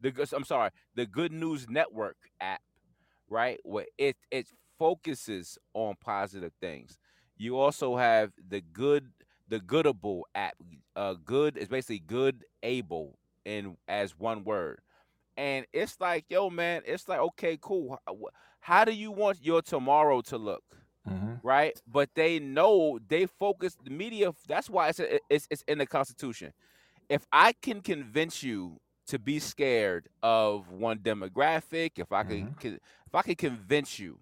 the 0.00 0.12
Good- 0.12 0.32
I'm 0.34 0.44
sorry, 0.44 0.70
the 0.94 1.06
Good 1.06 1.32
News 1.32 1.68
Network 1.68 2.16
app, 2.40 2.62
right? 3.30 3.60
Where 3.64 3.86
it 3.98 4.16
it 4.30 4.48
focuses 4.78 5.58
on 5.74 5.94
positive 6.00 6.52
things. 6.60 6.98
You 7.36 7.58
also 7.58 7.96
have 7.96 8.32
the 8.48 8.60
good 8.60 9.10
the 9.48 9.60
Goodable 9.60 10.22
app. 10.34 10.54
Uh, 10.96 11.14
good 11.24 11.56
is 11.56 11.68
basically 11.68 12.00
good 12.00 12.44
able 12.62 13.18
in 13.44 13.76
as 13.88 14.18
one 14.18 14.44
word, 14.44 14.80
and 15.36 15.66
it's 15.72 16.00
like, 16.00 16.24
yo, 16.28 16.50
man, 16.50 16.82
it's 16.86 17.08
like, 17.08 17.20
okay, 17.20 17.58
cool. 17.60 17.98
How, 18.60 18.84
do 18.84 18.92
you 18.92 19.10
want 19.10 19.38
your 19.42 19.62
tomorrow 19.62 20.20
to 20.22 20.38
look? 20.38 20.64
Mhm. 21.06 21.40
right? 21.42 21.80
But 21.86 22.10
they 22.14 22.38
know 22.38 22.98
they 23.06 23.26
focus 23.26 23.76
the 23.82 23.90
media. 23.90 24.32
That's 24.48 24.68
why 24.70 24.88
it's 24.88 25.00
it's, 25.30 25.46
it's 25.50 25.62
in 25.68 25.78
the 25.78 25.86
Constitution. 25.86 26.52
If 27.08 27.26
I 27.32 27.52
can 27.52 27.80
convince 27.80 28.42
you 28.42 28.80
to 29.08 29.18
be 29.18 29.38
scared 29.38 30.08
of 30.22 30.70
one 30.70 30.98
demographic, 30.98 31.92
if 31.96 32.12
I 32.12 32.24
can, 32.24 32.48
Mhm. 32.48 32.58
can 32.58 32.74
if 32.74 33.14
I 33.14 33.22
can 33.22 33.36
convince 33.36 33.98
you, 33.98 34.18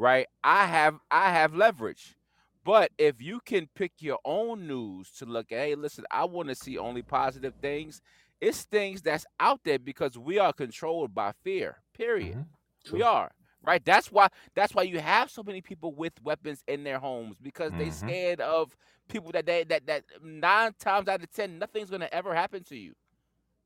right? 0.00 0.26
I 0.44 0.66
have 0.66 1.00
I 1.12 1.30
have 1.32 1.54
leverage. 1.54 2.16
But 2.64 2.92
if 2.98 3.22
you 3.22 3.40
can 3.44 3.68
pick 3.74 3.92
your 4.00 4.18
own 4.24 4.66
news 4.68 5.10
to 5.18 5.26
look 5.26 5.52
at, 5.52 5.58
hey, 5.58 5.76
listen, 5.76 6.04
I 6.10 6.26
want 6.26 6.48
to 6.50 6.56
see 6.56 6.78
only 6.78 7.02
positive 7.02 7.54
things. 7.62 8.02
It's 8.40 8.64
things 8.64 9.02
that's 9.02 9.26
out 9.40 9.60
there 9.64 9.78
because 9.78 10.18
we 10.18 10.38
are 10.38 10.52
controlled 10.52 11.14
by 11.14 11.32
fear. 11.44 11.82
Period. 11.94 12.36
Mhm. 12.36 12.48
We 12.90 13.02
are 13.02 13.32
right. 13.62 13.84
That's 13.84 14.12
why. 14.12 14.28
That's 14.54 14.74
why 14.74 14.82
you 14.84 15.00
have 15.00 15.30
so 15.30 15.42
many 15.44 15.62
people 15.62 15.92
with 15.94 16.14
weapons 16.22 16.64
in 16.68 16.84
their 16.84 16.98
homes 17.00 17.36
because 17.42 17.74
they 17.74 17.88
Mhm. 17.88 17.92
scared 17.92 18.40
of 18.40 18.76
people 19.08 19.32
that 19.32 19.46
they 19.46 19.64
that 19.64 19.86
that 19.86 20.04
nine 20.22 20.74
times 20.78 21.08
out 21.08 21.22
of 21.22 21.30
ten 21.32 21.58
nothing's 21.58 21.90
gonna 21.90 22.08
ever 22.12 22.34
happen 22.34 22.64
to 22.64 22.76
you. 22.76 22.94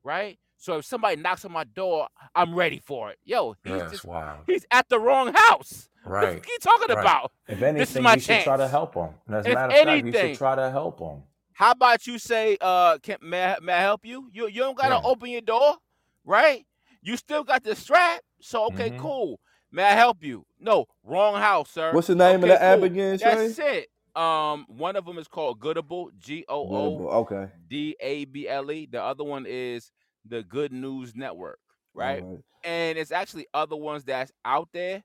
right? 0.04 0.38
So 0.64 0.78
if 0.78 0.86
somebody 0.86 1.16
knocks 1.16 1.44
on 1.44 1.52
my 1.52 1.64
door, 1.64 2.08
I'm 2.34 2.54
ready 2.54 2.78
for 2.78 3.10
it. 3.10 3.18
Yo, 3.22 3.54
he's 3.62 3.74
That's 3.74 3.90
just 3.92 4.04
wild. 4.06 4.38
he's 4.46 4.64
at 4.70 4.88
the 4.88 4.98
wrong 4.98 5.30
house. 5.34 5.90
What 6.04 6.12
Right. 6.14 6.34
fuck 6.36 6.48
you 6.48 6.58
talking 6.58 6.88
Right. 6.94 7.00
about? 7.02 7.32
If 7.46 7.58
This 7.58 7.90
is 7.90 7.96
anything, 7.96 8.02
my 8.02 8.14
you 8.14 8.20
should 8.20 8.40
try 8.44 8.56
to 8.56 8.68
help 8.68 8.94
him. 8.94 9.10
As 9.28 9.44
a 9.44 9.50
matter 9.52 9.72
of 9.74 9.76
fact, 9.76 10.06
you 10.06 10.12
should 10.14 10.38
try 10.38 10.54
to 10.54 10.70
help 10.70 11.00
him. 11.00 11.22
How 11.52 11.72
about 11.72 12.06
you 12.06 12.18
say, 12.18 12.56
uh, 12.62 12.96
can 13.02 13.18
may 13.20 13.44
I, 13.44 13.56
may 13.60 13.74
I 13.74 13.80
help 13.80 14.06
you? 14.06 14.30
You 14.32 14.48
you 14.48 14.60
don't 14.60 14.76
gotta 14.76 14.94
Yeah. 14.94 15.00
open 15.04 15.28
your 15.28 15.42
door, 15.42 15.76
right? 16.24 16.64
You 17.02 17.18
still 17.18 17.44
got 17.44 17.62
the 17.62 17.76
strap. 17.76 18.22
So 18.40 18.64
okay, 18.68 18.88
Mhm. 18.88 18.98
cool. 18.98 19.40
May 19.70 19.82
I 19.82 19.90
help 19.92 20.24
you? 20.24 20.46
No, 20.58 20.86
wrong 21.02 21.34
house, 21.34 21.70
sir. 21.72 21.92
What's 21.92 22.06
the 22.06 22.14
name 22.14 22.42
Okay, 22.42 22.52
of 22.54 22.58
the 22.58 22.62
app 22.62 22.76
cool. 22.78 22.84
again, 22.84 23.18
Trey? 23.18 23.34
That's 23.48 23.58
it. 23.58 23.88
Um, 24.16 24.64
one 24.68 24.96
of 24.96 25.04
them 25.04 25.18
is 25.18 25.28
called 25.28 25.60
Goodable, 25.60 26.08
G 26.18 26.46
O 26.48 26.66
O 26.70 27.08
Okay. 27.20 27.50
D 27.68 27.94
A 28.00 28.24
B 28.24 28.48
L 28.48 28.70
E. 28.70 28.86
The 28.90 29.02
other 29.02 29.24
one 29.24 29.44
is 29.46 29.92
the 30.24 30.42
Good 30.42 30.72
News 30.72 31.14
Network, 31.14 31.58
right? 31.94 32.22
Right. 32.22 32.38
And 32.64 32.98
it's 32.98 33.12
actually 33.12 33.46
other 33.52 33.76
ones 33.76 34.04
that's 34.04 34.32
out 34.44 34.68
there, 34.72 35.02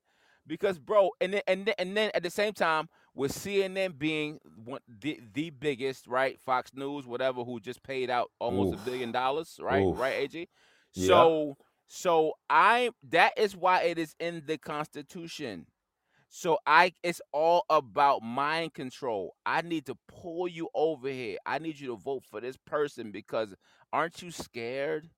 because 0.48 0.80
bro, 0.80 1.12
and 1.20 1.34
then 1.34 1.42
and 1.48 1.66
then, 1.66 1.76
and 1.78 1.98
then 1.98 2.12
at 2.14 2.24
the 2.24 2.30
same 2.30 2.54
time, 2.54 2.88
with 3.14 3.34
CNN 3.34 3.98
being 3.98 4.40
one 4.64 4.82
the, 5.02 5.20
the 5.34 5.50
biggest, 5.50 6.08
right? 6.08 6.40
Fox 6.40 6.72
News, 6.74 7.06
whatever, 7.06 7.44
who 7.44 7.60
just 7.60 7.84
paid 7.84 8.10
out 8.10 8.32
almost 8.40 8.76
Oof. 8.76 8.82
a 8.82 8.86
billion 8.86 9.12
dollars, 9.12 9.60
right? 9.62 9.84
Oof. 9.84 10.00
Right, 10.00 10.16
AG. 10.16 10.48
Yeah. 10.94 11.08
So 11.08 11.58
so 11.88 12.34
I 12.50 12.92
that 13.10 13.38
is 13.38 13.58
why 13.58 13.82
it 13.82 13.98
is 13.98 14.16
in 14.20 14.44
the 14.46 14.58
Constitution. 14.58 15.66
So 16.30 16.60
I 16.66 16.94
it's 17.04 17.22
all 17.34 17.66
about 17.70 18.22
mind 18.22 18.74
control. 18.74 19.36
I 19.46 19.62
need 19.62 19.86
to 19.88 19.96
pull 20.08 20.48
you 20.48 20.70
over 20.74 21.10
here. 21.10 21.38
I 21.46 21.60
need 21.60 21.80
you 21.80 21.88
to 21.88 21.98
vote 21.98 22.24
for 22.30 22.40
this 22.40 22.58
person 22.58 23.12
because 23.12 23.54
aren't 23.92 24.22
you 24.22 24.32
scared? 24.32 25.10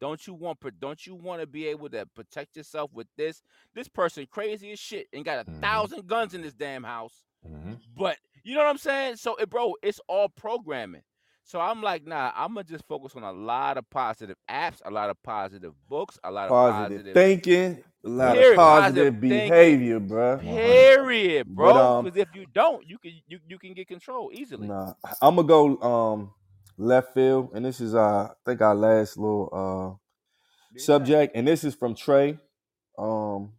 Don't 0.00 0.26
you 0.26 0.34
want 0.34 0.58
don't 0.80 1.06
you 1.06 1.14
want 1.14 1.40
to 1.40 1.46
be 1.46 1.66
able 1.68 1.88
to 1.90 2.06
protect 2.14 2.56
yourself 2.56 2.90
with 2.92 3.06
this? 3.16 3.42
This 3.74 3.88
person 3.88 4.26
crazy 4.30 4.72
as 4.72 4.78
shit 4.78 5.06
and 5.12 5.24
got 5.24 5.46
a 5.46 5.50
Mhm. 5.50 5.60
thousand 5.62 6.06
guns 6.06 6.34
in 6.34 6.42
this 6.42 6.54
damn 6.54 6.84
house. 6.84 7.24
hmm 7.42 7.74
But 7.96 8.18
you 8.44 8.54
know 8.54 8.62
what 8.64 8.70
I'm 8.70 8.78
saying? 8.78 9.16
So 9.16 9.36
it, 9.36 9.48
bro, 9.48 9.74
it's 9.82 10.00
all 10.08 10.28
programming. 10.28 11.02
So 11.48 11.60
I'm 11.60 11.80
like, 11.80 12.04
nah, 12.04 12.32
I'm 12.34 12.54
gonna 12.54 12.64
just 12.64 12.84
focus 12.88 13.14
on 13.14 13.22
a 13.22 13.30
lot 13.30 13.78
of 13.78 13.88
positive 13.88 14.36
apps, 14.50 14.82
a 14.84 14.90
lot 14.90 15.10
of 15.10 15.22
positive 15.22 15.74
books, 15.88 16.18
a 16.24 16.30
lot 16.30 16.46
of 16.46 16.50
Positive 16.50 16.88
positive 16.88 17.14
thinking, 17.14 17.84
a 18.04 18.08
lot 18.08 18.36
Period. 18.36 18.50
of 18.50 18.56
positive 18.56 18.82
Positive 18.82 19.14
thinking. 19.14 19.48
behavior, 19.48 20.00
bruh. 20.00 20.40
Period, 20.40 21.46
bro. 21.46 21.72
But, 21.72 21.76
um, 21.80 22.04
Because 22.04 22.18
if 22.18 22.28
you 22.34 22.46
don't, 22.52 22.84
you 22.88 22.98
can 22.98 23.12
you, 23.28 23.38
you 23.48 23.58
can 23.60 23.74
get 23.74 23.86
control 23.86 24.32
easily. 24.34 24.66
Nah, 24.66 24.94
I'm 25.22 25.36
gonna 25.36 25.46
go 25.46 25.80
um 25.82 26.32
left 26.76 27.14
field, 27.14 27.50
and 27.54 27.64
this 27.64 27.80
is 27.80 27.94
uh 27.94 28.24
I 28.24 28.34
think 28.44 28.60
our 28.60 28.74
last 28.74 29.16
little 29.16 29.48
uh 29.52 30.74
Do 30.74 30.80
subject, 30.80 31.36
and 31.36 31.46
this 31.46 31.62
is 31.62 31.76
from 31.76 31.94
Trey, 31.94 32.40
um, 32.98 33.52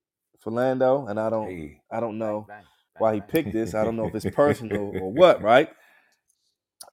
Philando, 0.46 1.10
and 1.10 1.18
I 1.18 1.30
don't 1.30 1.48
Hey. 1.48 1.80
I 1.90 2.02
don't 2.02 2.18
know 2.18 2.44
Bang, 2.50 2.58
bang, 2.58 3.02
why 3.02 3.14
he 3.16 3.22
picked 3.22 3.54
this. 3.54 3.74
I 3.74 3.86
don't 3.86 3.96
know 3.96 4.08
if 4.08 4.16
it's 4.16 4.26
personal 4.36 4.92
or 5.02 5.10
what, 5.14 5.42
right? 5.42 5.70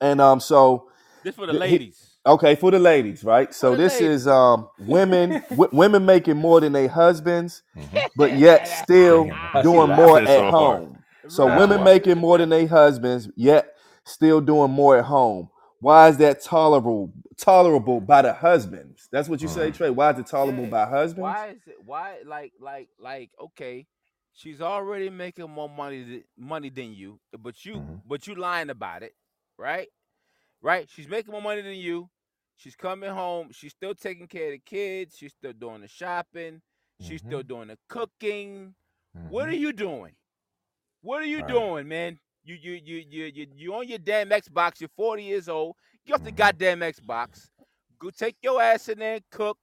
And 0.01 0.20
um, 0.20 0.40
so 0.40 0.88
This 1.22 1.34
for 1.36 1.47
the 1.47 1.53
Th- 1.53 1.64
he- 1.64 1.70
ladies. 1.78 2.16
okay 2.26 2.55
for 2.55 2.70
the 2.70 2.78
ladies, 2.78 3.24
right? 3.24 3.55
So 3.55 3.74
this 3.76 4.01
ladies. 4.01 4.22
is 4.22 4.28
um 4.28 4.68
women 4.80 5.42
w- 5.51 5.70
women 5.72 6.05
making 6.05 6.36
more 6.36 6.61
than 6.61 6.72
their 6.72 6.88
husbands, 6.88 7.62
Mhm. 7.76 8.09
but 8.16 8.36
yet 8.38 8.66
still 8.66 9.24
Damn, 9.24 9.34
I 9.34 9.53
see 9.55 9.62
doing 9.62 9.88
laughing 9.88 9.97
more 10.05 10.26
so 10.26 10.32
at 10.47 10.51
hard. 10.51 10.78
home. 10.80 10.99
So 11.28 11.47
Right. 11.49 11.59
women 11.59 11.84
making 11.84 12.18
more 12.18 12.38
than 12.38 12.51
their 12.51 12.66
husbands, 12.66 13.30
yet 13.36 13.74
still 14.05 14.40
doing 14.40 14.70
more 14.70 14.99
at 14.99 15.05
home. 15.07 15.49
Why 15.80 16.09
is 16.09 16.16
that 16.18 16.42
tolerable? 16.42 17.12
Tolerable 17.36 18.01
by 18.01 18.22
the 18.22 18.32
husbands? 18.32 19.09
That's 19.11 19.28
what 19.28 19.40
you 19.42 19.49
say, 19.49 19.70
Mhm. 19.70 19.74
Trey. 19.74 19.90
Why 19.90 20.11
is 20.12 20.18
it 20.18 20.26
tolerable 20.26 20.64
Yeah. 20.64 20.70
by 20.70 20.84
husbands? 20.86 21.22
Why 21.22 21.49
is 21.49 21.66
it? 21.66 21.76
Why 21.84 22.18
like 22.26 22.53
like 22.61 22.88
like 22.99 23.30
okay? 23.40 23.86
She's 24.32 24.61
already 24.61 25.11
making 25.11 25.49
more 25.51 25.68
money 25.68 26.05
th- 26.05 26.24
money 26.36 26.68
than 26.68 26.92
you, 26.95 27.20
but 27.38 27.64
you 27.64 27.74
Mhm. 27.76 28.01
but 28.07 28.26
you 28.26 28.34
lying 28.34 28.70
about 28.70 29.03
it, 29.03 29.14
right? 29.59 29.88
Right? 30.62 30.88
She's 30.90 31.09
making 31.09 31.32
more 31.32 31.42
money 31.42 31.62
than 31.62 31.74
you. 31.74 32.09
She's 32.57 32.76
coming 32.76 33.11
home. 33.11 33.50
She's 33.52 33.72
still 33.72 33.94
taking 33.94 34.26
care 34.28 34.46
of 34.46 34.52
the 34.52 34.59
kids. 34.59 35.16
She's 35.16 35.32
still 35.32 35.52
doing 35.52 35.80
the 35.80 35.88
shopping. 35.88 36.62
She's 37.00 37.20
still 37.20 37.42
Mhm. 37.42 37.48
doing 37.48 37.68
the 37.68 37.78
cooking. 37.88 38.74
What 39.28 39.46
Mhm. 39.46 39.48
are 39.48 39.57
you 39.57 39.72
doing? 39.72 40.16
What 41.00 41.22
are 41.22 41.26
you 41.26 41.40
Right. 41.40 41.48
doing, 41.48 41.88
man? 41.88 42.20
You 42.44 42.55
you 42.55 42.72
you 42.74 42.96
you 43.09 43.24
you 43.26 43.46
you 43.55 43.74
on 43.74 43.88
your 43.88 43.98
damn 43.98 44.30
Xbox. 44.30 44.80
You're 44.80 44.88
40 44.90 45.24
years 45.24 45.48
old. 45.48 45.76
Get 46.07 46.14
off 46.14 46.22
the 46.24 46.32
Mhm. 46.32 46.36
goddamn 46.36 46.80
Xbox. 46.80 47.50
Go 47.98 48.11
take 48.11 48.36
your 48.42 48.61
ass 48.62 48.88
in 48.88 48.98
there 48.98 49.16
and 49.16 49.30
cook. 49.30 49.59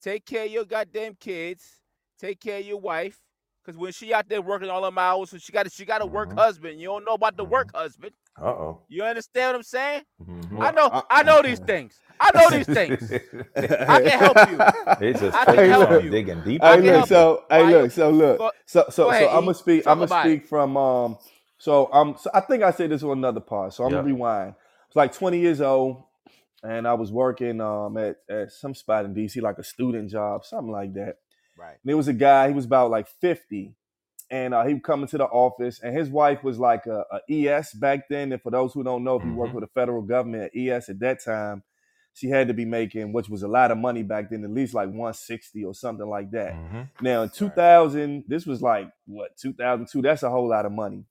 Take 0.00 0.24
care 0.24 0.44
of 0.46 0.50
your 0.50 0.64
goddamn 0.64 1.16
kids. 1.16 1.82
Take 2.18 2.40
care 2.40 2.60
of 2.60 2.66
your 2.66 2.80
wife. 2.80 3.20
Cause 3.66 3.76
when 3.76 3.92
she 3.92 4.14
out 4.14 4.26
there 4.28 4.40
working 4.40 4.70
all 4.70 4.80
them 4.82 4.96
hours, 4.96 5.30
so 5.30 5.36
she 5.38 5.52
got 5.52 5.70
she 5.70 5.84
got 5.84 6.00
a 6.00 6.06
work 6.06 6.30
Mhm. 6.30 6.38
husband. 6.38 6.80
You 6.80 6.88
don't 6.88 7.04
know 7.04 7.12
about 7.12 7.36
the 7.36 7.44
work 7.44 7.70
husband. 7.74 8.12
Uh 8.40 8.46
oh. 8.46 8.80
You 8.88 9.02
understand 9.02 9.48
what 9.50 9.56
I'm 9.56 9.62
saying? 9.62 10.02
Mhm. 10.22 10.60
I 10.62 10.70
know 10.70 10.88
I- 10.90 11.02
I 11.10 11.22
know 11.22 11.42
these 11.42 11.58
things. 11.72 11.98
I 12.18 12.30
know 12.34 12.48
these 12.50 12.66
things. 12.66 13.12
I 13.56 14.00
can 14.02 14.18
help 14.18 14.50
you. 14.50 14.58
They 15.00 15.12
just 15.12 15.36
I 15.36 15.44
can 15.44 15.68
help 15.68 16.02
you. 16.02 16.10
digging 16.10 16.42
deeper. 16.42 16.64
I 16.64 16.80
Hey, 16.80 16.96
look. 16.98 17.06
So, 17.08 17.44
hey, 17.50 17.66
look. 17.66 17.90
So, 17.90 18.10
look. 18.10 18.38
Go- 18.38 18.50
So, 18.66 18.84
so, 18.90 19.04
go 19.04 19.10
ahead, 19.10 19.22
so, 19.24 19.28
I'm 19.36 19.44
gonna 19.44 19.54
speak. 19.54 19.86
I'm 19.86 19.94
gonna 19.98 20.04
about 20.04 20.26
it. 20.26 20.30
speak 20.38 20.46
from. 20.48 20.76
Um. 20.78 21.18
So, 21.58 21.92
um. 21.92 22.16
So, 22.18 22.30
I 22.32 22.40
think 22.40 22.62
I 22.62 22.70
said 22.70 22.90
this 22.90 23.02
on 23.02 23.12
another 23.18 23.40
part. 23.40 23.74
So, 23.74 23.84
I'm 23.84 23.90
gonna 23.90 24.02
rewind. 24.02 24.54
It's 24.86 24.96
like 24.96 25.12
20 25.12 25.38
years 25.38 25.60
old, 25.60 26.02
and 26.62 26.88
I 26.88 26.94
was 26.94 27.12
working 27.12 27.60
um 27.60 27.96
at 27.98 28.16
at 28.30 28.52
some 28.52 28.74
spot 28.74 29.04
in 29.04 29.14
DC, 29.14 29.40
like 29.42 29.58
a 29.58 29.64
student 29.64 30.10
job, 30.10 30.44
something 30.46 30.72
like 30.72 30.94
that. 30.94 31.18
Right. 31.60 31.76
And 31.82 31.90
there 31.90 31.96
was 31.96 32.08
a 32.08 32.14
guy. 32.14 32.48
He 32.48 32.54
was 32.54 32.64
about 32.64 32.90
like 32.90 33.06
50, 33.20 33.74
and 34.30 34.54
uh, 34.54 34.64
he 34.64 34.74
would 34.74 34.82
come 34.82 35.02
into 35.02 35.18
the 35.18 35.26
office, 35.26 35.80
and 35.80 35.96
his 35.96 36.08
wife 36.08 36.42
was 36.42 36.58
like 36.58 36.86
a, 36.86 37.04
a 37.12 37.20
ES 37.30 37.74
back 37.74 38.08
then. 38.08 38.32
And 38.32 38.40
for 38.40 38.50
those 38.50 38.72
who 38.72 38.82
don't 38.82 39.04
know, 39.04 39.16
if 39.16 39.24
you 39.24 39.34
work 39.34 39.52
with 39.52 39.64
the 39.64 39.68
federal 39.68 40.02
government 40.02 40.44
at 40.44 40.58
ES 40.58 40.88
at 40.88 41.00
that 41.00 41.22
time, 41.22 41.62
she 42.14 42.28
had 42.28 42.48
to 42.48 42.54
be 42.54 42.64
making, 42.64 43.12
which 43.12 43.28
was 43.28 43.42
a 43.42 43.48
lot 43.48 43.70
of 43.70 43.78
money 43.78 44.02
back 44.02 44.30
then, 44.30 44.44
at 44.44 44.50
least 44.50 44.74
like 44.74 44.88
160 44.88 45.64
or 45.64 45.74
something 45.74 46.08
like 46.08 46.30
that. 46.32 46.54
Mm-hmm. 46.54 46.82
Now 47.02 47.22
in 47.22 47.30
2000, 47.30 48.24
this 48.26 48.46
was 48.46 48.62
like 48.62 48.90
what 49.06 49.36
2002. 49.36 50.02
That's 50.02 50.22
a 50.22 50.30
whole 50.30 50.48
lot 50.48 50.66
of 50.66 50.72
money. 50.72 51.04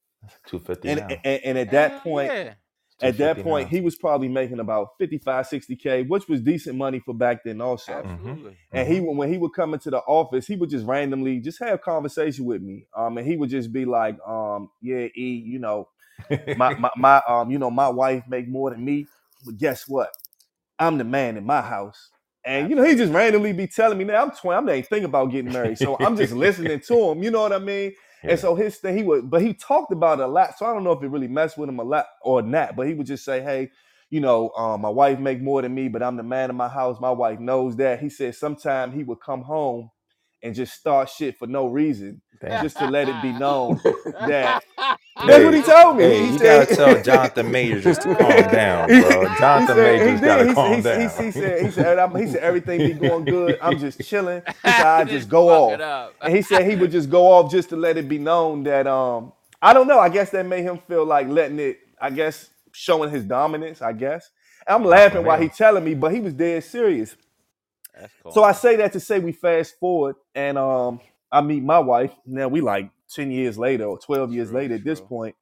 Two 0.45 0.59
fifty 0.59 0.89
And 0.89 0.99
now. 0.99 1.07
and, 1.23 1.41
and 1.45 1.57
at 1.57 1.71
that 1.71 1.91
Hell 1.91 1.99
point, 2.01 2.31
yeah. 2.33 2.53
At 3.01 3.17
that 3.17 3.43
point, 3.43 3.67
now. 3.67 3.77
he 3.77 3.81
was 3.81 3.95
probably 3.95 4.27
making 4.27 4.59
about 4.59 4.89
55, 4.99 5.47
60k, 5.47 6.07
which 6.07 6.27
was 6.27 6.41
decent 6.41 6.77
money 6.77 6.99
for 6.99 7.13
back 7.13 7.43
then 7.43 7.61
also. 7.61 7.93
absolutely. 7.93 8.57
And 8.71 8.87
he 8.87 8.99
would- 8.99 9.15
when 9.17 9.31
he 9.31 9.37
would 9.37 9.53
come 9.53 9.73
into 9.73 9.89
the 9.89 9.99
office, 9.99 10.47
he 10.47 10.55
would 10.55 10.69
just 10.69 10.85
randomly 10.85 11.39
just 11.39 11.59
have 11.59 11.81
conversation 11.81 12.45
with 12.45 12.61
me. 12.61 12.85
Um, 12.95 13.17
and 13.17 13.25
he 13.27 13.37
would 13.37 13.49
just 13.49 13.71
be 13.71 13.85
like, 13.85 14.17
um, 14.27 14.69
yeah, 14.81 15.07
E, 15.15 15.43
you 15.45 15.59
know, 15.59 15.87
my, 16.57 16.73
my 16.79 16.89
my 16.97 17.21
um, 17.27 17.49
you 17.51 17.59
know, 17.59 17.71
my 17.71 17.89
wife 17.89 18.23
make 18.27 18.47
more 18.47 18.69
than 18.71 18.83
me, 18.83 19.07
but 19.45 19.57
guess 19.57 19.87
what? 19.87 20.09
I'm 20.77 20.97
the 20.97 21.03
man 21.03 21.37
in 21.37 21.45
my 21.45 21.61
house. 21.61 22.09
And 22.45 22.69
you 22.69 22.75
know, 22.75 22.83
he 22.83 22.95
just 22.95 23.11
randomly 23.13 23.51
be 23.53 23.67
telling 23.67 23.97
me 23.97 24.05
now 24.05 24.23
I'm 24.23 24.31
20, 24.31 24.57
I'm 24.57 24.65
not 24.65 24.71
even 24.73 24.83
thinking 24.85 25.05
about 25.05 25.25
getting 25.31 25.51
married. 25.51 25.77
So 25.77 25.97
I'm 25.99 26.15
just 26.15 26.33
listening 26.33 26.79
to 26.79 27.11
him, 27.11 27.21
you 27.21 27.31
know 27.31 27.41
what 27.41 27.53
I 27.53 27.59
mean? 27.59 27.93
Yeah. 28.23 28.31
And 28.31 28.39
so 28.39 28.55
his 28.55 28.77
thing, 28.77 28.97
he 28.97 29.03
would, 29.03 29.29
but 29.29 29.41
he 29.41 29.53
talked 29.53 29.91
about 29.91 30.19
it 30.19 30.23
a 30.23 30.27
lot. 30.27 30.57
So 30.57 30.65
I 30.65 30.73
don't 30.73 30.83
know 30.83 30.91
if 30.91 31.01
it 31.03 31.07
really 31.07 31.27
messed 31.27 31.57
with 31.57 31.69
him 31.69 31.79
a 31.79 31.83
lot 31.83 32.05
or 32.21 32.41
not. 32.41 32.75
But 32.75 32.87
he 32.87 32.93
would 32.93 33.07
just 33.07 33.23
say, 33.25 33.41
"Hey, 33.41 33.71
you 34.09 34.19
know, 34.19 34.51
um, 34.57 34.81
my 34.81 34.89
wife 34.89 35.19
make 35.19 35.41
more 35.41 35.61
than 35.61 35.73
me, 35.73 35.87
but 35.87 36.03
I'm 36.03 36.17
the 36.17 36.23
man 36.23 36.49
of 36.49 36.55
my 36.55 36.67
house. 36.67 36.99
My 36.99 37.11
wife 37.11 37.39
knows 37.39 37.75
that." 37.77 37.99
He 37.99 38.09
said 38.09 38.35
sometime 38.35 38.91
he 38.91 39.03
would 39.03 39.21
come 39.21 39.43
home 39.43 39.89
and 40.43 40.55
just 40.55 40.73
start 40.73 41.09
shit 41.09 41.37
for 41.37 41.47
no 41.47 41.67
reason, 41.67 42.21
Damn. 42.41 42.63
just 42.63 42.77
to 42.77 42.87
let 42.89 43.09
it 43.09 43.21
be 43.21 43.31
known 43.33 43.79
that. 44.27 44.63
Hey, 44.77 45.27
That's 45.27 45.43
what 45.43 45.53
he 45.53 45.61
told 45.61 45.97
me. 45.97 46.03
Hey, 46.03 46.19
he 46.25 46.31
you 46.31 46.37
said, 46.39 46.67
gotta 46.69 46.75
tell 46.95 47.03
Jonathan 47.03 47.51
Majors 47.51 47.83
just 47.83 48.01
to 48.03 48.15
calm 48.15 48.29
down, 48.51 48.87
bro. 48.87 49.35
Jonathan 49.37 49.75
said- 49.75 49.99
he 49.99 50.05
Majors 50.05 50.21
gotta 50.21 50.47
He 50.47 50.53
calm 50.53 50.81
said- 50.81 50.99
down. 50.99 51.09
he, 51.09 51.23
He, 51.23 51.25
he 51.25 51.31
said, 51.31 51.65
he 51.65 51.71
said, 51.71 52.15
he 52.17 52.27
said 52.27 52.41
everything 52.41 52.79
be 52.79 52.93
going 53.07 53.25
good. 53.25 53.59
I'm 53.61 53.77
just 53.77 54.01
chilling. 54.05 54.41
He 54.47 54.53
said, 54.71 54.85
I 54.85 55.03
just 55.03 55.27
go 55.29 55.49
off. 55.49 56.11
and 56.21 56.35
he 56.35 56.41
said 56.41 56.65
he 56.69 56.75
would 56.75 56.91
just 56.91 57.09
go 57.09 57.27
off 57.31 57.51
just 57.51 57.69
to 57.69 57.75
let 57.75 57.97
it 57.97 58.07
be 58.07 58.17
known 58.17 58.63
that 58.63 58.87
um 58.87 59.33
I 59.61 59.73
don't 59.73 59.87
know. 59.87 59.99
I 59.99 60.07
guess 60.07 60.29
that 60.29 60.45
made 60.45 60.63
him 60.63 60.77
feel 60.77 61.03
like 61.05 61.27
letting 61.27 61.59
it. 61.59 61.79
I 62.01 62.11
guess 62.11 62.49
showing 62.71 63.09
his 63.09 63.25
dominance. 63.25 63.81
I 63.81 63.91
guess 63.91 64.29
I'm 64.65 64.85
laughing 64.85 65.25
while 65.25 65.37
he 65.41 65.49
telling 65.49 65.83
me, 65.83 65.95
but 65.95 66.13
he 66.13 66.21
was 66.21 66.33
dead 66.33 66.63
serious. 66.63 67.17
Cool. 68.23 68.31
So 68.31 68.43
I 68.43 68.51
say 68.53 68.75
that 68.77 68.93
to 68.93 68.99
say 68.99 69.19
we 69.19 69.31
fast 69.31 69.79
forward 69.79 70.15
and 70.35 70.57
um 70.57 70.99
I 71.31 71.41
meet 71.41 71.63
my 71.63 71.79
wife. 71.79 72.11
Now 72.25 72.47
we 72.47 72.61
like 72.61 72.89
ten 73.13 73.31
years 73.31 73.57
later 73.57 73.85
or 73.85 73.99
twelve 73.99 74.31
years 74.33 74.49
True, 74.49 74.57
later 74.59 74.75
at 74.75 74.83
this 74.83 74.99
point, 75.01 75.35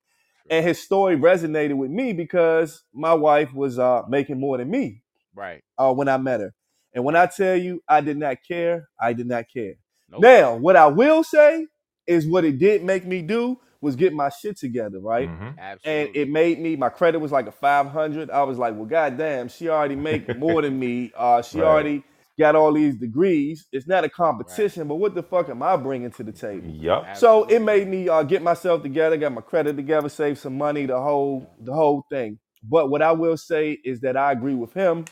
True. 0.47 0.58
and 0.58 0.66
his 0.66 0.82
story 0.82 1.16
resonated 1.18 1.76
with 1.76 1.91
me 1.91 2.14
because 2.14 2.84
my 2.93 3.14
wife 3.14 3.53
was 3.53 3.80
uh 3.80 4.03
making 4.10 4.39
more 4.39 4.58
than 4.58 4.70
me 4.70 5.01
right. 5.36 5.64
uh 5.78 5.93
when 5.93 6.08
I 6.08 6.18
met 6.18 6.39
her. 6.41 6.53
And 6.93 7.03
when 7.05 7.16
I 7.16 7.28
tell 7.28 7.55
you 7.55 7.82
I 7.88 8.01
did 8.01 8.18
not 8.18 8.38
care, 8.47 8.89
I 8.99 9.14
did 9.14 9.28
not 9.28 9.45
care. 9.53 9.74
Nope. 10.10 10.22
Now, 10.22 10.55
what 10.55 10.76
I 10.76 10.88
will 10.88 11.24
say 11.24 11.68
is 12.08 12.26
what 12.28 12.45
it 12.45 12.58
did 12.58 12.84
make 12.84 13.05
me 13.05 13.22
do 13.22 13.60
was 13.82 13.95
get 13.95 14.14
my 14.14 14.30
shit 14.30 14.58
together, 14.58 14.99
right? 14.99 15.30
Mhm. 15.30 15.55
And 15.84 16.16
it 16.16 16.30
made 16.30 16.60
me 16.60 16.76
my 16.76 16.89
credit 16.89 17.20
was 17.20 17.32
like 17.32 17.47
a 17.47 17.51
500. 17.51 18.32
I 18.32 18.43
was 18.43 18.58
like, 18.58 18.74
well, 18.76 18.86
goddamn, 18.86 19.49
she 19.49 19.70
already 19.70 19.95
make 19.95 20.36
more 20.38 20.62
than 20.62 20.80
me. 20.80 21.12
Uh, 21.16 21.41
she 21.41 21.60
Right. 21.62 21.68
already 21.68 22.03
got 22.39 22.55
all 22.55 22.73
these 22.73 22.95
degrees. 22.97 23.67
It's 23.71 23.88
not 23.88 24.03
a 24.05 24.09
competition, 24.09 24.88
but 24.88 24.95
what 24.95 25.15
the 25.15 25.23
fuck 25.23 25.49
am 25.49 25.63
I 25.63 25.77
bringing 25.77 26.11
to 26.11 26.23
the 26.23 26.33
table? 26.33 26.77
Yup. 26.81 27.07
So 27.17 27.45
it 27.45 27.61
made 27.61 27.88
me 27.88 28.09
uh, 28.09 28.23
get 28.23 28.43
myself 28.43 28.83
together, 28.83 29.17
got 29.17 29.33
my 29.33 29.41
credit 29.41 29.77
together, 29.77 30.09
save 30.09 30.39
some 30.39 30.57
money, 30.57 30.85
the 30.88 31.01
whole 31.01 31.49
the 31.61 31.73
whole 31.73 32.05
thing. 32.11 32.39
But 32.63 32.89
what 32.89 33.01
I 33.01 33.13
will 33.13 33.38
say 33.38 33.73
is 33.83 34.01
that 34.01 34.17
I 34.17 34.31
agree 34.33 34.55
with 34.55 34.73
him, 34.73 35.05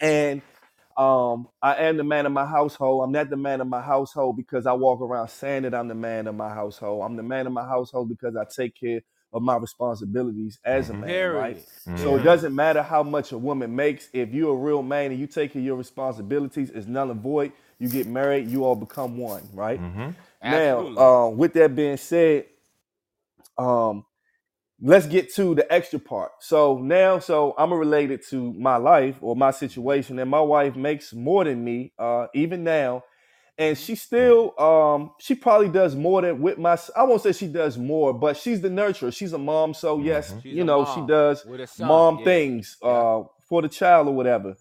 and 0.00 0.42
um, 0.96 1.48
I 1.62 1.76
am 1.76 1.98
the 1.98 2.04
man 2.04 2.26
of 2.26 2.32
my 2.32 2.46
household. 2.46 3.04
I'm 3.04 3.12
not 3.12 3.30
the 3.30 3.36
man 3.36 3.60
of 3.60 3.68
my 3.68 3.82
household 3.82 4.36
because 4.36 4.66
I 4.66 4.74
walk 4.74 5.00
around 5.02 5.28
saying 5.30 5.64
that 5.64 5.74
I'm 5.74 5.88
the 5.88 5.94
man 5.96 6.28
of 6.28 6.36
my 6.36 6.50
household. 6.50 7.04
I'm 7.04 7.16
the 7.16 7.24
man 7.24 7.46
of 7.48 7.54
my 7.54 7.66
household 7.66 8.10
because 8.10 8.36
I 8.36 8.44
take 8.44 8.76
care 8.78 9.00
of 9.32 9.42
my 9.42 9.56
responsibilities 9.56 10.58
as 10.64 10.90
a 10.90 10.94
man, 10.94 11.08
Period. 11.08 11.36
right? 11.36 11.68
So 11.96 12.16
it 12.16 12.22
doesn't 12.22 12.54
matter 12.54 12.82
how 12.82 13.02
much 13.02 13.32
a 13.32 13.38
woman 13.38 13.74
makes. 13.74 14.08
If 14.12 14.32
you're 14.32 14.54
a 14.54 14.58
real 14.58 14.82
man 14.82 15.10
and 15.10 15.20
you 15.20 15.26
take 15.26 15.52
care 15.52 15.62
your 15.62 15.76
responsibilities, 15.76 16.70
it's 16.70 16.86
null 16.86 17.10
and 17.10 17.20
void. 17.20 17.52
You 17.78 17.88
get 17.88 18.06
married, 18.06 18.48
you 18.48 18.64
all 18.64 18.76
become 18.76 19.18
one, 19.18 19.42
right? 19.52 19.80
Mhm. 19.80 20.14
Now, 20.42 20.88
um, 20.96 21.36
with 21.36 21.52
that 21.54 21.74
being 21.76 21.96
said, 21.96 22.46
um, 23.58 24.04
let's 24.80 25.06
get 25.06 25.34
to 25.34 25.54
the 25.54 25.70
extra 25.72 25.98
part. 25.98 26.32
So 26.40 26.78
now, 26.78 27.18
so 27.18 27.54
I'm 27.58 27.72
related 27.72 28.22
to 28.30 28.52
my 28.54 28.76
life 28.76 29.16
or 29.20 29.36
my 29.36 29.50
situation, 29.50 30.18
and 30.18 30.30
my 30.30 30.40
wife 30.40 30.76
makes 30.76 31.12
more 31.12 31.44
than 31.44 31.64
me, 31.64 31.92
uh, 31.98 32.28
even 32.34 32.64
now, 32.64 33.04
and 33.58 33.76
she 33.76 33.94
still, 33.96 34.58
um, 34.60 35.10
she 35.18 35.34
probably 35.34 35.68
does 35.68 35.96
more 35.96 36.22
than 36.22 36.40
with 36.40 36.58
my. 36.58 36.78
I 36.96 37.02
won't 37.02 37.22
say 37.22 37.32
she 37.32 37.48
does 37.48 37.76
more, 37.76 38.14
but 38.14 38.36
she's 38.36 38.60
the 38.60 38.68
nurturer. 38.68 39.12
She's 39.12 39.32
a 39.32 39.38
mom, 39.38 39.74
so 39.74 39.98
yes, 39.98 40.32
Mhm. 40.32 40.42
She's 40.42 40.54
you 40.54 40.64
know, 40.64 40.84
she 40.94 41.00
does 41.06 41.44
son. 41.72 41.88
mom 41.88 42.18
yeah. 42.20 42.24
things 42.24 42.76
Yeah. 42.82 42.88
uh, 42.88 43.24
for 43.48 43.62
the 43.62 43.68
child 43.68 44.08
or 44.08 44.14
whatever. 44.14 44.56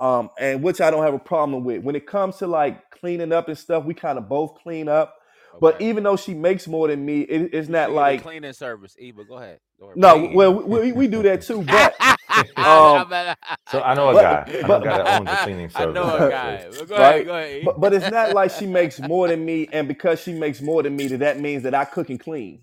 Um, 0.00 0.30
and 0.38 0.62
which 0.62 0.80
I 0.80 0.90
don't 0.90 1.02
have 1.04 1.14
a 1.14 1.18
problem 1.18 1.64
with. 1.64 1.82
When 1.82 1.94
it 1.96 2.06
comes 2.06 2.36
to 2.38 2.46
like 2.46 2.90
cleaning 2.90 3.32
up 3.32 3.48
and 3.48 3.56
stuff, 3.56 3.84
we 3.84 3.94
kind 3.94 4.18
of 4.18 4.28
both 4.28 4.56
clean 4.62 4.88
up. 4.88 5.16
But 5.60 5.80
even 5.80 6.02
though 6.02 6.16
she 6.16 6.34
makes 6.34 6.66
more 6.66 6.88
than 6.88 7.04
me, 7.04 7.20
it, 7.22 7.52
it's 7.54 7.68
not 7.68 7.86
should 7.86 7.88
get 7.88 7.90
a 7.90 7.94
like 7.94 8.22
cleaning 8.22 8.52
service. 8.54 8.96
Eva, 8.98 9.24
go 9.24 9.36
ahead. 9.36 9.60
Go 9.78 9.86
ahead. 9.86 9.96
no. 9.98 10.30
Well, 10.34 10.54
we, 10.54 10.92
we 10.92 11.06
do 11.08 11.22
that 11.24 11.42
too, 11.42 11.62
but 11.66 11.94
I 12.00 12.11
um, 12.56 13.34
So 13.70 13.80
I 13.82 13.94
know 13.94 14.10
a 14.10 14.14
But- 14.14 14.22
guy. 14.46 14.58
I 14.62 14.66
know 14.66 14.76
a 14.76 14.84
guy 14.84 14.98
that 14.98 15.20
owns 15.20 15.30
a 15.30 15.36
cleaning 15.44 15.70
I 15.74 15.84
know 15.86 16.18
service. 16.18 16.20
a 16.20 16.30
guy. 16.30 16.68
Well, 16.72 16.86
go 16.86 16.96
Right. 16.96 17.14
ahead. 17.14 17.26
Go 17.26 17.34
ahead. 17.36 17.62
But 17.64 17.80
but 17.80 17.92
it's 17.94 18.10
not 18.10 18.32
like 18.34 18.50
she 18.50 18.66
makes 18.66 19.00
more 19.00 19.28
than 19.28 19.44
me, 19.44 19.68
and 19.72 19.86
because 19.88 20.20
she 20.20 20.32
makes 20.32 20.60
more 20.60 20.82
than 20.82 20.96
me, 20.96 21.06
that 21.08 21.18
that 21.18 21.40
means 21.40 21.62
that 21.64 21.74
I 21.74 21.84
cook 21.84 22.10
and 22.10 22.20
clean. 22.20 22.62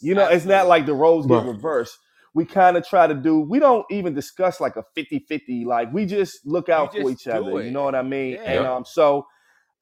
You 0.00 0.14
know, 0.14 0.26
it's 0.28 0.44
not 0.44 0.66
like 0.66 0.86
the 0.86 0.94
roles 0.94 1.26
get 1.26 1.44
reversed. 1.44 1.96
We 2.34 2.44
kind 2.46 2.76
of 2.76 2.86
try 2.88 3.06
to 3.06 3.14
do. 3.14 3.40
We 3.40 3.58
don't 3.58 3.84
even 3.90 4.14
discuss 4.14 4.58
like 4.60 4.76
a 4.76 4.84
50-50. 4.96 5.64
Like 5.66 5.92
we 5.92 6.06
just 6.06 6.44
look 6.46 6.68
You 6.68 6.74
out 6.74 6.92
for 6.92 7.10
each 7.10 7.26
other. 7.28 7.60
it. 7.60 7.66
You 7.66 7.70
know 7.70 7.84
what 7.84 7.94
I 7.94 8.02
mean? 8.02 8.32
Yeah. 8.32 8.42
And 8.52 8.66
um, 8.66 8.84
so 8.86 9.26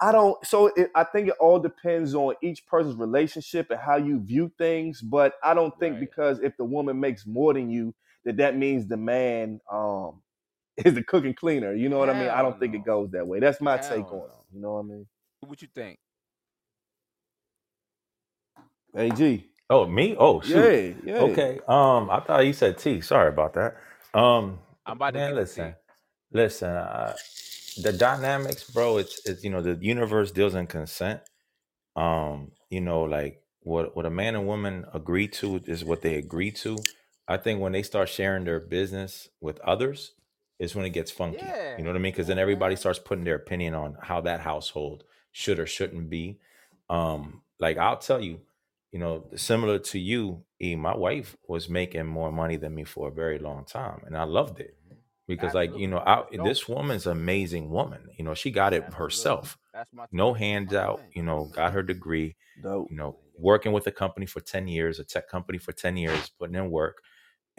I 0.01 0.11
don't. 0.13 0.37
So 0.45 0.67
it, 0.77 0.91
I 0.95 1.05
think 1.05 1.29
it 1.29 1.35
all 1.41 1.59
depends 1.61 2.15
on 2.15 2.35
each 2.43 2.67
person's 2.67 2.97
relationship 2.97 3.71
and 3.71 3.79
how 3.79 3.97
you 3.97 4.19
view 4.21 4.51
things. 4.59 5.01
But 5.01 5.35
I 5.45 5.55
don't 5.55 5.73
think 5.79 5.95
Right. 5.95 6.01
because 6.01 6.41
if 6.41 6.57
the 6.57 6.65
woman 6.65 6.99
makes 6.99 7.25
more 7.27 7.55
than 7.55 7.71
you, 7.71 7.95
that 8.25 8.39
that 8.39 8.57
means 8.57 8.87
the 8.89 8.97
man 8.97 9.61
um 9.73 10.23
is 10.79 10.95
the 10.95 11.05
cooking 11.05 11.35
cleaner. 11.35 11.75
You 11.75 11.89
know 11.89 11.99
what 11.99 12.11
I 12.11 12.15
mean? 12.15 12.29
I 12.31 12.43
don't 12.43 12.59
think 12.61 12.75
it 12.75 12.85
goes 12.85 13.11
that 13.13 13.27
way. 13.27 13.41
That's 13.41 13.61
my 13.61 13.79
take 13.79 14.11
Hell 14.11 14.13
on 14.13 14.31
it. 14.31 14.37
no. 14.37 14.45
You 14.53 14.61
know 14.63 14.73
what 14.75 14.81
I 14.81 14.83
mean? 14.85 15.07
What 15.41 15.63
you 15.63 15.69
think? 15.75 15.99
AG. 18.97 19.47
Oh, 19.71 19.87
me? 19.87 20.17
Oh, 20.19 20.41
shoot. 20.41 20.77
Yeah, 21.05 21.15
yeah. 21.15 21.19
Okay. 21.21 21.61
Um, 21.69 22.11
I 22.11 22.21
thought 22.21 22.47
you 22.47 22.53
said 22.53 22.79
T. 22.79 23.01
Sorry 23.01 23.29
about 23.29 23.55
that. 23.55 23.77
Um, 24.15 24.59
I'm 24.87 24.97
about 24.97 25.15
to 25.15 25.21
man, 25.21 25.31
get 25.31 25.39
the 25.39 25.41
listen, 25.41 25.65
tea. 25.73 25.77
listen. 26.33 26.71
Uh, 26.71 27.15
the 27.83 27.93
dynamics, 27.93 28.65
bro. 28.71 28.99
It's 28.99 29.21
it's 29.27 29.45
you 29.45 29.51
know 29.51 29.63
the 29.63 29.79
universe 29.81 30.33
deals 30.33 30.55
in 30.55 30.67
consent. 30.67 31.21
Um, 31.97 32.53
you 32.71 32.81
know, 32.81 33.03
like 33.03 33.43
what 33.61 33.97
what 33.97 34.07
a 34.07 34.11
man 34.11 34.35
and 34.37 34.47
woman 34.47 34.87
agree 34.95 35.29
to 35.29 35.63
is 35.67 35.85
what 35.85 36.03
they 36.03 36.17
agree 36.17 36.53
to. 36.53 36.89
I 37.29 37.37
think 37.37 37.61
when 37.61 37.73
they 37.73 37.83
start 37.83 38.09
sharing 38.09 38.45
their 38.45 38.61
business 38.61 39.29
with 39.41 39.61
others, 39.61 40.13
is 40.59 40.75
when 40.75 40.85
it 40.85 40.91
gets 40.91 41.11
funky. 41.11 41.39
Yeah. 41.39 41.79
You 41.79 41.85
know 41.85 41.91
what 41.91 41.97
I 41.97 42.01
mean? 42.01 42.13
Because 42.13 42.27
then 42.27 42.39
everybody 42.39 42.77
starts 42.77 42.99
putting 42.99 43.25
their 43.25 43.37
opinion 43.37 43.75
on 43.75 43.97
how 44.03 44.21
that 44.23 44.41
household 44.41 45.05
should 45.33 45.59
or 45.59 45.67
shouldn't 45.67 46.11
be. 46.11 46.39
Um, 46.91 47.43
like 47.59 47.79
I'll 47.79 47.97
tell 47.97 48.21
you, 48.21 48.41
you 48.93 48.99
know, 48.99 49.25
similar 49.37 49.79
to 49.79 49.99
you, 49.99 50.45
E, 50.61 50.77
my 50.77 50.95
wife 50.95 51.37
was 51.49 51.69
making 51.69 52.07
more 52.07 52.31
money 52.31 52.57
than 52.57 52.75
me 52.75 52.85
for 52.85 53.09
a 53.09 53.13
very 53.13 53.39
long 53.39 53.65
time, 53.65 54.03
and 54.05 54.17
I 54.17 54.25
loved 54.25 54.61
it 54.61 54.77
because, 55.27 55.55
like, 55.55 55.75
you 55.77 55.87
know, 55.87 55.99
I, 55.99 56.21
Absolutely. 56.23 56.51
This 56.51 56.69
woman's 56.69 57.07
an 57.07 57.13
amazing 57.13 57.71
woman. 57.71 58.09
You 58.19 58.25
know, 58.25 58.35
she 58.35 58.51
got 58.51 58.73
it 58.75 58.83
Absolutely. 58.83 59.05
herself, 59.05 59.59
That's 59.73 59.93
my 59.95 60.07
no 60.13 60.35
thing. 60.35 60.43
hands 60.43 60.75
out. 60.75 61.01
You 61.15 61.23
know, 61.23 61.45
got 61.55 61.73
her 61.73 61.83
degree. 61.83 62.37
Dope. 62.63 62.91
You 62.91 62.97
know, 62.97 63.17
working 63.39 63.73
with 63.73 63.87
a 63.87 63.93
company 63.93 64.27
for 64.27 64.41
ten 64.41 64.67
years, 64.69 64.99
a 64.99 65.05
tech 65.05 65.29
company 65.29 65.57
for 65.59 65.73
ten 65.73 65.97
years, 65.97 66.31
putting 66.39 66.57
in 66.57 66.71
work, 66.71 67.03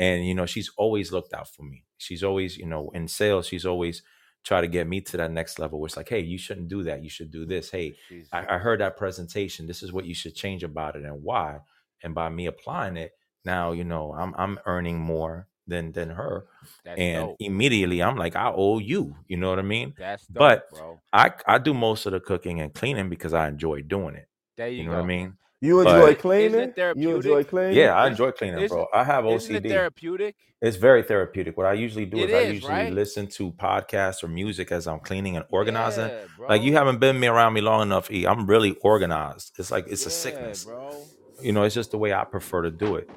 and 0.01 0.25
you 0.27 0.33
know, 0.35 0.45
she's 0.45 0.69
always 0.77 1.11
looked 1.11 1.33
out 1.33 1.47
for 1.55 1.63
me. 1.63 1.83
She's 1.97 2.23
always, 2.23 2.57
you 2.57 2.65
know, 2.65 2.91
in 2.93 3.07
sales, 3.07 3.47
she's 3.47 3.65
always 3.65 4.03
try 4.43 4.59
to 4.61 4.67
get 4.67 4.87
me 4.87 4.99
to 5.01 5.17
that 5.17 5.31
next 5.31 5.59
level. 5.59 5.79
Where 5.79 5.87
it's 5.87 5.97
like, 5.97 6.09
hey, 6.09 6.21
you 6.21 6.37
shouldn't 6.37 6.67
do 6.67 6.83
that. 6.83 7.03
You 7.03 7.09
should 7.09 7.31
do 7.31 7.45
this. 7.45 7.69
Hey, 7.69 7.95
I, 8.33 8.55
I 8.55 8.57
heard 8.57 8.81
that 8.81 8.97
presentation. 8.97 9.67
This 9.67 9.83
is 9.83 9.93
what 9.93 10.05
you 10.05 10.15
should 10.15 10.35
change 10.35 10.63
about 10.63 10.95
it 10.95 11.03
and 11.05 11.21
why. 11.23 11.59
And 12.03 12.15
by 12.15 12.29
me 12.29 12.47
applying 12.47 12.97
it, 12.97 13.11
now 13.45 13.71
you 13.71 13.83
know 13.83 14.13
I'm 14.13 14.33
I'm 14.37 14.59
earning 14.65 14.99
more 14.99 15.47
than 15.67 15.91
than 15.91 16.09
her. 16.09 16.45
that's 16.83 16.99
and 16.99 17.27
dope. 17.27 17.37
immediately 17.39 18.01
I'm 18.01 18.17
like, 18.17 18.35
I 18.35 18.51
owe 18.55 18.79
you. 18.79 19.15
You 19.27 19.37
know 19.37 19.49
what 19.49 19.59
I 19.59 19.63
mean? 19.63 19.93
That's 19.97 20.25
dope, 20.25 20.39
but 20.39 20.69
bro. 20.71 20.99
I 21.13 21.31
I 21.47 21.57
do 21.59 21.73
most 21.73 22.05
of 22.07 22.11
the 22.13 22.19
cooking 22.19 22.59
and 22.61 22.73
cleaning 22.73 23.09
because 23.09 23.33
I 23.33 23.47
enjoy 23.47 23.81
doing 23.83 24.15
it. 24.15 24.27
There 24.57 24.67
you, 24.67 24.79
You 24.79 24.83
know 24.85 24.91
go. 24.91 24.97
what 24.97 25.03
I 25.03 25.07
mean? 25.07 25.37
You 25.63 25.83
But- 25.83 25.87
enjoy 25.95 25.97
Isn't 25.99 26.09
it 26.11 26.19
cleaning? 26.19 26.73
You 27.03 27.15
enjoy 27.17 27.43
cleaning? 27.43 27.77
Yeah, 27.77 27.95
I 27.95 28.07
enjoy 28.07 28.31
cleaning, 28.31 28.59
isn't- 28.63 28.75
bro. 28.75 28.87
I 28.91 29.03
have 29.03 29.25
Isn't 29.27 29.55
it 29.55 29.63
OCD. 29.63 29.69
therapeutic? 29.69 30.35
It's 30.59 30.75
very 30.77 31.03
therapeutic. 31.03 31.55
What 31.55 31.67
I 31.67 31.73
usually 31.73 32.05
do 32.05 32.17
It 32.17 32.29
is, 32.31 32.35
I 32.35 32.39
is, 32.39 32.53
usually 32.55 32.71
right? 32.73 32.93
listen 32.93 33.27
to 33.27 33.51
podcasts 33.51 34.23
or 34.23 34.27
music 34.27 34.71
as 34.71 34.87
I'm 34.87 34.99
cleaning 34.99 35.35
and 35.35 35.45
organizing. 35.51 36.07
Yeah, 36.09 36.19
bro. 36.37 36.47
Like 36.47 36.63
you 36.63 36.73
haven't 36.73 36.99
been 36.99 37.19
me 37.19 37.27
around 37.27 37.53
me 37.53 37.61
long 37.61 37.83
enough, 37.83 38.09
E. 38.11 38.25
I'm 38.25 38.47
really 38.47 38.75
organized. 38.81 39.53
It's 39.59 39.69
like 39.71 39.85
it's 39.87 40.05
a 40.05 40.09
Yeah, 40.09 40.13
sickness. 40.23 40.65
bro. 40.65 40.95
You 41.41 41.51
know, 41.51 41.63
it's 41.63 41.75
just 41.75 41.91
the 41.91 41.97
way 41.99 42.11
I 42.13 42.23
prefer 42.23 42.63
to 42.63 42.71
do 42.71 42.95
it. 42.95 43.07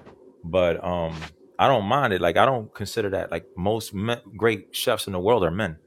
But 0.45 0.83
um 0.85 1.15
I 1.59 1.67
don't 1.69 1.85
mind 1.87 2.13
it. 2.13 2.21
Like 2.21 2.37
I 2.37 2.45
don't 2.45 2.73
consider 2.75 3.09
that 3.11 3.31
like 3.31 3.47
most 3.57 3.95
men, 3.95 4.21
great 4.37 4.75
chefs 4.77 5.07
in 5.07 5.13
the 5.15 5.21
world 5.21 5.45
are 5.45 5.51
men. 5.51 5.79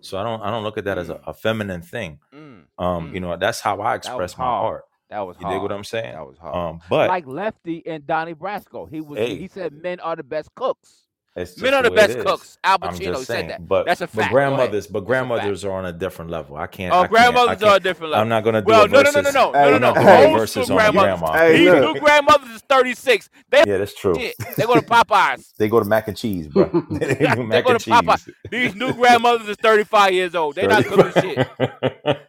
So 0.00 0.18
I 0.18 0.22
don't 0.24 0.42
I 0.42 0.50
don't 0.50 0.62
look 0.62 0.76
at 0.78 0.84
that 0.84 0.98
as 0.98 1.08
a, 1.10 1.20
a 1.26 1.32
feminine 1.32 1.80
thing. 1.82 2.18
Mm, 2.34 2.64
Um, 2.78 3.14
you 3.14 3.20
Mm. 3.20 3.22
know, 3.22 3.36
that's 3.36 3.60
how 3.60 3.80
I 3.80 3.94
express 3.94 4.36
my 4.36 4.44
hard. 4.44 4.74
art. 4.74 4.84
That 5.12 5.20
was 5.20 5.36
You 5.38 5.46
hard. 5.46 5.54
dig 5.56 5.62
what 5.62 5.72
I'm 5.72 5.84
saying? 5.84 6.12
That 6.14 6.26
was 6.26 6.38
hard. 6.38 6.54
Um, 6.56 6.80
but 6.90 7.08
like 7.08 7.26
Lefty 7.26 7.82
and 7.86 8.06
Donnie 8.06 8.34
Brasco, 8.34 8.88
he 8.90 9.00
was 9.00 9.18
Hey. 9.18 9.36
he 9.38 9.48
said 9.48 9.72
men 9.72 10.00
are 10.00 10.16
the 10.16 10.22
best 10.24 10.54
cooks. 10.54 11.01
It's 11.36 11.62
Men 11.62 11.74
are 11.74 11.82
the 11.82 11.90
way 11.90 11.96
best 11.96 12.18
cooks. 12.18 12.58
Al 12.64 12.78
Pacino 12.78 13.24
saying, 13.26 13.46
said 13.46 13.48
that. 13.48 13.62
but 13.68 13.86
That's 13.86 14.00
a 14.02 14.06
fact. 14.08 14.44
Go 14.44 14.56
ahead. 14.56 14.76
grandmothers, 14.76 14.86
but 14.86 15.00
That's 15.06 15.20
a 15.20 15.26
fact. 15.26 15.28
grandmothers 15.30 15.64
are 15.64 15.72
on 15.72 15.86
a 15.86 15.92
different 15.92 16.30
level. 16.30 16.56
I 16.56 16.66
can't. 16.68 16.94
Oh, 16.94 17.00
I 17.00 17.08
can't, 17.08 17.42
I 17.46 17.54
grandmothers 17.54 17.62
are 17.62 17.76
a 17.76 17.80
different 17.80 18.12
level. 18.12 18.22
I'm 18.22 18.28
not 18.28 18.44
gonna 18.44 18.62
do 18.62 18.66
well, 18.66 18.82
a 18.82 18.88
no, 18.88 19.02
no, 19.02 19.10
no, 19.10 19.20
no, 19.22 19.30
versus. 19.30 19.32
no, 19.32 19.52
Hey, 19.54 19.70
no, 19.70 19.78
no, 19.78 19.78
no. 19.78 19.94
not 19.94 19.96
gonna 19.96 20.08
do 20.08 20.20
a 20.20 20.28
Old 20.28 20.32
versus 20.32 20.70
on 20.70 20.90
grandma. 20.92 21.38
Hey, 21.38 21.58
These 21.58 21.58
look. 21.58 21.82
new 21.82 21.96
grandmothers 21.96 22.50
is 22.50 22.62
36. 22.68 23.30
They 23.50 23.64
Yeah, 23.64 23.78
that's 23.78 23.94
true. 23.94 24.14
shit. 24.16 24.36
They 24.56 24.64
go 24.66 24.76
to 24.76 24.82
Popeyes. 24.82 25.52
They 25.58 25.68
go 25.68 25.80
to 25.80 25.86
mac 25.86 26.08
and 26.08 26.16
cheese, 26.16 26.48
bro. 26.48 26.70
they 26.90 27.28
do 27.28 27.42
They 27.50 27.62
go 27.62 27.72
and 27.72 27.78
to 27.78 27.80
Popeye. 27.80 28.18
cheese. 28.18 28.28
These 28.50 28.74
new 28.74 28.94
grandmothers 28.94 29.48
is 29.48 29.56
35 29.62 30.14
years 30.14 30.34
old. 30.34 30.56
They 30.56 30.66
not 30.66 30.86
cooking 30.86 31.12
shit. 31.12 31.40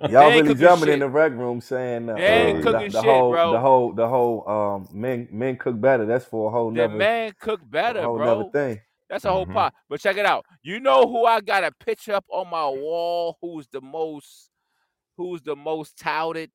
Y'all 0.05 0.31
They 0.31 0.33
really 0.33 0.53
jumping 0.55 0.89
in 0.89 0.99
the 0.99 1.09
Wreck 1.09 1.33
Room 1.33 1.61
saying 1.61 2.09
uh, 2.09 2.15
They 2.15 2.25
ain't 2.49 2.61
the, 2.63 2.63
cooking 2.63 2.91
the 2.91 3.01
shit, 3.01 3.03
whole, 3.03 3.29
bro. 3.29 3.51
the 3.51 3.59
whole, 3.61 3.93
the 3.93 4.07
whole, 4.07 4.49
um, 4.49 4.89
men, 4.93 5.27
men 5.31 5.57
cook 5.57 5.79
better. 5.81 6.05
That's 6.05 6.25
for 6.25 6.49
a 6.49 6.51
whole 6.51 6.71
The 6.73 6.89
nother, 6.89 6.89
man 6.89 7.33
cook 7.39 7.61
better, 7.69 8.01
whole 8.03 8.19
bro. 8.19 8.25
nother 8.25 8.45
thing. 8.45 8.81
That's 9.13 9.25
a 9.25 9.31
whole 9.31 9.45
Mhm. 9.45 9.53
pot. 9.53 9.73
But 9.89 9.99
check 9.99 10.17
it 10.17 10.25
out. 10.25 10.43
You 10.63 10.79
know 10.79 11.03
who 11.07 11.23
I 11.25 11.39
got 11.39 11.63
a 11.63 11.71
picture 11.71 12.13
up 12.13 12.25
on 12.31 12.49
my 12.49 12.67
wall? 12.67 13.37
Who's 13.41 13.67
the 13.67 13.79
most 13.81 14.49
who's 15.17 15.43
the 15.43 15.55
most 15.55 15.95
touted 15.99 16.49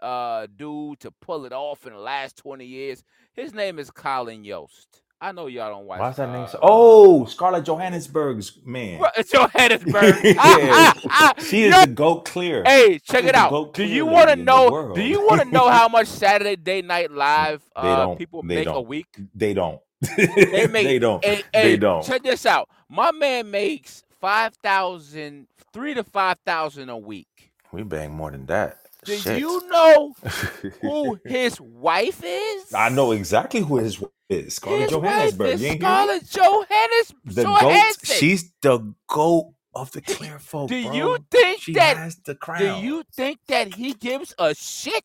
uh 0.00 0.46
dude 0.56 0.98
to 1.00 1.10
pull 1.20 1.44
it 1.44 1.52
off 1.52 1.86
in 1.86 1.92
the 1.92 1.98
last 1.98 2.38
20 2.38 2.64
years? 2.64 3.04
His 3.34 3.52
name 3.52 3.78
is 3.78 3.90
Colin 3.90 4.42
Jost. 4.42 5.02
I 5.20 5.32
know 5.32 5.48
y'all 5.48 5.70
don't 5.70 5.84
watch 5.84 5.98
Why's 6.00 6.16
that 6.16 6.30
name? 6.30 6.46
So- 6.48 6.60
oh, 6.62 7.24
Scarlett 7.26 7.64
Johannesburg's 7.66 8.56
man. 8.64 9.04
It's 9.16 9.30
Johannesburg. 9.32 10.14
Yeah. 10.24 10.92
She 11.40 11.64
is 11.64 11.78
the 11.84 11.88
goat 11.92 12.24
clear. 12.24 12.62
Hey, 12.64 13.00
check 13.00 13.20
She's 13.22 13.28
it 13.30 13.34
out. 13.34 13.74
Do 13.74 13.84
you 13.84 14.06
want 14.06 14.30
to 14.30 14.36
know? 14.36 14.94
Do 14.94 15.02
you 15.02 15.26
want 15.26 15.42
to 15.42 15.48
know 15.50 15.68
how 15.68 15.88
much 15.88 16.06
Saturday 16.06 16.56
Day 16.56 16.80
Night 16.82 17.10
Live 17.10 17.62
uh, 17.76 18.14
people 18.14 18.42
they 18.42 18.54
make 18.56 18.68
a 18.68 18.72
don't. 18.72 18.86
week? 18.88 19.06
They 19.34 19.52
don't. 19.54 19.80
They 20.00 20.66
make. 20.70 20.86
they 20.86 20.98
don't. 20.98 21.24
Hey, 21.24 21.42
they 21.52 21.76
don't. 21.76 22.04
Check 22.04 22.22
this 22.22 22.46
out. 22.46 22.68
My 22.88 23.10
man 23.12 23.50
makes 23.50 24.04
five 24.20 24.54
thousand, 24.62 25.46
three 25.72 25.94
to 25.94 26.04
five 26.04 26.38
thousand 26.46 26.88
a 26.88 26.96
week. 26.98 27.52
We 27.72 27.82
bang 27.82 28.12
more 28.12 28.30
than 28.30 28.46
that. 28.46 28.78
Do 29.04 29.16
Shit. 29.16 29.38
you 29.40 29.66
know 29.68 30.14
who 30.82 31.18
his 31.24 31.60
wife 31.60 32.22
is? 32.24 32.74
I 32.74 32.88
know 32.88 33.12
exactly 33.12 33.60
who 33.60 33.78
his 33.78 34.00
wife 34.00 34.10
is. 34.28 34.54
Scarlett 34.56 34.82
his 34.82 34.90
Johansson. 34.92 35.38
wife 35.38 35.46
You 35.48 35.52
ain't 35.52 35.60
hear 35.60 35.72
me? 35.72 35.78
Scarlett 35.78 36.28
Johannes. 36.30 37.14
The 37.24 37.42
Johansson. 37.44 38.02
goat. 38.06 38.16
She's 38.16 38.52
the 38.62 38.94
goat 39.06 39.52
of 39.74 39.92
the 39.92 40.00
clear 40.00 40.38
folk. 40.38 40.68
Do 40.68 40.82
bro. 40.82 40.92
you 40.92 41.18
think 41.30 41.60
she 41.62 41.72
that? 41.74 41.96
has 41.96 42.16
the 42.16 42.34
crown? 42.34 42.80
Do 42.80 42.86
you 42.86 43.04
think 43.14 43.38
that 43.48 43.74
he 43.74 43.94
gives 43.94 44.34
a 44.38 44.54
shit 44.54 45.04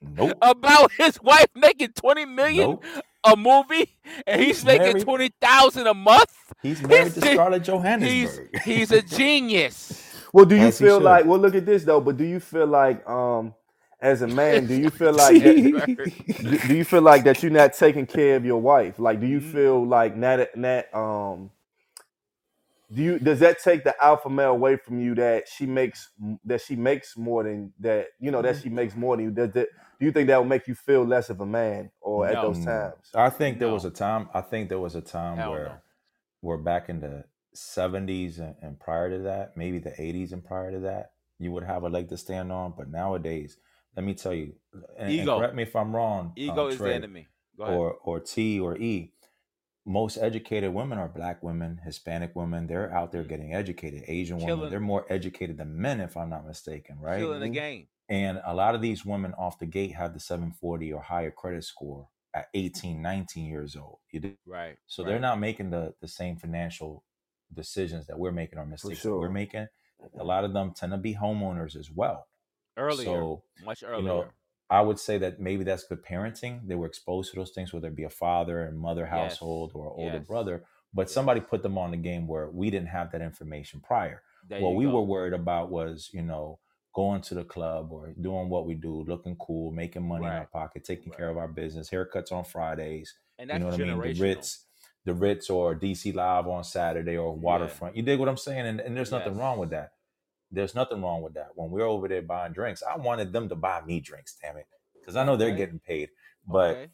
Nope. 0.00 0.32
about 0.42 0.92
his 0.92 1.20
wife 1.22 1.46
making 1.54 1.92
twenty 1.92 2.24
million 2.24 2.70
Nope. 2.70 2.84
A 3.32 3.36
movie 3.36 3.90
and 4.26 4.40
he's, 4.40 4.56
He's 4.58 4.64
making 4.64 4.86
married- 4.88 5.02
twenty 5.04 5.30
thousand 5.40 5.86
a 5.86 5.94
month? 5.94 6.32
He's 6.62 6.82
married 6.82 7.12
to 7.14 7.20
Scarlett 7.20 7.64
Johansson. 7.68 8.48
he's 8.64 8.92
a 8.92 9.02
genius. 9.02 10.02
Well, 10.32 10.44
do 10.44 10.54
you 10.56 10.62
As 10.66 10.78
feel 10.78 10.96
should. 10.98 11.04
like? 11.04 11.24
Well, 11.24 11.38
look 11.38 11.54
at 11.54 11.64
this 11.66 11.84
though. 11.84 12.00
But 12.00 12.16
do 12.16 12.24
you 12.24 12.40
feel 12.40 12.66
like, 12.66 13.06
um, 13.08 13.54
as 14.00 14.22
a 14.22 14.26
man, 14.26 14.66
do 14.66 14.74
you 14.74 14.90
feel 14.90 15.12
like? 15.14 15.42
that, 15.42 15.96
do, 16.42 16.58
do 16.58 16.76
you 16.76 16.84
feel 16.84 17.00
like 17.02 17.24
that 17.24 17.42
you're 17.42 17.52
not 17.52 17.72
taking 17.72 18.06
care 18.06 18.36
of 18.36 18.44
your 18.44 18.60
wife? 18.60 18.98
Like, 18.98 19.20
do 19.20 19.26
you 19.26 19.40
Mm. 19.40 19.52
feel 19.52 19.86
like 19.86 20.18
that? 20.20 20.50
That 20.60 20.94
um, 20.94 21.50
do 22.92 23.02
you? 23.02 23.18
Does 23.18 23.40
that 23.40 23.60
take 23.62 23.84
the 23.84 23.94
alpha 24.02 24.30
male 24.30 24.52
away 24.52 24.76
from 24.76 25.00
you? 25.00 25.14
That 25.16 25.48
she 25.48 25.66
makes 25.66 26.08
that 26.44 26.60
she 26.60 26.76
makes 26.76 27.16
more 27.16 27.44
than 27.44 27.72
that. 27.80 28.08
You 28.20 28.30
know 28.30 28.38
Mm-hmm. 28.38 28.46
that 28.54 28.62
she 28.62 28.68
makes 28.68 28.94
more 28.94 29.16
than 29.16 29.24
you. 29.26 29.30
Does 29.32 29.52
that? 29.52 29.68
Do 29.98 30.06
you 30.06 30.12
think 30.12 30.28
that 30.28 30.36
will 30.36 30.44
make 30.44 30.68
you 30.68 30.74
feel 30.74 31.04
less 31.04 31.30
of 31.30 31.40
a 31.40 31.46
man, 31.46 31.90
or 32.00 32.26
at 32.26 32.34
No. 32.34 32.42
those 32.52 32.64
times? 32.64 33.10
I 33.14 33.30
think 33.30 33.58
there 33.58 33.68
No. 33.68 33.74
was 33.74 33.84
a 33.86 33.90
time. 33.90 34.28
I 34.34 34.40
think 34.42 34.68
there 34.68 34.78
was 34.78 34.94
a 34.94 35.00
time 35.00 35.36
Hell 35.38 35.50
where, 35.52 35.64
no. 35.64 35.74
where 36.42 36.58
back 36.58 36.88
in 36.88 37.00
the 37.00 37.24
seventies 37.54 38.38
and, 38.38 38.54
and 38.62 38.78
prior 38.78 39.10
to 39.10 39.18
that, 39.24 39.56
maybe 39.56 39.78
the 39.78 40.00
eighties 40.00 40.32
and 40.32 40.44
prior 40.44 40.70
to 40.70 40.80
that, 40.80 41.12
you 41.38 41.50
would 41.52 41.64
have 41.64 41.82
a 41.82 41.88
leg 41.88 42.08
to 42.10 42.16
stand 42.16 42.52
on. 42.52 42.74
But 42.76 42.88
nowadays, 42.90 43.56
let 43.96 44.04
me 44.04 44.14
tell 44.14 44.34
you, 44.34 44.52
and, 44.72 44.84
and 44.98 45.12
Ego. 45.12 45.38
correct 45.38 45.54
me 45.54 45.62
if 45.64 45.74
I'm 45.74 45.96
wrong. 45.96 46.32
Ego 46.36 46.66
um, 46.66 46.70
is 46.70 46.78
the 46.78 46.84
Trey, 46.84 46.94
enemy. 46.94 47.26
Go 47.56 47.64
ahead. 47.64 47.76
or 47.76 47.94
or 48.04 48.20
T 48.20 48.60
or 48.60 48.76
E. 48.76 49.12
Most 49.86 50.18
educated 50.18 50.74
women 50.74 50.98
are 50.98 51.08
black 51.08 51.42
women, 51.42 51.80
Hispanic 51.84 52.34
women. 52.34 52.66
They're 52.66 52.92
out 52.92 53.12
there 53.12 53.22
getting 53.22 53.54
educated. 53.54 54.02
Asian 54.08 54.38
women, 54.38 54.68
they're 54.68 54.80
more 54.80 55.06
educated 55.08 55.58
than 55.58 55.80
men, 55.80 56.00
if 56.00 56.16
I'm 56.16 56.28
not 56.28 56.44
mistaken, 56.44 56.98
right? 57.00 57.20
Killing 57.20 57.40
the 57.40 57.48
game. 57.48 57.86
And 58.08 58.40
a 58.44 58.54
lot 58.54 58.74
of 58.74 58.82
these 58.82 59.04
women 59.04 59.32
off 59.34 59.58
the 59.58 59.66
gate 59.66 59.94
have 59.94 60.12
the 60.12 60.20
740 60.20 60.92
or 60.92 61.02
higher 61.02 61.30
credit 61.30 61.64
score 61.64 62.08
at 62.34 62.48
18, 62.54 63.00
19 63.00 63.46
years 63.46 63.76
old. 63.76 63.98
You 64.10 64.20
do? 64.20 64.34
Right. 64.44 64.76
So 64.86 65.02
right. 65.02 65.10
they're 65.10 65.20
not 65.20 65.40
making 65.40 65.70
the, 65.70 65.94
the 66.00 66.08
same 66.08 66.36
financial 66.36 67.04
decisions 67.52 68.06
that 68.06 68.18
we're 68.18 68.32
making 68.32 68.58
or 68.58 68.66
mistakes 68.66 69.02
that 69.02 69.14
we're 69.14 69.30
making. 69.30 69.66
A 70.18 70.24
lot 70.24 70.44
of 70.44 70.52
them 70.52 70.72
tend 70.74 70.92
to 70.92 70.98
be 70.98 71.14
homeowners 71.14 71.76
as 71.76 71.90
well. 71.90 72.26
earlier. 72.76 73.04
So, 73.04 73.42
much 73.64 73.82
earlier. 73.82 73.98
you 73.98 74.06
know, 74.06 74.24
I 74.68 74.80
would 74.80 74.98
say 74.98 75.18
that 75.18 75.38
maybe 75.40 75.64
that's 75.64 75.84
good 75.84 76.04
parenting. 76.04 76.66
They 76.66 76.74
were 76.74 76.86
exposed 76.86 77.30
to 77.30 77.36
those 77.36 77.50
things, 77.52 77.72
whether 77.72 77.88
it 77.88 77.94
be 77.96 78.04
a 78.04 78.10
father 78.10 78.62
and 78.64 78.78
mother 78.78 79.02
Yes. 79.02 79.10
household 79.10 79.72
or 79.74 79.90
older 79.90 80.18
Yes. 80.18 80.26
brother. 80.26 80.64
But 80.92 81.10
somebody 81.10 81.40
put 81.40 81.62
them 81.62 81.76
on 81.78 81.90
the 81.90 81.96
game 81.96 82.26
where 82.26 82.48
we 82.50 82.70
didn't 82.70 82.88
have 82.88 83.12
that 83.12 83.20
information 83.20 83.80
prior. 83.80 84.22
there 84.48 84.60
what 84.60 84.74
we 84.76 84.84
go. 84.84 84.92
were 84.92 85.02
worried 85.02 85.32
about 85.32 85.70
was, 85.70 86.10
you 86.12 86.22
know, 86.22 86.58
going 86.94 87.20
to 87.20 87.34
the 87.34 87.44
club 87.44 87.92
or 87.92 88.12
doing 88.20 88.48
what 88.48 88.64
we 88.66 88.74
do, 88.74 89.02
looking 89.04 89.36
cool, 89.36 89.70
making 89.72 90.06
money 90.06 90.24
in 90.24 90.32
our 90.32 90.46
pocket, 90.46 90.84
taking 90.84 91.12
care 91.12 91.28
of 91.28 91.36
our 91.36 91.48
business, 91.48 91.90
haircuts 91.90 92.32
on 92.32 92.44
Fridays, 92.44 93.14
and 93.38 93.50
you 93.50 93.58
know 93.58 93.66
what 93.66 93.74
I 93.74 93.78
mean? 93.78 94.00
The. 94.14 94.22
Ritz, 94.22 94.64
the 95.04 95.14
Ritz 95.14 95.50
or 95.50 95.74
DC 95.74 96.14
Live 96.14 96.46
on 96.48 96.64
Saturday 96.64 97.16
or 97.16 97.32
Waterfront. 97.36 97.96
You 97.96 98.02
dig 98.02 98.18
what 98.18 98.28
I'm 98.28 98.36
saying? 98.36 98.66
And, 98.66 98.80
and 98.80 98.96
there's 98.96 99.10
nothing 99.12 99.34
Yes. 99.34 99.40
wrong 99.40 99.58
with 99.58 99.70
that. 99.70 99.92
There's 100.50 100.74
nothing 100.74 101.02
wrong 101.02 101.22
with 101.22 101.34
that. 101.34 101.48
When 101.54 101.70
we're 101.70 101.84
over 101.86 102.08
there 102.08 102.22
buying 102.22 102.52
drinks, 102.52 102.82
I 102.82 102.96
wanted 102.96 103.32
them 103.32 103.48
to 103.48 103.54
buy 103.56 103.82
me 103.84 104.00
drinks, 104.00 104.36
damn 104.40 104.56
it. 104.56 104.66
Because 105.00 105.16
I 105.16 105.24
know 105.24 105.36
they're 105.36 105.48
Okay. 105.48 105.56
getting 105.58 105.78
paid. 105.80 106.10
But, 106.46 106.76
Okay. 106.76 106.88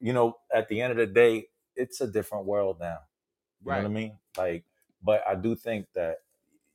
you 0.00 0.12
know, 0.12 0.36
at 0.54 0.68
the 0.68 0.80
end 0.80 0.92
of 0.92 0.96
the 0.98 1.06
day, 1.06 1.46
it's 1.74 2.00
a 2.00 2.06
different 2.06 2.46
world 2.46 2.78
now. 2.80 2.98
You 3.64 3.70
right. 3.70 3.76
know 3.82 3.88
what 3.88 3.90
I 3.90 3.94
mean? 3.94 4.18
Like, 4.36 4.64
but 5.02 5.22
I 5.26 5.34
do 5.34 5.54
think 5.56 5.86
that 5.94 6.18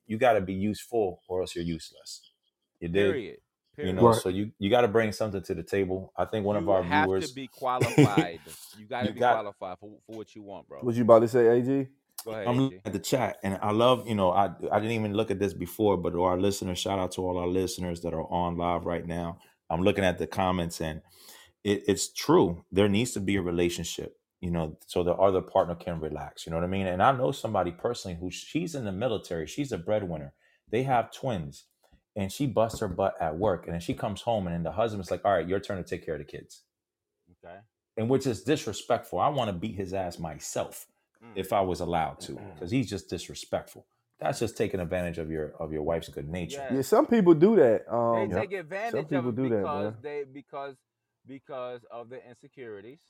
you 0.05 0.17
got 0.17 0.33
to 0.33 0.41
be 0.41 0.53
useful 0.53 1.21
or 1.27 1.41
else 1.41 1.55
you're 1.55 1.63
useless. 1.65 2.31
You 2.79 2.87
did, 2.89 3.11
Period. 3.11 3.37
you 3.77 3.83
Period. 3.83 3.95
know. 3.95 4.07
Right. 4.09 4.15
So 4.21 4.29
you 4.29 4.51
you 4.59 4.69
got 4.69 4.81
to 4.81 4.87
bring 4.87 5.11
something 5.11 5.41
to 5.43 5.53
the 5.55 5.63
table. 5.63 6.13
I 6.17 6.25
think 6.25 6.45
one 6.45 6.55
of 6.57 6.67
our 6.69 6.81
viewers 6.83 6.87
You 6.89 6.93
our 6.93 6.99
have 6.99 7.05
viewers. 7.07 7.29
to 7.29 7.35
be 7.35 7.47
qualified. 7.47 8.39
you 8.77 8.85
got 8.89 9.01
to 9.01 9.07
You 9.07 9.13
be 9.13 9.19
got- 9.19 9.33
qualified 9.35 9.79
for, 9.79 9.97
for 10.05 10.15
what 10.17 10.35
you 10.35 10.43
want, 10.43 10.67
bro. 10.67 10.79
What 10.81 10.95
you 10.95 11.03
about 11.03 11.19
to 11.19 11.27
say, 11.27 11.47
Ag? 11.59 11.89
I'm 12.35 12.57
looking 12.57 12.81
at 12.85 12.93
the 12.93 12.99
chat, 12.99 13.37
and 13.43 13.57
I 13.61 13.71
love 13.71 14.07
you 14.07 14.15
know 14.15 14.31
I 14.31 14.45
I 14.71 14.79
didn't 14.79 14.91
even 14.91 15.13
look 15.13 15.31
at 15.31 15.39
this 15.39 15.53
before, 15.53 15.97
but 15.97 16.11
to 16.11 16.23
our 16.23 16.37
listeners, 16.39 16.79
shout 16.79 16.99
out 16.99 17.11
to 17.13 17.21
all 17.21 17.37
our 17.37 17.47
listeners 17.47 18.01
that 18.01 18.13
are 18.13 18.31
on 18.31 18.57
live 18.57 18.85
right 18.85 19.05
now. 19.05 19.39
I'm 19.69 19.81
looking 19.81 20.03
at 20.03 20.17
the 20.17 20.27
comments, 20.27 20.81
and 20.81 21.01
it, 21.63 21.83
it's 21.87 22.11
true. 22.11 22.63
There 22.71 22.89
needs 22.89 23.11
to 23.11 23.19
be 23.19 23.35
a 23.35 23.41
relationship, 23.41 24.17
you 24.41 24.51
know, 24.51 24.77
so 24.87 25.03
the 25.03 25.13
other 25.13 25.41
partner 25.41 25.75
can 25.75 25.99
relax. 25.99 26.45
You 26.45 26.51
know 26.51 26.57
what 26.57 26.63
I 26.63 26.67
mean? 26.67 26.87
And 26.87 27.03
I 27.03 27.11
know 27.11 27.31
somebody 27.31 27.71
personally 27.71 28.17
who 28.19 28.31
she's 28.31 28.75
in 28.75 28.85
the 28.85 28.91
military. 28.91 29.47
She's 29.47 29.71
a 29.71 29.77
breadwinner. 29.77 30.33
They 30.69 30.83
have 30.83 31.11
twins, 31.11 31.65
and 32.15 32.31
she 32.31 32.45
busts 32.47 32.79
her 32.79 32.87
butt 32.87 33.15
at 33.21 33.37
work, 33.37 33.65
and 33.65 33.73
then 33.73 33.81
she 33.81 33.93
comes 33.93 34.21
home, 34.21 34.47
and 34.47 34.53
then 34.53 34.63
the 34.63 34.71
husband's 34.71 35.11
like, 35.11 35.23
"All 35.25 35.33
right, 35.33 35.47
your 35.47 35.59
turn 35.59 35.77
to 35.77 35.83
take 35.83 36.05
care 36.05 36.15
of 36.15 36.19
the 36.19 36.25
kids," 36.25 36.63
Okay. 37.43 37.57
and 37.97 38.09
which 38.09 38.25
is 38.27 38.43
disrespectful. 38.43 39.19
I 39.19 39.29
want 39.29 39.49
to 39.49 39.53
beat 39.53 39.75
his 39.75 39.93
ass 39.93 40.19
myself. 40.19 40.87
If 41.35 41.53
I 41.53 41.61
was 41.61 41.79
allowed 41.79 42.19
to, 42.21 42.33
because 42.53 42.71
he's 42.71 42.89
just 42.89 43.09
disrespectful. 43.09 43.85
That's 44.19 44.39
just 44.39 44.57
taking 44.57 44.79
advantage 44.79 45.19
of 45.19 45.29
your 45.29 45.53
of 45.59 45.71
your 45.71 45.83
wife's 45.83 46.09
good 46.09 46.27
nature. 46.27 46.65
Yeah. 46.69 46.75
Yeah, 46.77 46.81
some 46.81 47.05
people 47.05 47.33
do 47.35 47.55
that. 47.57 47.85
they 47.87 47.95
Um, 47.95 48.31
take 48.31 48.51
advantage 48.53 48.95
of 48.95 49.09
people 49.09 49.29
it 49.29 49.35
do 49.35 49.49
that, 49.49 49.57
because 49.61 49.93
man. 49.93 50.01
they 50.01 50.23
because 50.31 50.75
because 51.27 51.85
of 51.91 52.09
the 52.09 52.27
insecurities, 52.27 53.01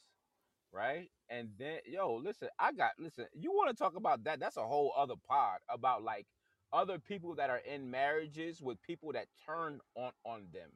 right? 0.73 1.09
And 1.29 1.49
then 1.57 1.79
yo, 1.85 2.15
listen, 2.15 2.49
I 2.59 2.73
got 2.73 2.91
listen. 2.99 3.25
You 3.33 3.51
want 3.51 3.69
to 3.69 3.81
talk 3.81 3.95
about 3.95 4.23
that? 4.25 4.39
That's 4.39 4.57
a 4.57 4.63
whole 4.67 4.93
other 4.97 5.15
pod 5.27 5.59
about 5.69 6.03
like 6.03 6.25
other 6.73 6.99
people 6.99 7.35
that 7.35 7.49
are 7.49 7.59
in 7.59 7.89
marriages 7.89 8.61
with 8.61 8.81
people 8.81 9.13
that 9.13 9.27
turn 9.45 9.79
on 9.95 10.11
on 10.25 10.47
them, 10.53 10.69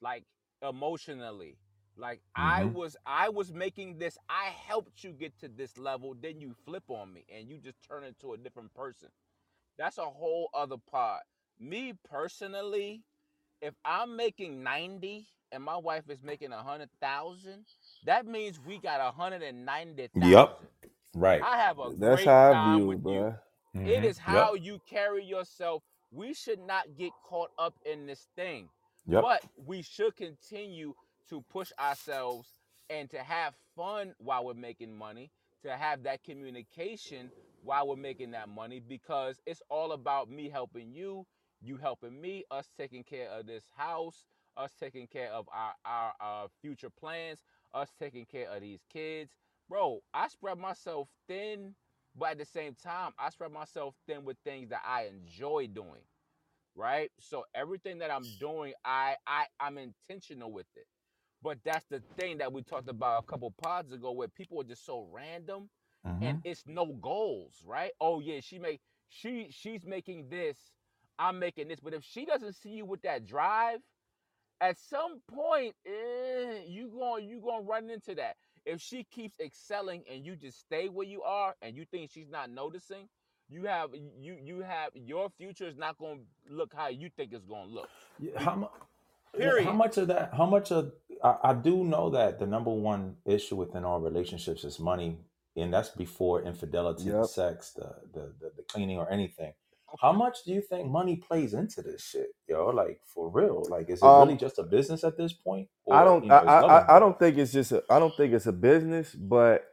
like 0.00 0.24
emotionally. 0.62 1.58
Like 1.96 2.22
I 2.34 2.64
Mhm. 2.64 2.72
was 2.72 2.96
I 3.06 3.28
was 3.30 3.52
making 3.52 3.98
this. 3.98 4.18
I 4.28 4.46
helped 4.66 5.04
you 5.04 5.12
get 5.12 5.38
to 5.40 5.48
this 5.48 5.78
level. 5.78 6.14
Then 6.20 6.40
you 6.40 6.54
flip 6.64 6.84
on 6.90 7.12
me 7.12 7.24
and 7.28 7.48
you 7.48 7.58
just 7.58 7.82
turn 7.82 8.04
into 8.04 8.32
a 8.34 8.38
different 8.38 8.74
person. 8.74 9.10
That's 9.78 9.98
a 9.98 10.04
whole 10.06 10.50
other 10.54 10.78
part. 10.78 11.22
Me 11.58 11.94
personally, 12.04 13.02
if 13.60 13.74
I'm 13.84 14.16
making 14.16 14.62
90 14.62 15.28
and 15.52 15.62
my 15.64 15.76
wife 15.76 16.10
is 16.10 16.22
making 16.22 16.52
a 16.52 16.62
hundred 16.62 16.90
thousand, 17.00 17.66
that 18.04 18.26
means 18.26 18.60
we 18.60 18.78
got 18.78 19.00
a 19.00 19.12
hundred 19.12 19.42
and 19.42 19.64
ninety 19.66 20.08
thousand. 20.20 20.30
Yup. 20.30 20.64
Right. 21.14 21.42
I 21.42 21.56
have 21.58 21.78
a 21.78 21.92
that's 21.98 22.24
great 22.24 22.24
how 22.24 22.54
I 22.54 22.54
view 22.54 22.86
with 22.88 22.98
it, 22.98 23.02
bro. 23.02 23.34
you. 23.74 23.80
Mhm. 23.80 23.86
It 23.86 24.04
is 24.04 24.18
Yep. 24.26 24.50
how 24.50 24.54
you 24.54 24.80
carry 24.80 25.24
yourself. 25.24 25.82
We 26.10 26.34
should 26.34 26.60
not 26.60 26.96
get 26.96 27.14
caught 27.22 27.50
up 27.58 27.76
in 27.84 28.06
this 28.06 28.28
thing, 28.36 28.70
Yep. 29.06 29.24
but 29.24 29.44
we 29.56 29.82
should 29.82 30.16
continue 30.16 30.94
to 31.30 31.42
push 31.50 31.70
ourselves 31.78 32.48
and 32.90 33.08
to 33.10 33.18
have 33.18 33.54
fun 33.76 34.14
while 34.18 34.44
we're 34.44 34.54
making 34.54 34.96
money, 34.96 35.30
to 35.62 35.70
have 35.70 36.02
that 36.02 36.22
communication 36.22 37.30
while 37.62 37.88
we're 37.88 37.96
making 37.96 38.32
that 38.32 38.48
money, 38.48 38.80
because 38.80 39.40
it's 39.46 39.62
all 39.70 39.92
about 39.92 40.30
me 40.30 40.48
helping 40.50 40.92
you, 40.92 41.26
you 41.62 41.76
helping 41.76 42.20
me, 42.20 42.44
us 42.50 42.68
taking 42.76 43.02
care 43.02 43.28
of 43.30 43.46
this 43.46 43.64
house, 43.76 44.26
us 44.56 44.72
taking 44.78 45.06
care 45.06 45.32
of 45.32 45.46
our, 45.52 45.72
our, 45.84 46.12
our 46.20 46.48
future 46.60 46.90
plans, 46.90 47.40
us 47.72 47.88
taking 47.98 48.26
care 48.26 48.48
of 48.50 48.60
these 48.60 48.80
kids. 48.92 49.32
Bro, 49.68 50.00
I 50.12 50.28
spread 50.28 50.58
myself 50.58 51.08
thin, 51.26 51.74
but 52.16 52.32
at 52.32 52.38
the 52.38 52.44
same 52.44 52.74
time, 52.74 53.12
I 53.18 53.30
spread 53.30 53.50
myself 53.50 53.94
thin 54.06 54.24
with 54.24 54.36
things 54.44 54.68
that 54.68 54.82
I 54.86 55.06
enjoy 55.06 55.68
doing. 55.68 56.04
Right? 56.76 57.10
So 57.20 57.44
everything 57.54 57.98
that 57.98 58.10
I'm 58.10 58.24
doing, 58.40 58.72
I 58.84 59.14
I 59.28 59.44
I'm 59.60 59.78
intentional 59.78 60.50
with 60.50 60.66
it. 60.74 60.86
But 61.44 61.60
that's 61.64 61.86
the 61.86 62.02
thing 62.18 62.38
that 62.38 62.52
we 62.52 62.62
talked 62.64 62.88
about 62.90 63.20
a 63.20 63.26
couple 63.32 63.52
pods 63.52 63.92
ago 63.92 64.12
where 64.12 64.28
people 64.28 64.60
are 64.62 64.64
just 64.64 64.86
so 64.86 65.08
random 65.12 65.70
Mhm. 66.04 66.22
and 66.22 66.36
it's 66.44 66.64
no 66.66 66.86
goals, 66.94 67.62
right? 67.66 67.92
Oh 68.00 68.20
yeah, 68.20 68.40
she 68.40 68.58
make 68.58 68.80
she 69.08 69.48
she's 69.50 69.86
making 69.86 70.30
this, 70.30 70.58
I'm 71.18 71.40
making 71.40 71.68
this. 71.68 71.80
But 71.80 71.94
if 71.94 72.04
she 72.04 72.26
doesn't 72.26 72.54
see 72.54 72.70
you 72.70 72.86
with 72.86 73.02
that 73.02 73.26
drive, 73.26 73.80
at 74.60 74.78
some 74.78 75.20
point, 75.28 75.74
eh, 75.86 76.62
you 76.66 76.88
going 76.88 77.28
you 77.28 77.40
gonna 77.40 77.62
run 77.62 77.90
into 77.90 78.14
that. 78.16 78.36
If 78.66 78.80
she 78.80 79.04
keeps 79.04 79.40
excelling 79.40 80.04
and 80.10 80.24
you 80.24 80.36
just 80.36 80.60
stay 80.60 80.88
where 80.88 81.06
you 81.06 81.22
are 81.22 81.56
and 81.62 81.76
you 81.76 81.84
think 81.84 82.10
she's 82.10 82.28
not 82.30 82.50
noticing, 82.50 83.08
you 83.48 83.64
have 83.66 83.90
you 84.20 84.38
you 84.42 84.60
have 84.60 84.90
your 84.94 85.30
future 85.30 85.66
is 85.68 85.76
not 85.76 85.98
gonna 85.98 86.20
look 86.48 86.74
how 86.74 86.88
you 86.88 87.10
think 87.16 87.32
it's 87.32 87.46
gonna 87.46 87.70
look. 87.70 87.90
Yeah, 88.18 88.40
How, 88.40 88.56
mu- 88.56 88.68
Period. 89.38 89.64
how 89.64 89.72
much 89.72 89.98
of 89.98 90.08
that? 90.08 90.34
How 90.36 90.46
much 90.46 90.72
of? 90.72 90.92
I, 91.24 91.36
I 91.44 91.54
do 91.54 91.84
know 91.84 92.10
that 92.10 92.38
the 92.40 92.46
number 92.46 92.70
one 92.70 93.16
issue 93.26 93.56
within 93.56 93.84
all 93.84 94.00
relationships 94.00 94.64
is 94.64 94.80
money, 94.80 95.18
and 95.56 95.74
that's 95.74 95.90
before 95.90 96.42
infidelity, 96.42 97.12
the 97.12 97.24
sex, 97.24 97.72
the, 97.72 97.94
the 98.14 98.34
the 98.40 98.52
the 98.58 98.62
cleaning, 98.68 98.98
or 98.98 99.10
anything. 99.12 99.54
How 100.00 100.12
much 100.12 100.44
do 100.46 100.52
you 100.52 100.62
think 100.62 100.88
money 100.90 101.16
plays 101.16 101.54
into 101.54 101.82
this 101.82 102.02
shit, 102.02 102.28
yo? 102.48 102.68
Like 102.70 103.00
for 103.14 103.30
real? 103.30 103.66
Like 103.70 103.90
is 103.90 104.04
it 104.04 104.10
Um, 104.10 104.12
really 104.12 104.36
just 104.36 104.58
a 104.58 104.64
business 104.64 105.04
at 105.04 105.16
this 105.18 105.32
point? 105.32 105.68
I 105.90 106.04
Or, 106.04 106.04
don't. 106.04 106.24
you 106.24 106.30
know, 106.30 106.38
I, 106.38 106.42
is 106.42 106.58
I, 106.58 106.60
love 106.60 106.74
I, 106.80 106.96
I 106.96 106.98
involved? 106.98 107.00
don't 107.00 107.18
think 107.18 107.38
it's 107.38 107.52
just. 107.52 107.72
A, 107.72 107.84
I 107.90 107.98
don't 108.00 108.16
think 108.16 108.34
it's 108.34 108.46
a 108.46 108.52
business, 108.52 109.14
but 109.14 109.64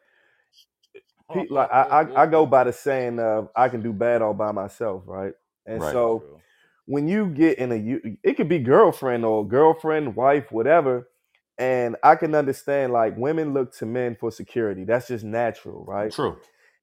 pe- 1.31 1.47
like 1.49 1.71
I, 1.71 1.81
I, 1.83 2.23
I 2.23 2.27
go 2.27 2.45
by 2.45 2.65
the 2.65 2.73
saying 2.73 3.19
of 3.19 3.49
I 3.55 3.69
can 3.69 3.81
do 3.83 3.93
bad 3.93 4.21
all 4.21 4.33
by 4.35 4.51
myself, 4.53 5.03
right? 5.07 5.33
And 5.65 5.83
Right. 5.83 5.83
so 5.83 6.17
True. 6.17 6.41
When 6.91 7.09
you 7.09 7.27
get 7.27 7.59
in 7.59 7.71
a, 7.73 7.75
it 8.23 8.37
could 8.37 8.49
be 8.49 8.59
girlfriend 8.59 9.25
or 9.25 9.47
girlfriend, 9.47 10.15
wife, 10.17 10.51
whatever. 10.51 11.09
And 11.59 11.97
I 12.03 12.15
can 12.17 12.35
understand 12.35 12.93
like 12.93 13.17
women 13.17 13.53
look 13.53 13.75
to 13.77 13.87
men 13.87 14.17
for 14.19 14.31
security. 14.31 14.85
That's 14.85 15.07
just 15.09 15.25
natural, 15.25 15.85
right? 15.85 16.11
True. 16.11 16.37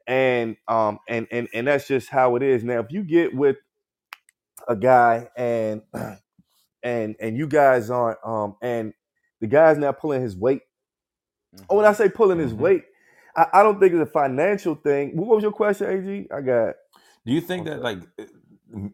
and 0.07 0.57
um 0.69 1.01
and 1.09 1.29
and 1.33 1.49
and 1.55 1.69
that's 1.69 1.89
just 1.89 2.11
how 2.11 2.37
it 2.37 2.45
is 2.45 2.65
now 2.65 2.81
if 2.81 2.89
you 2.93 3.05
get 3.05 3.35
with 3.35 3.57
a 4.69 4.77
guy 4.77 5.29
and 5.37 5.83
and 6.83 7.17
and 7.21 7.37
you 7.39 7.47
guys 7.49 7.91
aren't 7.91 8.19
um 8.25 8.57
and 8.63 8.95
the 9.41 9.49
guy's 9.49 9.79
not 9.79 9.99
pulling 10.01 10.23
his 10.23 10.37
weight 10.37 10.63
oh 11.71 11.77
when 11.77 11.87
i 11.87 11.93
say 11.93 12.09
pulling 12.09 12.39
his 12.41 12.55
Mhm. 12.55 12.59
weight 12.61 12.85
I, 13.37 13.47
I 13.55 13.63
don't 13.65 13.81
think 13.81 13.95
it's 13.95 14.03
a 14.09 14.13
financial 14.13 14.77
thing 14.77 15.17
what 15.17 15.29
was 15.29 15.43
your 15.43 15.53
question 15.53 15.89
ag 15.89 16.29
i 16.33 16.41
got 16.43 16.77
Do 17.27 17.33
you 17.33 17.41
think 17.43 17.67
that 17.67 17.83
like 17.83 18.01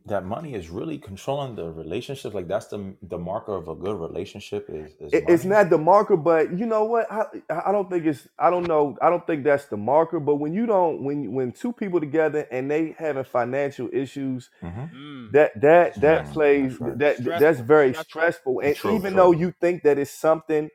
that 0.06 0.24
money 0.24 0.54
is 0.54 0.70
really 0.70 0.98
controlling 0.98 1.56
the 1.56 1.70
relationship? 1.70 2.34
Like 2.34 2.48
that's 2.48 2.68
the 2.68 2.94
the 3.02 3.18
marker 3.18 3.54
of 3.56 3.68
a 3.68 3.74
good 3.76 3.98
relationship 4.00 4.68
is, 4.70 4.94
is 5.00 5.18
It- 5.18 5.24
it's 5.28 5.44
money? 5.44 5.46
not 5.46 5.70
the 5.70 5.78
marker 5.78 6.16
but 6.16 6.58
you 6.58 6.66
know 6.66 6.84
what 6.84 7.10
I, 7.12 7.24
I 7.50 7.72
don't 7.72 7.90
think 7.90 8.06
it's 8.06 8.28
i 8.38 8.50
don't 8.50 8.68
know 8.68 8.96
i 9.02 9.10
don't 9.10 9.26
think 9.26 9.44
that's 9.44 9.66
the 9.66 9.76
marker 9.78 10.20
but 10.20 10.36
when 10.36 10.54
you 10.54 10.66
don't 10.66 11.04
when 11.04 11.32
when 11.34 11.52
two 11.52 11.72
people 11.72 12.00
together 12.00 12.46
and 12.52 12.70
they 12.70 12.94
having 12.98 13.24
financial 13.24 13.90
issues 13.92 14.50
Mhm. 14.62 14.92
Mm. 14.94 15.30
that 15.32 15.60
that 15.60 16.00
that 16.02 16.30
plays 16.32 16.78
that's 16.78 16.80
right. 16.80 16.98
that 16.98 17.18
Stressful, 17.20 17.38
that's 17.38 17.60
very 17.60 17.94
stressful. 17.94 17.94
stressful 17.94 18.60
and 18.60 18.76
True, 18.76 18.82
even 18.84 19.14
true. 19.14 19.16
though 19.16 19.32
you 19.32 19.54
think 19.60 19.82
that 19.84 19.98
it's 19.98 20.12
something 20.12 20.70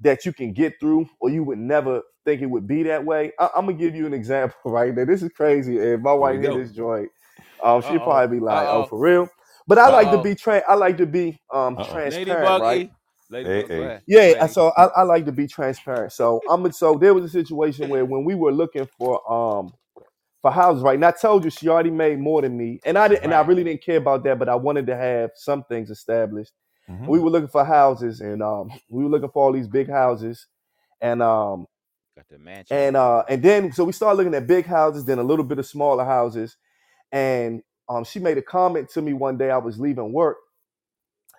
that 0.00 0.26
you 0.26 0.32
can 0.32 0.52
get 0.54 0.80
through 0.80 1.06
or 1.20 1.30
you 1.30 1.44
would 1.44 1.58
never 1.58 2.02
think 2.24 2.42
it 2.42 2.46
would 2.46 2.66
be 2.66 2.82
that 2.84 3.04
way 3.04 3.32
I, 3.38 3.50
i'm 3.56 3.66
gonna 3.66 3.78
give 3.78 3.94
you 3.94 4.06
an 4.06 4.14
example 4.14 4.56
right 4.66 4.94
now 4.94 5.04
this 5.06 5.22
is 5.22 5.32
crazy 5.32 5.78
and 5.78 6.02
my 6.02 6.14
Here 6.18 6.28
we 6.28 6.38
wife 6.38 6.40
hear 6.40 6.52
go. 6.52 6.54
this 6.54 6.72
joint 6.72 7.10
um 7.62 7.82
she'll 7.82 7.96
Uh-oh. 7.96 8.04
probably 8.04 8.38
be 8.38 8.44
like 8.44 8.66
oh 8.68 8.80
Uh-oh. 8.82 8.86
for 8.86 8.98
real 8.98 9.28
but 9.66 9.78
i 9.78 9.88
like 9.90 10.10
to 10.10 10.16
Uh-oh. 10.18 10.22
be 10.22 10.34
tra- 10.34 10.62
i 10.68 10.74
like 10.74 10.96
to 10.98 11.06
be 11.06 11.40
um 11.52 11.76
Uh-oh. 11.78 11.92
transparent 11.92 12.62
right 12.62 12.90
Ladybuggy. 12.90 12.94
Ladybug, 13.30 13.52
Hey, 13.52 13.62
go 13.62 13.74
hey. 13.74 13.86
ahead. 13.86 14.02
yeah, 14.06 14.20
Ready. 14.20 14.38
and 14.40 14.50
so 14.50 14.68
I, 14.76 14.84
I 14.86 15.02
like 15.02 15.24
to 15.26 15.32
be 15.32 15.46
transparent. 15.46 16.12
So 16.12 16.40
I'm 16.50 16.72
so 16.72 16.96
there 16.96 17.14
was 17.14 17.24
a 17.24 17.28
situation 17.28 17.88
where 17.88 18.04
when 18.04 18.24
we 18.24 18.34
were 18.34 18.50
looking 18.52 18.88
for 18.98 19.20
um 19.32 19.72
for 20.42 20.50
houses, 20.50 20.82
right? 20.82 20.94
And 20.96 21.04
I 21.04 21.12
told 21.12 21.44
you 21.44 21.50
she 21.50 21.68
already 21.68 21.90
made 21.90 22.18
more 22.18 22.42
than 22.42 22.56
me, 22.56 22.80
and 22.84 22.98
I 22.98 23.08
didn't, 23.08 23.24
and 23.24 23.32
I 23.34 23.38
Right. 23.38 23.48
really 23.48 23.62
didn't 23.64 23.82
care 23.82 23.98
about 23.98 24.24
that, 24.24 24.38
but 24.38 24.48
I 24.48 24.56
wanted 24.56 24.86
to 24.88 24.96
have 24.96 25.30
some 25.36 25.62
things 25.64 25.90
established. 25.90 26.52
Mhm. 26.90 27.06
We 27.06 27.18
were 27.20 27.30
looking 27.30 27.48
for 27.48 27.64
houses, 27.64 28.20
and 28.20 28.42
um 28.42 28.70
we 28.90 29.04
were 29.04 29.10
looking 29.10 29.30
for 29.30 29.44
all 29.44 29.52
these 29.52 29.68
big 29.68 29.88
houses, 29.88 30.46
and 31.00 31.22
um 31.22 31.66
Got 32.16 32.28
the 32.30 32.38
mansion. 32.38 32.76
and 32.76 32.96
uh 32.96 33.22
and 33.28 33.42
then 33.42 33.72
so 33.72 33.84
we 33.84 33.92
started 33.92 34.16
looking 34.18 34.34
at 34.34 34.46
big 34.48 34.66
houses, 34.66 35.04
then 35.04 35.18
a 35.20 35.22
little 35.22 35.44
bit 35.44 35.58
of 35.60 35.66
smaller 35.66 36.04
houses, 36.04 36.56
and 37.12 37.62
um 37.88 38.04
she 38.04 38.18
made 38.20 38.38
a 38.38 38.42
comment 38.42 38.88
to 38.90 39.02
me 39.02 39.12
one 39.12 39.36
day. 39.38 39.50
I 39.50 39.58
was 39.58 39.78
leaving 39.78 40.12
work. 40.12 40.38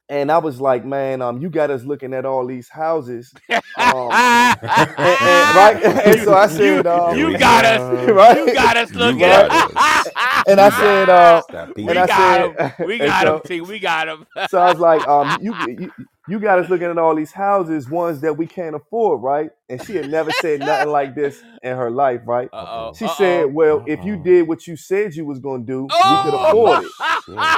And 0.09 0.29
I 0.29 0.39
was 0.39 0.59
like, 0.59 0.83
man, 0.83 1.21
um, 1.21 1.41
you 1.41 1.49
got 1.49 1.71
us 1.71 1.83
looking 1.85 2.13
at 2.13 2.25
all 2.25 2.45
these 2.45 2.67
houses, 2.67 3.33
um, 3.49 3.61
and, 3.77 4.59
and- 4.61 5.55
right? 5.55 5.81
And 6.05 6.21
so 6.21 6.33
I 6.33 6.47
said, 6.47 6.85
um, 6.85 7.17
you 7.17 7.27
we 7.27 7.37
got 7.37 7.63
go. 7.63 7.69
us. 7.69 8.09
right? 8.09 8.37
You 8.37 8.53
got 8.53 8.75
us 8.75 8.91
looking. 8.91 9.19
got 9.19 9.49
And 10.47 10.59
I 10.59 10.69
said, 10.69 11.09
uh, 11.09 11.41
we 11.77 11.87
and 11.87 11.97
I 11.97 12.07
got 12.07 12.57
said, 12.57 12.73
him. 12.79 12.87
We 12.87 12.97
got 12.99 13.23
so, 13.23 13.35
him. 13.37 13.41
T. 13.45 13.61
We 13.61 13.79
got 13.79 14.09
him. 14.09 14.25
so 14.49 14.59
I 14.59 14.69
was 14.71 14.79
like, 14.79 15.07
um, 15.07 15.37
you, 15.41 15.55
you 15.67 15.91
you 16.27 16.39
got 16.39 16.59
us 16.59 16.69
looking 16.69 16.87
at 16.89 16.97
all 16.97 17.15
these 17.15 17.33
houses, 17.33 17.89
ones 17.89 18.21
that 18.21 18.37
we 18.37 18.47
can't 18.47 18.75
afford, 18.75 19.21
right? 19.23 19.51
And 19.69 19.81
she 19.81 19.95
had 19.95 20.07
never 20.07 20.31
said 20.31 20.61
nothing 20.61 20.89
like 20.89 21.15
this 21.15 21.43
in 21.63 21.77
her 21.77 21.91
life, 21.91 22.21
right? 22.25 22.49
Uh 22.53 22.57
oh. 22.57 22.97
She 22.97 23.07
said, 23.07 23.53
well, 23.53 23.83
if 23.87 24.03
you 24.03 24.17
did 24.17 24.47
what 24.47 24.67
you 24.67 24.77
said 24.77 25.15
you 25.15 25.25
was 25.25 25.39
gonna 25.39 25.63
do, 25.65 25.95
we 26.03 26.17
could 26.19 26.33
Oh, 26.43 26.45
afford 26.47 26.81
it. 26.81 26.93
Shit. 27.25 27.51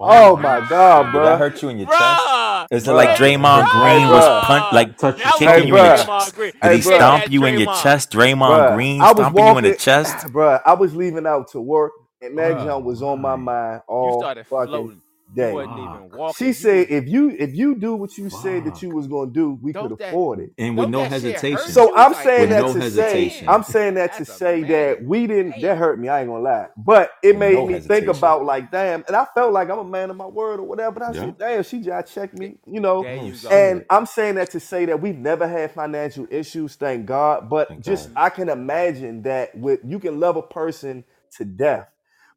Oh 0.00 0.36
my 0.36 0.60
God, 0.60 1.12
Did 1.12 1.22
that 1.24 1.38
hurt 1.38 1.62
you 1.62 1.70
in 1.70 1.78
your 1.78 1.88
chest? 1.88 2.40
Is 2.70 2.88
it 2.88 2.92
like 2.92 3.14
Hey, 3.14 3.14
Draymond 3.14 3.68
bruh. 3.70 3.70
Green 3.70 4.10
Hey, 4.10 4.10
was 4.10 4.30
bruh. 4.30 4.42
punch 4.42 4.66
like 4.72 4.98
Touch 4.98 5.22
That 5.22 5.34
kicking 5.34 5.64
Hey, 5.64 5.64
you 5.66 5.76
in 5.76 5.84
your 5.84 5.92
bruh. 5.92 5.92
chest? 5.92 6.36
Did 6.62 6.72
Hey, 6.72 6.74
he 6.74 6.80
He 6.80 6.82
bruh. 6.82 7.02
said 7.02 7.06
stomp 7.06 7.12
that 7.12 7.30
you 7.30 7.44
in 7.46 7.58
your 7.58 7.68
chest? 7.68 8.12
Draymond 8.12 8.66
Bruh, 8.66 8.66
Green 8.66 9.00
I 9.00 9.12
was 9.12 9.28
you 9.46 9.58
in 9.58 9.64
the 9.64 9.72
chest? 9.72 10.26
bruh. 10.32 10.60
I 10.66 10.74
was 10.74 10.94
leaving 10.96 11.26
out 11.26 11.48
to 11.52 11.60
work, 11.60 11.92
and 12.22 12.38
that 12.38 12.54
Oh 12.60 12.80
was 12.84 13.02
on 13.02 13.20
my 13.22 13.36
my. 13.36 13.36
mind 13.36 13.82
You 14.00 14.12
all 14.12 14.12
started 14.12 14.46
fucking 14.46 14.62
floating. 14.64 15.01
You 15.34 15.44
day. 15.44 15.52
wasn't 15.52 15.78
even 15.78 16.10
walking. 16.12 16.46
She 16.46 16.52
said, 16.54 16.88
if 16.90 17.08
you 17.08 17.30
if 17.30 17.54
you 17.54 17.74
do 17.76 17.94
what 17.96 18.18
you 18.18 18.30
said 18.30 18.64
that 18.64 18.82
you 18.82 18.90
was 18.90 19.06
gonna 19.08 19.30
do, 19.32 19.58
we 19.62 19.72
could 19.74 19.90
Don't 19.90 19.98
that 19.98 20.10
afford 20.10 20.40
it. 20.40 20.50
And 20.58 20.76
with 20.78 20.88
don't 20.88 20.92
no 20.92 21.00
that 21.00 21.12
shit 21.14 21.44
hurt 21.50 21.66
hesitation. 21.66 21.74
So 21.74 21.92
you? 21.94 21.94
I'm 21.96 22.12
Like, 22.12 22.24
saying 22.24 22.48
With 22.48 22.50
that 22.50 22.58
no 22.58 22.72
to 22.72 22.82
say, 22.82 22.82
hesitation. 22.82 23.48
I'm 23.48 23.62
saying 23.64 23.94
that 23.94 24.12
to 24.14 24.18
That's 24.18 24.30
a 24.30 24.34
say 24.38 24.64
that 24.64 25.04
we 25.04 25.26
didn't. 25.26 25.60
That 25.62 25.78
hurt 25.78 26.00
me. 26.00 26.08
I 26.08 26.20
ain't 26.22 26.30
gonna 26.30 26.42
lie, 26.42 26.68
but 26.76 27.12
it 27.22 27.36
With 27.36 27.38
made 27.38 27.54
no 27.54 27.66
me 27.66 27.78
think 27.78 28.08
hesitation. 28.08 28.16
about 28.18 28.44
like, 28.44 28.70
damn. 28.70 29.04
And 29.08 29.16
I 29.16 29.26
felt 29.34 29.52
like 29.52 29.70
I'm 29.70 29.78
a 29.80 29.84
man 29.84 30.10
of 30.10 30.16
my 30.16 30.26
word 30.26 30.60
or 30.60 30.64
whatever. 30.64 30.92
But 30.92 31.02
I 31.04 31.12
Yeah. 31.12 31.20
said, 31.26 31.38
damn, 31.38 31.62
she 31.64 31.80
just 31.80 32.14
checked 32.14 32.34
me, 32.34 32.58
you 32.66 32.80
know. 32.80 33.04
There 33.04 33.16
Oh 33.18 33.26
you 33.26 33.32
go. 33.38 33.48
And 33.50 33.78
shit. 33.78 33.86
I'm 33.90 34.06
saying 34.06 34.36
that 34.36 34.50
to 34.52 34.60
say 34.60 34.86
that 34.86 35.00
we've 35.02 35.18
never 35.18 35.48
had 35.48 35.72
financial 35.72 36.26
issues, 36.30 36.76
thank 36.76 37.06
God. 37.06 37.50
But 37.50 37.68
Thank 37.68 37.84
just 37.84 38.08
God. 38.08 38.12
I 38.16 38.30
can 38.30 38.48
imagine 38.48 39.22
that 39.22 39.56
with 39.56 39.80
you 39.84 39.98
can 40.00 40.20
love 40.20 40.36
a 40.36 40.42
person 40.42 41.04
to 41.38 41.44
death. 41.44 41.88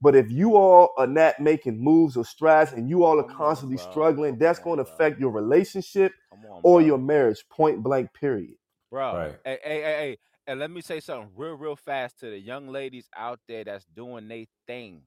But 0.02 0.16
if 0.16 0.32
you 0.32 0.56
all 0.58 0.92
are 0.98 1.08
not 1.08 1.40
making 1.40 1.84
moves 1.84 2.18
or 2.18 2.26
strides 2.26 2.74
and 2.74 2.90
you 2.90 3.04
all 3.04 3.20
are 3.20 3.24
Come 3.24 3.42
on, 3.42 3.66
constantly 3.66 3.78
bro. 3.78 3.78
struggling, 3.78 4.38
Come 4.40 4.40
that's 4.40 4.60
on, 4.60 4.60
going 4.60 4.78
to 4.78 4.84
bro. 4.84 4.94
affect 4.94 5.20
your 5.20 5.32
relationship 5.32 6.14
Come 6.32 6.46
on, 6.46 6.64
or 6.64 6.82
bro. 6.82 6.82
your 6.82 7.00
marriage, 7.00 7.46
point 7.50 7.84
blank, 7.84 8.14
period. 8.14 8.56
Bro, 8.92 9.20
Right. 9.20 9.36
hey, 9.44 9.60
hey, 9.64 9.82
hey, 9.82 9.82
hey, 9.84 10.18
and 10.48 10.60
let 10.60 10.72
me 10.72 10.82
say 10.82 11.00
something 11.02 11.32
real, 11.36 11.56
real 11.56 11.76
fast 11.76 12.20
to 12.22 12.30
the 12.30 12.40
young 12.40 12.70
ladies 12.70 13.10
out 13.18 13.40
there 13.48 13.66
that's 13.66 13.86
doing 13.86 14.28
their 14.30 14.46
thing, 14.68 15.04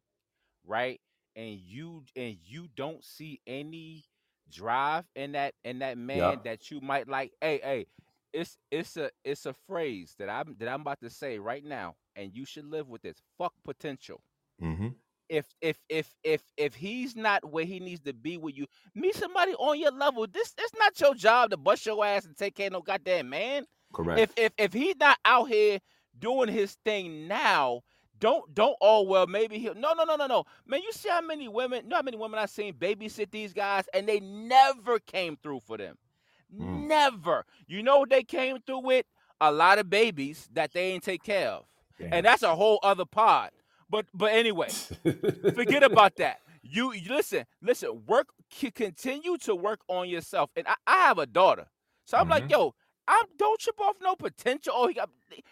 right? 0.67 1.01
And 1.37 1.59
you 1.61 2.05
and 2.17 2.37
you 2.45 2.69
don't 2.77 3.05
see 3.05 3.41
any 3.47 4.05
drive 4.51 5.05
in 5.17 5.33
that 5.33 5.55
in 5.65 5.81
that 5.81 5.99
man 5.99 6.41
Yeah. 6.41 6.45
that 6.45 6.71
you 6.71 6.81
might 6.81 7.09
like. 7.09 7.33
Hey, 7.41 7.61
hey, 7.63 7.87
it's 8.33 8.59
it's 8.71 8.97
a 8.97 9.11
it's 9.25 9.47
a 9.47 9.55
phrase 9.67 10.15
that 10.19 10.31
I'm 10.31 10.57
that 10.61 10.69
I'm 10.69 10.83
about 10.83 11.01
to 11.03 11.11
say 11.11 11.39
right 11.39 11.65
now, 11.65 11.97
and 12.17 12.33
you 12.35 12.45
should 12.47 12.67
live 12.67 12.89
with 12.89 13.03
this. 13.03 13.23
Fuck 13.39 13.55
potential. 13.65 14.23
Mm-hmm. 14.63 14.89
If 15.29 15.47
if 15.61 15.79
if 15.89 16.15
if 16.25 16.43
if 16.57 16.75
he's 16.75 17.15
not 17.15 17.51
where 17.51 17.67
he 17.67 17.81
needs 17.81 18.01
to 18.03 18.15
be 18.15 18.39
with 18.39 18.57
you, 18.57 18.67
meet 18.95 19.15
somebody 19.15 19.53
on 19.55 19.79
your 19.79 19.93
level. 19.93 20.27
This 20.27 20.55
it's 20.57 20.73
not 20.79 20.99
your 21.01 21.15
job 21.15 21.51
to 21.51 21.57
bust 21.57 21.85
your 21.85 22.05
ass 22.05 22.25
and 22.25 22.37
take 22.37 22.55
care 22.57 22.69
of 22.69 22.73
no 22.73 22.81
goddamn 22.81 23.29
man 23.29 23.67
Correct. 23.93 24.21
if 24.21 24.33
if 24.37 24.53
if 24.59 24.73
he's 24.73 24.97
not 24.97 25.19
out 25.25 25.49
here 25.49 25.79
doing 26.19 26.49
his 26.49 26.77
thing 26.85 27.29
now, 27.29 27.83
don't 28.19 28.53
don't 28.55 28.77
oh 28.81 29.03
well 29.03 29.27
maybe 29.27 29.59
he'll 29.59 29.75
no 29.75 29.93
no 29.95 30.05
no 30.05 30.17
no 30.17 30.27
no 30.27 30.45
man 30.67 30.83
you 30.83 30.93
see 30.93 31.09
how 31.09 31.21
many 31.21 31.49
women 31.49 31.83
you 31.85 31.89
know 31.89 31.97
how 31.97 32.03
many 32.03 32.17
women 32.17 32.39
I've 32.39 32.51
seen 32.51 32.75
babysit 32.75 33.31
these 33.31 33.53
guys 33.53 33.85
and 33.95 34.09
they 34.09 34.21
never 34.21 34.99
came 34.99 35.37
through 35.37 35.61
for 35.61 35.77
them. 35.77 35.97
Mm. 36.55 36.87
Never. 36.87 37.45
You 37.67 37.83
know 37.83 37.99
what 37.99 38.11
they 38.11 38.23
came 38.23 38.59
through 38.67 38.81
with? 38.81 39.07
A 39.41 39.53
lot 39.53 39.79
of 39.79 39.89
babies 39.89 40.49
that 40.53 40.73
they 40.73 40.93
ain't 40.93 41.05
take 41.05 41.23
care 41.23 41.49
of. 41.49 41.65
Damn. 41.99 42.13
And 42.13 42.27
that's 42.27 42.43
a 42.43 42.57
whole 42.57 42.81
other 42.83 43.05
pod. 43.05 43.51
But 43.91 44.07
but 44.15 44.33
anyway, 44.33 44.69
forget 45.55 45.83
about 45.83 46.17
that. 46.17 46.41
You 46.63 46.93
you- 46.93 47.15
listen, 47.15 47.45
listen, 47.63 48.03
work 48.07 48.29
continue 48.75 49.37
to 49.39 49.55
work 49.55 49.81
on 49.89 50.09
yourself. 50.09 50.51
And 50.57 50.67
I, 50.67 50.75
I 50.87 50.97
have 51.07 51.19
a 51.19 51.27
daughter. 51.27 51.67
So 52.05 52.17
I'm 52.19 52.29
like, 52.29 52.45
Mhm. 52.45 52.51
yo, 52.51 52.75
I'm 53.07 53.25
don't 53.37 53.59
chip 53.61 53.81
off 53.81 53.97
no 54.03 54.15
potential. 54.17 54.73
Oh, 54.77 54.89
he 54.89 54.95
got 54.95 55.11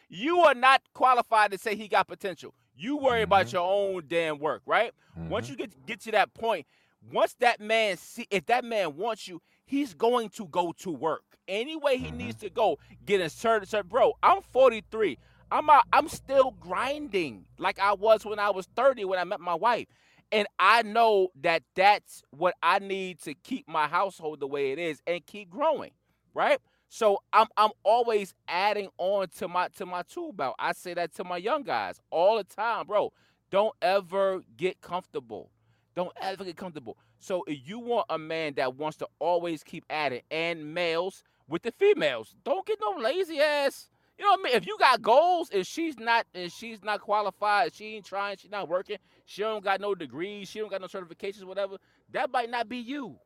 you 0.09 0.41
are 0.41 0.55
not 0.55 0.83
qualified 0.95 1.51
to 1.53 1.59
say 1.59 1.75
he 1.77 1.89
got 1.89 2.09
potential. 2.09 2.55
You 2.75 2.97
worry 2.99 3.23
about 3.23 3.47
Mhm. 3.47 3.53
your 3.53 3.63
own 3.71 4.05
damn 4.07 4.39
work, 4.39 4.63
right? 4.67 4.93
Once 5.17 5.47
Mhm. 5.47 5.51
you 5.51 5.57
get 5.57 5.87
get 5.87 6.01
to 6.03 6.11
that 6.13 6.35
point, 6.35 6.67
once 7.13 7.35
that 7.41 7.61
man 7.61 7.97
see 7.97 8.27
if 8.31 8.47
that 8.47 8.65
man 8.65 8.97
wants 8.97 9.27
you, 9.29 9.41
he's 9.65 9.95
going 9.95 10.29
to 10.31 10.47
go 10.49 10.73
to 10.79 10.91
work. 10.91 11.23
Any 11.49 11.77
way 11.77 11.97
he 11.97 12.09
Mhm. 12.09 12.17
needs 12.17 12.37
to 12.41 12.51
go, 12.51 12.79
get 13.05 13.21
inserted. 13.21 13.89
Bro, 13.89 14.15
I'm 14.23 14.43
43. 14.43 15.19
I'm 15.51 15.71
out, 15.71 15.85
I'm 15.93 16.09
still 16.09 16.55
grinding 16.61 17.45
like 17.59 17.79
I 17.79 17.93
was 17.93 18.25
when 18.25 18.39
I 18.39 18.51
was 18.51 18.67
30 18.77 19.05
when 19.05 19.19
I 19.19 19.25
met 19.25 19.41
my 19.41 19.55
wife. 19.55 19.87
And 20.33 20.49
I 20.59 20.83
know 20.83 21.29
that 21.43 21.63
that's 21.77 22.23
what 22.31 22.55
I 22.63 22.81
need 22.81 23.21
to 23.23 23.35
keep 23.35 23.69
my 23.69 23.87
household 23.87 24.41
the 24.41 24.47
way 24.49 24.73
it 24.73 24.79
is 24.79 25.01
and 25.07 25.25
keep 25.25 25.49
growing, 25.51 25.93
right? 26.35 26.59
So 26.89 27.21
I'm 27.33 27.47
I'm 27.57 27.71
always 27.85 28.35
adding 28.49 28.89
on 28.99 29.29
to 29.39 29.49
my 29.49 29.69
to 29.77 29.87
my 29.87 30.03
tool 30.03 30.33
belt. 30.33 30.57
I 30.59 30.73
say 30.73 30.95
that 30.95 31.15
to 31.17 31.25
my 31.25 31.37
young 31.37 31.63
guys 31.63 32.01
all 32.11 32.37
the 32.39 32.45
time, 32.45 32.87
bro. 32.87 33.13
Don't 33.51 33.75
ever 33.81 34.43
get 34.57 34.81
comfortable. 34.81 35.51
Don't 35.95 36.13
ever 36.21 36.45
get 36.45 36.57
comfortable. 36.57 36.97
So 37.21 37.45
if 37.47 37.67
you 37.67 37.79
want 37.79 38.07
a 38.11 38.19
man 38.19 38.55
that 38.55 38.77
wants 38.77 38.99
to 38.99 39.09
always 39.19 39.63
keep 39.63 39.85
adding, 39.89 40.23
and 40.31 40.75
males 40.75 41.23
with 41.49 41.63
the 41.63 41.73
females, 41.73 42.35
don't 42.45 42.67
get 42.67 42.79
no 42.81 43.01
lazy 43.01 43.41
ass. 43.41 43.89
You 44.19 44.25
know 44.25 44.31
what 44.33 44.41
I 44.41 44.43
mean? 44.45 44.55
If 44.57 44.67
you 44.67 44.77
got 44.79 45.03
goals, 45.03 45.51
if 45.53 45.67
she's 45.67 45.99
not, 45.99 46.27
if 46.33 46.53
she's 46.53 46.83
not 46.83 47.01
qualified, 47.01 47.75
she 47.75 47.97
ain't 47.97 48.07
trying, 48.07 48.37
she's 48.39 48.51
not 48.51 48.69
working, 48.69 48.97
she 49.27 49.43
don't 49.43 49.63
got 49.63 49.81
no 49.81 49.95
degrees, 49.95 50.49
she 50.49 50.59
don't 50.59 50.71
got 50.71 50.81
no 50.81 50.87
certifications, 50.87 51.45
whatever. 51.45 51.77
That 52.13 52.31
might 52.31 52.51
not 52.51 52.69
be 52.69 52.79
you, 52.79 53.19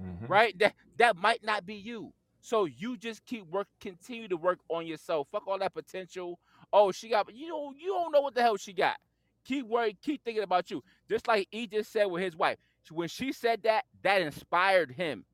Mhm. 0.00 0.28
right? 0.28 0.56
That 0.58 0.74
that 0.98 1.16
might 1.16 1.42
not 1.42 1.66
be 1.66 1.74
you. 1.74 2.12
So 2.40 2.64
you 2.66 2.96
just 2.96 3.24
keep 3.24 3.44
work, 3.46 3.66
continue 3.80 4.28
to 4.28 4.36
work 4.36 4.60
on 4.68 4.86
yourself. 4.86 5.28
Fuck 5.32 5.48
all 5.48 5.58
that 5.58 5.74
potential. 5.74 6.38
Oh, 6.72 6.92
she 6.92 7.08
got 7.08 7.34
you 7.34 7.48
know 7.48 7.72
you 7.76 7.88
don't 7.88 8.12
know 8.12 8.20
what 8.20 8.34
the 8.34 8.42
hell 8.42 8.56
she 8.56 8.72
got. 8.72 8.96
Keep 9.44 9.66
worrying, 9.66 9.96
keep 10.02 10.22
thinking 10.24 10.42
about 10.44 10.70
you. 10.70 10.82
Just 11.08 11.26
like 11.26 11.48
he 11.50 11.66
just 11.66 11.90
said 11.92 12.06
with 12.06 12.22
his 12.22 12.36
wife. 12.36 12.58
When 12.90 13.08
she 13.08 13.32
said 13.32 13.62
that, 13.64 13.84
that 14.02 14.22
inspired 14.22 14.92
him 14.92 15.24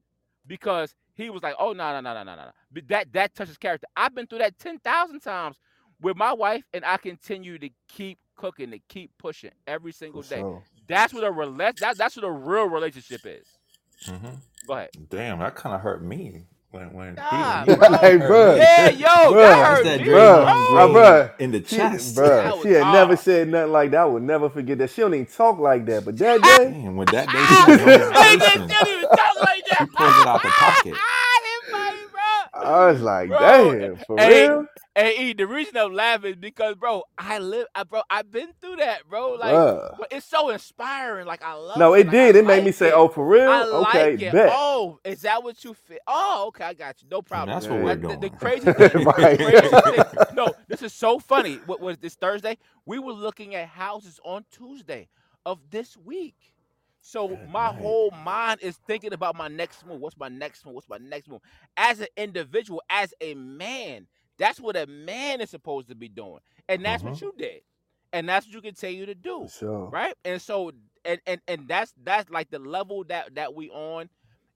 because 0.46 0.94
he 1.14 1.30
was 1.30 1.42
like, 1.42 1.54
"Oh 1.58 1.72
no, 1.72 1.92
no, 1.92 2.00
no, 2.00 2.14
no, 2.14 2.24
no, 2.24 2.36
no." 2.36 2.50
But 2.72 2.88
that 2.88 3.12
that 3.14 3.34
touches 3.34 3.58
character. 3.58 3.86
I've 3.96 4.14
been 4.14 4.26
through 4.26 4.38
that 4.40 4.58
ten 4.58 4.78
thousand 4.78 5.20
times 5.20 5.56
with 6.00 6.16
my 6.16 6.32
wife, 6.32 6.64
and 6.74 6.84
I 6.84 6.96
continue 6.98 7.58
to 7.58 7.70
keep 7.88 8.18
cooking, 8.36 8.70
to 8.72 8.80
keep 8.88 9.10
pushing 9.18 9.52
every 9.66 9.92
single 9.92 10.22
For 10.22 10.28
day. 10.30 10.40
sure. 10.40 10.62
That's 10.88 11.14
what 11.14 11.24
a 11.24 11.30
rela- 11.32 11.76
that, 11.78 11.98
That's 11.98 12.16
what 12.16 12.24
a 12.24 12.30
real 12.32 12.66
relationship 12.68 13.22
is. 13.26 13.46
Mhm. 14.08 14.38
Go 14.66 14.74
ahead. 14.74 14.90
Damn, 15.10 15.38
that 15.40 15.54
kind 15.56 15.74
of 15.74 15.80
hurt 15.82 16.02
me 16.02 16.44
when 16.70 16.92
when 16.92 17.14
Nah, 17.16 17.64
he, 17.66 17.74
when 17.74 17.78
bro. 17.78 17.98
Hey, 17.98 18.16
bro. 18.16 18.56
Yeah, 18.56 18.90
yo, 18.90 19.06
Bruh. 19.08 19.34
that 19.34 19.66
hurt 19.66 19.84
that 19.84 20.00
me, 20.00 20.06
Draymond 20.06 20.68
Bruh, 20.70 20.92
bro. 20.92 21.30
In 21.38 21.52
the 21.52 21.62
She, 21.66 21.76
chest. 21.76 22.16
bruh, 22.16 22.44
That 22.44 22.58
she 22.62 22.68
was 22.70 22.76
had 22.78 22.92
never 22.92 23.16
said 23.16 23.48
nothing 23.48 23.72
like 23.72 23.90
that. 23.92 24.00
I 24.00 24.04
would 24.06 24.22
never 24.22 24.50
forget 24.50 24.78
that. 24.78 24.90
She 24.90 25.02
don't 25.02 25.14
even 25.14 25.26
talk 25.26 25.58
like 25.58 25.86
that. 25.86 26.04
But 26.04 26.18
that 26.18 26.42
day, 26.42 26.70
Damn, 26.72 26.96
when 26.96 27.08
that 27.08 27.30
day 27.30 27.46
she 27.46 27.62
was 29.80 29.80
on 29.80 29.80
his 29.80 29.80
Hey, 29.80 29.80
they 29.80 29.80
person, 29.80 29.80
didn't 29.80 29.80
even 29.80 29.80
talk 29.80 29.80
like 29.80 29.80
that. 29.80 29.80
He 29.80 29.86
pulls 29.86 30.18
it 30.18 30.26
out 30.26 30.42
the 30.42 30.52
pocket. 30.52 31.02
It's 31.44 31.70
funny, 31.70 32.06
bro. 32.12 32.22
I 32.54 32.86
was 32.92 33.02
like, 33.02 33.38
Bro, 33.38 33.38
damn, 33.38 33.98
for 33.98 34.18
hey, 34.18 34.50
real? 34.50 34.66
Hey, 34.96 35.30
E, 35.30 35.32
the 35.34 35.46
reason 35.46 35.76
I'm 35.78 35.94
laughing 35.94 36.32
is 36.32 36.36
because, 36.36 36.76
bro, 36.76 37.04
I 37.18 37.38
live, 37.38 37.66
I, 37.74 37.84
bro, 37.84 38.02
I've 38.10 38.30
been 38.30 38.50
through 38.60 38.76
that, 38.76 39.08
bro. 39.08 39.34
Like, 39.34 39.64
Bruh. 39.64 39.96
it's 40.10 40.26
so 40.26 40.50
inspiring. 40.50 41.26
Like, 41.26 41.42
I 41.42 41.54
love. 41.54 41.78
No, 41.78 41.94
it. 41.94 42.04
it 42.04 42.04
Like, 42.06 42.20
did. 42.20 42.36
I 42.36 42.36
It 42.36 42.46
made 42.46 42.64
me 42.64 42.72
say, 42.72 42.90
it. 42.90 42.92
oh, 42.92 43.08
for 43.08 43.26
real? 43.26 43.50
I 43.50 43.64
okay, 43.72 44.16
like 44.16 44.20
it. 44.22 44.34
bet. 44.34 44.48
Oh, 44.48 45.00
is 45.04 45.22
that 45.22 45.42
what 45.42 45.64
you 45.64 45.74
feel? 45.74 45.98
Oh, 46.06 46.46
okay, 46.48 46.64
I 46.64 46.74
got 46.74 47.02
you. 47.02 47.08
No 47.10 47.22
problem. 47.22 47.58
that's 47.58 47.68
what 47.68 47.80
we're 47.80 47.96
But 47.96 48.06
the, 48.06 48.16
the 48.16 48.30
doing. 48.30 48.30
crazy 48.30 48.70
thing, 48.72 48.96
Right. 49.04 49.16
the 49.16 49.34
crazy 49.34 49.78
thing, 49.78 50.04
no, 50.30 50.54
this 50.68 50.82
is 50.82 50.92
so 50.94 51.18
funny. 51.18 51.62
What 51.64 51.80
was 51.80 51.98
this 51.98 52.14
Thursday? 52.16 52.58
We 52.86 52.98
were 53.00 53.12
looking 53.14 53.54
at 53.54 53.68
houses 53.68 54.20
on 54.24 54.44
Tuesday 54.52 55.08
of 55.46 55.60
this 55.70 55.96
week. 55.96 56.51
So 57.02 57.38
my 57.44 57.68
whole 57.68 58.10
mind 58.10 58.60
is 58.62 58.78
thinking 58.78 59.12
about 59.12 59.36
my 59.36 59.48
next 59.48 59.84
move. 59.86 60.00
What's 60.00 60.16
my 60.18 60.28
next 60.28 60.64
move? 60.66 60.74
What's 60.74 60.88
my 60.88 60.98
next 60.98 61.28
move? 61.28 61.40
As 61.76 62.00
an 62.00 62.08
individual, 62.16 62.82
as 62.90 63.14
a 63.20 63.34
man, 63.34 64.08
that's 64.38 64.60
what 64.60 64.76
a 64.76 64.86
man 64.86 65.40
is 65.40 65.50
supposed 65.50 65.88
to 65.88 65.96
be 65.96 66.08
doing, 66.08 66.40
and 66.68 66.84
that's 66.84 67.04
what 67.04 67.20
Mhm. 67.20 67.22
you 67.22 67.34
did, 67.38 67.62
and 68.12 68.28
that's 68.28 68.46
what 68.46 68.54
you 68.54 68.62
continue 68.62 69.06
to 69.06 69.14
do 69.14 69.50
sure. 69.50 69.90
right? 69.90 70.14
And 70.24 70.40
so 70.40 70.72
and 71.04 71.20
and 71.26 71.40
and 71.48 71.68
that's 71.68 71.94
that's 72.02 72.30
like 72.30 72.50
the 72.50 72.58
level 72.58 73.04
that 73.04 73.34
that 73.36 73.54
we 73.54 73.70
on. 73.70 74.08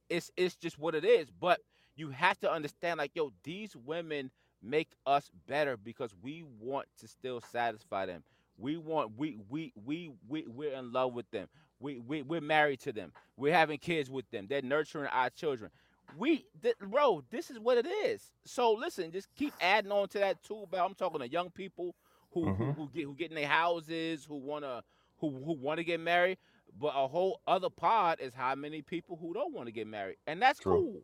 It's 0.08 0.30
it's 0.36 0.56
just 0.56 0.78
what 0.78 0.94
it 0.94 1.04
is. 1.04 1.30
But 1.30 1.60
you 1.96 2.10
have 2.10 2.38
to 2.40 2.50
understand, 2.50 2.98
like, 2.98 3.12
yo, 3.14 3.32
these 3.44 3.76
women 3.76 4.30
make 4.62 4.88
us 5.06 5.30
better 5.46 5.76
because 5.76 6.14
we 6.20 6.42
want 6.42 6.86
to 6.98 7.08
still 7.08 7.40
satisfy 7.40 8.06
them. 8.06 8.22
We 8.56 8.76
want 8.76 9.12
we 9.16 9.38
we 9.48 9.72
we 9.84 10.10
we 10.28 10.44
we're 10.46 10.74
in 10.74 10.92
love 10.92 11.12
with 11.14 11.30
them. 11.30 11.48
We 11.80 11.98
we 11.98 12.22
we're 12.22 12.40
married 12.40 12.80
to 12.80 12.92
them. 12.92 13.12
We're 13.36 13.52
having 13.54 13.78
kids 13.78 14.10
with 14.10 14.28
them. 14.30 14.46
They're 14.48 14.62
nurturing 14.62 15.08
our 15.08 15.30
children. 15.30 15.70
We, 16.16 16.46
th- 16.62 16.78
bro, 16.78 17.22
this 17.30 17.50
is 17.50 17.58
what 17.58 17.78
it 17.78 17.86
is. 17.86 18.32
So 18.44 18.72
listen, 18.72 19.10
just 19.10 19.28
keep 19.34 19.52
adding 19.60 19.90
on 19.92 20.08
to 20.08 20.18
that 20.20 20.42
tool 20.42 20.66
belt. 20.66 20.88
I'm 20.88 20.94
talking 20.94 21.20
to 21.20 21.28
young 21.28 21.50
people 21.50 21.94
who 22.30 22.44
who, 22.52 22.64
Mhm. 22.64 22.74
who 22.76 22.88
get 22.94 23.04
who 23.04 23.14
get 23.14 23.30
in 23.30 23.34
their 23.36 23.46
houses, 23.48 24.24
who 24.24 24.36
wanna 24.36 24.82
who 25.18 25.30
who 25.30 25.52
want 25.54 25.78
to 25.78 25.84
get 25.84 26.00
married. 26.00 26.38
But 26.78 26.92
a 26.96 27.08
whole 27.08 27.40
other 27.46 27.70
pod 27.70 28.20
is 28.20 28.34
how 28.34 28.54
many 28.54 28.82
people 28.82 29.16
who 29.16 29.32
don't 29.34 29.52
want 29.54 29.66
to 29.66 29.72
get 29.72 29.86
married, 29.86 30.16
and 30.26 30.40
that's 30.40 30.60
True. 30.60 30.72
cool. 30.72 31.02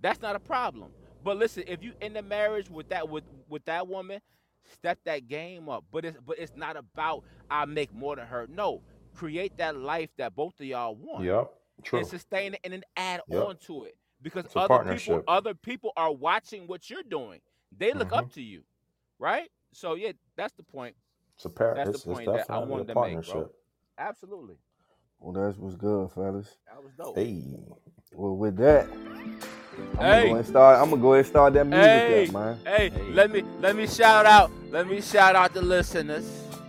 That's 0.00 0.20
not 0.20 0.34
a 0.36 0.40
problem. 0.40 0.92
But 1.24 1.36
listen, 1.36 1.64
if 1.66 1.82
you 1.82 1.92
in 2.00 2.12
the 2.12 2.22
marriage 2.22 2.68
with 2.70 2.88
that 2.90 3.08
with 3.08 3.24
with 3.48 3.64
that 3.66 3.86
woman, 3.88 4.20
step 4.64 4.98
that 5.04 5.28
game 5.28 5.68
up. 5.68 5.84
But 5.92 6.04
it's 6.04 6.18
but 6.26 6.38
it's 6.38 6.56
not 6.56 6.76
about 6.76 7.24
I 7.50 7.64
make 7.66 7.92
more 7.94 8.16
than 8.16 8.26
her. 8.26 8.46
No, 8.48 8.82
create 9.14 9.56
that 9.58 9.76
life 9.76 10.10
that 10.16 10.34
both 10.34 10.58
of 10.60 10.66
y'all 10.66 10.94
want 10.94 11.24
Yep. 11.24 11.52
True. 11.82 11.98
and 12.00 12.08
sustain 12.08 12.54
it 12.54 12.60
and 12.64 12.72
then 12.72 12.82
add 12.96 13.20
Yep. 13.28 13.44
on 13.44 13.56
to 13.66 13.84
it 13.84 13.96
because 14.22 14.44
It's 14.46 14.56
other 14.56 14.84
people 14.94 15.22
other 15.28 15.54
people 15.54 15.92
are 15.96 16.12
watching 16.12 16.66
what 16.66 16.88
you're 16.90 17.02
doing. 17.02 17.40
They 17.76 17.92
look 17.92 18.10
Mhm. 18.10 18.18
up 18.18 18.32
to 18.32 18.42
you, 18.42 18.62
right? 19.18 19.50
So 19.72 19.94
yeah, 19.94 20.12
that's 20.36 20.52
the 20.54 20.62
point. 20.62 20.94
It's 21.34 21.44
a 21.46 21.50
pair. 21.50 21.74
That's 21.74 21.88
the 21.90 21.94
It's, 21.94 22.06
it's 22.06 22.14
point 22.14 22.26
that 22.32 22.50
I 22.50 22.58
wanted 22.58 22.90
a 22.90 22.94
to 22.94 23.00
make, 23.00 23.12
bro. 23.12 23.22
partnership. 23.24 23.54
Absolutely, 23.98 24.56
Well, 25.18 25.32
that's 25.32 25.56
what's 25.58 25.76
good, 25.76 26.10
fellas. 26.12 26.56
that 26.66 26.82
was 26.82 26.92
dope. 26.94 27.16
Hey. 27.16 27.44
Well, 28.14 28.36
with 28.36 28.56
that, 28.56 28.88
I'm 28.90 29.96
gonna 29.96 30.28
go 30.28 30.34
and 30.36 30.46
start. 30.46 30.80
I'm 30.80 30.90
gonna 30.90 31.02
go 31.02 31.12
ahead 31.14 31.24
and 31.24 31.28
start 31.28 31.52
that 31.54 31.66
music 31.66 31.86
Hey. 31.86 32.26
up, 32.26 32.32
man. 32.32 32.58
Hey, 32.64 32.88
Hey. 32.90 33.12
let 33.12 33.30
me 33.30 33.42
let 33.60 33.74
me 33.76 33.86
shout 33.86 34.26
out. 34.26 34.50
Let 34.70 34.86
me 34.88 35.00
shout 35.00 35.34
out 35.36 35.52
the 35.54 35.62
listeners. 35.62 36.24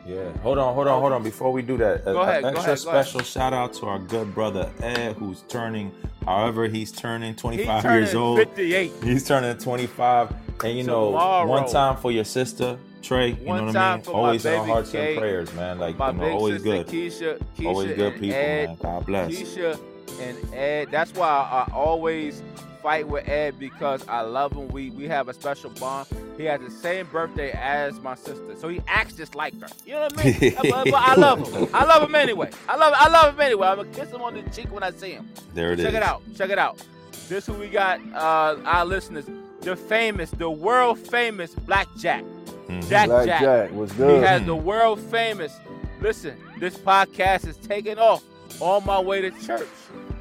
Yeah. 0.05 0.30
Hold 0.39 0.57
on, 0.57 0.73
hold 0.73 0.88
on, 0.88 0.99
hold 0.99 1.13
on. 1.13 1.23
Before 1.23 1.51
we 1.53 1.61
do 1.61 1.77
that, 1.77 2.03
Go 2.03 2.19
a 2.19 2.23
ahead, 2.23 2.43
extra 2.43 2.49
ahead, 2.49 2.65
go 2.84 2.89
ahead. 2.91 3.05
special 3.05 3.21
shout 3.21 3.53
out 3.53 3.73
to 3.75 3.85
our 3.85 3.99
good 3.99 4.34
brother 4.35 4.69
Ed, 4.81 5.13
who's 5.15 5.41
turning, 5.47 5.91
however 6.25 6.67
he's 6.67 6.91
turning, 6.91 7.34
He's 7.34 7.41
25 7.41 7.81
turning 7.84 7.97
years 8.03 8.15
old. 8.15 8.38
58. 8.39 8.91
He's 9.03 9.25
turning 9.27 9.57
25. 9.57 10.35
And 10.65 10.77
you 10.77 10.84
know, 10.84 11.07
Tomorrow. 11.11 11.47
one 11.47 11.69
time 11.69 11.97
for 11.97 12.11
your 12.11 12.25
sister, 12.25 12.77
Trey. 13.01 13.30
You 13.30 13.35
One 13.45 13.57
know 13.59 13.65
what 13.67 13.75
I 13.77 13.97
mean? 13.97 14.05
Always 14.07 14.45
in 14.45 14.53
our 14.59 14.65
hearts 14.65 14.93
and 14.93 15.17
prayers, 15.17 15.53
man. 15.53 15.80
Like, 15.80 15.93
you 15.97 16.13
know, 16.13 16.31
always 16.31 16.61
good. 16.61 16.88
Keisha, 16.88 17.41
Keisha 17.57 17.65
always 17.65 17.95
good 17.95 18.13
people, 18.13 18.35
Ed, 18.35 18.65
man. 18.67 18.77
God 18.81 19.05
bless. 19.05 19.31
Keisha 19.31 19.80
and 20.21 20.53
Ed. 20.53 20.89
That's 20.91 21.13
why 21.13 21.27
I 21.27 21.71
always 21.73 22.41
fight 22.84 23.07
with 23.07 23.27
Ed 23.27 23.57
because 23.57 24.05
I 24.07 24.22
love 24.22 24.51
him. 24.51 24.68
We 24.68 24.89
we 24.91 25.07
have 25.07 25.30
a 25.30 25.34
special 25.34 25.69
bond. 25.72 26.07
He 26.38 26.43
has 26.43 26.60
the 26.60 26.69
same 26.69 27.07
birthday 27.07 27.51
as 27.51 27.99
my 28.01 28.14
sister, 28.14 28.55
so 28.57 28.68
he 28.68 28.81
acts 28.88 29.15
just 29.15 29.34
like 29.34 29.60
her. 29.61 29.68
You 29.85 29.93
know 29.93 30.01
what 30.01 30.19
I 30.19 30.23
mean? 30.23 30.55
but, 30.61 30.85
but 30.85 30.93
I 30.95 31.15
love 31.15 31.51
him. 31.51 31.69
I 31.73 31.85
love 31.85 32.03
him 32.03 32.14
anyway. 32.14 32.51
I 32.68 32.76
love 32.76 32.93
I 32.95 33.07
love 33.07 33.34
him 33.34 33.41
anyway. 33.41 33.68
I'm 33.68 33.77
gonna 33.77 33.89
kiss 33.89 34.11
him 34.11 34.22
on 34.22 34.35
the 34.35 34.43
cheek 34.51 34.72
when 34.72 34.84
I 34.84 34.91
see 34.91 35.11
him. 35.11 35.30
There 35.53 35.72
it 35.72 35.80
is. 35.80 35.85
Check 35.85 35.95
it 35.95 36.03
out. 36.03 36.22
Check 36.35 36.49
it 36.49 36.60
out. 36.60 36.85
This 37.30 37.45
who 37.47 37.53
we 37.53 37.69
got. 37.69 38.01
Uh, 38.14 38.60
our 38.65 38.85
listeners, 38.85 39.26
the 39.61 39.76
famous, 39.76 40.30
the 40.31 40.49
world 40.49 40.99
famous 40.99 41.55
Black 41.55 41.88
Jack. 41.97 42.23
Mhm. 42.68 42.89
Jack 42.89 43.07
Black 43.07 43.26
Jack. 43.26 43.41
Jack, 43.41 43.72
was 43.72 43.91
good. 43.93 44.18
He 44.19 44.27
has 44.27 44.45
the 44.45 44.55
world 44.55 44.99
famous. 44.99 45.57
Listen, 46.01 46.35
this 46.60 46.77
podcast 46.77 47.47
is 47.47 47.55
taking 47.57 47.97
off 47.97 48.23
on 48.60 48.85
my 48.85 48.99
way 48.99 49.22
to 49.22 49.31
church. 49.45 49.68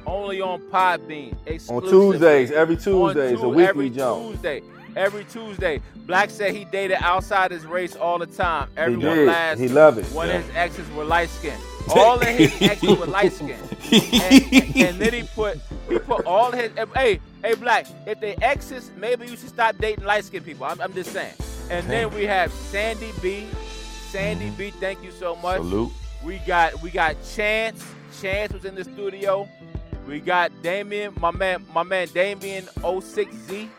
Only 0.05 0.41
on 0.41 0.61
Podbean. 0.69 1.35
on. 1.69 1.81
Tuesdays, 1.83 2.51
every 2.51 2.75
Tuesday, 2.77 3.33
it's 3.33 3.41
a 3.43 3.47
weekly 3.47 3.65
every 3.65 3.89
jump. 3.89 4.31
Tuesday. 4.31 4.61
Every 4.95 5.23
Tuesday. 5.25 5.81
Black 6.05 6.29
said 6.29 6.53
he 6.53 6.65
dated 6.65 6.97
outside 6.99 7.49
his 7.51 7.65
race 7.65 7.95
all 7.95 8.19
the 8.19 8.27
time. 8.27 8.67
He 8.75 8.77
Everyone 8.77 9.15
did. 9.17 9.27
laughs 9.27 9.59
He 9.59 9.67
love 9.67 9.97
it. 9.97 10.05
when 10.07 10.27
Yeah. 10.27 10.41
his 10.41 10.55
exes 10.55 10.91
were 10.91 11.03
light 11.05 11.29
skinned. 11.29 11.61
All 11.89 12.19
of 12.19 12.27
his 12.27 12.61
exes 12.61 12.97
were 12.99 13.05
light 13.07 13.33
skinned. 13.33 13.59
And, 13.91 14.75
and 14.77 14.99
then 14.99 15.13
he 15.13 15.23
put 15.23 15.59
he 15.89 15.99
put 15.99 16.25
all 16.25 16.49
his 16.51 16.71
hey 16.95 17.19
hey 17.43 17.55
black 17.55 17.85
if 18.07 18.19
they 18.21 18.35
exes 18.37 18.89
maybe 18.97 19.25
you 19.27 19.35
should 19.35 19.49
stop 19.49 19.77
dating 19.79 20.05
light 20.05 20.23
skinned 20.23 20.45
people 20.45 20.65
I'm, 20.65 20.79
I'm 20.79 20.93
just 20.93 21.11
saying 21.11 21.33
and 21.69 21.85
then 21.89 22.13
we 22.13 22.23
have 22.25 22.51
Sandy 22.53 23.11
B 23.21 23.45
Sandy 24.09 24.45
mm-hmm. 24.45 24.55
B 24.55 24.69
thank 24.71 25.03
you 25.03 25.11
so 25.11 25.35
much 25.35 25.57
Salute. 25.57 25.91
we 26.23 26.37
got 26.39 26.81
we 26.81 26.89
got 26.89 27.17
Chance 27.35 27.85
Chance 28.21 28.53
was 28.53 28.63
in 28.65 28.75
the 28.75 28.83
studio 28.85 29.47
we 30.07 30.19
got 30.19 30.51
Damien 30.61 31.13
my 31.19 31.31
man 31.31 31.65
my 31.73 31.83
man 31.83 32.07
Damien 32.13 32.63
06Z 32.77 33.69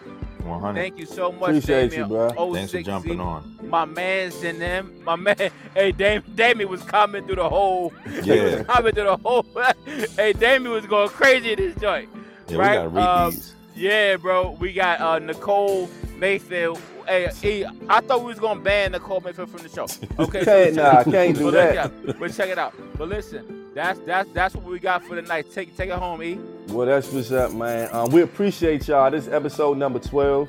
100. 0.44 0.74
thank 0.74 0.98
you 0.98 1.06
so 1.06 1.32
much 1.32 1.50
Appreciate 1.50 1.90
Damien 1.90 2.10
you, 2.10 2.14
bro. 2.16 2.30
06Z. 2.30 2.54
Thanks 2.54 2.72
for 2.72 2.82
jumping 2.82 3.20
on. 3.20 3.58
my 3.62 3.84
man's 3.86 4.42
in 4.42 4.58
them. 4.58 4.92
My 5.04 5.16
man, 5.16 5.36
hey, 5.74 5.90
Dame, 5.92 6.22
Damien 6.34 6.68
was 6.68 6.82
coming 6.82 7.24
through 7.26 7.36
the 7.36 7.48
whole. 7.48 7.90
he 8.06 8.20
Yeah. 8.34 8.56
was 8.58 8.66
coming 8.66 8.92
through 8.94 9.04
the 9.04 9.16
whole. 9.16 9.46
hey, 10.16 10.32
Damien 10.34 10.70
was 10.72 10.84
going 10.86 11.08
crazy 11.08 11.52
in 11.52 11.58
this 11.58 11.74
joint. 11.80 12.10
Yeah, 12.48 12.58
right? 12.58 12.70
we 12.72 12.76
gotta 12.76 12.88
read 12.90 13.04
Um, 13.06 13.30
these. 13.30 13.54
Yeah, 13.74 14.16
bro. 14.16 14.50
We 14.60 14.72
got 14.74 15.00
uh, 15.00 15.18
Nicole 15.18 15.88
Mayfield. 16.18 16.78
Hey, 17.08 17.30
hey, 17.40 17.64
I 17.88 18.00
thought 18.02 18.20
we 18.20 18.26
was 18.26 18.38
gonna 18.38 18.60
ban 18.60 18.92
Nicole 18.92 19.20
Mayfield 19.20 19.48
from 19.50 19.62
the 19.62 19.68
show. 19.70 19.86
Okay, 20.18 20.44
Can't, 20.44 20.74
so 20.74 20.82
nah, 20.82 20.98
I 21.00 21.04
can't 21.04 21.36
do 21.38 21.44
but 21.44 21.50
that. 21.52 21.92
look, 22.04 22.06
yeah, 22.06 22.12
but 22.18 22.34
check 22.34 22.50
it 22.50 22.58
out. 22.58 22.74
But 22.98 23.08
listen, 23.08 23.63
that's 23.74 23.98
that's 24.00 24.30
that's 24.32 24.54
what 24.54 24.64
we 24.64 24.78
got 24.78 25.04
for 25.04 25.16
the 25.16 25.22
night. 25.22 25.50
Take 25.52 25.76
take 25.76 25.90
it 25.90 25.98
home, 25.98 26.22
E. 26.22 26.38
Well, 26.68 26.86
that's 26.86 27.10
what's 27.12 27.32
up, 27.32 27.52
man. 27.52 27.88
Um, 27.92 28.10
we 28.10 28.22
appreciate 28.22 28.86
y'all. 28.88 29.10
This 29.10 29.26
is 29.26 29.32
episode 29.32 29.76
number 29.76 29.98
twelve. 29.98 30.48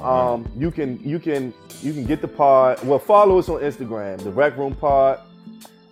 Um, 0.00 0.50
you 0.56 0.70
can 0.70 0.98
you 1.06 1.18
can 1.18 1.52
you 1.82 1.92
can 1.92 2.04
get 2.04 2.22
the 2.22 2.28
pod. 2.28 2.82
Well, 2.84 2.98
follow 2.98 3.38
us 3.38 3.48
on 3.48 3.60
Instagram, 3.60 4.22
the 4.22 4.30
Wreck 4.30 4.56
Room 4.56 4.74
Pod. 4.74 5.20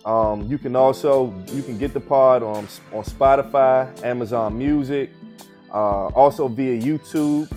Um, 0.03 0.47
you 0.49 0.57
can 0.57 0.75
also 0.75 1.33
you 1.51 1.61
can 1.61 1.77
get 1.77 1.93
the 1.93 1.99
pod 1.99 2.41
on 2.41 2.67
on 2.91 3.03
Spotify, 3.03 4.03
Amazon 4.03 4.57
Music, 4.57 5.11
uh, 5.71 6.07
also 6.07 6.47
via 6.47 6.81
YouTube. 6.81 7.51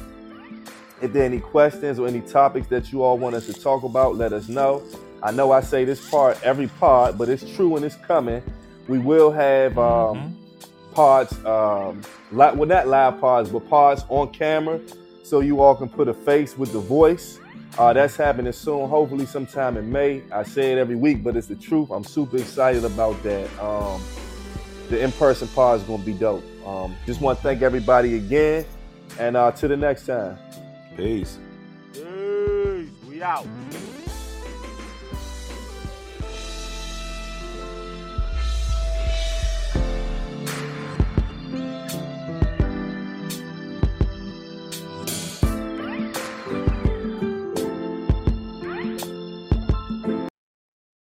If 1.00 1.12
there 1.12 1.22
are 1.22 1.26
any 1.26 1.40
questions 1.40 1.98
or 1.98 2.06
any 2.06 2.20
topics 2.20 2.66
that 2.68 2.92
you 2.92 3.02
all 3.02 3.18
want 3.18 3.34
us 3.34 3.46
to 3.46 3.54
talk 3.54 3.82
about, 3.82 4.16
let 4.16 4.32
us 4.32 4.48
know. 4.48 4.82
I 5.22 5.32
know 5.32 5.52
I 5.52 5.60
say 5.62 5.84
this 5.84 6.08
part 6.10 6.38
every 6.42 6.68
pod, 6.68 7.16
but 7.16 7.30
it's 7.30 7.50
true 7.54 7.76
and 7.76 7.84
it's 7.84 7.96
coming. 7.96 8.42
We 8.88 8.98
will 8.98 9.30
have 9.30 9.78
um, 9.78 10.38
pods, 10.92 11.32
um, 11.44 12.02
li- 12.30 12.52
well, 12.54 12.66
not 12.66 12.86
live 12.86 13.20
pods, 13.20 13.50
but 13.50 13.68
pods 13.68 14.04
on 14.08 14.32
camera 14.32 14.80
so 15.22 15.40
you 15.40 15.60
all 15.60 15.74
can 15.74 15.88
put 15.88 16.08
a 16.08 16.14
face 16.14 16.56
with 16.58 16.72
the 16.72 16.78
voice. 16.78 17.40
Uh, 17.78 17.92
that's 17.92 18.14
happening 18.14 18.52
soon, 18.52 18.88
hopefully 18.88 19.26
sometime 19.26 19.76
in 19.76 19.90
May. 19.90 20.22
I 20.30 20.44
say 20.44 20.72
it 20.72 20.78
every 20.78 20.94
week, 20.94 21.24
but 21.24 21.36
it's 21.36 21.48
the 21.48 21.56
truth. 21.56 21.90
I'm 21.90 22.04
super 22.04 22.36
excited 22.36 22.84
about 22.84 23.20
that. 23.24 23.50
Um, 23.60 24.00
the 24.90 25.00
in-person 25.00 25.48
pod 25.48 25.80
is 25.80 25.86
gonna 25.86 26.02
be 26.04 26.12
dope. 26.12 26.44
Um, 26.66 26.94
just 27.06 27.20
want 27.20 27.38
to 27.38 27.42
thank 27.42 27.62
everybody 27.62 28.16
again, 28.16 28.64
and 29.18 29.36
uh, 29.36 29.50
to 29.52 29.66
the 29.66 29.76
next 29.76 30.06
time. 30.06 30.38
Peace. 30.96 31.38
Peace. 31.92 32.90
We 33.08 33.22
out. 33.22 33.46